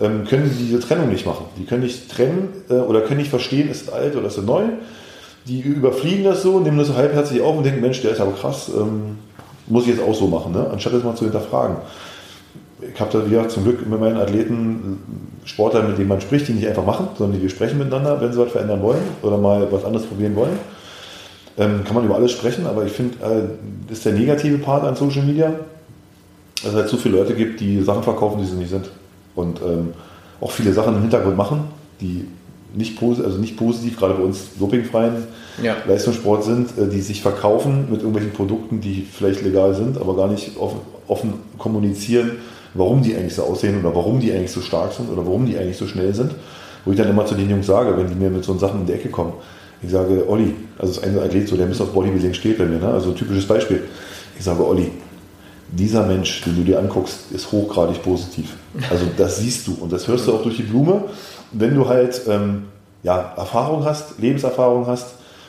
ähm, 0.00 0.24
können 0.24 0.50
diese 0.58 0.80
Trennung 0.80 1.08
nicht 1.08 1.26
machen. 1.26 1.46
Die 1.56 1.64
können 1.64 1.82
nicht 1.82 2.10
trennen 2.10 2.48
äh, 2.70 2.74
oder 2.74 3.00
können 3.02 3.18
nicht 3.18 3.30
verstehen, 3.30 3.68
ist 3.68 3.88
es 3.88 3.92
alt 3.92 4.16
oder 4.16 4.28
ist 4.28 4.38
es 4.38 4.44
neu. 4.44 4.64
Die 5.46 5.60
überfliegen 5.60 6.24
das 6.24 6.42
so, 6.42 6.60
nehmen 6.60 6.78
das 6.78 6.88
so 6.88 6.94
halbherzig 6.94 7.40
auf 7.40 7.56
und 7.56 7.64
denken, 7.64 7.80
Mensch, 7.80 8.02
der 8.02 8.12
ist 8.12 8.20
aber 8.20 8.32
krass, 8.32 8.70
ähm, 8.74 9.18
muss 9.66 9.84
ich 9.84 9.90
jetzt 9.90 10.02
auch 10.02 10.14
so 10.14 10.26
machen, 10.26 10.52
ne? 10.52 10.68
anstatt 10.70 10.94
das 10.94 11.02
mal 11.02 11.14
zu 11.14 11.24
hinterfragen. 11.24 11.76
Ich 12.80 13.00
habe 13.00 13.10
da 13.12 13.28
wieder 13.28 13.48
zum 13.48 13.64
Glück 13.64 13.84
mit 13.86 13.98
meinen 13.98 14.18
Athleten 14.18 14.98
Sportler, 15.44 15.82
mit 15.82 15.98
denen 15.98 16.08
man 16.08 16.20
spricht, 16.20 16.46
die 16.46 16.52
nicht 16.52 16.68
einfach 16.68 16.84
machen, 16.84 17.08
sondern 17.16 17.40
die 17.40 17.48
sprechen 17.48 17.78
miteinander, 17.78 18.20
wenn 18.20 18.32
sie 18.32 18.38
was 18.38 18.52
verändern 18.52 18.82
wollen 18.82 19.02
oder 19.22 19.36
mal 19.36 19.66
was 19.72 19.84
anderes 19.84 20.06
probieren 20.06 20.36
wollen. 20.36 20.58
Ähm, 21.56 21.82
kann 21.84 21.96
man 21.96 22.04
über 22.04 22.14
alles 22.14 22.30
sprechen, 22.30 22.66
aber 22.66 22.84
ich 22.84 22.92
finde, 22.92 23.16
äh, 23.16 23.42
das 23.88 23.98
ist 23.98 24.04
der 24.04 24.12
negative 24.12 24.58
Part 24.58 24.84
an 24.84 24.94
Social 24.94 25.24
Media, 25.24 25.52
dass 26.62 26.70
es 26.70 26.76
halt 26.76 26.88
zu 26.88 26.98
viele 26.98 27.18
Leute 27.18 27.34
gibt, 27.34 27.58
die 27.58 27.82
Sachen 27.82 28.04
verkaufen, 28.04 28.40
die 28.40 28.46
sie 28.46 28.54
nicht 28.54 28.70
sind 28.70 28.88
und 29.38 29.60
ähm, 29.62 29.92
auch 30.40 30.50
viele 30.50 30.72
Sachen 30.72 30.94
im 30.96 31.00
Hintergrund 31.02 31.36
machen, 31.36 31.64
die 32.00 32.26
nicht, 32.74 33.02
also 33.02 33.38
nicht 33.38 33.56
positiv, 33.56 33.98
gerade 33.98 34.14
bei 34.14 34.22
uns 34.22 34.50
dopingfreien 34.58 35.26
ja. 35.62 35.76
Leistungssport 35.86 36.44
sind, 36.44 36.76
äh, 36.78 36.88
die 36.88 37.00
sich 37.00 37.22
verkaufen 37.22 37.86
mit 37.90 38.00
irgendwelchen 38.00 38.32
Produkten, 38.32 38.80
die 38.80 39.06
vielleicht 39.10 39.42
legal 39.42 39.74
sind, 39.74 39.98
aber 39.98 40.14
gar 40.16 40.28
nicht 40.28 40.56
offen, 40.58 40.80
offen 41.06 41.34
kommunizieren, 41.56 42.32
warum 42.74 43.02
die 43.02 43.16
eigentlich 43.16 43.34
so 43.34 43.44
aussehen 43.44 43.80
oder 43.80 43.94
warum 43.94 44.20
die 44.20 44.32
eigentlich 44.32 44.52
so 44.52 44.60
stark 44.60 44.92
sind 44.92 45.10
oder 45.10 45.24
warum 45.24 45.46
die 45.46 45.56
eigentlich 45.56 45.78
so 45.78 45.86
schnell 45.86 46.14
sind. 46.14 46.32
Wo 46.84 46.92
ich 46.92 46.98
dann 46.98 47.08
immer 47.08 47.26
zu 47.26 47.34
den 47.34 47.50
Jungs 47.50 47.66
sage, 47.66 47.96
wenn 47.96 48.08
die 48.08 48.14
mir 48.14 48.30
mit 48.30 48.44
so 48.44 48.56
Sachen 48.56 48.80
in 48.80 48.86
die 48.86 48.92
Ecke 48.92 49.08
kommen, 49.08 49.32
ich 49.82 49.90
sage, 49.90 50.28
Olli, 50.28 50.54
also 50.78 50.92
das 50.92 50.98
ist 50.98 51.04
ein 51.04 51.18
Athlet, 51.18 51.48
so, 51.48 51.56
der 51.56 51.66
ein 51.66 51.70
bisschen 51.70 51.86
auf 51.86 51.92
Bodybuilding 51.92 52.34
steht 52.34 52.58
bei 52.58 52.64
mir, 52.64 52.78
ne? 52.78 52.88
also 52.88 53.10
ein 53.10 53.16
typisches 53.16 53.46
Beispiel. 53.46 53.84
Ich 54.36 54.44
sage, 54.44 54.66
Olli, 54.66 54.90
dieser 55.70 56.06
Mensch, 56.06 56.42
den 56.42 56.56
du 56.56 56.62
dir 56.62 56.78
anguckst, 56.78 57.30
ist 57.30 57.52
hochgradig 57.52 58.02
positiv. 58.02 58.56
Also 58.90 59.06
das 59.16 59.38
siehst 59.38 59.66
du 59.66 59.76
und 59.80 59.92
das 59.92 60.08
hörst 60.08 60.26
du 60.26 60.34
auch 60.34 60.42
durch 60.42 60.56
die 60.56 60.62
Blume. 60.62 61.04
Wenn 61.52 61.74
du 61.74 61.88
halt 61.88 62.22
ähm, 62.28 62.64
ja, 63.02 63.34
Erfahrung 63.36 63.84
hast, 63.84 64.18
Lebenserfahrung 64.18 64.86
hast, 64.86 65.08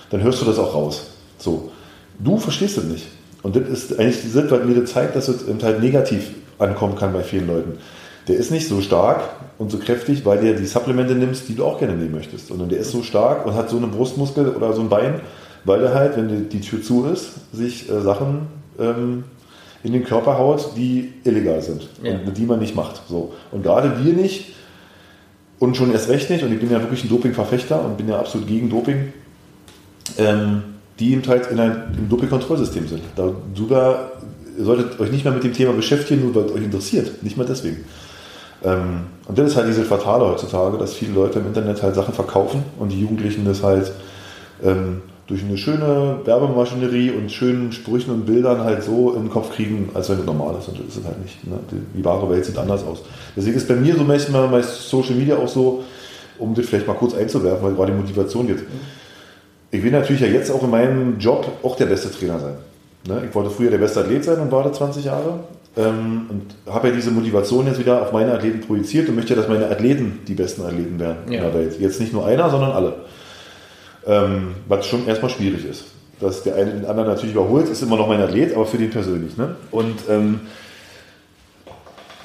dann 0.09 0.21
hörst 0.21 0.41
du 0.41 0.45
das 0.45 0.59
auch 0.59 0.73
raus. 0.73 1.07
So. 1.37 1.71
Du 2.19 2.37
verstehst 2.37 2.77
es 2.77 2.83
nicht. 2.83 3.07
Und 3.43 3.55
das 3.55 3.67
ist 3.69 3.97
eigentlich 3.97 4.21
die 4.21 4.27
Sinn, 4.27 4.51
weil 4.51 4.65
mir 4.65 4.79
das 4.79 4.91
zeigt, 4.91 5.15
dass 5.15 5.29
es 5.29 5.45
halt 5.63 5.81
negativ 5.81 6.31
ankommen 6.57 6.95
kann 6.95 7.13
bei 7.13 7.23
vielen 7.23 7.47
Leuten. 7.47 7.77
Der 8.27 8.35
ist 8.35 8.51
nicht 8.51 8.67
so 8.67 8.81
stark 8.81 9.21
und 9.57 9.71
so 9.71 9.77
kräftig, 9.77 10.25
weil 10.25 10.39
der 10.39 10.53
die 10.53 10.65
Supplemente 10.65 11.15
nimmst, 11.15 11.47
die 11.47 11.55
du 11.55 11.63
auch 11.65 11.79
gerne 11.79 11.95
nehmen 11.95 12.11
möchtest. 12.11 12.47
Sondern 12.47 12.69
der 12.69 12.79
ist 12.79 12.91
so 12.91 13.01
stark 13.01 13.45
und 13.45 13.55
hat 13.55 13.69
so 13.69 13.77
einen 13.77 13.91
Brustmuskel 13.91 14.49
oder 14.49 14.73
so 14.73 14.81
ein 14.81 14.89
Bein, 14.89 15.21
weil 15.63 15.79
der 15.79 15.93
halt, 15.93 16.17
wenn 16.17 16.27
die, 16.27 16.49
die 16.49 16.61
Tür 16.61 16.81
zu 16.81 17.05
ist, 17.05 17.31
sich 17.53 17.89
äh, 17.89 18.01
Sachen 18.01 18.47
ähm, 18.77 19.23
in 19.83 19.93
den 19.93 20.03
Körper 20.03 20.37
haut, 20.37 20.71
die 20.75 21.13
illegal 21.23 21.61
sind 21.61 21.87
ja. 22.03 22.13
und 22.25 22.37
die 22.37 22.45
man 22.45 22.59
nicht 22.59 22.75
macht. 22.75 23.01
So. 23.07 23.33
Und 23.51 23.63
gerade 23.63 24.03
wir 24.03 24.13
nicht 24.13 24.53
und 25.59 25.75
schon 25.75 25.91
erst 25.91 26.09
recht 26.09 26.29
nicht, 26.29 26.43
und 26.43 26.53
ich 26.53 26.59
bin 26.59 26.71
ja 26.71 26.79
wirklich 26.81 27.03
ein 27.03 27.09
Dopingverfechter 27.09 27.83
und 27.83 27.97
bin 27.97 28.07
ja 28.07 28.19
absolut 28.19 28.47
gegen 28.47 28.69
Doping, 28.69 29.13
ähm, 30.17 30.63
die 30.99 31.13
eben 31.13 31.25
halt 31.27 31.47
in 31.51 31.59
ein, 31.59 31.95
im 31.97 32.09
Dopingkontrollsystem 32.09 32.87
sind. 32.87 33.01
Da, 33.15 33.31
du 33.55 33.67
da 33.67 34.11
ihr 34.59 34.65
solltet 34.65 34.99
euch 34.99 35.11
nicht 35.11 35.23
mehr 35.23 35.33
mit 35.33 35.43
dem 35.43 35.53
Thema 35.53 35.71
beschäftigen, 35.71 36.21
nur 36.21 36.35
weil 36.35 36.43
es 36.43 36.51
euch 36.51 36.63
interessiert. 36.63 37.23
Nicht 37.23 37.37
mal 37.37 37.45
deswegen. 37.45 37.85
Ähm, 38.63 39.05
und 39.25 39.37
das 39.37 39.51
ist 39.51 39.55
halt 39.55 39.69
diese 39.69 39.85
Fatale 39.85 40.25
heutzutage, 40.25 40.77
dass 40.77 40.93
viele 40.93 41.13
Leute 41.13 41.39
im 41.39 41.47
Internet 41.47 41.81
halt 41.81 41.95
Sachen 41.95 42.13
verkaufen 42.13 42.63
und 42.77 42.91
die 42.91 42.99
Jugendlichen 42.99 43.45
das 43.45 43.63
halt 43.63 43.91
ähm, 44.61 45.01
durch 45.29 45.43
eine 45.43 45.57
schöne 45.57 46.21
Werbemaschinerie 46.25 47.11
und 47.11 47.31
schönen 47.31 47.71
Sprüchen 47.71 48.11
und 48.11 48.25
Bildern 48.25 48.63
halt 48.63 48.83
so 48.83 49.13
in 49.13 49.25
den 49.25 49.29
Kopf 49.29 49.51
kriegen, 49.53 49.91
als 49.93 50.09
wenn 50.09 50.19
es 50.19 50.25
normal 50.25 50.55
ist. 50.57 50.67
Und 50.69 50.79
das 50.79 50.87
ist 50.87 50.97
es 50.97 51.05
halt 51.05 51.21
nicht. 51.21 51.47
Ne? 51.47 51.59
Die, 51.71 51.99
die, 51.99 52.03
wahre 52.03 52.27
Welt 52.31 52.43
sieht 52.43 52.57
anders 52.57 52.83
aus. 52.83 53.03
Deswegen 53.37 53.55
ist 53.55 53.67
bei 53.67 53.75
mir 53.75 53.95
so 53.95 54.03
manchmal 54.03 54.47
bei 54.47 54.63
Social 54.63 55.13
Media 55.13 55.37
auch 55.37 55.47
so, 55.47 55.83
um 56.39 56.55
das 56.55 56.65
vielleicht 56.65 56.87
mal 56.87 56.95
kurz 56.95 57.13
einzuwerfen, 57.13 57.63
weil 57.63 57.75
gerade 57.75 57.91
die 57.91 57.99
Motivation 57.99 58.47
geht. 58.47 58.63
Ich 59.69 59.83
will 59.83 59.91
natürlich 59.91 60.21
ja 60.21 60.27
jetzt 60.27 60.49
auch 60.49 60.63
in 60.63 60.71
meinem 60.71 61.19
Job 61.19 61.47
auch 61.61 61.75
der 61.75 61.85
beste 61.85 62.11
Trainer 62.11 62.39
sein. 62.39 62.55
Ne? 63.07 63.21
Ich 63.29 63.35
wollte 63.35 63.51
früher 63.51 63.69
der 63.69 63.77
beste 63.77 63.99
Athlet 63.99 64.23
sein 64.23 64.39
und 64.39 64.51
war 64.51 64.63
da 64.63 64.73
20 64.73 65.05
Jahre. 65.05 65.41
Ähm, 65.77 66.25
und 66.29 66.73
habe 66.73 66.87
ja 66.87 66.95
diese 66.95 67.11
Motivation 67.11 67.67
jetzt 67.67 67.77
wieder 67.77 68.01
auf 68.01 68.11
meine 68.11 68.33
Athleten 68.33 68.61
projiziert 68.61 69.07
und 69.07 69.15
möchte, 69.15 69.35
dass 69.35 69.47
meine 69.47 69.69
Athleten 69.69 70.21
die 70.27 70.33
besten 70.33 70.63
Athleten 70.63 70.99
werden 70.99 71.31
ja. 71.31 71.37
in 71.37 71.43
der 71.43 71.53
Welt. 71.53 71.79
Jetzt 71.79 71.99
nicht 72.01 72.13
nur 72.13 72.25
einer, 72.25 72.49
sondern 72.49 72.71
alle. 72.71 72.95
Ähm, 74.07 74.55
was 74.67 74.85
schon 74.85 75.07
erstmal 75.07 75.31
schwierig 75.31 75.65
ist. 75.65 75.85
Dass 76.19 76.43
der 76.43 76.55
eine 76.55 76.71
den 76.71 76.85
anderen 76.85 77.09
natürlich 77.09 77.33
überholt, 77.33 77.69
ist 77.69 77.81
immer 77.81 77.97
noch 77.97 78.07
mein 78.07 78.21
Athlet, 78.21 78.53
aber 78.53 78.65
für 78.65 78.77
den 78.77 78.89
persönlich. 78.89 79.37
Ne? 79.37 79.55
Und 79.71 79.95
ähm, 80.09 80.41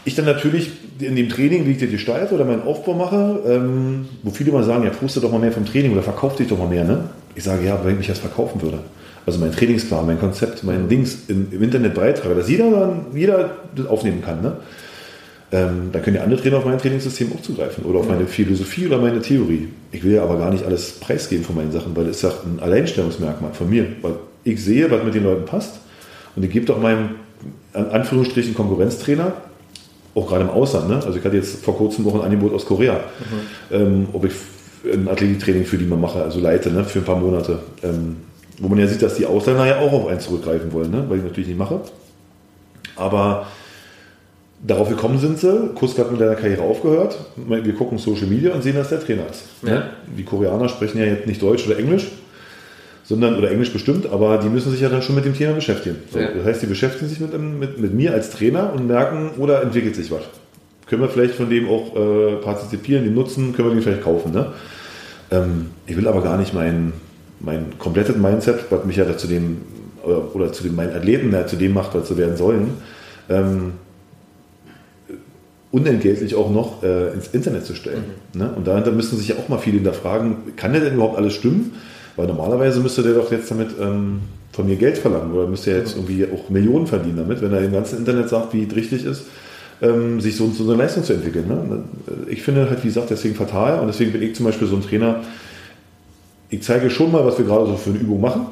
ich 0.05 0.15
dann 0.15 0.25
natürlich 0.25 0.71
in 0.99 1.17
dem 1.17 1.29
Training, 1.29 1.67
wie 1.67 1.73
ich 1.73 1.79
dir 1.79 1.89
gestalte 1.89 2.35
oder 2.35 2.45
meinen 2.45 2.63
Aufbau 2.63 2.95
mache, 2.95 3.41
ähm, 3.47 4.07
wo 4.23 4.31
viele 4.31 4.53
mal 4.53 4.63
sagen, 4.63 4.85
ja, 4.85 4.91
poste 4.91 5.21
doch 5.21 5.31
mal 5.31 5.39
mehr 5.39 5.53
vom 5.53 5.65
Training 5.65 5.93
oder 5.93 6.03
verkauf 6.03 6.37
dich 6.37 6.49
doch 6.49 6.59
mal 6.59 6.69
mehr. 6.69 6.85
Ne? 6.85 7.09
Ich 7.35 7.45
sage, 7.45 7.65
ja, 7.65 7.81
wenn 7.83 7.93
ich 7.93 7.99
mich 7.99 8.07
das 8.09 8.19
verkaufen 8.19 8.61
würde. 8.63 8.79
Also 9.27 9.39
mein 9.39 9.53
Trainingsplan, 9.53 10.07
mein 10.07 10.21
Konzept, 10.21 10.65
mein 10.65 10.89
Dings 10.89 11.29
im, 11.29 11.51
Internet 11.63 11.95
beitrage, 11.95 12.35
dass 12.35 12.49
jeder, 12.49 13.07
jeder 13.15 13.57
das 13.75 13.87
aufnehmen 13.87 14.23
kann. 14.23 14.43
Ne? 14.43 14.57
Ähm, 15.55 15.91
da 15.93 16.01
können 16.01 16.17
ja 16.17 16.25
andere 16.25 16.43
Trainer 16.43 16.57
auf 16.57 16.65
mein 16.65 16.79
Trainingssystem 16.79 17.31
auch 17.33 17.41
zugreifen 17.41 17.85
oder 17.85 18.01
auf 18.01 18.09
meine 18.09 18.27
Philosophie 18.27 18.89
oder 18.89 18.99
meine 18.99 19.23
Theorie. 19.23 19.69
Ich 19.93 20.03
will 20.03 20.15
ja 20.15 20.25
aber 20.25 20.37
gar 20.37 20.51
nicht 20.51 20.65
alles 20.65 20.99
preisgeben 20.99 21.45
von 21.45 21.55
meinen 21.55 21.71
Sachen, 21.71 21.95
weil 21.95 22.07
das 22.07 22.17
ist 22.17 22.23
ja 22.23 22.33
ein 22.45 22.59
Alleinstellungsmerkmal 22.59 23.53
von 23.53 23.71
mir. 23.71 23.87
Weil 24.03 24.15
ich 24.43 24.65
sehe, 24.65 24.91
was 24.91 25.05
mit 25.05 25.15
den 25.15 25.23
Leuten 25.23 25.45
passt 25.45 25.75
und 26.35 26.43
ich 26.45 26.51
gebe 26.51 26.67
doch 26.67 26.81
meinem, 26.81 27.11
an 27.73 27.89
Anführungsstrichen, 27.91 28.53
Konkurrenztrainer, 28.53 29.33
auch 30.17 30.27
gerade 30.27 30.43
im 30.43 30.51
Ausland, 30.51 30.89
ne? 30.89 30.97
also 30.97 31.17
ich 31.17 31.25
hatte 31.25 31.37
jetzt 31.37 31.65
vor 31.65 31.77
kurzem 31.77 32.05
noch 32.05 32.17
ein 32.17 32.23
Angebot 32.23 32.53
aus 32.53 32.67
Korea, 32.67 32.95
mhm. 32.95 33.77
ähm, 33.77 34.09
ob 34.13 34.25
ich 34.25 34.33
ein 34.93 35.07
Athletiktraining 35.07 35.67
für 35.67 35.79
die 35.79 35.85
mal 35.85 35.99
mache, 35.99 36.21
also 36.21 36.41
leite, 36.41 36.73
ne? 36.73 36.83
für 36.83 36.99
ein 36.99 37.05
paar 37.05 37.21
Monate. 37.21 37.61
Ähm, 37.85 38.17
wo 38.59 38.69
man 38.69 38.79
ja 38.81 38.89
sieht, 38.89 39.03
dass 39.03 39.15
die 39.15 39.27
Ausländer 39.27 39.67
ja 39.67 39.79
auch 39.79 39.93
auf 39.93 40.09
einen 40.09 40.19
zurückgreifen 40.19 40.73
wollen, 40.73 40.91
ne? 40.91 41.05
weil 41.09 41.19
ich 41.19 41.25
natürlich 41.25 41.49
nicht 41.49 41.59
mache. 41.59 41.81
Aber 42.97 43.47
darauf 44.67 44.89
gekommen 44.89 45.19
sind 45.19 45.39
sie, 45.39 45.71
Kusk 45.75 45.99
hat 45.99 46.11
mit 46.11 46.21
deiner 46.21 46.35
Karriere 46.35 46.63
aufgehört. 46.63 47.19
Wir 47.37 47.75
gucken 47.75 47.99
Social 47.99 48.27
Media 48.27 48.53
und 48.53 48.63
sehen, 48.63 48.75
dass 48.75 48.89
der 48.89 49.01
Trainer 49.01 49.25
ist. 49.31 49.45
Ja. 49.63 49.71
Ne? 49.71 49.91
Die 50.17 50.25
Koreaner 50.25 50.69
sprechen 50.69 50.99
ja 50.99 51.05
jetzt 51.05 51.27
nicht 51.27 51.41
Deutsch 51.43 51.67
oder 51.67 51.79
Englisch, 51.79 52.11
sondern 53.05 53.37
oder 53.37 53.51
Englisch 53.51 53.73
bestimmt, 53.73 54.11
aber 54.11 54.39
die 54.39 54.49
müssen 54.49 54.73
sich 54.73 54.81
ja 54.81 54.89
dann 54.89 55.03
schon 55.03 55.15
mit 55.15 55.27
dem 55.27 55.35
Thema 55.35 55.53
beschäftigen. 55.53 55.97
So, 56.11 56.19
ja. 56.19 56.29
Das 56.35 56.47
heißt, 56.47 56.63
die 56.63 56.67
beschäftigen 56.67 57.09
sich 57.09 57.21
mit, 57.21 57.39
mit, 57.39 57.79
mit, 57.79 57.95
mir 57.95 58.15
als 58.15 58.31
Trainer 58.31 58.73
und 58.75 58.87
merken, 58.87 59.33
oder 59.37 59.63
entwickelt 59.63 59.95
sich 59.95 60.11
was. 60.11 60.23
Können 60.87 61.03
wir 61.03 61.09
vielleicht 61.09 61.35
von 61.35 61.51
dem 61.51 61.69
auch 61.69 61.95
äh, 61.95 62.37
partizipieren, 62.37 63.05
den 63.05 63.15
nutzen, 63.15 63.53
können 63.53 63.69
wir 63.69 63.75
den 63.75 63.83
vielleicht 63.83 64.03
kaufen. 64.03 64.33
Ne? 64.33 64.53
Ähm, 65.31 65.67
ich 65.87 65.97
will 65.97 66.09
aber 66.09 66.23
gar 66.23 66.39
nicht 66.39 66.55
meinen 66.55 66.95
mein 67.41 67.79
komplettes 67.79 68.17
Mindset, 68.17 68.71
was 68.71 68.85
mich 68.87 68.97
ja 68.97 69.17
zu 69.17 69.27
dem, 69.27 69.59
oder, 70.03 70.35
oder 70.35 70.53
zu 70.53 70.63
dem, 70.63 70.75
meinen 70.75 70.95
Athleten 70.95 71.31
ja, 71.33 71.47
zu 71.47 71.57
dem 71.57 71.75
macht, 71.75 71.95
was 71.95 72.09
sie 72.09 72.17
werden 72.17 72.37
sollen, 72.37 72.71
ähm, 73.29 73.73
unentgeltlich 75.75 76.37
auch 76.37 76.51
noch 76.51 76.85
äh, 76.85 77.13
ins 77.13 77.27
Internet 77.33 77.67
zu 77.67 77.75
stellen. 77.75 78.05
Mhm. 78.33 78.41
Ne? 78.41 78.51
Und 78.57 78.67
da, 78.67 78.81
da 78.81 78.93
müssen 78.93 79.19
sich 79.19 79.29
ja 79.29 79.35
auch 79.37 79.49
mal 79.49 79.59
viele 79.59 79.77
hinterfragen, 79.77 80.37
kann 80.55 80.73
der 80.73 80.81
denn 80.81 80.95
überhaupt 80.95 81.19
alles 81.19 81.35
stimmen? 81.35 81.73
Weil 82.15 82.29
normalerweise 82.29 82.79
müsste 82.79 83.03
der 83.03 83.15
doch 83.15 83.33
jetzt 83.33 83.51
damit 83.51 83.71
ähm, 83.81 84.21
von 84.53 84.67
mir 84.67 84.77
Geld 84.77 84.99
verlangen 84.99 85.33
oder 85.33 85.49
müsste 85.49 85.73
er 85.73 85.79
jetzt 85.79 85.97
mhm. 85.97 86.05
irgendwie 86.05 86.29
auch 86.33 86.49
Millionen 86.49 86.87
verdienen 86.87 87.17
damit, 87.17 87.43
wenn 87.43 87.53
er 87.53 87.61
im 87.61 87.73
ganzen 87.73 87.99
Internet 87.99 88.29
sagt, 88.29 88.55
wie 88.55 88.63
es 88.63 88.77
richtig 88.77 89.05
ist, 89.05 89.25
ähm, 89.83 90.21
sich 90.21 90.37
so, 90.37 90.49
so 90.51 90.63
eine 90.63 90.81
Leistung 90.81 91.03
zu 91.03 91.13
entwickeln. 91.13 91.49
Ne? 91.49 91.83
Ich 92.29 92.45
finde 92.45 92.71
halt, 92.71 92.85
wie 92.85 92.89
gesagt, 92.89 93.11
deswegen 93.11 93.35
fatal 93.35 93.81
und 93.81 93.89
deswegen 93.89 94.13
bin 94.13 94.23
ich 94.23 94.37
zum 94.37 94.47
Beispiel 94.47 94.69
so 94.69 94.77
ein 94.77 94.83
Trainer, 94.83 95.23
ich 96.51 96.63
zeige 96.63 96.89
schon 96.89 97.11
mal, 97.11 97.27
was 97.27 97.37
wir 97.37 97.47
gerade 97.47 97.67
so 97.67 97.77
für 97.77 97.91
eine 97.91 97.99
Übung 97.99 98.21
machen, 98.21 98.47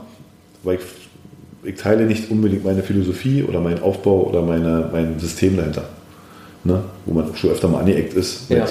weil 0.65 0.79
ich, 0.79 1.71
ich 1.71 1.81
teile 1.81 2.05
nicht 2.05 2.33
unbedingt 2.33 2.65
meine 2.65 2.83
Philosophie 2.83 3.45
oder 3.45 3.61
meinen 3.61 3.81
Aufbau 3.81 4.27
oder 4.29 4.43
meine, 4.43 4.89
mein 4.91 5.21
System 5.21 5.57
dahinter. 5.57 5.85
Ne? 6.65 6.85
Wo 7.07 7.15
man 7.15 7.35
schon 7.35 7.51
öfter 7.51 7.69
mal 7.69 7.81
angeeckt 7.81 8.15
ist. 8.15 8.51
Ja. 8.51 8.67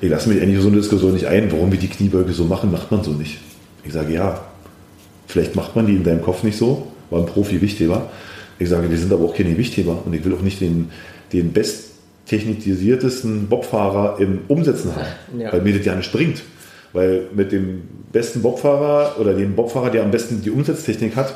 Ich 0.00 0.10
lasse 0.10 0.28
mich 0.28 0.40
eigentlich 0.40 0.60
so 0.60 0.68
eine 0.68 0.76
Diskussion 0.76 1.14
nicht 1.14 1.26
ein, 1.26 1.50
warum 1.50 1.72
wir 1.72 1.78
die 1.78 1.88
Kniebeuge 1.88 2.32
so 2.32 2.44
machen, 2.44 2.70
macht 2.70 2.90
man 2.90 3.02
so 3.02 3.12
nicht. 3.12 3.38
Ich 3.84 3.92
sage, 3.92 4.12
ja, 4.12 4.40
vielleicht 5.26 5.56
macht 5.56 5.76
man 5.76 5.86
die 5.86 5.94
in 5.94 6.04
deinem 6.04 6.22
Kopf 6.22 6.42
nicht 6.42 6.58
so, 6.58 6.88
war 7.10 7.20
ein 7.20 7.26
Profi-Wichtheber. 7.26 8.10
Ich 8.58 8.68
sage, 8.68 8.90
wir 8.90 8.98
sind 8.98 9.12
aber 9.12 9.24
auch 9.24 9.34
keine 9.34 9.50
Gewichtheber 9.50 10.02
und 10.04 10.14
ich 10.14 10.24
will 10.24 10.34
auch 10.34 10.42
nicht 10.42 10.60
den, 10.60 10.90
den 11.32 11.52
besttechnisiertesten 11.52 13.48
Bobfahrer 13.48 14.20
im 14.20 14.40
Umsetzen 14.48 14.94
haben, 14.94 15.06
ja. 15.40 15.52
weil 15.52 15.62
mir 15.62 15.76
das 15.76 15.84
ja 15.84 15.94
nicht 15.94 16.12
bringt. 16.12 16.42
Weil 16.92 17.22
mit 17.34 17.50
dem 17.50 17.82
besten 18.12 18.42
Bobfahrer 18.42 19.16
oder 19.18 19.34
dem 19.34 19.56
Bobfahrer, 19.56 19.90
der 19.90 20.04
am 20.04 20.12
besten 20.12 20.42
die 20.42 20.50
Umsetztechnik 20.50 21.16
hat, 21.16 21.34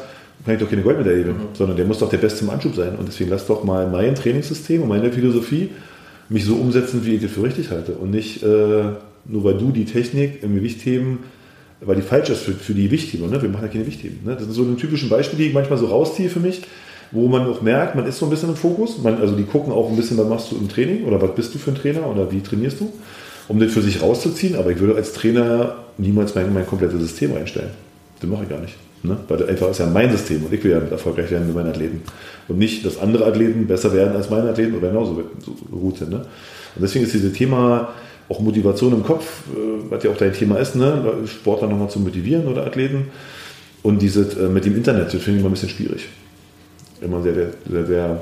ich 0.54 0.60
doch 0.60 0.70
keine 0.70 0.82
Goldmedaille 0.82 1.18
gewinnen, 1.18 1.38
mhm. 1.38 1.56
sondern 1.56 1.76
der 1.76 1.86
muss 1.86 1.98
doch 1.98 2.10
der 2.10 2.18
Beste 2.18 2.44
im 2.44 2.50
Anschub 2.50 2.74
sein. 2.74 2.96
Und 2.96 3.08
deswegen 3.08 3.30
lass 3.30 3.46
doch 3.46 3.64
mal 3.64 3.88
mein 3.88 4.14
Trainingssystem 4.14 4.82
und 4.82 4.88
meine 4.88 5.12
Philosophie 5.12 5.70
mich 6.28 6.44
so 6.44 6.54
umsetzen, 6.56 7.04
wie 7.04 7.14
ich 7.14 7.22
das 7.22 7.30
für 7.30 7.42
richtig 7.42 7.70
halte. 7.70 7.92
Und 7.92 8.10
nicht 8.10 8.42
äh, 8.42 8.46
nur, 8.46 9.44
weil 9.44 9.54
du 9.54 9.70
die 9.70 9.84
Technik 9.84 10.42
im 10.42 10.54
Gewichtheben, 10.54 11.20
weil 11.80 11.96
die 11.96 12.02
falsch 12.02 12.30
ist 12.30 12.42
für, 12.42 12.52
für 12.52 12.74
die 12.74 12.84
Gewichtheber. 12.84 13.28
Ne? 13.28 13.40
Wir 13.40 13.48
machen 13.48 13.62
ja 13.62 13.68
keine 13.68 13.84
Gewichtheben. 13.84 14.20
Ne? 14.24 14.34
Das 14.34 14.44
sind 14.44 14.52
so 14.52 14.62
ein 14.62 14.76
typischen 14.76 15.08
Beispiel, 15.08 15.38
die 15.38 15.46
ich 15.46 15.54
manchmal 15.54 15.78
so 15.78 15.86
rausziehe 15.86 16.28
für 16.28 16.40
mich, 16.40 16.62
wo 17.12 17.28
man 17.28 17.46
auch 17.46 17.62
merkt, 17.62 17.94
man 17.94 18.06
ist 18.06 18.18
so 18.18 18.26
ein 18.26 18.30
bisschen 18.30 18.50
im 18.50 18.56
Fokus. 18.56 18.98
Man, 19.02 19.18
also 19.18 19.34
die 19.34 19.44
gucken 19.44 19.72
auch 19.72 19.88
ein 19.88 19.96
bisschen, 19.96 20.18
was 20.18 20.28
machst 20.28 20.52
du 20.52 20.56
im 20.56 20.68
Training 20.68 21.04
oder 21.04 21.22
was 21.22 21.34
bist 21.34 21.54
du 21.54 21.58
für 21.58 21.70
ein 21.70 21.76
Trainer 21.76 22.06
oder 22.06 22.30
wie 22.30 22.40
trainierst 22.40 22.80
du 22.80 22.92
um 23.48 23.58
das 23.58 23.72
für 23.72 23.82
sich 23.82 24.02
rauszuziehen. 24.02 24.56
Aber 24.56 24.70
ich 24.70 24.78
würde 24.78 24.94
als 24.94 25.12
Trainer 25.12 25.76
niemals 25.96 26.34
mein, 26.34 26.52
mein 26.52 26.66
komplettes 26.66 27.00
System 27.00 27.34
einstellen. 27.34 27.70
Das 28.20 28.28
mache 28.28 28.44
ich 28.44 28.48
gar 28.48 28.60
nicht. 28.60 28.74
Ne? 29.02 29.16
Weil 29.28 29.48
einfach 29.48 29.70
ist 29.70 29.78
ja 29.78 29.86
mein 29.86 30.10
System 30.10 30.44
und 30.44 30.52
ich 30.52 30.62
will 30.62 30.72
ja 30.72 30.80
mit 30.80 30.90
erfolgreich 30.90 31.30
werden 31.30 31.46
mit 31.46 31.56
meinen 31.56 31.70
Athleten. 31.70 32.02
Und 32.48 32.58
nicht, 32.58 32.84
dass 32.84 32.98
andere 32.98 33.26
Athleten 33.26 33.66
besser 33.66 33.92
werden 33.92 34.16
als 34.16 34.30
meine 34.30 34.50
Athleten 34.50 34.76
oder 34.76 34.88
genauso 34.88 35.22
so 35.44 35.52
gut 35.76 35.98
sind. 35.98 36.10
Ne? 36.10 36.18
Und 36.18 36.82
deswegen 36.82 37.04
ist 37.04 37.14
dieses 37.14 37.32
Thema 37.32 37.88
auch 38.28 38.40
Motivation 38.40 38.92
im 38.92 39.04
Kopf, 39.04 39.42
äh, 39.54 39.90
was 39.90 40.02
ja 40.04 40.10
auch 40.10 40.16
dein 40.16 40.32
Thema 40.32 40.58
ist, 40.58 40.76
ne? 40.76 41.02
Sportler 41.26 41.68
nochmal 41.68 41.88
zu 41.88 42.00
motivieren 42.00 42.46
oder 42.46 42.66
Athleten. 42.66 43.08
Und 43.82 44.02
dieses 44.02 44.36
äh, 44.36 44.48
mit 44.48 44.64
dem 44.64 44.76
Internet, 44.76 45.14
das 45.14 45.22
finde 45.22 45.32
ich 45.32 45.38
immer 45.38 45.48
ein 45.48 45.52
bisschen 45.52 45.70
schwierig. 45.70 46.08
Immer 47.00 47.22
sehr, 47.22 47.34
sehr, 47.34 47.86
sehr 47.86 48.20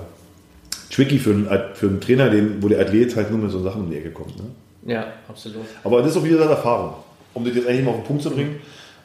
tricky 0.91 1.19
für 1.19 1.31
einen, 1.31 1.49
für 1.75 1.87
einen 1.87 2.01
Trainer, 2.01 2.31
den, 2.31 2.63
wo 2.63 2.69
der 2.69 2.81
Athlet 2.81 3.17
halt 3.17 3.31
nur 3.31 3.41
mit 3.41 3.51
so 3.51 3.63
Sachen 3.63 3.83
um 3.83 3.91
die 3.91 3.97
Ecke 3.97 4.11
kommt. 4.11 4.37
Ne? 4.37 4.93
Ja, 4.93 5.07
absolut. 5.29 5.65
Aber 5.83 6.03
das 6.03 6.13
ist 6.13 6.17
auch 6.19 6.25
wieder 6.25 6.39
seine 6.39 6.51
Erfahrung. 6.51 6.95
Um 7.35 7.45
das 7.45 7.55
jetzt 7.55 7.67
eigentlich 7.67 7.85
mal 7.85 7.91
auf 7.93 7.99
den 7.99 8.07
Punkt 8.07 8.23
zu 8.23 8.31
bringen. 8.31 8.57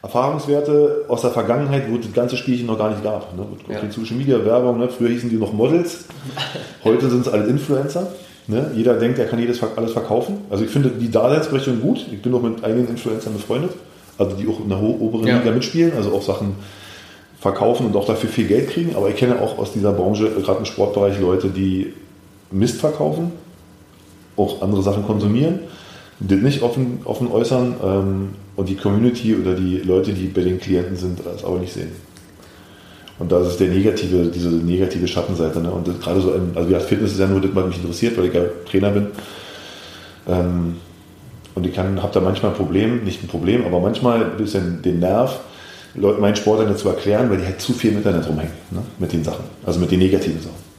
Erfahrungswerte 0.04 1.06
aus 1.08 1.22
der 1.22 1.32
Vergangenheit, 1.32 1.84
wo 1.90 1.98
das 1.98 2.12
ganze 2.12 2.36
Spielchen 2.36 2.66
noch 2.66 2.78
gar 2.78 2.90
nicht 2.90 3.04
gab. 3.04 3.36
Ne? 3.36 3.46
Ja. 3.70 3.82
Die 3.82 3.92
Social 3.92 4.18
Media 4.18 4.44
Werbung, 4.44 4.80
ne? 4.80 4.90
früher 4.90 5.10
hießen 5.10 5.30
die 5.30 5.36
noch 5.36 5.54
Models, 5.54 6.06
heute 6.84 7.10
sind 7.10 7.28
es 7.28 7.32
alles 7.32 7.48
Influencer. 7.48 8.08
Ne? 8.48 8.72
Jeder 8.76 8.96
denkt, 8.96 9.20
er 9.20 9.26
kann 9.26 9.40
jedes 9.40 9.62
alles 9.76 9.92
verkaufen. 9.92 10.40
Also 10.50 10.64
ich 10.64 10.72
finde 10.72 10.90
die 10.90 11.12
Daseinsberechtigung 11.12 11.82
gut. 11.82 12.08
Ich 12.12 12.22
bin 12.22 12.34
auch 12.34 12.42
mit 12.42 12.64
einigen 12.64 12.88
Influencern 12.88 13.34
befreundet, 13.34 13.72
also 14.18 14.36
die 14.36 14.48
auch 14.48 14.60
in 14.60 14.70
der 14.70 14.82
oberen 14.82 15.28
ja. 15.28 15.38
Liga 15.38 15.52
mitspielen, 15.52 15.94
also 15.96 16.12
auch 16.14 16.24
Sachen 16.24 16.56
verkaufen 17.40 17.88
und 17.88 17.96
auch 17.96 18.06
dafür 18.06 18.30
viel 18.30 18.48
Geld 18.48 18.70
kriegen, 18.70 18.96
aber 18.96 19.10
ich 19.10 19.16
kenne 19.16 19.42
auch 19.42 19.58
aus 19.58 19.74
dieser 19.74 19.92
Branche, 19.94 20.30
gerade 20.30 20.60
im 20.60 20.66
Sportbereich, 20.66 21.20
Leute, 21.20 21.50
die 21.50 21.92
Mist 22.52 22.80
verkaufen, 22.80 23.32
auch 24.38 24.62
andere 24.62 24.84
Sachen 24.84 25.04
konsumieren, 25.06 25.62
das 26.28 26.40
nicht 26.40 26.62
offen, 26.62 27.00
offen 27.06 27.32
äußern 27.32 27.76
ähm, 27.84 28.30
und 28.56 28.70
die 28.70 28.76
Community 28.76 29.36
oder 29.36 29.56
die 29.56 29.78
Leute, 29.80 30.14
die 30.14 30.28
bei 30.28 30.42
den 30.42 30.60
Klienten 30.60 30.96
sind, 30.96 31.20
das 31.24 31.44
aber 31.44 31.60
nicht 31.60 31.74
sehen. 31.74 31.92
Und 33.20 33.32
das 33.32 33.50
ist 33.50 33.60
der 33.60 33.70
negative, 33.70 34.26
diese 34.34 34.50
negative 34.50 35.08
Schattenseite. 35.08 35.62
Ne? 35.62 35.72
Und 35.72 36.02
gerade 36.02 36.22
so, 36.22 36.34
im, 36.34 36.52
also 36.56 36.70
ja, 36.70 36.80
Fitness 36.80 37.12
ist 37.12 37.20
ja 37.20 37.28
nur 37.28 37.42
das, 37.42 37.52
was 37.54 37.68
mich 37.68 37.78
interessiert, 37.78 38.18
weil 38.18 38.26
ich 38.26 38.34
ja 38.34 38.42
Trainer 38.70 38.90
bin. 38.90 39.08
Ähm, 40.28 40.76
und 41.54 41.68
ich 41.68 41.78
habe 41.78 42.10
da 42.14 42.20
manchmal 42.20 42.52
ein 42.52 42.58
Problem, 42.58 43.04
nicht 43.04 43.24
ein 43.24 43.28
Problem, 43.28 43.66
aber 43.66 43.80
manchmal 43.80 44.24
ein 44.24 44.38
bisschen 44.38 44.82
den 44.82 45.00
Nerv, 45.00 45.40
Leuten 45.94 46.22
meinen 46.22 46.36
Sport 46.36 46.62
dann 46.62 46.78
zu 46.78 46.88
erklären, 46.88 47.30
weil 47.30 47.38
die 47.38 47.46
halt 47.46 47.60
zu 47.60 47.74
viel 47.74 47.92
Internet 47.92 48.28
rumhängen, 48.28 48.54
ne? 48.72 48.82
mit 48.98 49.12
den 49.12 49.24
Sachen, 49.24 49.44
also 49.66 49.80
mit 49.80 49.92
den 49.92 50.00
negativen 50.00 50.40
Sachen. 50.40 50.71